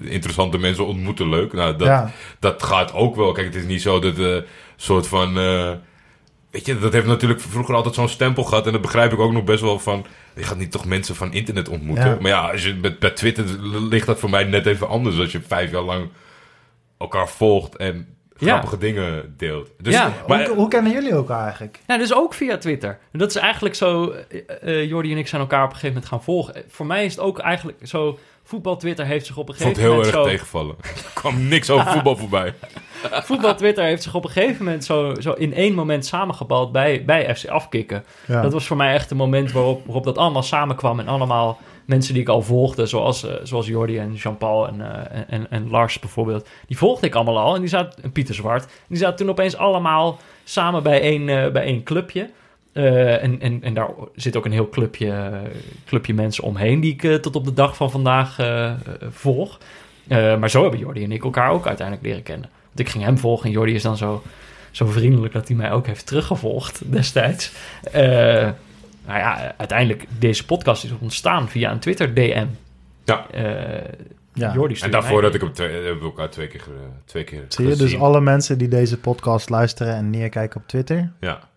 interessante 0.00 0.58
mensen 0.58 0.86
ontmoeten 0.86 1.28
leuk. 1.28 1.52
Nou, 1.52 1.76
dat, 1.76 1.86
Ja. 1.86 2.10
dat 2.38 2.62
gaat 2.62 2.92
ook 2.92 3.16
wel. 3.16 3.32
Kijk, 3.32 3.46
het 3.46 3.54
is 3.56 3.66
niet 3.66 3.82
zo 3.82 3.98
dat 3.98 4.18
een 4.18 4.44
soort 4.76 5.06
van... 5.06 5.38
weet 6.50 6.66
je, 6.66 6.78
dat 6.78 6.92
heeft 6.92 7.06
natuurlijk 7.06 7.40
vroeger 7.40 7.74
altijd 7.74 7.94
zo'n 7.94 8.08
stempel 8.08 8.44
gehad. 8.44 8.66
En 8.66 8.72
dat 8.72 8.80
begrijp 8.80 9.12
ik 9.12 9.18
ook 9.18 9.32
nog 9.32 9.44
best 9.44 9.60
wel 9.60 9.78
van... 9.78 10.06
Je 10.34 10.42
gaat 10.42 10.58
niet 10.58 10.70
toch 10.72 10.84
mensen 10.84 11.14
van 11.14 11.32
internet 11.32 11.68
ontmoeten. 11.68 12.08
Ja. 12.08 12.16
Maar 12.20 12.30
ja, 12.30 12.50
als 12.50 12.64
je, 12.64 12.74
met, 12.74 12.98
bij 12.98 13.10
Twitter 13.10 13.44
ligt 13.88 14.06
dat 14.06 14.18
voor 14.18 14.30
mij 14.30 14.44
net 14.44 14.66
even 14.66 14.88
anders. 14.88 15.18
Als 15.18 15.32
je 15.32 15.40
vijf 15.46 15.70
jaar 15.70 15.82
lang 15.82 16.08
elkaar 16.98 17.28
volgt 17.28 17.76
en 17.76 18.14
Ja. 18.36 18.46
grappige 18.48 18.78
dingen 18.78 19.34
deelt. 19.36 19.70
Dus, 19.78 19.94
Ja. 19.94 20.12
maar, 20.28 20.46
hoe, 20.46 20.56
hoe 20.56 20.68
kennen 20.68 20.92
jullie 20.92 21.10
elkaar 21.10 21.42
eigenlijk? 21.44 21.78
Nou, 21.86 22.00
dus 22.00 22.14
ook 22.14 22.34
via 22.34 22.58
Twitter. 22.58 22.98
En 23.12 23.18
dat 23.18 23.28
is 23.30 23.36
eigenlijk 23.36 23.74
zo... 23.74 24.10
eh 24.10 24.40
eh, 24.60 24.88
Jordi 24.88 25.12
en 25.12 25.18
ik 25.18 25.28
zijn 25.28 25.40
elkaar 25.40 25.62
op 25.64 25.68
een 25.70 25.74
gegeven 25.74 25.94
moment 25.94 26.12
gaan 26.12 26.22
volgen. 26.22 26.62
Voor 26.68 26.86
mij 26.86 27.04
is 27.04 27.10
het 27.14 27.20
ook 27.24 27.38
eigenlijk 27.38 27.78
zo... 27.82 28.18
Voetbal 28.50 28.76
Twitter 28.76 29.06
heeft 29.06 29.26
zich 29.26 29.36
op 29.36 29.48
een 29.48 29.54
Ik 29.54 29.60
vond 29.60 29.76
gegeven 29.76 29.92
het 29.94 30.04
heel 30.04 30.14
moment 30.14 30.14
erg 30.14 30.24
zo... 30.24 30.30
tegenvallen. 30.36 30.76
Er 31.04 31.10
kwam 31.14 31.48
niks 31.48 31.70
over 31.70 31.86
voetbal 31.92 32.16
voorbij. 32.16 32.54
Voetbal 33.10 33.54
Twitter 33.54 33.84
heeft 33.84 34.02
zich 34.02 34.14
op 34.14 34.24
een 34.24 34.30
gegeven 34.30 34.64
moment 34.64 34.84
zo, 34.84 35.14
zo 35.20 35.32
in 35.32 35.54
één 35.54 35.74
moment 35.74 36.06
samengebald 36.06 36.72
bij, 36.72 37.04
bij 37.04 37.34
FC 37.36 37.46
Afkikken. 37.48 38.04
Ja. 38.26 38.42
Dat 38.42 38.52
was 38.52 38.66
voor 38.66 38.76
mij 38.76 38.94
echt 38.94 39.10
een 39.10 39.16
moment 39.16 39.52
waarop, 39.52 39.84
waarop 39.84 40.04
dat 40.04 40.18
allemaal 40.18 40.42
samenkwam. 40.42 41.00
En 41.00 41.08
allemaal 41.08 41.58
mensen 41.84 42.12
die 42.14 42.22
ik 42.22 42.28
al 42.28 42.42
volgde, 42.42 42.86
zoals, 42.86 43.24
eh, 43.24 43.34
zoals 43.42 43.66
Jordi 43.66 43.98
en 43.98 44.14
Jean-Paul 44.14 44.68
en, 44.68 44.80
eh, 44.80 45.18
en- 45.18 45.26
en, 45.28 45.46
en 45.50 45.70
Lars 45.70 45.98
bijvoorbeeld. 45.98 46.48
Die 46.66 46.76
volgde 46.78 47.06
ik 47.06 47.14
allemaal 47.14 47.38
al. 47.38 47.54
En 47.54 47.60
die 47.60 47.70
zaten, 47.70 48.02
en 48.02 48.12
Pieter 48.12 48.34
Zwart. 48.34 48.62
En 48.64 48.70
die 48.88 48.98
zaten 48.98 49.16
toen 49.16 49.28
opeens 49.30 49.56
allemaal 49.56 50.18
samen 50.44 50.82
bij 50.82 51.00
één, 51.00 51.28
eh, 51.28 51.50
bij 51.52 51.62
één 51.64 51.82
clubje. 51.82 52.30
Eh, 52.84 53.22
en, 53.22 53.40
en, 53.40 53.62
en 53.62 53.74
daar 53.74 53.88
zit 54.14 54.36
ook 54.36 54.44
een 54.44 54.52
heel 54.52 54.68
clubje, 54.68 55.30
clubje 55.86 56.14
mensen 56.14 56.44
omheen 56.44 56.80
die 56.80 56.92
ik 56.92 57.04
eh, 57.04 57.14
tot 57.14 57.36
op 57.36 57.44
de 57.44 57.52
dag 57.52 57.76
van 57.76 57.90
vandaag 57.90 58.38
eh, 58.38 58.72
volg. 59.10 59.58
Eh, 60.08 60.38
maar 60.38 60.50
zo 60.50 60.62
hebben 60.62 60.80
Jordi 60.80 61.04
en 61.04 61.12
ik 61.12 61.24
elkaar 61.24 61.50
ook 61.50 61.66
uiteindelijk 61.66 62.06
leren 62.06 62.22
kennen. 62.22 62.48
Want 62.66 62.80
ik 62.80 62.88
ging 62.88 63.04
hem 63.04 63.18
volgen 63.18 63.46
en 63.46 63.50
Jordi 63.52 63.74
is 63.74 63.82
dan 63.82 63.96
zo, 63.96 64.22
zo 64.70 64.86
vriendelijk 64.86 65.32
dat 65.32 65.48
hij 65.48 65.56
mij 65.56 65.72
ook 65.72 65.86
heeft 65.86 66.06
teruggevolgd 66.06 66.82
destijds. 66.92 67.52
Eh, 67.92 68.02
nou 69.06 69.18
ja, 69.18 69.54
uiteindelijk, 69.56 70.04
deze 70.18 70.44
podcast 70.44 70.84
is 70.84 70.90
ontstaan 71.00 71.48
via 71.48 71.70
een 71.70 71.78
Twitter 71.78 72.14
DM. 72.14 72.46
Ja. 73.04 73.26
Eh, 73.30 73.84
Ja. 74.32 74.52
Jordi 74.54 74.74
En 74.80 74.90
daarvoor 74.90 75.22
dat 75.22 75.34
ik 75.34 75.40
hem 75.40 75.52
twee, 75.52 75.70
hebben 75.72 75.98
we 75.98 76.04
elkaar 76.04 76.30
twee 76.30 76.46
keer, 76.46 76.62
twee 77.04 77.24
keer 77.24 77.44
Zie 77.48 77.64
je, 77.64 77.70
dus 77.70 77.80
gezien. 77.80 78.00
alle 78.00 78.20
mensen 78.20 78.58
die 78.58 78.68
deze 78.68 78.98
podcast 78.98 79.48
luisteren 79.50 79.94
en 79.94 80.10
neerkijken 80.10 80.60
op 80.60 80.68
Twitter, 80.68 81.12
Ja. 81.20 81.48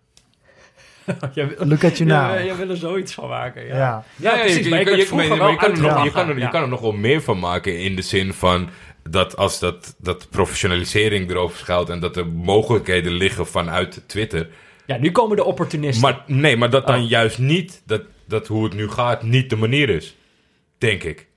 Jij 1.33 1.47
wil- 1.47 1.67
look 1.67 1.83
at 1.83 1.97
you 1.97 2.09
Ja, 2.09 2.27
now. 2.35 2.45
jij 2.45 2.55
wil 2.55 2.69
er 2.69 2.77
zoiets 2.77 3.13
van 3.13 3.29
maken. 3.29 3.65
Ja, 3.67 4.03
Ja. 4.15 4.37
Precies. 4.37 4.65
je 4.65 4.69
kan 4.69 5.19
er 5.19 5.37
nog- 5.37 5.61
uitgelachen. 5.61 6.39
je 6.39 6.49
kan 6.49 6.61
er 6.61 6.67
nog 6.67 6.81
wel 6.81 6.91
meer 6.91 7.21
van 7.21 7.39
maken 7.39 7.79
in 7.79 7.95
de 7.95 8.01
zin 8.01 8.33
van 8.33 8.69
dat 9.09 9.37
als 9.37 9.59
dat, 9.59 9.95
dat 9.97 10.27
professionalisering 10.29 11.29
erover 11.29 11.57
schuilt 11.57 11.89
en 11.89 11.99
dat 11.99 12.17
er 12.17 12.27
mogelijkheden 12.27 13.11
liggen 13.11 13.47
vanuit 13.47 14.03
Twitter. 14.07 14.47
Ja, 14.85 14.97
nu 14.97 15.11
komen 15.11 15.35
de 15.37 15.43
opportunisten. 15.43 16.01
Maar 16.09 16.23
nee, 16.27 16.57
maar 16.57 16.69
dat 16.69 16.87
dan 16.87 17.01
Oh. 17.03 17.09
juist 17.09 17.37
niet, 17.37 17.81
dat, 17.85 18.01
dat 18.27 18.47
hoe 18.47 18.63
het 18.63 18.73
nu 18.73 18.89
gaat, 18.89 19.23
niet 19.23 19.49
de 19.49 19.55
manier 19.55 19.89
is. 19.89 20.15
Denk 20.77 21.03
ik. 21.03 21.27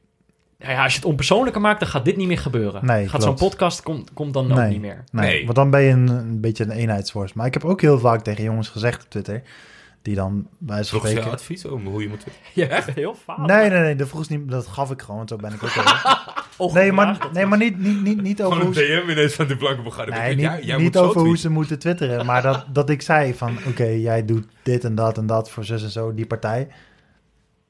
Nou 0.59 0.73
ja, 0.73 0.83
als 0.83 0.93
je 0.93 0.99
het 0.99 1.09
onpersoonlijker 1.09 1.61
maakt, 1.61 1.81
dan 1.81 1.89
gaat 1.89 2.05
dit 2.05 2.17
niet 2.17 2.27
meer 2.27 2.39
gebeuren. 2.39 2.87
Nee, 2.87 3.09
gaat 3.09 3.23
zo'n 3.23 3.35
podcast 3.35 3.83
komt 3.83 4.13
komt 4.13 4.35
dan 4.35 4.53
ook 4.53 4.69
niet 4.69 4.81
meer. 4.81 5.05
Nee, 5.13 5.27
Nee. 5.31 5.43
want 5.45 5.57
dan 5.57 5.71
ben 5.71 5.81
je 5.81 5.91
een, 5.91 6.09
een 6.09 6.41
beetje 6.41 6.65
een 6.65 6.71
eenheidsworst. 6.71 7.35
Maar 7.35 7.47
ik 7.47 7.55
heb 7.55 7.65
ook 7.65 7.81
heel 7.81 7.99
vaak 7.99 8.23
tegen 8.23 8.45
jongens 8.45 8.69
gezegd 8.69 9.03
op 9.03 9.11
Twitter, 9.11 9.43
die 10.03 10.15
dan 10.15 10.47
bij 10.59 10.85
zo'n 10.85 11.01
Vroeg 11.01 11.11
spreken... 11.11 11.31
advies 11.31 11.67
over 11.67 11.87
hoe 11.87 12.03
je 12.03 12.09
moet... 12.09 12.25
Ja, 12.53 12.67
echt 12.67 12.91
heel 12.95 13.17
vaak. 13.25 13.39
Nee, 13.39 13.71
nee, 13.71 13.81
nee, 13.81 13.97
dat 13.97 14.09
vroeg 14.09 14.29
niet, 14.29 14.51
dat 14.51 14.67
gaf 14.67 14.91
ik 14.91 15.01
gewoon, 15.01 15.17
want 15.17 15.29
zo 15.29 15.37
ben 15.37 15.53
ik 15.53 15.63
ook 15.63 15.75
wel. 15.75 15.85
Nee, 16.73 16.93
maar, 16.93 17.29
nee, 17.33 17.47
maar 17.47 17.59
niet, 17.59 17.79
niet, 17.79 18.03
niet, 18.03 18.23
niet 18.23 18.43
over 18.43 18.57
Van 18.59 18.67
hoe 18.67 18.77
een 18.81 18.87
ze, 18.87 19.03
DM 19.05 19.11
ineens 19.11 19.35
van 19.35 19.47
die 19.47 19.57
blanke 19.57 19.83
begaarde. 19.83 20.13
nee, 20.13 20.35
niet, 20.35 20.45
jij, 20.45 20.63
jij 20.63 20.75
niet 20.77 20.85
moet 20.85 20.95
zo 20.95 21.05
over 21.05 21.21
hoe 21.21 21.39
ze 21.39 21.51
moeten 21.51 21.79
twitteren, 21.79 22.27
maar 22.27 22.43
dat, 22.43 22.65
dat 22.73 22.91
ik 22.91 23.03
zei 23.03 23.35
van, 23.35 23.59
oké, 23.67 23.85
jij 23.85 24.25
doet 24.25 24.45
dit 24.63 24.85
en 24.85 24.95
dat 24.95 25.19
en 25.19 25.27
dat 25.27 25.51
voor 25.51 25.65
zus 25.65 25.83
en 25.83 25.91
zo, 25.91 26.15
die 26.15 26.27
partij. 26.27 26.69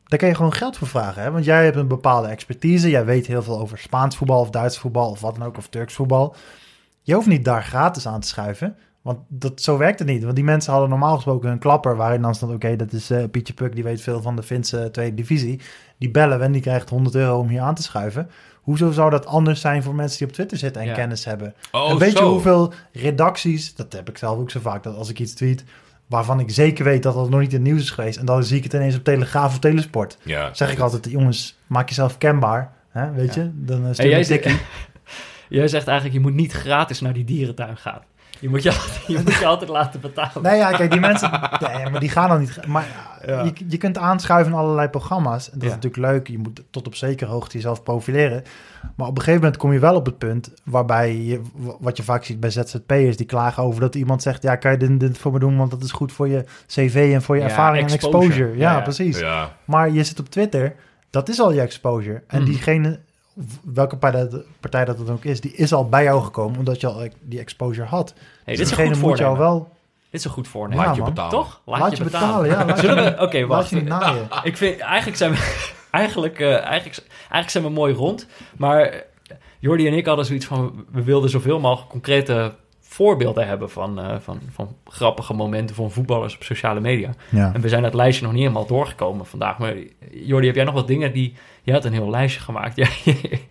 Daar 0.07 0.19
kan 0.19 0.29
je 0.29 0.35
gewoon 0.35 0.53
geld 0.53 0.77
voor 0.77 0.89
vragen, 0.89 1.23
hè? 1.23 1.31
want 1.31 1.45
jij 1.45 1.65
hebt 1.65 1.77
een 1.77 1.89
bepaalde 1.89 2.29
expertise, 2.29 2.91
jij 2.91 3.05
weet 3.05 3.27
heel 3.27 3.43
veel 3.43 3.61
over 3.61 3.79
Spaans 3.79 4.17
voetbal 4.17 4.41
of 4.41 4.51
Duits 4.51 4.79
voetbal 4.79 5.11
of 5.11 5.21
wat 5.21 5.37
dan 5.37 5.47
ook, 5.47 5.57
of 5.57 5.69
Turks 5.69 5.95
voetbal. 5.95 6.35
Je 7.03 7.15
hoeft 7.15 7.27
niet 7.27 7.45
daar 7.45 7.63
gratis 7.63 8.07
aan 8.07 8.21
te 8.21 8.29
schuiven. 8.29 8.77
Want 9.07 9.19
dat, 9.29 9.63
zo 9.63 9.77
werkt 9.77 9.99
het 9.99 10.09
niet. 10.09 10.23
Want 10.23 10.35
die 10.35 10.45
mensen 10.45 10.73
hadden 10.73 10.91
normaal 10.91 11.15
gesproken 11.15 11.51
een 11.51 11.59
klapper... 11.59 11.97
waarin 11.97 12.23
dan 12.23 12.35
stond, 12.35 12.53
oké, 12.53 12.77
dat 12.77 12.93
is 12.93 13.11
eh, 13.11 13.25
Pietje 13.31 13.53
Puk... 13.53 13.75
die 13.75 13.85
weet 13.85 14.01
veel 14.01 14.23
van 14.23 14.37
de 14.37 14.43
Finse 14.43 14.89
tweede 14.93 15.17
divisie. 15.17 15.61
Die 15.99 16.11
bellen 16.11 16.39
we 16.39 16.45
en 16.45 16.53
die 16.53 16.61
krijgt 16.61 16.91
100 16.91 17.15
euro 17.15 17.39
om 17.39 17.49
hier 17.49 17.61
aan 17.61 17.75
te 17.75 17.83
schuiven. 17.83 18.31
Hoezo 18.63 18.91
zou 18.91 19.11
dat 19.11 19.27
anders 19.27 19.61
zijn 19.61 19.83
voor 19.83 19.95
mensen 19.95 20.19
die 20.19 20.27
op 20.27 20.33
Twitter 20.33 20.59
zitten... 20.59 20.83
en 20.83 20.89
Ja. 20.89 20.95
kennis 20.95 21.25
hebben? 21.25 21.55
Oh, 21.73 21.91
en 21.91 21.99
weet 21.99 22.19
je 22.19 22.25
hoeveel 22.25 22.73
redacties... 22.93 23.75
dat 23.75 23.93
heb 23.93 24.09
ik 24.09 24.19
zelf 24.19 24.39
ook 24.39 24.51
zo 24.51 24.61
vaak, 24.61 24.83
dat 24.83 24.97
als 24.97 25.09
ik 25.11 25.19
iets 25.19 25.35
tweet... 25.35 25.65
waarvan 26.07 26.41
ik 26.41 26.51
zeker 26.51 26.85
weet 26.85 27.03
dat 27.03 27.15
dat 27.15 27.31
nog 27.31 27.41
niet 27.41 27.53
in 27.53 27.59
het 27.61 27.67
nieuws 27.69 27.83
is 27.83 27.91
geweest... 27.91 28.19
en 28.19 28.27
dan 28.27 28.45
zie 28.45 28.57
ik 28.57 28.63
het 28.63 28.73
ineens 28.73 28.97
op 28.97 29.05
Telegraaf 29.05 29.53
of 29.53 29.59
Telesport... 29.59 30.19
Ja, 30.23 30.55
zeg 30.55 30.73
ik 30.73 30.79
altijd, 30.79 31.11
jongens, 31.11 31.59
maak 31.67 31.89
jezelf 31.89 32.19
kenbaar. 32.19 32.73
Hè, 32.91 33.13
weet 33.13 33.35
Ja. 33.35 33.43
je? 33.43 33.51
Dan 33.55 33.87
uh, 33.87 33.93
stuur 33.93 34.09
jij, 34.09 34.19
je 34.19 34.25
zegt, 34.25 34.43
tikkie. 34.43 34.61
jij 35.59 35.69
zegt 35.69 35.87
eigenlijk, 35.87 36.17
je 36.19 36.23
moet 36.23 36.35
niet 36.35 36.53
gratis 36.53 37.01
naar 37.01 37.13
die 37.13 37.25
dierentuin 37.25 37.77
gaan. 37.77 38.01
Je 38.41 38.49
moet 38.49 38.63
je, 38.63 38.71
altijd- 38.71 39.05
je, 39.17 39.19
moet 39.25 39.35
je 39.35 39.47
altijd 39.47 39.71
laten 39.71 40.01
betalen. 40.01 40.43
Nee, 40.43 40.57
ja, 40.57 40.71
kijk, 40.71 40.91
die 40.91 41.01
mensen, 41.01 41.31
nee, 41.73 41.91
maar 41.91 42.01
die 42.01 42.09
gaan 42.09 42.29
dan 42.29 42.41
niet. 42.41 42.67
Maar 42.67 42.87
Ja. 43.27 43.43
je, 43.43 43.53
je 43.69 43.77
kunt 43.77 43.99
aanschuiven 43.99 44.53
in 44.53 44.59
allerlei 44.59 44.89
programma's. 44.89 45.47
En 45.51 45.59
dat 45.59 45.63
Ja. 45.63 45.69
is 45.69 45.75
natuurlijk 45.75 46.13
leuk. 46.13 46.29
Je 46.29 46.39
moet 46.39 46.63
tot 46.71 46.87
op 46.87 46.95
zekere 46.95 47.31
hoogte 47.31 47.57
jezelf 47.57 47.83
profileren. 47.83 48.43
Maar 48.97 49.07
op 49.07 49.17
een 49.17 49.23
gegeven 49.23 49.41
moment 49.41 49.57
kom 49.61 49.73
je 49.73 49.79
wel 49.79 49.95
op 49.95 50.07
het 50.07 50.19
punt 50.19 50.53
waarbij 50.65 51.17
je, 51.17 51.41
wat 51.81 51.97
je 51.97 52.03
vaak 52.03 52.25
ziet 52.25 52.41
bij 52.41 52.51
ZZP'ers, 52.51 53.17
die 53.17 53.27
klagen 53.27 53.63
over 53.63 53.81
dat 53.81 53.95
iemand 53.95 54.23
zegt: 54.23 54.43
Ja, 54.43 54.57
kan 54.57 54.71
je 54.71 54.77
dit, 54.77 55.01
dit 55.01 55.19
voor 55.19 55.33
me 55.33 55.39
doen? 55.39 55.57
Want 55.57 55.71
dat 55.71 55.83
is 55.83 55.93
goed 55.93 56.13
voor 56.13 56.29
je 56.29 56.45
CV 56.67 57.11
en 57.15 57.23
voor 57.23 57.35
je 57.37 57.43
Ja, 57.43 57.49
ervaring 57.49 57.91
exposure. 57.91 58.19
en 58.19 58.23
exposure. 58.25 58.51
Ja, 58.59 58.71
Ja, 58.71 58.77
ja. 58.77 58.83
precies. 58.83 59.19
Ja, 59.19 59.57
Maar 59.65 59.91
je 59.91 60.05
zit 60.05 60.21
op 60.21 60.29
Twitter, 60.29 60.75
dat 61.11 61.29
is 61.29 61.41
al 61.41 61.53
je 61.53 61.61
exposure. 61.61 62.23
En 62.27 62.41
Mhm. 62.43 62.51
diegene, 62.51 63.01
welke 63.65 63.97
partij 63.97 64.29
dat, 64.29 64.45
partij 64.61 64.85
dat 64.85 64.99
dan 64.99 65.11
ook 65.11 65.25
is, 65.25 65.41
die 65.41 65.53
is 65.53 65.73
al 65.73 65.89
bij 65.89 66.03
jou 66.03 66.23
gekomen 66.23 66.59
omdat 66.59 66.81
je 66.81 66.87
al 66.87 67.09
die 67.21 67.39
exposure 67.39 67.87
had. 67.87 68.13
Hey, 68.13 68.57
Dus 68.57 68.69
dit 68.69 68.79
is 68.79 68.85
een 68.85 68.95
goed 68.95 69.01
moet 69.03 69.19
wel. 69.19 69.69
Dit 70.11 70.21
is 70.21 70.25
een 70.25 70.31
goed 70.31 70.49
voornemen. 70.49 70.85
Ja, 70.85 70.89
laat 70.89 70.97
je 70.97 71.03
man. 71.03 71.11
betalen. 71.11 71.33
Toch? 71.33 71.61
Laat, 71.65 71.97
je 71.97 72.05
betalen. 72.05 72.51
ja. 72.51 72.65
Laat 72.67 72.79
Zullen 72.79 73.05
je, 73.05 73.11
we... 73.11 73.23
Oké, 73.23 73.39
laat 73.39 73.49
wacht. 73.49 73.71
je. 73.71 74.27
Ik 74.51 74.57
vind, 74.57 74.79
eigenlijk 74.81 75.17
zijn 75.17 75.31
we, 75.31 75.67
eigenlijk, 75.91 76.41
eh, 76.41 76.65
eigenlijk, 76.65 77.03
eigenlijk 77.19 77.51
zijn 77.51 77.65
we 77.65 77.71
mooi 77.71 77.95
rond. 77.95 78.27
Maar 78.57 78.81
eh, 78.81 79.01
Jordi 79.59 79.87
en 79.87 79.95
ik 79.95 80.07
hadden 80.07 80.25
zoiets 80.25 80.47
van... 80.47 80.85
We 80.93 81.03
wilden 81.03 81.31
zoveel 81.31 81.61
mogelijk 81.61 81.91
concrete 81.91 82.55
voorbeelden 82.97 83.47
hebben... 83.47 83.71
van, 83.71 84.01
eh, 84.01 84.17
van, 84.21 84.41
van 84.53 84.77
grappige 84.85 85.35
momenten 85.35 85.77
van 85.77 85.91
voetballers 85.91 86.35
op 86.35 86.43
sociale 86.43 86.81
media. 86.81 87.15
Ja. 87.29 87.55
En 87.55 87.61
we 87.61 87.69
zijn 87.69 87.83
dat 87.83 87.95
lijstje 87.95 88.25
nog 88.25 88.33
niet 88.33 88.43
helemaal 88.43 88.67
doorgekomen 88.67 89.27
vandaag. 89.27 89.59
Maar 89.59 89.75
Jordi, 90.11 90.47
heb 90.47 90.57
jij 90.57 90.65
nog 90.65 90.75
wat 90.75 90.87
dingen 90.87 91.13
die... 91.13 91.35
Je 91.63 91.73
had 91.73 91.85
een 91.85 91.93
heel 91.93 92.11
lijstje 92.11 92.41
gemaakt. 92.41 92.77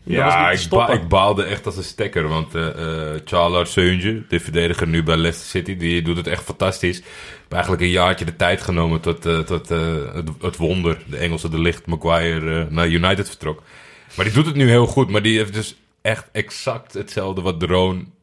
Ja, 0.08 0.50
ik, 0.50 0.50
ba 0.50 0.56
stoppen. 0.56 0.96
ik 0.96 1.08
baalde 1.08 1.44
echt 1.44 1.66
als 1.66 1.78
een 1.78 1.84
stekker. 1.84 2.28
Want 2.28 2.56
eh 2.56 3.14
eh 3.14 3.22
Charles 3.26 3.74
de 3.74 4.40
verdediger 4.40 4.88
nu 4.88 5.04
bij 5.04 5.18
Leicester 5.18 5.48
City, 5.50 5.78
die 5.78 6.02
doet 6.02 6.18
het 6.18 6.28
echt 6.28 6.44
fantastisch. 6.44 6.98
Ik 6.98 7.06
heb 7.42 7.52
eigenlijk 7.52 7.82
een 7.82 7.90
jaartje 7.90 8.26
de 8.26 8.36
tijd 8.36 8.62
genomen 8.62 9.02
tot, 9.02 9.22
tot 9.22 9.72
eh, 9.72 10.14
het, 10.14 10.30
het 10.42 10.58
wonder, 10.58 10.98
de 11.06 11.18
Engelse 11.18 11.50
de 11.50 11.60
licht, 11.60 11.86
Maguire 11.86 12.60
eh, 12.60 12.72
naar 12.72 12.88
United 12.88 13.28
vertrok. 13.28 13.64
Maar 14.16 14.26
die 14.26 14.34
doet 14.34 14.46
het 14.46 14.56
nu 14.56 14.70
heel 14.70 14.88
goed. 14.88 15.10
Maar 15.10 15.22
die 15.22 15.38
heeft 15.38 15.54
dus 15.54 15.76
echt 16.02 16.30
exact 16.32 16.94
hetzelfde 16.94 17.42
wat 17.42 17.60
Droon 17.60 18.14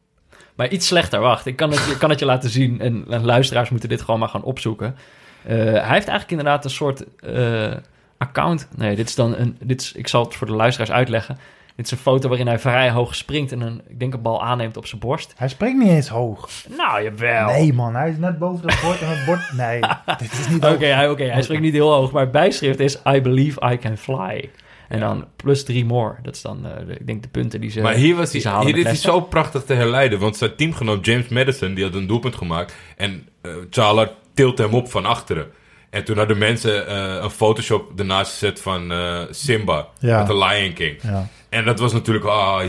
Maar 0.55 0.69
iets 0.69 0.87
slechter, 0.87 1.19
wacht. 1.19 1.45
Ik 1.45 1.55
kan 1.55 1.71
het, 1.71 1.87
ik 1.91 1.97
kan 1.99 2.09
het 2.09 2.19
je 2.19 2.25
laten 2.25 2.49
zien. 2.49 2.81
En, 2.81 3.05
en 3.09 3.25
luisteraars 3.25 3.69
moeten 3.69 3.89
dit 3.89 4.01
gewoon 4.01 4.19
maar 4.19 4.29
gaan 4.29 4.43
opzoeken. 4.43 4.95
Eh, 5.43 5.55
hij 5.55 5.71
heeft 5.73 5.87
eigenlijk 5.87 6.29
inderdaad 6.29 6.63
een 6.63 6.69
soort 6.69 7.03
eh, 7.19 7.71
account. 8.17 8.67
Nee, 8.75 8.95
dit 8.95 9.07
is 9.09 9.15
dan 9.15 9.35
een. 9.35 9.57
Dit 9.59 9.81
is, 9.81 9.91
ik 9.91 10.07
zal 10.07 10.23
het 10.23 10.35
voor 10.35 10.47
de 10.47 10.53
luisteraars 10.53 10.91
uitleggen. 10.91 11.37
Dit 11.75 11.85
is 11.85 11.91
een 11.91 11.97
foto 11.97 12.27
waarin 12.27 12.47
hij 12.47 12.59
vrij 12.59 12.91
hoog 12.91 13.15
springt 13.15 13.51
en 13.51 13.61
een, 13.61 13.81
ik 13.87 13.99
denk 13.99 14.13
een 14.13 14.21
bal 14.21 14.43
aanneemt 14.43 14.77
op 14.77 14.85
zijn 14.85 15.01
borst. 15.01 15.33
Hij 15.37 15.47
springt 15.47 15.83
niet 15.83 15.91
eens 15.91 16.07
hoog. 16.07 16.49
Nou, 16.77 17.03
jawel. 17.03 17.47
Nee, 17.47 17.73
man. 17.73 17.95
Hij 17.95 18.09
is 18.09 18.17
net 18.17 18.39
boven 18.39 18.67
dat 18.67 18.81
bord 18.81 19.01
en 19.01 19.07
het 19.09 19.25
bord... 19.25 19.53
Nee, 19.53 19.79
dit 20.19 20.31
is 20.31 20.47
niet 20.47 20.63
Oké, 20.63 20.67
hoog. 20.67 20.79
hij, 20.79 21.09
oké, 21.09 21.23
hij 21.23 21.41
springt 21.41 21.63
niet 21.63 21.73
heel 21.73 21.93
hoog, 21.93 22.11
maar 22.11 22.21
het 22.21 22.31
bijschrift 22.31 22.79
is 22.79 22.99
I 23.07 23.21
believe 23.21 23.71
I 23.71 23.77
can 23.77 23.97
fly. 23.97 24.49
En 24.89 24.99
dan 24.99 25.25
plus 25.35 25.63
drie 25.63 25.85
more. 25.85 26.15
Dat 26.21 26.35
is 26.35 26.41
dan, 26.41 26.65
eh, 26.65 26.87
de- 26.87 26.93
ik 26.93 27.07
denk, 27.07 27.21
de 27.23 27.29
punten 27.29 27.61
die 27.61 27.69
ze 27.69 27.81
Maar 27.81 27.93
hier, 27.93 28.15
was 28.15 28.31
die 28.31 28.41
hier 28.49 28.77
is 28.77 28.83
hij 28.83 28.95
zo 28.95 29.21
prachtig 29.21 29.63
te 29.63 29.73
herleiden. 29.73 30.19
Want 30.19 30.37
zijn 30.37 30.55
teamgenoot 30.55 31.05
James 31.05 31.27
Madison, 31.27 31.73
die 31.73 31.83
had 31.83 31.93
een 31.93 32.07
doelpunt 32.07 32.35
gemaakt. 32.35 32.75
En 32.97 33.27
eh 33.41 33.51
Chala 33.69 34.11
tilt 34.33 34.57
hem 34.57 34.73
op 34.73 34.89
van 34.91 35.05
achteren. 35.05 35.47
En 35.89 36.03
toen 36.03 36.17
hadden 36.17 36.37
mensen 36.37 36.87
eh, 36.87 37.21
een 37.23 37.29
Photoshop 37.29 37.99
ernaast 37.99 38.31
gezet 38.31 38.61
van 38.61 38.91
eh, 38.91 39.21
Simba. 39.29 39.87
Ja. 39.99 40.17
Met 40.17 40.27
de 40.27 40.37
Lion 40.37 40.73
King. 40.73 40.97
Ja. 41.01 41.27
En 41.53 41.65
dat 41.65 41.79
was 41.79 41.93
natuurlijk 41.93 42.25
ah, 42.25 42.59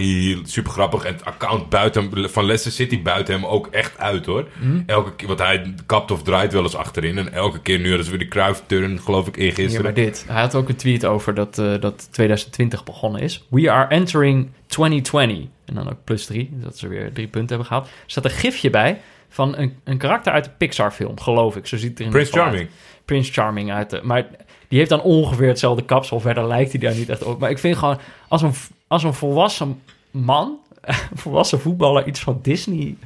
super 0.42 0.72
grappig. 0.72 1.04
En 1.04 1.12
het 1.12 1.24
account 1.24 1.68
buiten 1.68 2.10
hem, 2.10 2.28
van 2.28 2.44
Leicester 2.44 2.72
City 2.72 3.02
buiten 3.02 3.34
hem 3.34 3.46
ook 3.46 3.66
echt 3.66 3.98
uit 3.98 4.26
hoor. 4.26 4.48
Hm? 4.60 4.82
Elke 4.86 5.14
keer, 5.14 5.26
want 5.26 5.38
hij 5.38 5.74
kapt 5.86 6.10
of 6.10 6.22
draait 6.22 6.52
wel 6.52 6.62
eens 6.62 6.76
achterin. 6.76 7.18
En 7.18 7.32
elke 7.32 7.60
keer 7.60 7.78
nu, 7.78 7.90
dat 7.90 8.00
is 8.00 8.08
weer 8.08 8.18
de 8.18 8.28
Cruyff-turn, 8.28 9.00
geloof 9.00 9.26
ik, 9.26 9.34
Hier 9.34 9.44
eergisteren. 9.44 9.82
maar 9.84 9.94
dit. 9.94 10.24
Hij 10.28 10.40
had 10.40 10.54
ook 10.54 10.68
een 10.68 10.76
tweet 10.76 11.04
over 11.04 11.34
dat, 11.34 11.58
eh, 11.58 11.80
dat 11.80 12.08
2020 12.12 12.84
begonnen 12.84 13.20
is. 13.20 13.46
We 13.50 13.70
are 13.70 13.88
entering 13.88 14.50
2020. 14.66 15.48
En 15.64 15.74
dan 15.74 15.90
ook 15.90 16.04
plus 16.04 16.26
drie. 16.26 16.50
Dat 16.52 16.78
ze 16.78 16.88
weer 16.88 17.12
drie 17.12 17.28
punten 17.28 17.48
hebben 17.48 17.66
gehaald. 17.66 17.86
Er 17.86 17.92
staat 18.06 18.24
een 18.24 18.30
gifje 18.30 18.70
bij 18.70 19.00
van 19.28 19.56
een, 19.56 19.76
een 19.84 19.98
karakter 19.98 20.32
uit 20.32 20.44
de 20.44 20.50
Pixar-film, 20.58 21.20
geloof 21.20 21.56
ik. 21.56 21.66
Zo 21.66 21.76
ziet 21.76 21.90
het 21.90 21.98
er 21.98 22.04
in 22.04 22.10
Prince 22.10 22.32
Charming. 22.32 22.60
uit. 22.60 22.70
Prince 23.04 23.32
Charming 23.32 23.72
uit 23.72 23.90
de... 23.90 24.00
Maar 24.02 24.26
die 24.68 24.78
heeft 24.78 24.90
dan 24.90 25.02
ongeveer 25.02 25.48
hetzelfde 25.48 25.84
kapsel. 25.84 26.20
Verder 26.20 26.46
lijkt 26.46 26.70
hij 26.72 26.80
daar 26.80 26.94
niet 26.94 27.08
echt 27.08 27.22
op. 27.22 27.38
Maar 27.40 27.50
ik 27.50 27.58
vind 27.58 27.76
gewoon, 27.76 27.98
als 28.28 28.42
een, 28.42 28.52
als 28.88 29.02
een 29.02 29.14
volwassen 29.14 29.82
man, 30.10 30.58
een 30.80 30.94
volwassen 31.24 31.60
voetballer, 31.60 32.06
iets 32.06 32.20
van 32.20 32.38
Disney 32.42 32.96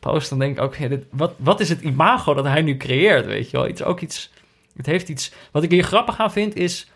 post, 0.00 0.28
dan 0.30 0.38
denk 0.38 0.56
ik 0.56 0.62
ook, 0.62 0.78
dit, 0.78 1.04
wat, 1.10 1.32
wat 1.36 1.60
is 1.60 1.68
het 1.68 1.80
imago 1.80 2.34
dat 2.34 2.44
hij 2.44 2.62
nu 2.62 2.76
creëert, 2.76 3.26
weet 3.26 3.50
je 3.50 3.56
wel? 3.56 3.68
Iets, 3.68 3.82
ook 3.82 4.00
iets, 4.00 4.30
het 4.76 4.86
heeft 4.86 5.08
iets... 5.08 5.32
Wat 5.52 5.62
ik 5.62 5.70
hier 5.70 5.82
grappig 5.84 6.18
aan 6.18 6.32
vind, 6.32 6.56
is 6.56 6.90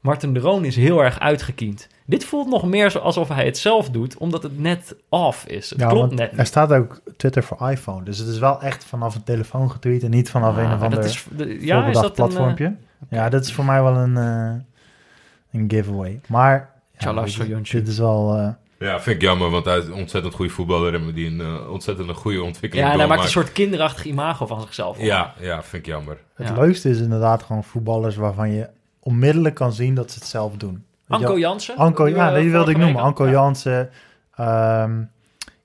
Martin 0.00 0.34
de 0.34 0.40
Roon 0.40 0.64
is 0.64 0.76
heel 0.76 1.02
erg 1.02 1.18
uitgekiend. 1.20 1.88
Dit 2.06 2.24
voelt 2.24 2.48
nog 2.48 2.64
meer 2.66 3.00
alsof 3.00 3.28
hij 3.28 3.44
het 3.44 3.58
zelf 3.58 3.90
doet, 3.90 4.16
omdat 4.16 4.42
het 4.42 4.58
net 4.60 4.96
off 5.08 5.46
is. 5.46 5.70
Het 5.70 5.80
Ja, 5.80 5.88
klopt 5.88 6.14
net 6.14 6.32
er 6.36 6.46
staat 6.46 6.72
ook 6.72 7.00
Twitter 7.16 7.42
voor 7.42 7.70
iPhone. 7.70 8.04
Dus 8.04 8.18
het 8.18 8.28
is 8.28 8.38
wel 8.38 8.60
echt 8.60 8.84
vanaf 8.84 9.14
een 9.14 9.22
telefoon 9.24 9.70
getweet 9.70 10.02
en 10.02 10.10
niet 10.10 10.30
vanaf 10.30 10.56
een 10.56 10.64
Ah, 10.64 10.72
of 10.72 10.78
maar 10.78 10.88
ander 10.88 11.04
is, 11.04 11.24
de- 11.36 11.64
ja, 11.66 11.86
is 11.86 11.94
dat 11.94 12.04
een... 12.04 12.10
eh, 12.10 12.14
platformpje. 12.14 12.74
Ja, 13.08 13.28
dat 13.28 13.44
is 13.44 13.52
voor 13.52 13.64
mij 13.64 13.82
wel 13.82 13.96
een, 13.96 14.16
eh, 14.16 15.60
een 15.60 15.70
giveaway. 15.70 16.20
Maar 16.28 16.70
ja, 16.98 17.12
dit 17.62 17.88
is 17.88 17.98
wel... 17.98 18.36
eh, 18.36 18.48
Ja, 18.88 19.00
vind 19.00 19.16
ik 19.16 19.22
jammer, 19.22 19.50
want 19.50 19.64
hij 19.64 19.78
is 19.78 19.84
een 19.86 19.92
ontzettend 19.92 20.34
goede 20.34 20.50
voetballer 20.52 20.94
en 20.94 21.12
die 21.14 21.26
een 21.26 21.40
eh, 21.40 21.70
ontzettend 21.70 22.08
een 22.08 22.14
goede 22.14 22.42
ontwikkeling 22.42 22.86
ja, 22.88 22.92
en 22.92 22.98
hij 22.98 23.08
maakt 23.08 23.22
een 23.24 23.28
soort 23.30 23.52
kinderachtig 23.52 24.04
imago 24.04 24.46
van 24.46 24.60
zichzelf. 24.60 25.00
Ja, 25.00 25.34
ja, 25.40 25.62
vind 25.62 25.86
ik 25.86 25.92
jammer. 25.92 26.18
het 26.34 26.48
Ja. 26.48 26.54
leukste 26.54 26.88
is 26.90 27.00
inderdaad 27.00 27.42
gewoon 27.42 27.64
voetballers 27.64 28.16
waarvan 28.16 28.50
je 28.50 28.68
onmiddellijk 29.00 29.54
kan 29.54 29.72
zien 29.72 29.94
dat 29.94 30.10
ze 30.10 30.18
het 30.18 30.28
zelf 30.28 30.56
doen. 30.56 30.84
Anko? 31.08 31.38
Jansen. 31.38 31.76
Anko, 31.76 32.08
ja, 32.08 32.34
die 32.34 32.50
wilde 32.50 32.70
ik 32.70 32.76
noemen. 32.76 33.02
Anko. 33.02 33.28
Jansen. 33.28 33.90
ehm, 34.36 35.02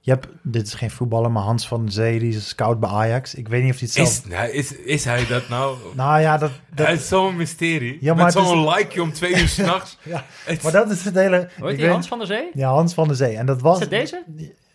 je 0.08 0.14
hebt, 0.14 0.28
dit 0.42 0.68
is 0.68 0.74
geen 0.74 0.92
voetballer, 0.92 1.32
maar 1.32 1.44
Hans 1.44 1.68
van 1.68 1.84
der 1.84 1.92
Zee, 1.94 2.20
die 2.20 2.30
is 2.30 2.36
een 2.36 2.42
scout 2.42 2.80
bij 2.80 2.90
Ajax. 2.90 3.36
Ik 3.36 3.48
weet 3.48 3.64
niet 3.64 3.74
of 3.74 3.80
hij 3.80 3.88
het 3.88 3.96
zelf... 3.98 4.08
Is, 4.10 4.26
nou, 4.32 4.50
is, 4.50 4.76
is 4.76 5.04
hij 5.06 5.26
dat 5.28 5.50
nou? 5.50 5.78
Nou 5.96 6.22
ja, 6.22 6.38
dat, 6.38 6.52
dat, 6.76 6.86
Hij 6.86 6.96
is 6.96 7.08
zo'n 7.08 7.36
mysterie. 7.36 7.98
Ja, 8.02 8.14
maar 8.14 8.26
Met 8.26 8.34
het 8.34 8.44
is- 8.44 8.50
zo'n 8.50 8.70
likeje 8.70 9.02
om 9.02 9.14
twee 9.14 9.36
uur 9.36 9.48
s'nachts. 9.58 9.98
Ja, 10.04 10.24
Het- 10.46 10.62
maar 10.64 10.72
dat 10.72 10.90
is 10.92 11.04
het 11.06 11.16
hele... 11.16 11.38
Hoe 11.38 11.46
ik 11.46 11.50
heet 11.60 11.70
die, 11.70 11.78
weet- 11.86 11.94
Hans 11.94 12.08
van 12.08 12.18
der 12.18 12.28
Zee? 12.28 12.50
Ja, 12.54 12.70
Hans 12.70 12.94
van 12.94 13.08
der 13.08 13.16
Zee. 13.18 13.36
En 13.36 13.46
dat 13.46 13.62
was... 13.62 13.76
Is 13.76 13.82
het 13.82 13.90
deze? 13.90 14.24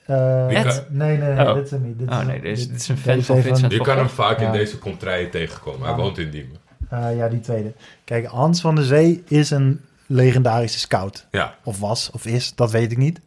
eh, 0.06 0.46
het- 0.48 0.86
nee, 0.90 1.16
nee, 1.16 1.32
nee, 1.34 1.46
Oh. 1.48 1.54
dit 1.54 1.64
is 1.64 1.70
hem 1.70 1.82
niet. 1.86 1.98
Dit 1.98 2.10
Oh, 2.10 2.20
is, 2.20 2.26
nee, 2.26 2.40
dit 2.40 2.52
is- 2.52 2.60
dit- 2.60 2.68
dit 2.70 2.80
is 2.80 2.88
een 2.88 2.98
fan 2.98 3.22
van 3.22 3.42
Vincent. 3.42 3.72
Je 3.72 3.80
kan 3.80 3.96
hem 3.96 4.09
vaak 4.09 4.40
in 4.40 4.52
deze 4.52 4.78
contraien 4.78 5.30
tegenkomen. 5.30 5.86
Hij 5.86 5.96
woont 5.96 6.18
in 6.18 6.30
Diemen. 6.30 6.56
Eh, 6.88 7.16
ja, 7.16 7.28
die 7.28 7.40
tweede. 7.40 7.72
Kijk, 8.04 8.26
Hans 8.26 8.60
van 8.60 8.74
der 8.74 8.84
Zee 8.84 9.22
is 9.28 9.50
een 9.50 9.80
legendarische 10.06 10.78
scout. 10.78 11.26
Ja. 11.30 11.54
Of 11.64 11.78
was, 11.80 12.10
of 12.10 12.26
is, 12.26 12.54
dat 12.54 12.70
weet 12.70 12.90
ik 12.92 12.98
niet. 12.98 13.20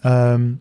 Een 0.00 0.60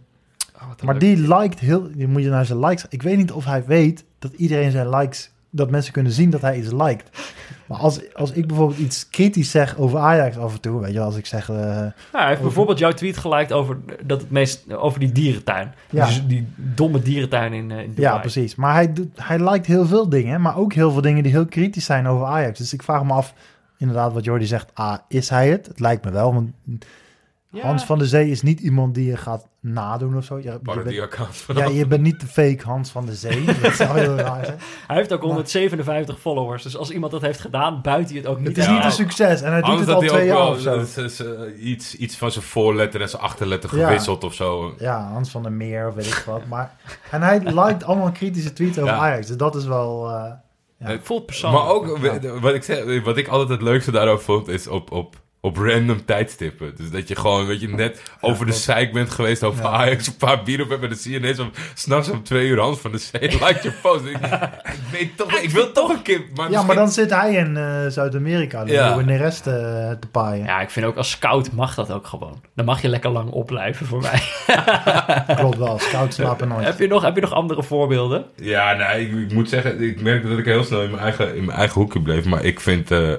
maar 0.83 0.95
leuk- 0.95 0.99
die 1.03 1.17
liked 1.35 1.59
heel... 1.59 1.89
Je 1.95 2.07
moet 2.07 2.23
je 2.23 2.29
naar 2.29 2.45
zijn 2.45 2.59
likes... 2.59 2.85
Ik 2.89 3.01
weet 3.01 3.17
niet 3.17 3.31
of 3.31 3.45
hij 3.45 3.63
weet 3.65 4.05
dat 4.19 4.33
iedereen 4.33 4.71
zijn 4.71 4.89
likes... 4.89 5.33
Dat 5.49 5.69
mensen 5.69 5.93
kunnen 5.93 6.11
zien 6.11 6.29
dat 6.29 6.41
hij 6.41 6.57
iets 6.57 6.71
liked. 6.71 7.09
Maar 7.67 7.77
als, 7.77 8.13
als 8.13 8.31
ik 8.31 8.47
bijvoorbeeld 8.47 8.79
iets 8.79 9.09
kritisch 9.09 9.51
zeg 9.51 9.77
over 9.77 9.99
Ajax 9.99 10.37
af 10.37 10.53
en 10.53 10.61
toe... 10.61 10.81
Weet 10.81 10.93
je, 10.93 10.99
als 10.99 11.15
ik 11.17 11.25
zeg... 11.25 11.49
eh, 11.49 11.55
Nou, 11.55 11.91
hij 12.11 12.27
heeft 12.27 12.41
bijvoorbeeld 12.41 12.79
jouw 12.79 12.91
tweet 12.91 13.17
geliked 13.17 13.51
over, 13.51 13.77
dat 14.03 14.21
het 14.21 14.29
meest, 14.31 14.73
over 14.73 14.99
die 14.99 15.11
dierentuin. 15.11 15.73
Ja. 15.89 16.07
Die, 16.07 16.25
die 16.25 16.47
domme 16.55 17.01
dierentuin 17.01 17.53
in, 17.53 17.71
eh, 17.71 17.77
in 17.79 17.87
Dubai. 17.89 18.01
Ja, 18.15 18.17
precies. 18.17 18.55
Maar 18.55 18.73
hij, 18.73 18.93
doet, 18.93 19.07
hij 19.15 19.39
liked 19.51 19.65
heel 19.65 19.85
veel 19.85 20.09
dingen, 20.09 20.41
maar 20.41 20.57
ook 20.57 20.73
heel 20.73 20.91
veel 20.91 21.01
dingen 21.01 21.23
die 21.23 21.31
heel 21.31 21.45
kritisch 21.45 21.85
zijn 21.85 22.07
over 22.07 22.25
Ajax. 22.25 22.57
Dus 22.57 22.73
ik 22.73 22.83
vraag 22.83 23.03
me 23.03 23.13
af, 23.13 23.33
inderdaad, 23.77 24.13
wat 24.13 24.23
Jordi 24.25 24.45
zegt. 24.45 24.71
Ah, 24.73 24.97
is 25.07 25.29
hij 25.29 25.49
het? 25.49 25.65
Het 25.67 25.79
lijkt 25.79 26.05
me 26.05 26.11
wel, 26.11 26.33
want 26.33 26.49
Ja. 27.55 27.61
Hans 27.61 27.83
van 27.83 27.97
der 27.97 28.07
Zee 28.07 28.29
is 28.29 28.41
niet 28.41 28.59
iemand 28.59 28.95
die 28.95 29.05
je 29.05 29.17
gaat 29.17 29.47
nadoen 29.59 30.17
of 30.17 30.23
zo. 30.23 30.37
Je, 30.37 30.43
je 30.43 30.59
bent, 30.83 31.57
ja, 31.57 31.65
je 31.67 31.87
bent 31.87 32.01
niet 32.01 32.19
de 32.19 32.27
fake 32.27 32.59
Hans 32.63 32.89
van 32.89 33.05
der 33.05 33.15
Zee. 33.15 33.45
Dat 33.61 33.73
zou 33.73 33.99
heel 33.99 34.15
raar 34.15 34.45
zijn. 34.45 34.57
Hij 34.87 34.95
heeft 34.95 35.13
ook 35.13 35.21
157 35.21 36.19
followers. 36.19 36.63
Dus 36.63 36.77
als 36.77 36.91
iemand 36.91 37.11
dat 37.11 37.21
heeft 37.21 37.39
gedaan, 37.39 37.81
buit 37.81 38.09
hij 38.09 38.17
het 38.17 38.27
ook 38.27 38.37
niet. 38.37 38.47
Het 38.47 38.57
is 38.57 38.65
Ja. 38.65 38.73
niet 38.73 38.83
een 38.83 38.91
succes 38.91 39.41
en 39.41 39.51
hij 39.51 39.61
doet 39.61 39.79
het 39.79 39.89
al 39.89 39.99
twee 39.99 40.21
ook 40.21 40.25
jaar 40.27 40.35
wel 40.35 40.49
of 40.49 40.59
zo. 40.59 40.77
dat 40.77 40.97
is, 40.97 41.19
eh, 41.19 41.29
iets, 41.69 41.95
iets 41.95 42.17
van 42.17 42.31
zijn 42.31 42.45
voorletter 42.45 43.01
en 43.01 43.09
zijn 43.09 43.21
achterletter 43.21 43.77
Ja. 43.77 43.85
gewisseld 43.85 44.23
of 44.23 44.33
zo. 44.33 44.73
Ja, 44.79 45.09
Hans 45.11 45.29
van 45.29 45.43
der 45.43 45.51
Meer 45.51 45.87
of 45.87 45.93
weet 45.95 46.05
ik 46.07 46.23
wat. 46.25 46.45
Maar, 46.45 46.75
en 47.11 47.21
hij 47.21 47.39
liked 47.39 47.83
allemaal 47.83 48.11
kritische 48.11 48.53
tweets 48.53 48.77
over 48.77 48.93
Ja. 48.93 48.99
Ajax. 48.99 49.27
Dus 49.27 49.37
dat 49.37 49.55
is 49.55 49.65
wel... 49.65 50.09
eh, 50.09 50.31
ja. 50.79 50.87
Het 50.87 50.99
voelt 51.03 51.25
persoonlijk. 51.25 51.63
Maar 51.63 51.73
ook, 51.73 51.97
wat 52.41 52.53
ik, 52.53 52.63
zeg, 52.63 53.03
wat 53.03 53.17
ik 53.17 53.27
altijd 53.27 53.49
het 53.49 53.61
leukste 53.61 53.91
daarover 53.91 54.23
vond, 54.23 54.47
is 54.47 54.67
op, 54.67 54.91
op, 54.91 55.15
op 55.45 55.57
random 55.57 56.05
tijdstippen. 56.05 56.73
Dus 56.77 56.89
dat 56.89 57.07
je 57.07 57.15
gewoon, 57.15 57.45
weet 57.45 57.61
je, 57.61 57.67
net 57.69 58.01
over 58.21 58.45
de 58.45 58.53
zeik 58.53 58.93
bent 58.93 59.09
geweest 59.09 59.43
over 59.43 59.63
Ja. 59.63 59.69
Ajax, 59.69 60.07
een 60.07 60.15
paar 60.15 60.43
bier 60.43 60.61
op 60.61 60.69
hebt 60.69 60.81
en 60.83 60.89
dan 60.89 60.97
zie 60.97 61.11
je 61.11 61.17
ineens 61.17 61.39
om, 61.39 61.51
s'nachts 61.73 62.09
om 62.09 62.23
twee 62.23 62.47
uur 62.47 62.59
Hans 62.59 62.79
van 62.79 62.91
de 62.91 62.97
Zee, 62.97 63.21
like 63.45 63.59
je 63.61 63.71
post. 63.81 64.05
ik, 64.05 64.17
weet 64.91 65.17
toch, 65.17 65.33
ik 65.33 65.49
wil 65.49 65.71
toch 65.71 65.89
een 65.89 66.01
keer, 66.01 66.21
maar 66.35 66.51
ja, 66.51 66.63
maar 66.63 66.75
dan 66.75 66.91
zit 66.91 67.09
hij 67.09 67.33
in 67.33 67.57
eh, 67.57 67.85
Zuid-Amerika 67.87 68.63
de 68.63 68.71
Ja. 68.71 68.87
nieuwe 68.87 69.03
Neres 69.03 69.39
te, 69.39 69.97
te 69.99 70.07
paaien. 70.07 70.45
Ja, 70.45 70.61
ik 70.61 70.69
vind 70.69 70.85
ook 70.85 70.97
als 70.97 71.09
scout 71.09 71.51
mag 71.51 71.75
dat 71.75 71.91
ook 71.91 72.07
gewoon. 72.07 72.41
Dan 72.55 72.65
mag 72.65 72.81
je 72.81 72.87
lekker 72.89 73.09
lang 73.09 73.29
opblijven 73.29 73.85
voor 73.85 74.01
mij. 74.01 74.21
Klopt 75.35 75.57
wel, 75.57 75.79
scouts 75.79 76.15
slapen 76.15 76.47
nooit. 76.47 76.65
heb, 76.65 76.79
je 76.79 76.87
nog, 76.87 77.01
heb 77.01 77.15
je 77.15 77.21
nog 77.21 77.33
andere 77.33 77.63
voorbeelden? 77.63 78.25
Ja, 78.35 78.73
nee, 78.73 79.09
ik, 79.09 79.29
ik 79.29 79.33
moet 79.33 79.49
zeggen, 79.49 79.81
ik 79.81 80.01
merk 80.01 80.29
dat 80.29 80.37
ik 80.37 80.45
heel 80.45 80.63
snel 80.63 80.81
in 80.81 80.89
mijn 80.89 81.01
eigen, 81.01 81.35
in 81.35 81.45
mijn 81.45 81.57
eigen 81.57 81.81
hoekje 81.81 82.01
bleef. 82.01 82.25
Maar 82.25 82.43
ik 82.43 82.59
vind 82.59 82.91
eh 82.91 83.13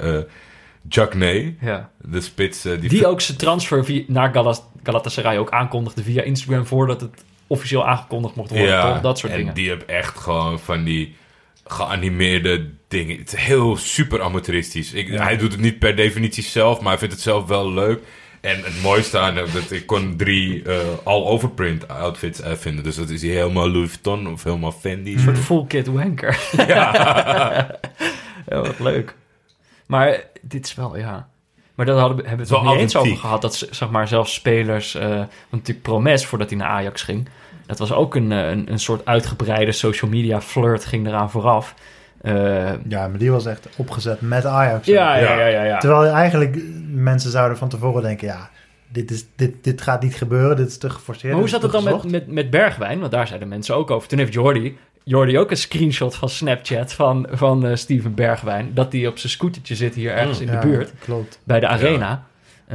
eh 0.89 0.93
Jack 0.95 1.15
Nee, 1.15 1.57
Ja. 1.61 1.91
de 2.01 2.21
spits, 2.21 2.65
eh, 2.65 2.81
die, 2.81 2.89
Die 2.89 3.07
ook 3.07 3.21
zijn 3.21 3.39
transfer 3.39 3.85
via, 3.85 4.03
naar 4.07 4.33
Galas, 4.33 4.63
Galatasaray 4.83 5.39
ook 5.39 5.51
aankondigde 5.51 6.03
via 6.03 6.23
Instagram 6.23 6.67
voordat 6.67 7.01
het 7.01 7.25
officieel 7.47 7.87
aangekondigd 7.87 8.35
mocht 8.35 8.51
worden. 8.51 8.81
toch? 8.81 9.01
Dat 9.01 9.19
soort 9.19 9.33
en 9.33 9.39
dingen. 9.39 9.55
die 9.55 9.69
heb 9.69 9.83
echt 9.83 10.19
gewoon 10.19 10.59
van 10.61 10.85
die 10.85 11.15
geanimeerde 11.65 12.71
dingen. 12.89 13.19
Het 13.19 13.33
is 13.33 13.41
heel 13.41 13.77
super 13.77 14.23
amateuristisch. 14.23 14.93
Ik, 14.93 15.09
Ja. 15.09 15.23
Hij 15.23 15.37
doet 15.37 15.53
het 15.53 15.61
niet 15.61 15.79
per 15.79 15.97
definitie 15.97 16.43
zelf, 16.43 16.81
maar 16.81 16.89
hij 16.89 16.99
vindt 16.99 17.15
het 17.15 17.23
zelf 17.23 17.47
wel 17.47 17.73
leuk. 17.73 18.01
En 18.41 18.57
het 18.65 18.83
mooiste 18.83 19.19
aan 19.19 19.37
hem, 19.37 19.47
dat 19.53 19.71
ik 19.71 19.87
kon 19.87 20.17
drie 20.17 20.63
eh 20.63 20.79
all-over 21.05 21.51
print 21.51 21.89
outfits 21.89 22.41
eh, 22.41 22.53
vinden. 22.53 22.85
Dus 22.85 22.97
dat 22.97 23.11
is 23.11 23.23
hij 23.23 23.31
helemaal 23.31 23.71
Louis 23.71 23.89
Vuitton 23.89 24.29
of 24.33 24.43
helemaal 24.45 24.73
Fendi. 24.73 25.13
Een 25.15 25.21
soort 25.21 25.39
full 25.39 25.65
kit 25.69 25.87
wanker. 25.87 26.39
Ja. 26.57 27.67
Ja, 28.49 28.61
wat 28.61 28.79
leuk. 28.79 29.15
Maar 29.87 30.23
dit 30.43 30.65
is 30.67 30.75
wel, 30.75 30.97
ja... 30.97 31.29
Maar 31.75 31.87
daar 31.87 31.97
hadden 31.97 32.17
we, 32.17 32.29
hebben 32.29 32.47
we 32.47 32.55
het 32.55 32.63
Wel 32.63 32.73
niet 32.73 32.81
eens 32.83 32.97
over 32.97 33.17
gehad. 33.17 33.43
Dat 33.43 33.55
ze- 33.55 33.69
zeg 33.71 33.91
maar 33.91 34.09
zelfs 34.09 34.35
spelers... 34.35 34.95
eh 34.95 35.09
want 35.09 35.31
natuurlijk 35.51 35.83
Promes, 35.83 36.27
voordat 36.27 36.49
hij 36.51 36.59
naar 36.59 36.69
Ajax 36.69 37.03
ging... 37.03 37.29
Dat 37.67 37.79
was 37.79 37.93
ook 37.93 38.15
een, 38.15 38.33
eh, 38.33 38.51
een, 38.51 38.73
een 38.73 38.79
soort 38.79 39.05
uitgebreide 39.07 39.73
social 39.73 40.11
media 40.11 40.41
flirt 40.41 40.85
ging 40.85 41.07
eraan 41.07 41.31
vooraf. 41.31 41.75
Eh, 42.21 42.33
Ja, 42.89 43.09
maar 43.09 43.19
die 43.19 43.31
was 43.31 43.47
echt 43.47 43.69
opgezet 43.77 44.21
met 44.21 44.45
Ajax. 44.45 44.87
ja, 44.87 45.17
ja, 45.17 45.23
Ja. 45.23 45.39
ja, 45.39 45.47
ja, 45.47 45.63
ja. 45.65 45.79
Terwijl 45.79 46.05
eigenlijk 46.15 46.57
mensen 46.91 47.31
zouden 47.31 47.59
van 47.59 47.69
tevoren 47.69 48.03
denken, 48.03 48.27
ja, 48.27 48.51
dit, 48.89 49.11
is, 49.11 49.25
dit, 49.37 49.65
dit 49.65 49.81
gaat 49.81 50.03
niet 50.03 50.15
gebeuren, 50.15 50.57
dit 50.57 50.69
is 50.69 50.79
te 50.79 50.91
geforceerd. 50.91 51.33
Maar 51.33 51.41
hoe 51.41 51.51
zat 51.51 51.63
het 51.63 51.73
dan 51.73 51.85
met, 51.85 52.11
met, 52.11 52.27
met 52.27 52.51
Bergwijn? 52.51 52.99
Want 53.01 53.13
daar 53.13 53.27
zeiden 53.27 53.49
mensen 53.49 53.75
ook 53.77 53.91
over. 53.91 54.09
Toen 54.09 54.19
heeft 54.19 54.33
Jordi, 54.33 54.79
Jordi 55.09 55.39
ook 55.39 55.51
een 55.51 55.57
screenshot 55.57 56.15
van 56.17 56.29
Snapchat 56.29 56.93
van, 56.93 57.27
van 57.31 57.67
eh, 57.67 57.77
Steven 57.77 58.15
Bergwijn. 58.15 58.71
Dat 58.75 58.93
hij 58.93 59.07
op 59.07 59.19
zijn 59.19 59.33
scootertje 59.33 59.75
zit 59.75 59.95
hier 59.95 60.13
ergens 60.13 60.41
in 60.41 60.47
Ja, 60.47 60.61
de 60.61 60.67
buurt. 60.67 60.93
Klopt. 60.99 61.39
Bij 61.45 61.61
de 61.61 61.67
arena. 61.69 62.25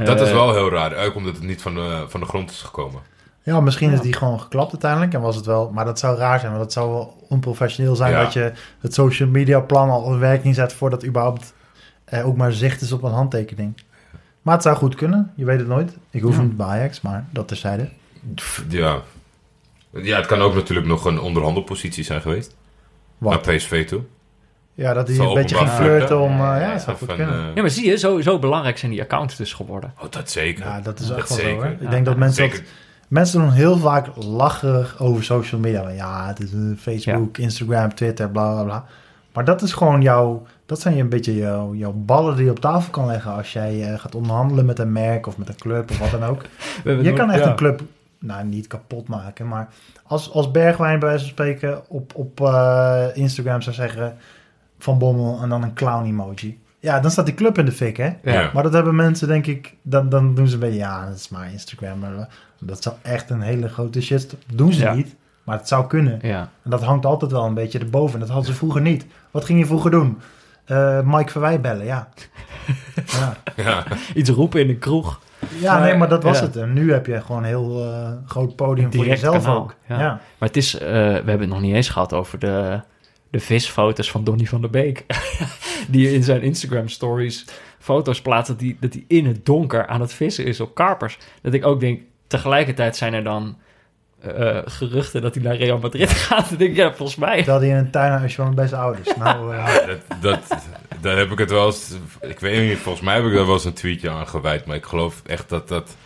Dat 0.04 0.20
is 0.20 0.28
Eh, 0.28 0.34
wel 0.34 0.54
heel 0.54 0.70
raar, 0.70 1.04
ook 1.06 1.14
omdat 1.14 1.34
het 1.34 1.44
niet 1.44 1.62
van 1.62 1.74
de, 1.74 2.04
van 2.08 2.20
de 2.20 2.26
grond 2.26 2.50
is 2.50 2.62
gekomen. 2.62 3.00
Ja, 3.42 3.60
misschien 3.60 3.88
Ja. 3.88 3.94
is 3.94 4.00
die 4.00 4.12
gewoon 4.12 4.40
geklapt 4.40 4.70
uiteindelijk 4.72 5.12
en 5.14 5.20
was 5.20 5.36
het 5.36 5.46
wel, 5.46 5.70
maar 5.70 5.84
dat 5.84 5.98
zou 5.98 6.18
raar 6.18 6.38
zijn, 6.40 6.52
want 6.52 6.62
dat 6.64 6.72
zou 6.72 6.90
wel 6.90 7.24
onprofessioneel 7.28 7.96
zijn 7.96 8.12
Ja. 8.12 8.22
dat 8.22 8.32
je 8.32 8.52
het 8.80 8.94
social 8.94 9.28
media 9.28 9.60
plan 9.60 9.90
al 9.90 10.12
in 10.12 10.18
werking 10.18 10.54
zet 10.54 10.72
voordat 10.72 11.04
überhaupt 11.04 11.52
eh, 12.04 12.26
ook 12.26 12.36
maar 12.36 12.52
zicht 12.52 12.80
is 12.80 12.92
op 12.92 13.02
een 13.02 13.12
handtekening. 13.12 13.74
Maar 14.42 14.54
het 14.54 14.62
zou 14.62 14.76
goed 14.76 14.94
kunnen, 14.94 15.32
je 15.34 15.44
weet 15.44 15.58
het 15.58 15.68
nooit. 15.68 15.96
Ik 16.10 16.22
hoef 16.22 16.36
Ja. 16.36 16.42
niet 16.42 16.56
bij 16.56 16.66
Ajax, 16.66 17.00
maar 17.00 17.24
dat 17.30 17.48
terzijde. 17.48 17.88
Ja. 18.68 19.00
Ja, 19.92 20.16
het 20.16 20.26
kan 20.26 20.40
ook 20.40 20.54
natuurlijk 20.54 20.86
nog 20.86 21.04
een 21.04 21.20
onderhandelpositie 21.20 22.04
zijn 22.04 22.20
geweest. 22.20 22.56
Wat? 23.18 23.44
Naar 23.46 23.54
PSV 23.56 23.86
toe. 23.86 24.00
Ja, 24.74 24.92
dat 24.92 25.06
hij 25.06 25.16
Zo 25.16 25.28
een 25.28 25.34
beetje 25.34 25.56
ging 25.56 25.70
flirten 25.70 26.20
om, 26.20 26.30
eh, 26.32 26.38
Ja, 26.38 26.72
dat 26.72 26.82
zou 26.82 26.96
goed 26.96 27.08
kunnen. 27.14 27.34
eh, 27.48 27.54
Ja, 27.54 27.60
maar 27.60 27.70
zie 27.70 27.86
je, 27.86 27.98
zo, 27.98 28.20
zo 28.20 28.38
belangrijk 28.38 28.78
zijn 28.78 28.90
die 28.90 29.00
accounts 29.02 29.36
dus 29.36 29.52
geworden. 29.52 29.92
oh, 29.98 30.10
dat 30.10 30.30
zeker. 30.30 30.64
Ja, 30.64 30.80
dat 30.80 31.00
is 31.00 31.10
echt 31.10 31.28
wel 31.28 31.38
zo 31.38 31.44
zeker. 31.44 31.62
hoor. 31.62 31.72
Ik 31.72 31.80
Ja, 31.80 31.90
denk 31.90 32.04
dat 32.04 32.16
mensen 32.16 32.50
dat. 32.50 32.62
Mensen 33.08 33.40
doen 33.40 33.50
heel 33.50 33.76
vaak 33.78 34.06
lacherig 34.16 35.00
over 35.00 35.24
social 35.24 35.60
media. 35.60 35.88
Ja, 35.88 36.26
het 36.26 36.40
is 36.40 36.52
een 36.52 36.78
Facebook, 36.80 37.38
Instagram, 37.38 37.94
Twitter, 37.94 38.30
bla 38.30 38.52
bla 38.52 38.62
bla. 38.64 38.84
Maar 39.32 39.44
dat 39.44 39.62
is 39.62 39.72
gewoon 39.72 40.02
jouw, 40.02 40.46
dat 40.66 40.80
zijn 40.80 40.94
je 40.94 41.02
een 41.02 41.08
beetje 41.08 41.36
jouw, 41.36 41.74
jouw 41.74 41.92
ballen 41.96 42.36
die 42.36 42.44
je 42.44 42.50
op 42.50 42.58
tafel 42.60 42.90
kan 42.90 43.06
leggen 43.06 43.32
als 43.32 43.52
jij 43.52 43.92
eh, 43.92 43.98
gaat 44.00 44.14
onderhandelen 44.14 44.64
met 44.66 44.78
een 44.78 44.92
merk 44.92 45.26
of 45.26 45.38
met 45.38 45.48
een 45.48 45.56
club 45.56 45.90
of 45.90 45.98
wat 45.98 46.10
dan 46.10 46.24
ook. 46.24 46.42
We 46.42 46.48
hebben 46.84 47.04
Je 47.04 47.12
kan 47.12 47.30
echt 47.30 47.44
ja. 47.44 47.50
een 47.50 47.56
club, 47.56 47.82
nou 48.22 48.44
niet 48.44 48.66
kapot 48.66 49.08
maken, 49.08 49.48
maar 49.48 49.68
als, 50.02 50.32
als 50.32 50.50
Bergwijn 50.50 50.98
bij 50.98 51.08
wijze 51.08 51.24
van 51.24 51.32
spreken 51.32 51.82
op, 51.88 52.12
op 52.14 52.40
eh, 52.40 53.06
Instagram 53.14 53.62
zou 53.62 53.74
zeggen 53.74 54.16
van 54.78 54.98
Bommel 54.98 55.42
en 55.42 55.48
dan 55.48 55.62
een 55.62 55.74
clown 55.74 56.06
emoji. 56.06 56.60
Ja, 56.78 57.00
dan 57.00 57.10
staat 57.10 57.26
die 57.26 57.34
club 57.34 57.58
in 57.58 57.64
de 57.64 57.72
fik, 57.72 57.96
hè? 57.96 58.12
Ja. 58.22 58.50
Maar 58.54 58.62
dat 58.62 58.72
hebben 58.72 58.94
mensen, 58.94 59.28
denk 59.28 59.46
ik, 59.46 59.74
dan, 59.82 60.08
dan 60.08 60.34
doen 60.34 60.48
ze 60.48 60.58
beetje, 60.58 60.78
ja, 60.78 61.06
dat 61.06 61.16
is 61.16 61.28
maar 61.28 61.52
Instagram. 61.52 61.98
Maar 61.98 62.28
dat 62.60 62.82
zou 62.82 62.96
echt 63.02 63.30
een 63.30 63.40
hele 63.40 63.68
grote 63.68 64.02
shit. 64.02 64.36
doen 64.54 64.72
ze 64.72 64.80
Ja. 64.80 64.94
niet, 64.94 65.14
maar 65.44 65.58
het 65.58 65.68
zou 65.68 65.86
kunnen. 65.86 66.18
Ja. 66.22 66.50
En 66.62 66.70
dat 66.70 66.82
hangt 66.82 67.06
altijd 67.06 67.30
wel 67.30 67.44
een 67.44 67.54
beetje 67.54 67.78
erboven. 67.78 68.14
En 68.14 68.20
dat 68.20 68.28
hadden 68.28 68.46
ze 68.46 68.54
vroeger 68.54 68.80
niet. 68.80 69.06
Wat 69.30 69.44
ging 69.44 69.58
je 69.58 69.66
vroeger 69.66 69.90
doen? 69.90 70.18
Eh, 70.64 71.00
Mike 71.04 71.30
Verwij 71.30 71.60
bellen, 71.60 71.84
ja. 71.84 72.08
ja. 73.18 73.36
Ja. 73.56 73.84
Iets 74.14 74.30
roepen 74.30 74.60
in 74.60 74.68
een 74.68 74.78
kroeg. 74.78 75.20
Ja, 75.60 75.78
nee, 75.80 75.94
maar 75.96 76.08
dat 76.08 76.22
was 76.22 76.38
Ja. 76.38 76.44
het. 76.44 76.56
En 76.56 76.72
nu 76.72 76.92
heb 76.92 77.06
je 77.06 77.20
gewoon 77.20 77.42
een 77.42 77.48
heel 77.48 77.84
eh, 77.84 78.10
groot 78.26 78.56
podium 78.56 78.92
voor 78.92 79.06
jezelf 79.06 79.42
kanaal, 79.42 79.56
ook. 79.60 79.74
ja. 79.88 79.98
Ja. 80.00 80.08
Maar 80.38 80.48
het 80.48 80.56
is, 80.56 80.74
eh, 80.78 80.80
we 80.88 80.94
hebben 80.96 81.40
het 81.40 81.48
nog 81.48 81.60
niet 81.60 81.74
eens 81.74 81.88
gehad 81.88 82.12
over 82.12 82.38
de, 82.38 82.80
de 83.30 83.40
visfoto's 83.40 84.10
van 84.10 84.24
Donny 84.24 84.44
van 84.44 84.60
der 84.60 84.70
Beek. 84.70 85.04
die 85.88 86.12
in 86.12 86.22
zijn 86.22 86.42
Instagram 86.42 86.88
stories 86.88 87.44
foto's 87.78 88.22
plaatst 88.22 88.48
dat 88.52 88.60
hij 88.60 88.76
dat 88.80 88.92
hij 88.92 89.04
in 89.08 89.26
het 89.26 89.46
donker 89.46 89.86
aan 89.86 90.00
het 90.00 90.12
vissen 90.12 90.44
is 90.44 90.60
op 90.60 90.74
karpers. 90.74 91.18
Dat 91.42 91.54
ik 91.54 91.64
ook 91.66 91.80
denk, 91.80 92.00
tegelijkertijd 92.26 92.96
zijn 92.96 93.14
er 93.14 93.24
dan 93.24 93.56
eh, 94.22 94.58
geruchten 94.64 95.22
dat 95.22 95.34
hij 95.34 95.44
naar 95.44 95.56
Real 95.56 95.78
Madrid 95.78 96.10
gaat. 96.26 96.48
Dan 96.48 96.58
denk 96.58 96.70
ik, 96.70 96.76
ja, 96.76 96.92
volgens 96.94 97.18
mij. 97.18 97.42
Dat 97.42 97.60
hij 97.60 97.68
in 97.68 97.76
een 97.76 97.90
tuinhuisje 97.90 98.42
woont 98.42 98.54
bij 98.54 98.66
zijn 98.66 98.80
ouders. 98.80 99.16
Nou, 99.16 99.54
eh, 99.56 99.86
dat, 99.86 99.98
dat, 100.20 100.66
daar 101.00 101.16
heb 101.16 101.30
ik 101.30 101.38
het 101.38 101.50
wel 101.50 101.66
eens... 101.66 101.90
Ik 102.20 102.40
weet 102.40 102.68
niet, 102.68 102.78
volgens 102.78 103.04
mij 103.04 103.14
heb 103.14 103.24
ik 103.24 103.32
daar 103.32 103.44
wel 103.46 103.54
eens 103.54 103.64
een 103.64 103.72
tweetje 103.72 104.10
aan 104.10 104.28
gewijd. 104.28 104.66
Maar 104.66 104.76
ik 104.76 104.84
geloof 104.84 105.22
echt 105.26 105.48
dat 105.48 105.68
dat... 105.68 105.96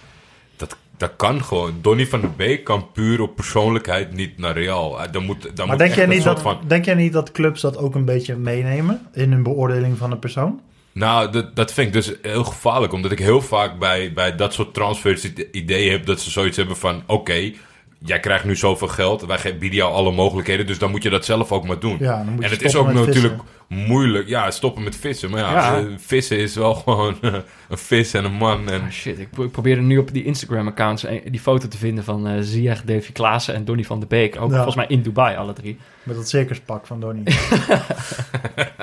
Dat, 0.57 0.77
dat 0.97 1.13
kan 1.17 1.45
gewoon. 1.45 1.79
Donny 1.81 2.07
van 2.07 2.21
der 2.21 2.35
Beek 2.37 2.65
kan 2.65 2.93
puur 2.93 3.21
op 3.21 3.37
persoonlijkheid 3.37 4.13
niet 4.13 4.39
naar 4.39 4.53
Real. 4.55 4.99
Dan 5.11 5.25
moet, 5.25 5.43
dan 5.43 5.53
maar 5.57 5.67
moet 5.67 5.79
denk 5.79 5.95
jij, 5.95 6.07
niet 6.07 6.25
dat, 6.25 6.41
van... 6.41 6.59
denk 6.67 6.85
jij 6.85 6.95
niet 6.95 7.13
dat 7.13 7.33
clubs 7.33 7.61
dat 7.61 7.77
ook 7.77 7.95
een 7.95 8.05
beetje 8.05 8.37
meenemen 8.37 9.07
in 9.13 9.33
hun 9.33 9.43
beoordeling 9.43 9.99
van 9.99 10.13
een 10.13 10.19
persoon? 10.19 10.61
Nou, 10.93 11.33
dat, 11.33 11.57
dat 11.57 11.73
vind 11.73 11.87
ik 11.87 11.93
dus 11.93 12.13
heel 12.23 12.45
gevaarlijk. 12.45 12.93
Omdat 12.93 13.13
ik 13.13 13.19
heel 13.19 13.41
vaak 13.41 13.79
bij, 13.79 14.13
bij 14.13 14.37
dat 14.37 14.53
soort 14.53 14.75
transfers 14.75 15.23
het 15.23 15.49
idee 15.53 15.91
heb 15.91 16.07
dat 16.07 16.21
ze 16.21 16.31
zoiets 16.31 16.57
hebben 16.57 16.77
van... 16.77 17.03
Oké, 17.07 17.53
jij 17.99 18.21
krijgt 18.21 18.45
nu 18.45 18.57
zoveel 18.57 18.89
geld. 18.89 19.25
Wij 19.27 19.39
bieden 19.59 19.79
jou 19.79 19.93
alle 19.93 20.13
mogelijkheden. 20.13 20.67
Dus 20.67 20.79
dan 20.79 20.91
moet 20.91 21.03
je 21.03 21.11
dat 21.11 21.25
zelf 21.25 21.53
ook 21.53 21.67
maar 21.67 21.79
doen. 21.79 21.97
Ja, 22.01 22.17
dan 22.17 22.33
moet 22.33 22.39
je 22.39 22.45
en 22.45 22.51
het 22.51 22.63
is 22.63 22.77
ook 22.77 22.93
natuurlijk 22.93 23.41
moeilijk. 23.69 24.29
Ja, 24.29 24.51
stoppen 24.51 24.83
met 24.83 24.97
vissen. 24.97 25.31
Maar 25.31 25.41
ja, 25.41 25.51
Ja. 25.53 25.79
eh, 25.79 25.85
vissen 25.99 26.39
is 26.39 26.55
wel 26.55 26.75
gewoon 26.85 27.17
eh, 27.23 27.35
een 27.69 27.79
vis 27.79 28.15
en 28.15 28.25
een 28.25 28.33
man. 28.33 28.71
En 28.71 28.81
Ah, 28.83 28.91
shit, 28.91 29.19
ik, 29.19 29.31
pro- 29.31 29.45
ik 29.45 29.51
probeerde 29.51 29.81
nu 29.83 29.99
op 29.99 30.13
die 30.13 30.25
Instagram-accounts 30.25 31.03
een- 31.07 31.23
die 31.31 31.41
foto 31.41 31.69
te 31.69 31.79
vinden 31.79 32.05
van 32.05 32.27
eh 32.27 32.35
Ziyech, 32.41 32.83
Davy 32.83 33.13
Klaassen 33.13 33.55
en 33.55 33.65
Donny 33.65 33.85
van 33.85 34.01
de 34.01 34.07
Beek. 34.07 34.37
Ook 34.41 34.49
Ja. 34.51 34.55
volgens 34.55 34.77
mij 34.77 34.87
in 34.89 35.03
Dubai, 35.03 35.37
alle 35.37 35.53
drie. 35.53 35.79
Met 36.03 36.17
dat 36.17 36.29
circuspak 36.29 36.87
van 36.87 37.01
Donny. 37.01 37.23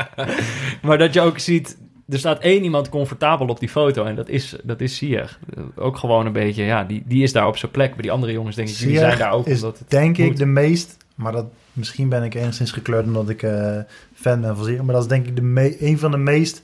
Maar 0.81 0.97
dat 0.97 1.13
je 1.13 1.21
ook 1.21 1.39
ziet, 1.39 1.77
er 2.13 2.19
staat 2.19 2.39
één 2.39 2.63
iemand 2.63 2.89
comfortabel 2.89 3.47
op 3.47 3.59
die 3.59 3.69
foto 3.69 4.03
en 4.05 4.15
dat 4.15 4.29
is, 4.29 4.55
dat 4.63 4.81
is. 4.81 5.01
Eh, 5.01 5.23
Ook 5.75 5.97
gewoon 5.97 6.25
een 6.25 6.31
beetje, 6.31 6.63
ja, 6.63 6.83
die, 6.83 7.03
die 7.05 7.23
is 7.23 7.31
daar 7.33 7.47
op 7.47 7.57
zijn 7.57 7.71
plek. 7.71 7.89
Maar 7.93 8.01
die 8.01 8.11
andere 8.11 8.31
jongens 8.31 8.55
denk 8.55 8.67
ik, 8.69 8.77
die 8.77 8.97
zijn 8.97 9.17
daar 9.17 9.31
ook 9.31 9.47
is 9.47 9.63
omdat 9.63 9.79
het 9.79 9.89
denk 9.89 10.17
ik 10.17 10.37
de 10.37 10.45
meest, 10.45 10.97
maar 11.15 11.31
dat, 11.31 11.45
misschien 11.73 12.09
ben 12.09 12.23
ik 12.23 12.33
enigszins 12.33 12.71
gekleurd 12.71 13.05
omdat 13.05 13.29
ik 13.29 13.43
eh, 13.43 13.77
fan 14.13 14.41
ben 14.41 14.55
van 14.55 14.65
Ziyech, 14.65 14.81
maar 14.81 14.93
dat 14.93 15.03
is 15.03 15.09
denk 15.09 15.27
ik 15.27 15.35
de 15.35 15.41
me- 15.41 15.75
een 15.79 15.99
van 15.99 16.11
de 16.11 16.17
meest 16.17 16.63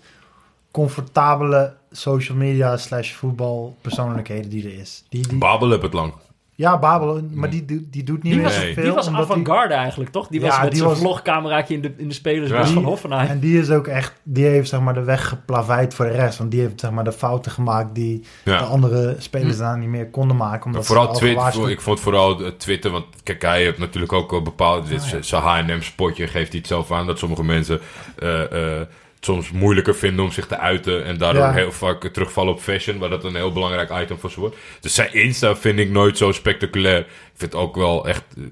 comfortabele 0.72 1.74
social 1.92 2.38
media 2.38 2.78
slash 2.78 3.12
voetbal 3.14 3.76
persoonlijkheden 3.82 4.50
die 4.50 4.64
er 4.74 4.80
is. 4.80 5.04
Die, 5.10 5.28
die, 5.28 5.38
Babel 5.38 5.70
heb 5.70 5.82
het 5.82 5.94
lang. 5.94 6.14
Ja, 6.60 6.80
Babel, 6.80 7.22
maar 7.32 7.50
die, 7.50 7.66
die, 7.66 7.88
die 7.92 8.04
doet 8.04 8.24
niet 8.24 8.34
Die 8.34 8.42
meer 8.42 8.44
was, 8.44 8.58
Nee. 8.58 8.68
zoveel. 8.68 8.84
die 8.84 8.92
was 8.94 9.08
die- 9.08 9.16
avant-garde 9.16 9.74
eigenlijk, 9.74 10.12
toch? 10.12 10.28
Die 10.28 10.40
Ja, 10.42 10.48
was 10.48 10.60
met 10.60 10.68
die 10.70 10.78
zijn 10.78 10.90
was- 10.90 11.00
vlogcameraatje 11.00 11.74
in 11.74 11.82
de, 11.82 11.94
in 11.98 12.08
de 12.08 12.14
spelersbus 12.14 12.68
Ja. 12.68 12.74
van 12.74 12.84
Hoffenheim. 12.84 13.30
En 13.30 13.40
die 13.40 13.60
is 13.60 13.70
ook 13.70 13.88
echt, 13.88 14.14
die 14.24 14.46
heeft 14.46 14.70
zeg 14.70 14.80
maar 14.80 14.94
de 14.94 15.04
weg 15.04 15.28
geplaveid 15.28 15.94
voor 15.94 16.06
de 16.06 16.12
rest. 16.12 16.38
Want 16.38 16.52
die 16.52 16.60
heeft 16.62 16.80
zeg 16.80 16.92
maar 16.92 17.04
de 17.04 17.12
fouten 17.12 17.52
gemaakt 17.52 17.96
die 17.96 18.24
de 18.44 18.56
andere 18.58 19.16
spelers 19.18 19.56
Hm. 19.58 19.62
daar 19.62 19.78
niet 19.78 19.90
meer 19.90 20.10
konden 20.10 20.38
maken. 20.38 20.66
Omdat 20.66 20.86
vooral 20.86 21.08
al 21.08 21.14
Twitter, 21.14 21.70
ik 21.70 21.82
vond 21.82 22.00
vooral 22.00 22.44
eh, 22.44 22.52
Twitter, 22.52 22.92
want 22.92 23.06
kijk, 23.24 23.42
hij 23.42 23.62
heeft 23.62 23.78
natuurlijk 23.78 24.14
ook 24.14 24.44
bepaald, 24.44 24.88
dit 24.88 25.02
Ah, 25.02 25.08
ja. 25.10 25.22
zijn 25.22 25.42
H&M 25.42 25.82
spotje, 25.82 26.28
geeft 26.28 26.50
hij 26.50 26.58
het 26.58 26.68
zelf 26.68 26.92
aan, 26.92 27.06
dat 27.06 27.20
sommige 27.20 27.44
mensen 27.44 27.80
eh, 28.18 28.78
eh, 28.80 28.88
soms 29.20 29.52
moeilijker 29.52 29.96
vinden 29.96 30.26
om 30.26 30.32
zich 30.32 30.48
te 30.48 30.58
uiten 30.58 31.06
en 31.06 31.18
daardoor 31.18 31.44
Ja. 31.44 31.52
heel 31.54 31.72
vaak 31.72 32.08
terugvallen 32.08 32.54
op 32.54 32.60
fashion, 32.62 32.98
waar 32.98 33.10
dat 33.10 33.24
een 33.24 33.36
heel 33.36 33.52
belangrijk 33.54 33.92
item 34.02 34.20
voor 34.20 34.32
ze 34.32 34.40
wordt. 34.40 34.56
Dus 34.80 34.94
zijn 34.94 35.14
Insta 35.14 35.56
vind 35.56 35.80
ik 35.80 35.90
nooit 35.90 36.18
zo 36.18 36.32
spectaculair. 36.32 37.00
Ik 37.00 37.06
vind 37.36 37.52
het 37.52 37.62
ook 37.62 37.76
wel 37.76 38.08
echt 38.08 38.24
eh, 38.38 38.44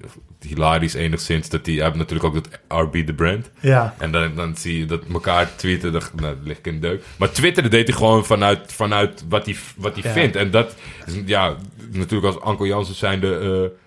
hilarisch 0.48 0.94
enigszins, 0.94 1.48
dat 1.48 1.66
hij, 1.66 1.74
hij 1.74 1.84
heeft 1.84 1.96
natuurlijk 1.96 2.26
ook 2.26 2.34
dat 2.34 2.48
RB 2.68 3.06
the 3.06 3.12
brand. 3.14 3.50
Ja, 3.60 3.94
En 3.98 4.12
dan, 4.12 4.34
dan 4.34 4.56
zie 4.56 4.78
je 4.78 4.84
dat 4.86 5.02
elkaar 5.12 5.56
tweeten, 5.56 5.92
dan 5.92 6.02
nou, 6.16 6.34
dat 6.36 6.46
ligt 6.46 6.66
in 6.66 6.80
de 6.80 6.88
deuk. 6.88 7.02
Maar 7.16 7.30
Twitter 7.30 7.70
deed 7.70 7.88
hij 7.88 7.96
gewoon 7.96 8.24
vanuit, 8.26 8.72
vanuit 8.72 9.24
wat 9.28 9.44
hij, 9.46 9.56
wat 9.76 9.94
hij 9.94 10.02
Ja. 10.04 10.12
vindt. 10.12 10.36
En 10.36 10.50
dat 10.50 10.74
is 11.06 11.14
ja, 11.26 11.56
natuurlijk 11.90 12.34
als 12.34 12.42
Anko 12.44 12.66
Jansen 12.66 12.94
zijnde 12.94 13.38
eh 13.38 13.86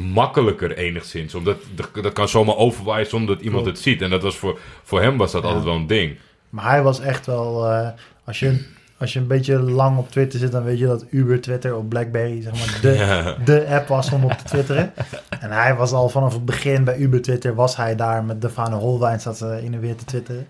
makkelijker 0.00 0.76
enigszins. 0.76 1.34
Omdat 1.34 1.56
dat, 2.02 2.12
kan 2.12 2.28
zomaar 2.28 2.56
overwaaien 2.56 3.06
zonder 3.06 3.34
dat 3.36 3.44
iemand 3.44 3.66
het 3.66 3.78
ziet. 3.78 4.02
En 4.02 4.10
dat 4.10 4.22
was 4.22 4.36
voor, 4.36 4.58
voor 4.82 5.00
hem 5.00 5.16
was 5.16 5.32
dat 5.32 5.42
Ja. 5.42 5.48
altijd 5.48 5.64
wel 5.66 5.74
een 5.74 5.86
ding. 5.86 6.16
maar 6.50 6.68
hij 6.70 6.82
was 6.82 7.00
echt 7.00 7.26
wel... 7.26 7.66
eh, 7.70 7.88
als, 8.24 8.38
je, 8.40 8.64
als 8.98 9.12
je 9.12 9.18
een 9.18 9.26
beetje 9.26 9.58
lang 9.60 9.98
op 9.98 10.10
Twitter 10.10 10.38
zit, 10.38 10.52
dan 10.52 10.64
weet 10.64 10.78
je 10.78 10.86
dat 10.86 11.04
Uber 11.10 11.40
Twitter 11.40 11.76
op 11.76 11.88
Blackberry 11.88 12.42
zeg 12.42 12.52
maar 12.52 12.78
de, 12.82 12.90
Ja. 13.06 13.36
de 13.44 13.66
app 13.68 13.88
was 13.88 14.10
om 14.12 14.24
op 14.24 14.32
te 14.32 14.44
twitteren. 14.44 14.92
En 15.40 15.50
hij 15.50 15.74
was 15.74 15.92
al 15.92 16.08
vanaf 16.08 16.32
het 16.32 16.44
begin 16.44 16.84
bij 16.84 16.96
Uber 16.96 17.22
Twitter, 17.22 17.54
was 17.54 17.76
hij 17.76 17.96
daar 17.96 18.24
met 18.24 18.40
Defano 18.40 18.78
Holwijn 18.78 19.20
zat 19.20 19.38
ze 19.38 19.60
in 19.62 19.74
en 19.74 19.80
weer 19.80 19.96
te 19.96 20.04
twitteren. 20.04 20.46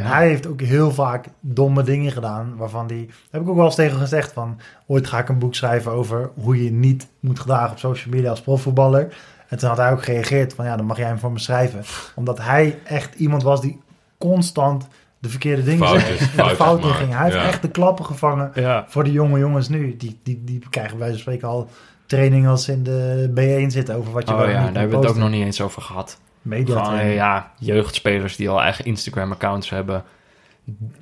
En 0.00 0.06
Ja. 0.06 0.14
hij 0.14 0.28
heeft 0.28 0.46
ook 0.46 0.60
heel 0.60 0.90
vaak 0.92 1.26
domme 1.40 1.82
dingen 1.82 2.12
gedaan, 2.12 2.56
waarvan 2.56 2.86
die, 2.86 3.06
daar 3.06 3.16
heb 3.30 3.42
ik 3.42 3.48
ook 3.48 3.56
wel 3.56 3.64
eens 3.64 3.74
tegen 3.74 3.98
gezegd 3.98 4.32
van, 4.32 4.60
ooit 4.86 5.06
ga 5.06 5.18
ik 5.18 5.28
een 5.28 5.38
boek 5.38 5.54
schrijven 5.54 5.92
over 5.92 6.30
hoe 6.34 6.64
je 6.64 6.70
niet 6.70 7.08
moet 7.20 7.40
gedragen 7.40 7.70
op 7.70 7.78
social 7.78 8.14
media 8.14 8.30
als 8.30 8.40
profvoetballer. 8.40 9.16
En 9.48 9.58
toen 9.58 9.68
had 9.68 9.78
hij 9.78 9.92
ook 9.92 10.04
gereageerd 10.04 10.54
van, 10.54 10.64
ja, 10.64 10.76
dan 10.76 10.86
mag 10.86 10.96
jij 10.96 11.06
hem 11.06 11.18
voor 11.18 11.32
me 11.32 11.38
schrijven. 11.38 11.84
Omdat 12.14 12.38
hij 12.38 12.78
echt 12.84 13.14
iemand 13.14 13.42
was 13.42 13.60
die 13.60 13.80
constant 14.18 14.86
de 15.18 15.28
verkeerde 15.28 15.64
dingen 15.64 15.88
zei 15.88 16.18
de 16.36 16.54
fouten 16.56 16.94
ging. 16.94 17.12
Hij 17.14 17.24
heeft 17.24 17.36
ja. 17.36 17.46
echt 17.46 17.62
de 17.62 17.70
klappen 17.70 18.04
gevangen 18.04 18.50
Ja. 18.54 18.84
voor 18.88 19.04
de 19.04 19.12
jonge 19.12 19.38
jongens 19.38 19.68
nu. 19.68 19.96
Die, 19.96 20.18
die, 20.22 20.42
die 20.44 20.62
krijgen 20.70 21.18
spreken 21.18 21.48
al 21.48 21.68
training 22.06 22.46
als 22.48 22.64
ze 22.64 22.72
in 22.72 22.82
de 22.82 23.30
B1 23.30 23.66
zitten 23.66 23.96
over 23.96 24.12
wat 24.12 24.28
je 24.28 24.34
Oh 24.34 24.40
wel 24.40 24.48
ja, 24.48 24.54
daar 24.54 24.64
hebben 24.64 24.90
we 25.00 25.06
het 25.06 25.14
ook 25.14 25.22
nog 25.22 25.30
niet 25.30 25.44
eens 25.44 25.60
over 25.60 25.82
gehad. 25.82 26.18
Media 26.42 27.00
ja, 27.02 27.52
jeugdspelers 27.58 28.36
die 28.36 28.48
al 28.48 28.60
eigen 28.62 28.84
Instagram-accounts 28.84 29.70
hebben, 29.70 30.02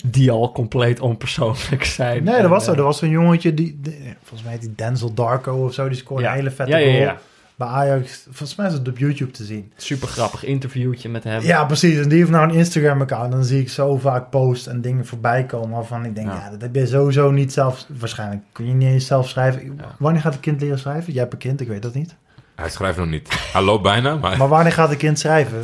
die 0.07 0.31
al 0.31 0.53
compleet 0.53 1.01
onpersoonlijk 1.01 1.85
zijn. 1.85 2.25
Nee, 2.25 2.35
er 2.35 2.45
En, 2.45 2.51
was 2.51 2.65
zo. 2.65 2.73
eh, 2.73 2.79
Er 2.79 2.85
was 2.85 2.99
zo'n 2.99 3.09
jongetje, 3.09 3.55
die, 3.55 3.79
die- 3.83 4.15
volgens 4.23 4.43
mij 4.43 4.53
heet 4.53 4.61
die 4.61 4.75
Denzel 4.75 5.15
Darko 5.15 5.65
of 5.65 5.75
zo, 5.75 5.89
die 5.89 5.97
scoorde 5.99 6.23
Ja. 6.23 6.31
een 6.31 6.37
hele 6.37 6.51
vette 6.51 6.73
ja, 6.73 6.79
ja, 6.79 6.91
goal 6.91 7.03
ja. 7.03 7.17
bij 7.57 7.69
Ajax. 7.69 8.23
Volgens 8.25 8.55
mij 8.55 8.67
is 8.67 8.73
het 8.73 8.89
op 8.89 8.99
YouTube 8.99 9.31
te 9.31 9.45
zien. 9.45 9.73
Super 9.77 10.09
grappig 10.09 10.45
interviewtje 10.45 11.09
met 11.09 11.25
hem. 11.25 11.43
Ja, 11.43 11.65
precies. 11.65 11.99
En 11.99 12.09
die 12.09 12.19
heeft 12.19 12.31
nou 12.31 12.49
een 12.49 12.55
Instagram-account. 12.55 13.33
Dan 13.33 13.45
zie 13.45 13.61
ik 13.61 13.69
zo 13.69 13.97
vaak 13.97 14.31
posts 14.31 14.67
en 14.67 14.81
dingen 14.81 15.07
voorbij 15.07 15.45
komen 15.45 15.71
waarvan 15.71 16.05
ik 16.05 16.15
denk, 16.15 16.27
Ja. 16.29 16.35
ja, 16.35 16.51
dat 16.51 16.61
heb 16.61 16.75
je 16.75 16.87
sowieso 16.87 17.31
niet 17.31 17.53
zelf... 17.53 17.87
Waarschijnlijk 17.99 18.43
kun 18.53 18.67
je 18.67 18.73
niet 18.75 18.89
eens 18.89 19.07
zelf 19.07 19.29
schrijven. 19.29 19.65
Ja. 19.65 19.95
Wanneer 19.99 20.21
gaat 20.23 20.35
een 20.35 20.41
kind 20.41 20.61
leren 20.61 20.79
schrijven? 20.79 21.13
Jij 21.13 21.21
hebt 21.23 21.33
een 21.33 21.39
kind, 21.39 21.61
ik 21.61 21.69
weet 21.69 21.83
dat 21.83 21.95
niet. 21.95 22.15
Hij 22.59 22.71
schrijft 22.71 22.99
nog 22.99 23.07
niet. 23.07 23.29
Hij 23.53 23.63
loopt 23.63 23.83
bijna, 23.83 24.17
maar, 24.17 24.37
Maar 24.39 24.49
wanneer 24.49 24.73
gaat 24.73 24.91
een 24.91 24.97
kind 24.97 25.19
schrijven? 25.19 25.59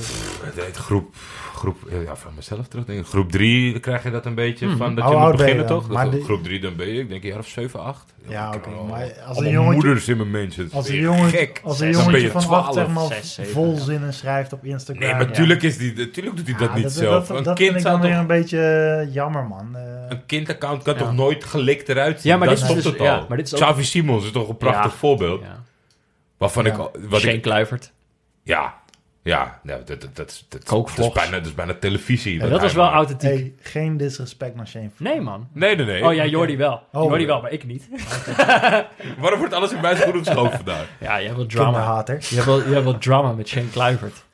het 0.45 0.65
heet 0.65 0.77
groep, 0.77 1.15
groep 1.55 1.77
ja, 2.07 2.16
van 2.16 2.33
mezelf 2.37 2.69
terug. 2.69 2.85
Denk 2.85 2.99
ik. 3.01 3.07
Groep 3.07 3.31
3 3.33 3.81
krijg 3.81 4.03
je 4.03 4.11
dat 4.11 4.27
een 4.27 4.35
beetje 4.35 4.66
Hmm. 4.66 4.77
van 4.77 4.95
dat 4.95 5.05
Hoe 5.05 5.15
je 5.15 5.21
moet 5.21 5.37
beginnen, 5.37 5.66
toch? 5.66 5.89
Maar 5.89 6.05
Dat- 6.05 6.12
de- 6.12 6.25
Groep 6.25 6.43
3 6.45 6.61
dan 6.61 6.77
ben 6.77 6.89
je, 6.89 7.01
ik 7.01 7.09
denk 7.09 7.23
een 7.23 7.29
jaar 7.29 7.39
of 7.39 7.47
7, 7.49 7.81
8. 7.85 8.15
Ja, 8.29 8.53
oké, 8.55 8.69
maar 8.89 9.12
als 9.27 9.39
een 9.39 9.51
jongetje- 9.51 9.75
moeders 9.87 10.09
in 10.09 10.16
mijn 10.16 10.31
mensen. 10.31 10.69
Als 10.73 10.89
een 10.89 10.97
jongetje, 10.97 11.37
gek? 11.39 11.61
als 11.65 11.81
een 11.81 11.91
jongetje 11.91 12.21
je 12.21 12.31
van 12.31 12.41
acht 12.41 12.73
12, 12.73 12.75
zeg 12.75 12.89
maar 12.89 14.12
schrijft 14.12 14.53
op 14.53 14.65
Instagram. 14.65 15.05
Nee, 15.05 15.15
maar 15.15 15.27
ja. 15.29 15.33
tuurlijk, 15.33 15.62
is 15.62 15.77
die, 15.77 15.93
natuurlijk 15.97 16.37
doet 16.37 16.47
hij 16.47 16.57
dat 16.59 16.69
Ja, 16.69 16.77
niet 16.77 16.91
zelf. 16.93 17.27
Dat, 17.27 17.37
een 17.39 17.43
dat 17.45 17.57
vind 17.59 17.69
kind 17.71 17.77
ik 17.77 17.83
dan 17.83 17.93
zou 17.93 18.01
weer 18.03 18.11
toch... 18.12 18.21
een 18.21 18.27
beetje 18.27 18.61
eh, 19.07 19.15
jammer, 19.15 19.45
man. 19.45 19.77
Eh, 19.77 19.83
Een 20.09 20.27
kindaccount 20.27 20.83
kan 20.83 20.95
Ja. 20.95 21.01
toch 21.01 21.12
nooit 21.15 21.45
gelikt 21.45 21.89
eruit 21.89 22.21
zien? 22.21 22.33
Ja, 22.33 22.39
maar 22.39 22.49
dat 22.49 22.57
dit 22.57 22.65
is 22.66 22.71
stopt 22.71 22.85
dus- 22.85 22.93
het 22.93 23.01
al. 23.01 23.07
ja, 23.21 23.25
maar 23.29 23.37
dit 23.37 23.47
is 23.47 23.55
ook- 23.55 23.61
Xavi 23.61 23.85
Simons 23.85 24.25
is 24.25 24.31
toch 24.33 24.49
een 24.49 24.57
prachtig 24.57 24.93
Ja. 24.93 24.99
voorbeeld. 24.99 25.41
Ja. 25.43 25.62
Waarvan 26.45 26.65
Ja. 26.65 26.73
ik... 26.73 26.79
al- 26.79 26.91
Wat 27.09 27.21
Shane 27.21 27.35
ik 27.35 27.43
Kluivert. 27.43 27.93
ja, 28.43 28.75
ja 29.23 29.61
nou, 29.62 29.79
dat, 29.85 30.01
dat, 30.01 30.16
dat, 30.16 30.45
dat, 30.49 30.66
dat, 30.66 30.99
is 30.99 31.12
bijna, 31.12 31.31
dat 31.37 31.47
is 31.47 31.55
bijna 31.55 31.75
televisie. 31.75 32.39
Ja, 32.39 32.49
dat 32.49 32.61
was 32.61 32.73
wel 32.73 32.89
authentiek. 32.91 33.31
hey, 33.31 33.53
geen 33.61 33.97
disrespect 33.97 34.55
naar 34.57 34.66
Shane. 34.66 34.91
Nee, 34.97 35.21
man. 35.21 35.49
Nee, 35.53 35.77
nee, 35.77 35.87
nee. 35.87 36.05
Oh 36.05 36.15
ja, 36.15 36.25
Jordi 36.27 36.57
wel. 36.57 36.83
Oh, 36.93 37.03
Jordi 37.09 37.27
wel, 37.27 37.41
maar 37.41 37.51
ik 37.53 37.65
niet. 37.66 37.89
Waarom 39.19 39.39
wordt 39.39 39.55
alles 39.55 39.73
in 39.73 39.81
mijn 39.81 39.97
schoenen 39.97 40.25
geschoven 40.25 40.57
vandaag? 40.57 40.89
Ja, 41.01 41.16
je 41.16 41.25
hebt 41.25 41.37
wel 41.37 41.47
drama. 41.47 41.71
Kinderhater. 41.71 42.16
Je 42.29 42.35
hebt 42.35 42.47
wel, 42.47 42.59
je 42.59 42.73
hebt 42.73 42.85
wel 42.85 42.99
drama 42.99 43.33
met 43.33 43.49
Shane 43.49 43.69
Kluivert. 43.71 44.25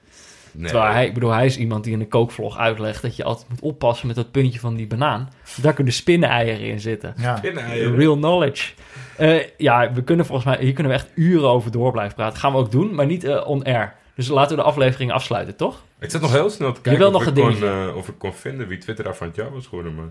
Nee. 0.52 0.70
Terwijl 0.70 0.92
hij, 0.92 1.06
ik 1.06 1.14
bedoel, 1.14 1.30
hij 1.30 1.46
is 1.46 1.56
iemand 1.56 1.84
die 1.84 1.92
in 1.92 2.00
een 2.00 2.08
kookvlog 2.08 2.58
uitlegt 2.58 3.02
dat 3.02 3.16
je 3.16 3.24
altijd 3.24 3.48
moet 3.48 3.60
oppassen 3.60 4.06
met 4.06 4.16
dat 4.16 4.30
puntje 4.30 4.60
van 4.60 4.74
die 4.74 4.86
banaan. 4.86 5.28
Daar 5.56 5.72
kunnen 5.72 5.92
spinneneieren 5.92 6.60
in 6.66 6.80
zitten. 6.80 7.14
Ja. 7.16 7.34
Kindereieren. 7.40 7.96
Real 7.96 8.16
knowledge. 8.16 8.72
Eh, 9.20 9.46
ja, 9.56 9.92
we 9.92 10.02
kunnen 10.02 10.26
volgens 10.26 10.46
mij, 10.46 10.64
hier 10.64 10.72
kunnen 10.72 10.92
we 10.92 10.98
echt 10.98 11.08
uren 11.14 11.48
over 11.48 11.70
door 11.70 11.92
blijven 11.92 12.14
praten. 12.14 12.38
Gaan 12.38 12.52
we 12.52 12.58
ook 12.58 12.70
doen, 12.70 12.94
maar 12.94 13.06
niet 13.06 13.24
eh, 13.24 13.46
on 13.48 13.64
air. 13.64 13.94
Dus 14.14 14.28
laten 14.28 14.56
we 14.56 14.62
de 14.62 14.68
aflevering 14.68 15.12
afsluiten, 15.12 15.56
toch? 15.56 15.82
Ik 16.00 16.10
zat 16.10 16.20
nog 16.20 16.32
heel 16.32 16.50
snel 16.50 16.72
te 16.72 16.80
kijken 16.80 17.00
wil 17.02 17.12
of, 17.12 17.12
nog 17.12 17.22
ik 17.22 17.36
een 17.44 17.58
kon, 17.58 17.68
eh, 17.68 17.96
of 17.96 18.08
ik 18.08 18.14
kon 18.18 18.32
vinden 18.34 18.68
wie 18.68 18.78
Twitter 18.78 19.14
van 19.14 19.26
het 19.26 19.36
jaar 19.36 19.52
was 19.52 19.66
geworden, 19.66 19.94
maar 19.94 20.04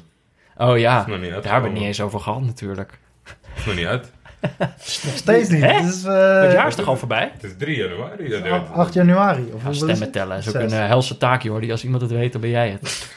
Oh 0.68 0.78
ja, 0.78 1.06
daar 1.06 1.20
hebben 1.20 1.42
we 1.44 1.52
het 1.52 1.72
niet 1.72 1.84
eens 1.84 2.02
over 2.02 2.20
gehad 2.20 2.42
natuurlijk. 2.42 3.00
is 3.58 3.66
nog 3.66 3.76
niet 3.76 3.86
uit. 3.86 4.12
Nog 4.70 5.16
steeds 5.16 5.50
niet. 5.50 5.62
Hè? 5.62 5.72
Het 5.72 5.94
is, 5.94 6.04
eh, 6.04 6.42
het 6.42 6.52
jaar 6.52 6.68
is 6.68 6.76
toch 6.76 6.88
al 6.88 6.96
voorbij? 6.98 7.32
Het 7.34 7.44
is 7.44 7.52
3 7.58 7.78
januari. 7.78 8.30
Ja, 8.30 8.40
nee. 8.40 8.52
8, 8.52 8.72
8 8.72 8.94
januari. 8.94 9.52
Of 9.54 9.64
Ja, 9.64 9.74
stemmen 9.74 10.00
het? 10.00 10.14
tellen. 10.14 10.44
Zo 10.44 10.52
een 10.58 10.72
helse 10.72 11.18
taakje 11.18 11.50
hoor. 11.50 11.62
Die 11.62 11.72
als 11.72 11.84
iemand 11.84 12.02
het 12.02 12.12
weet, 12.12 12.32
dan 12.32 12.42
ben 12.42 12.50
jij 12.50 12.70
het. 12.70 13.10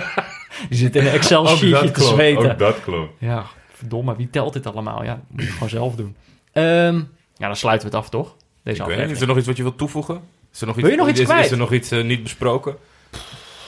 Die 0.68 0.78
zit 0.78 0.96
in 0.96 1.06
een 1.06 1.12
Excel-sheetje 1.12 1.86
te 1.86 1.90
klopt, 1.92 2.10
zweten. 2.10 2.50
ook 2.52 2.58
dat 2.58 2.80
klopt. 2.80 3.12
Ja, 3.18 3.44
verdomme. 3.80 4.16
Wie 4.16 4.30
telt 4.30 4.52
dit 4.52 4.66
allemaal? 4.66 5.04
Ja, 5.04 5.20
moet 5.28 5.42
je 5.42 5.48
gewoon 5.50 5.68
zelf 5.68 5.94
doen. 5.94 6.16
Ehm, 6.52 6.94
ja, 7.34 7.46
dan 7.46 7.56
sluiten 7.56 7.90
we 7.90 7.96
het 7.96 8.04
af, 8.04 8.10
toch? 8.10 8.36
Deze 8.62 8.76
Ik 8.76 8.82
aflevering. 8.82 9.12
is 9.14 9.20
er 9.20 9.26
nog 9.26 9.36
iets 9.36 9.46
wat 9.46 9.56
je 9.56 9.62
wilt 9.62 9.78
toevoegen? 9.78 10.20
Is 10.52 10.60
er 10.60 10.66
nog 10.66 10.76
iets, 10.76 10.84
Wil 10.84 10.94
je 10.94 11.00
nog 11.00 11.08
iets 11.08 11.20
is, 11.20 11.26
kwijt? 11.26 11.44
is 11.44 11.50
er 11.50 11.56
nog 11.58 11.72
iets 11.72 11.90
eh, 11.90 12.04
niet 12.04 12.22
besproken? 12.22 12.76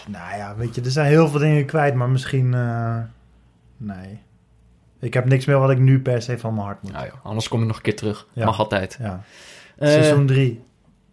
Nou 0.06 0.36
ja, 0.36 0.56
weet 0.56 0.74
je, 0.74 0.80
er 0.80 0.90
zijn 0.90 1.06
heel 1.06 1.28
veel 1.28 1.38
dingen 1.40 1.66
kwijt, 1.66 1.94
maar 1.94 2.08
misschien... 2.08 2.54
eh, 2.54 2.96
nee. 3.76 4.18
Ik 5.00 5.14
heb 5.14 5.24
niks 5.24 5.44
meer 5.44 5.58
wat 5.58 5.70
ik 5.70 5.78
nu 5.78 6.00
per 6.00 6.22
se 6.22 6.38
van 6.38 6.54
mijn 6.54 6.66
hart 6.66 6.82
moet. 6.82 6.92
Nou 6.92 7.06
joh, 7.06 7.14
anders 7.24 7.48
kom 7.48 7.60
je 7.60 7.66
nog 7.66 7.76
een 7.76 7.82
keer 7.82 7.96
terug. 7.96 8.26
Ja. 8.32 8.44
Mag 8.44 8.58
altijd. 8.58 8.96
Ja. 9.00 9.22
Eh, 9.78 9.88
Seizoen 9.88 10.26
3. 10.26 10.60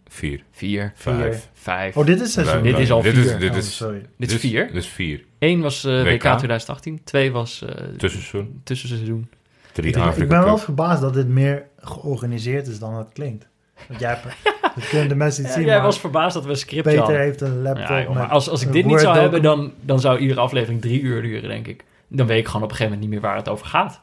Vier, 0.07 0.43
Vier, 0.51 0.91
vijf. 0.95 1.49
vijf. 1.53 1.97
Oh, 1.97 2.05
dit 2.05 2.21
is 2.21 2.31
seizoen 2.34 2.63
Dit 2.63 2.77
is 2.77 2.91
al 2.91 3.01
dit 3.01 3.13
vier. 3.13 3.26
Is, 3.26 3.38
dit 3.39 3.51
Oh, 3.51 3.57
is, 3.57 3.76
sorry. 3.76 4.05
Dit 4.17 4.31
is 4.31 4.39
vier. 4.39 4.67
Dit 4.67 4.76
is 4.76 4.88
vier. 4.88 5.23
Eén 5.40 5.61
was 5.61 5.84
eh, 5.84 6.02
WK. 6.02 6.03
WK. 6.11 6.20
2018. 6.38 7.02
Twee 7.03 7.32
was 7.32 7.64
eh 7.66 7.76
Tussenseizoen. 7.98 8.61
tussenseizoen. 8.64 9.30
Drie 9.72 9.98
Ik, 9.98 10.16
ik 10.16 10.28
ben 10.28 10.44
wel 10.44 10.57
verbaasd 10.57 11.02
dat 11.02 11.14
dit 11.14 11.28
meer 11.28 11.64
georganiseerd 11.80 12.68
is 12.68 12.80
dan 12.80 12.94
het 12.95 13.07
klinkt. 13.14 13.48
Want 13.88 13.99
jij 13.99 14.10
hebt, 14.10 14.24
dat 14.76 14.90
kunnen 14.90 15.07
de 15.07 15.16
mensen 15.16 15.41
niet 15.44 15.52
Ja, 15.52 15.57
zien, 15.57 15.66
jij 15.68 15.76
maar 15.76 15.86
was 15.86 15.99
verbaasd 15.99 16.34
dat 16.34 16.44
we 16.44 16.49
een 16.49 16.57
script 16.57 16.84
Peter 16.84 16.99
hadden. 16.99 17.20
heeft 17.20 17.41
een 17.41 17.61
laptop 17.61 17.88
Ja, 17.88 18.02
joh, 18.02 18.14
maar 18.14 18.28
als, 18.28 18.49
als 18.49 18.61
ik 18.61 18.72
dit 18.72 18.86
niet 18.86 18.99
zou 18.99 19.18
hebben, 19.18 19.41
dan, 19.41 19.74
dan 19.82 19.99
zou 19.99 20.18
iedere 20.20 20.40
aflevering 20.40 20.82
drie 20.82 21.02
uur 21.02 21.22
duren, 21.22 21.49
denk 21.49 21.68
ik. 21.68 21.84
Dan 22.07 22.28
weet 22.28 22.40
ik 22.40 22.45
gewoon 22.48 22.64
op 22.64 22.70
een 22.70 22.76
gegeven 22.76 22.94
moment 22.98 23.11
niet 23.11 23.22
meer 23.22 23.30
waar 23.30 23.40
het 23.40 23.49
over 23.49 23.66
gaat. 23.66 23.99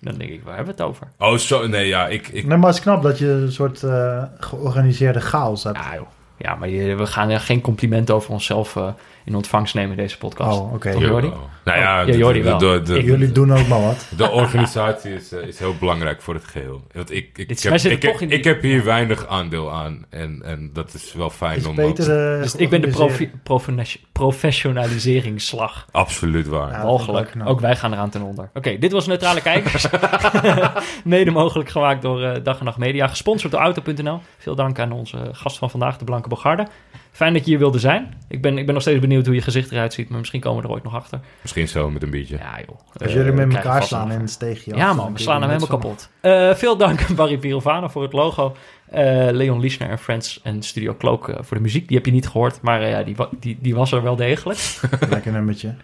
Dan 0.00 0.14
denk 0.14 0.30
ik, 0.30 0.42
waar 0.44 0.56
hebben 0.56 0.74
we 0.76 0.82
het 0.82 0.90
over? 0.90 1.08
Oh, 1.18 1.36
zo. 1.36 1.66
Nee, 1.66 1.86
ja, 1.86 2.08
ik... 2.08 2.28
ik 2.28 2.46
Nee, 2.46 2.56
maar 2.58 2.66
het 2.68 2.76
is 2.76 2.82
knap 2.82 3.02
dat 3.02 3.18
je 3.18 3.26
een 3.28 3.52
soort 3.52 3.82
eh, 3.82 4.22
georganiseerde 4.38 5.20
chaos 5.20 5.64
hebt. 5.64 5.76
Ja, 5.76 5.94
joh. 5.94 6.06
Ja, 6.36 6.54
maar 6.54 6.68
je- 6.68 6.94
we 6.94 7.06
gaan 7.06 7.30
er 7.30 7.40
geen 7.40 7.60
complimenten 7.60 8.14
over 8.14 8.30
onszelf 8.30 8.76
eh, 8.76 8.88
in 9.24 9.34
ontvangst 9.34 9.74
nemen 9.74 9.90
in 9.90 9.96
deze 9.96 10.18
podcast. 10.18 10.58
Oh, 10.58 10.72
oké. 10.72 10.92
Toch, 10.92 11.00
Jordi? 11.02 11.32
Nou 11.64 11.78
ja, 11.78 12.00
Oh, 12.02 12.08
ja, 12.08 12.14
Jordi 12.14 12.42
wel. 12.42 12.58
de- 12.58 12.82
de- 12.84 12.98
Ik- 12.98 13.04
Jullie 13.04 13.32
doen 13.32 13.52
ook 13.52 13.66
maar 13.68 13.80
wat. 13.82 14.06
De 14.16 14.30
organisatie 14.30 15.14
is, 15.14 15.32
eh, 15.32 15.46
is 15.46 15.58
heel 15.58 15.74
belangrijk 15.80 16.22
voor 16.22 16.34
het 16.34 16.44
geheel. 16.44 16.82
Want 16.92 17.10
ik, 17.10 17.38
ik, 17.38 17.48
Dit- 17.48 17.64
ik, 17.84 18.02
heb, 18.02 18.20
ik, 18.20 18.44
ik 18.46 18.62
hier 18.62 18.84
weinig 18.84 19.26
aandeel 19.26 19.72
aan. 19.72 20.04
En, 20.10 20.42
en 20.44 20.70
dat 20.72 20.94
is 20.94 21.12
wel 21.12 21.30
fijn 21.30 21.58
Is 21.58 21.66
om... 21.66 21.74
De 21.76 22.38
Dus 22.40 22.56
ik 22.56 22.70
ben 22.70 22.80
de 22.80 22.88
profi- 22.88 23.30
professionaliseringsslag. 24.12 25.86
Absoluut 25.90 26.46
waar. 26.48 26.70
Ja. 26.70 26.82
Ook 26.82 27.26
knap. 27.30 27.46
Ook 27.48 27.60
wij 27.60 27.76
gaan 27.76 27.92
eraan 27.92 28.10
ten 28.10 28.22
onder. 28.22 28.50
Oké, 28.54 28.78
dit 28.78 28.92
was 28.92 29.06
Neutrale 29.06 29.40
Kijkers. 29.40 29.86
Mede 31.04 31.30
mogelijk 31.30 31.68
gemaakt 31.68 32.02
door 32.02 32.22
eh, 32.22 32.44
Dag 32.44 32.58
en 32.58 32.64
Nacht 32.64 32.78
Media. 32.78 33.06
Gesponsord 33.08 33.52
door 33.52 33.60
Auto.nl. 33.60 34.20
Veel 34.38 34.54
dank 34.54 34.78
aan 34.78 34.92
onze 34.92 35.18
gast 35.32 35.58
van 35.58 35.70
vandaag, 35.70 35.96
de 35.98 36.04
Blanke 36.04 36.28
Bogarde. 36.28 36.66
Fijn 37.12 37.32
dat 37.32 37.44
je 37.44 37.50
hier 37.50 37.58
wilde 37.58 37.78
zijn. 37.78 38.14
Ik 38.28 38.42
ben, 38.42 38.58
ik 38.58 38.64
ben 38.64 38.74
nog 38.74 38.82
steeds 38.82 39.00
benieuwd 39.00 39.26
hoe 39.26 39.34
je 39.34 39.40
gezicht 39.40 39.72
eruit 39.72 39.92
ziet. 39.92 40.08
Maar 40.08 40.18
misschien 40.18 40.40
komen 40.40 40.62
we 40.62 40.68
er 40.68 40.74
ooit 40.74 40.82
nog 40.84 40.94
achter. 40.94 41.20
Misschien 41.42 41.68
zo 41.68 41.90
met 41.90 42.02
een 42.02 42.10
biertje. 42.10 42.36
Ja 42.36 42.58
joh. 42.66 42.78
Als 42.92 43.08
Eh, 43.08 43.14
jullie 43.14 43.32
we 43.32 43.44
met 43.46 43.56
elkaar 43.56 43.82
slaan 43.82 44.12
in 44.12 44.20
het 44.20 44.30
steegje. 44.30 44.76
Ja 44.76 44.92
man, 44.92 45.12
we 45.12 45.20
slaan 45.20 45.40
hem 45.42 45.50
helemaal 45.50 45.78
kapot. 45.78 46.08
Eh, 46.20 46.54
veel 46.54 46.76
dank 46.76 47.02
aan 47.08 47.14
Barry 47.20 47.38
Pirovano 47.38 47.88
voor 47.88 48.02
het 48.02 48.12
logo. 48.12 48.56
Eh, 48.90 49.28
Leon 49.30 49.60
Liesner 49.60 49.88
en 49.90 49.98
Friends 49.98 50.40
en 50.42 50.62
Studio 50.62 50.94
Cloak 50.98 51.28
eh, 51.28 51.36
voor 51.40 51.56
de 51.56 51.62
muziek. 51.62 51.88
Die 51.88 51.96
heb 51.96 52.06
je 52.06 52.12
niet 52.12 52.28
gehoord, 52.28 52.60
maar 52.62 52.82
eh, 52.82 52.90
ja, 52.90 53.02
die, 53.02 53.16
die, 53.40 53.58
die 53.60 53.74
was 53.74 53.92
er 53.92 54.02
wel 54.02 54.16
degelijk. 54.16 54.58
Lekker 55.10 55.32
nummertje. 55.32 55.74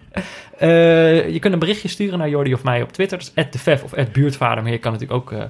Eh, 0.59 1.28
je 1.32 1.39
kunt 1.39 1.53
een 1.53 1.59
berichtje 1.59 1.89
sturen 1.89 2.19
naar 2.19 2.28
Jordi 2.28 2.55
of 2.55 2.62
mij 2.65 2.82
op 2.82 2.93
Twitter. 2.93 3.19
Dat 3.19 3.32
is 3.35 3.51
@defef 3.51 3.82
of 3.82 3.94
@buurtvader. 4.12 4.62
Maar 4.62 4.73
je 4.73 4.78
kan 4.78 4.93
natuurlijk 4.93 5.20
ook 5.20 5.32
eh 5.32 5.44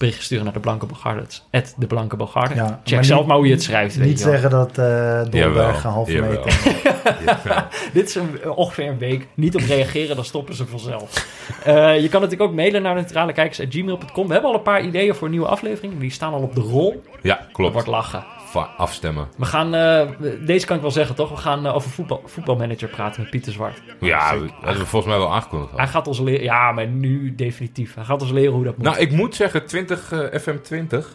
berichtje 0.00 0.22
sturen 0.24 0.44
naar 0.44 0.52
de 0.52 0.60
Blanke 0.60 0.86
Bogarde. 0.86 1.20
Dat 1.50 1.62
is 1.62 1.74
de 1.76 1.86
Blanke 1.86 2.16
Bogarde. 2.16 2.54
Ja, 2.54 2.80
Check 2.84 2.94
maar 2.94 3.04
zelf 3.04 3.18
niet- 3.18 3.28
maar 3.28 3.36
hoe 3.36 3.46
je 3.46 3.52
het 3.52 3.62
schrijft. 3.62 3.96
weet 3.96 4.06
Niet 4.06 4.20
zeggen 4.20 4.50
dat 4.50 4.78
eh 4.78 5.22
Dolberg 5.30 5.84
een 5.84 5.90
halve 5.90 6.20
meter... 6.20 6.60
Dit 7.92 8.08
is 8.08 8.14
een, 8.14 8.50
ongeveer 8.50 8.88
een 8.88 8.98
week. 8.98 9.26
Niet 9.34 9.54
op 9.54 9.60
reageren, 9.68 10.16
dan 10.16 10.24
stoppen 10.24 10.54
ze 10.54 10.66
vanzelf. 10.66 11.26
Eh, 11.64 12.00
je 12.00 12.08
kan 12.08 12.20
natuurlijk 12.20 12.50
ook 12.50 12.56
mailen 12.56 12.82
naar 12.82 12.94
neutralekijkers.gmail.com. 12.94 14.26
We 14.26 14.32
hebben 14.32 14.50
al 14.50 14.56
een 14.56 14.62
paar 14.62 14.82
ideeën 14.82 15.14
voor 15.14 15.28
nieuwe 15.28 15.46
afleveringen. 15.46 15.98
Die 15.98 16.10
staan 16.10 16.32
al 16.32 16.42
op 16.42 16.54
de 16.54 16.60
rol. 16.60 17.02
Ja, 17.22 17.36
Dat 17.36 17.46
klopt. 17.52 17.72
wordt 17.72 17.88
lachen. 17.88 18.24
Afstemmen. 18.56 19.28
We 19.36 19.44
gaan, 19.44 19.74
eh, 19.74 20.08
deze 20.46 20.66
kan 20.66 20.76
ik 20.76 20.82
wel 20.82 20.90
zeggen 20.90 21.14
toch? 21.14 21.30
We 21.30 21.36
gaan 21.36 21.66
eh, 21.66 21.74
over 21.74 21.90
voetbal, 21.90 22.22
voetbalmanager 22.24 22.88
praten 22.88 23.20
met 23.20 23.30
Pieter 23.30 23.52
Zwart. 23.52 23.82
Ja, 24.00 24.30
dat 24.30 24.40
hebben 24.60 24.82
we 24.82 24.86
volgens 24.86 25.12
mij 25.12 25.20
wel 25.22 25.32
aangekondigd. 25.34 25.76
Hij 25.76 25.86
gaat 25.86 26.06
ons 26.06 26.20
leren, 26.20 26.42
ja, 26.44 26.72
maar 26.72 26.86
nu 26.86 27.34
definitief. 27.34 27.94
Hij 27.94 28.04
gaat 28.04 28.22
ons 28.22 28.30
leren 28.30 28.52
hoe 28.52 28.64
dat 28.64 28.76
moet. 28.76 28.86
Nou, 28.86 28.98
ik 28.98 29.12
moet 29.12 29.34
zeggen, 29.34 29.66
20 29.66 30.12
eh, 30.12 30.40
FM20 30.40 31.06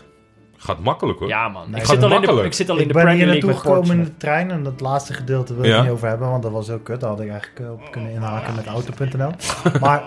gaat 0.58 0.80
makkelijk 0.80 1.20
hoor. 1.20 1.28
ja, 1.28 1.50
man. 1.50 1.70
Nee, 1.72 1.82
ik, 1.82 1.88
zit 1.88 2.04
al 2.04 2.12
in 2.12 2.22
de, 2.22 2.44
ik 2.44 2.54
zit 2.54 2.70
al 2.70 2.76
in 2.76 2.82
Ik 2.82 2.88
de 2.88 2.94
ben 2.94 3.10
hier 3.10 3.26
naartoe 3.26 3.54
gekomen 3.54 3.98
in 3.98 4.04
de 4.04 4.18
trein 4.18 4.52
en 4.52 4.64
dat 4.64 4.82
laatste 4.82 5.14
gedeelte 5.14 5.56
wil 5.56 5.64
ik 5.64 5.70
Ja? 5.70 5.82
niet 5.82 5.92
over 5.92 6.08
hebben, 6.08 6.30
want 6.30 6.44
dat 6.44 6.52
was 6.52 6.68
heel 6.68 6.80
kut. 6.80 7.00
Daar 7.00 7.10
had 7.10 7.20
ik 7.20 7.30
eigenlijk 7.30 7.72
op 7.72 7.92
kunnen 7.92 8.12
inhaken 8.12 8.56
met 8.56 8.66
auto.nl. 8.66 9.32
maar 9.80 10.04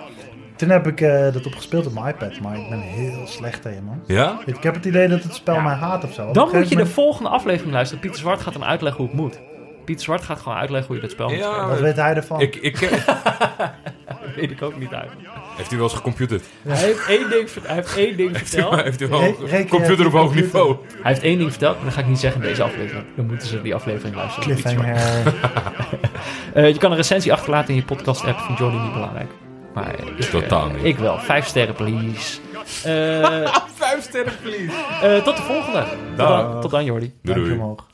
toen 0.59 0.69
heb 0.69 0.87
ik 0.87 1.01
eh, 1.01 1.33
dat 1.33 1.47
opgespeeld 1.47 1.87
op 1.87 1.93
mijn 1.93 2.07
iPad, 2.07 2.41
maar 2.41 2.57
ik 2.57 2.69
ben 2.69 2.81
heel 2.81 3.27
slecht 3.27 3.63
tegen, 3.63 3.85
man. 3.85 4.01
Ja? 4.07 4.39
Ik 4.47 4.63
heb 4.63 4.75
het 4.75 4.85
idee 4.85 5.09
dat 5.09 5.23
het 5.23 5.35
spel 5.35 5.55
Ja. 5.55 5.63
mij 5.63 5.75
haat 5.75 6.05
of 6.05 6.13
zo. 6.13 6.33
Dan 6.33 6.49
moet 6.53 6.69
je 6.69 6.77
de 6.77 6.87
volgende 6.87 7.29
aflevering 7.31 7.73
luisteren. 7.73 8.01
Pieter 8.03 8.19
Zwart 8.21 8.41
gaat 8.41 8.53
dan 8.53 8.65
uitleggen 8.65 9.01
hoe 9.01 9.11
het 9.13 9.21
moet. 9.21 9.41
Pieter 9.85 10.05
Zwart 10.05 10.23
gaat 10.23 10.41
gewoon 10.41 10.59
uitleggen 10.59 10.87
hoe 10.87 10.97
je 10.97 11.03
dat 11.03 11.11
spel 11.11 11.29
moet 11.29 11.39
Ja. 11.39 11.51
spelen. 11.53 11.69
Wat 11.69 11.81
weet 11.81 11.97
hij 11.97 12.15
ervan? 12.15 12.41
Ik, 12.41 12.57
ik, 12.57 12.81
Dat 14.21 14.35
weet 14.37 14.51
ik 14.51 14.63
ook 14.63 14.79
niet 14.79 14.93
uit. 14.93 15.11
heeft 15.57 15.69
hij 15.69 15.79
wel 15.79 15.87
eens 15.89 15.97
gecomputerd? 15.97 16.45
Hij 16.63 16.77
heeft 16.77 17.07
één 17.09 17.31
ding, 17.31 17.51
ver- 17.51 17.63
hij 17.67 17.75
heeft 17.75 17.97
één 17.97 18.17
ding 18.17 18.37
verteld. 18.39 18.83
heeft 18.83 19.01
hij 19.01 19.09
wel 19.09 19.21
Re- 19.21 19.27
een 19.27 19.47
reken 19.47 19.69
computer 19.69 20.07
op 20.07 20.13
hoog 20.13 20.23
computer? 20.25 20.45
niveau? 20.53 20.77
Hij 21.03 21.13
heeft 21.13 21.23
één 21.23 21.39
ding 21.39 21.51
verteld, 21.51 21.77
maar 21.77 21.85
dat 21.85 21.95
ga 21.95 22.01
ik 22.01 22.07
niet 22.07 22.19
zeggen 22.19 22.43
in 22.43 22.49
deze 22.49 22.63
aflevering. 22.63 23.05
Dan 23.17 23.27
moeten 23.27 23.49
ze 23.49 23.63
die 23.63 23.75
aflevering 23.75 24.17
luisteren. 24.17 24.45
Cliffhanger. 24.55 24.97
Eh, 26.55 26.69
je 26.69 26.79
kan 26.79 26.91
een 26.91 26.97
recensie 26.97 27.33
achterlaten 27.33 27.69
in 27.69 27.75
je 27.75 27.83
podcast-app. 27.85 28.39
Vindt 28.39 28.59
Jordi 28.61 28.77
niet 28.79 28.93
belangrijk. 28.93 29.31
Maar 29.81 29.95
ik, 30.17 30.21
Totaal 30.25 30.69
niet. 30.69 30.85
Ik 30.85 30.97
wel. 30.99 31.19
Vijf 31.19 31.47
sterren, 31.47 31.75
please. 31.75 32.39
Eh, 32.85 33.55
Vijf 33.83 34.03
sterren, 34.03 34.33
please. 34.43 34.73
eh, 35.03 35.23
tot 35.23 35.37
de 35.37 35.43
volgende. 35.43 35.81
Tot 35.83 36.17
dan, 36.17 36.51
Dag. 36.53 36.61
tot 36.61 36.71
dan 36.71 36.85
Jordi. 36.85 37.07
Doei, 37.07 37.17
Duimpje 37.23 37.49
doei. 37.49 37.61
omhoog. 37.63 37.87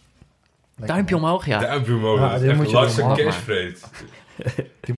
Lekker. 0.77 0.95
Duimpje 0.95 1.17
omhoog, 1.17 1.47
ja. 1.47 1.59
Duimpje 1.59 1.95
omhoog. 1.95 2.19
Ja, 2.19 2.25
dat 2.29 2.35
is 2.35 2.41
dit 2.41 2.51
echt 2.51 2.59
moet 2.59 2.71
je 2.71 2.97
doen, 2.97 3.07
man. 3.07 3.17
cashphrase. 3.17 3.77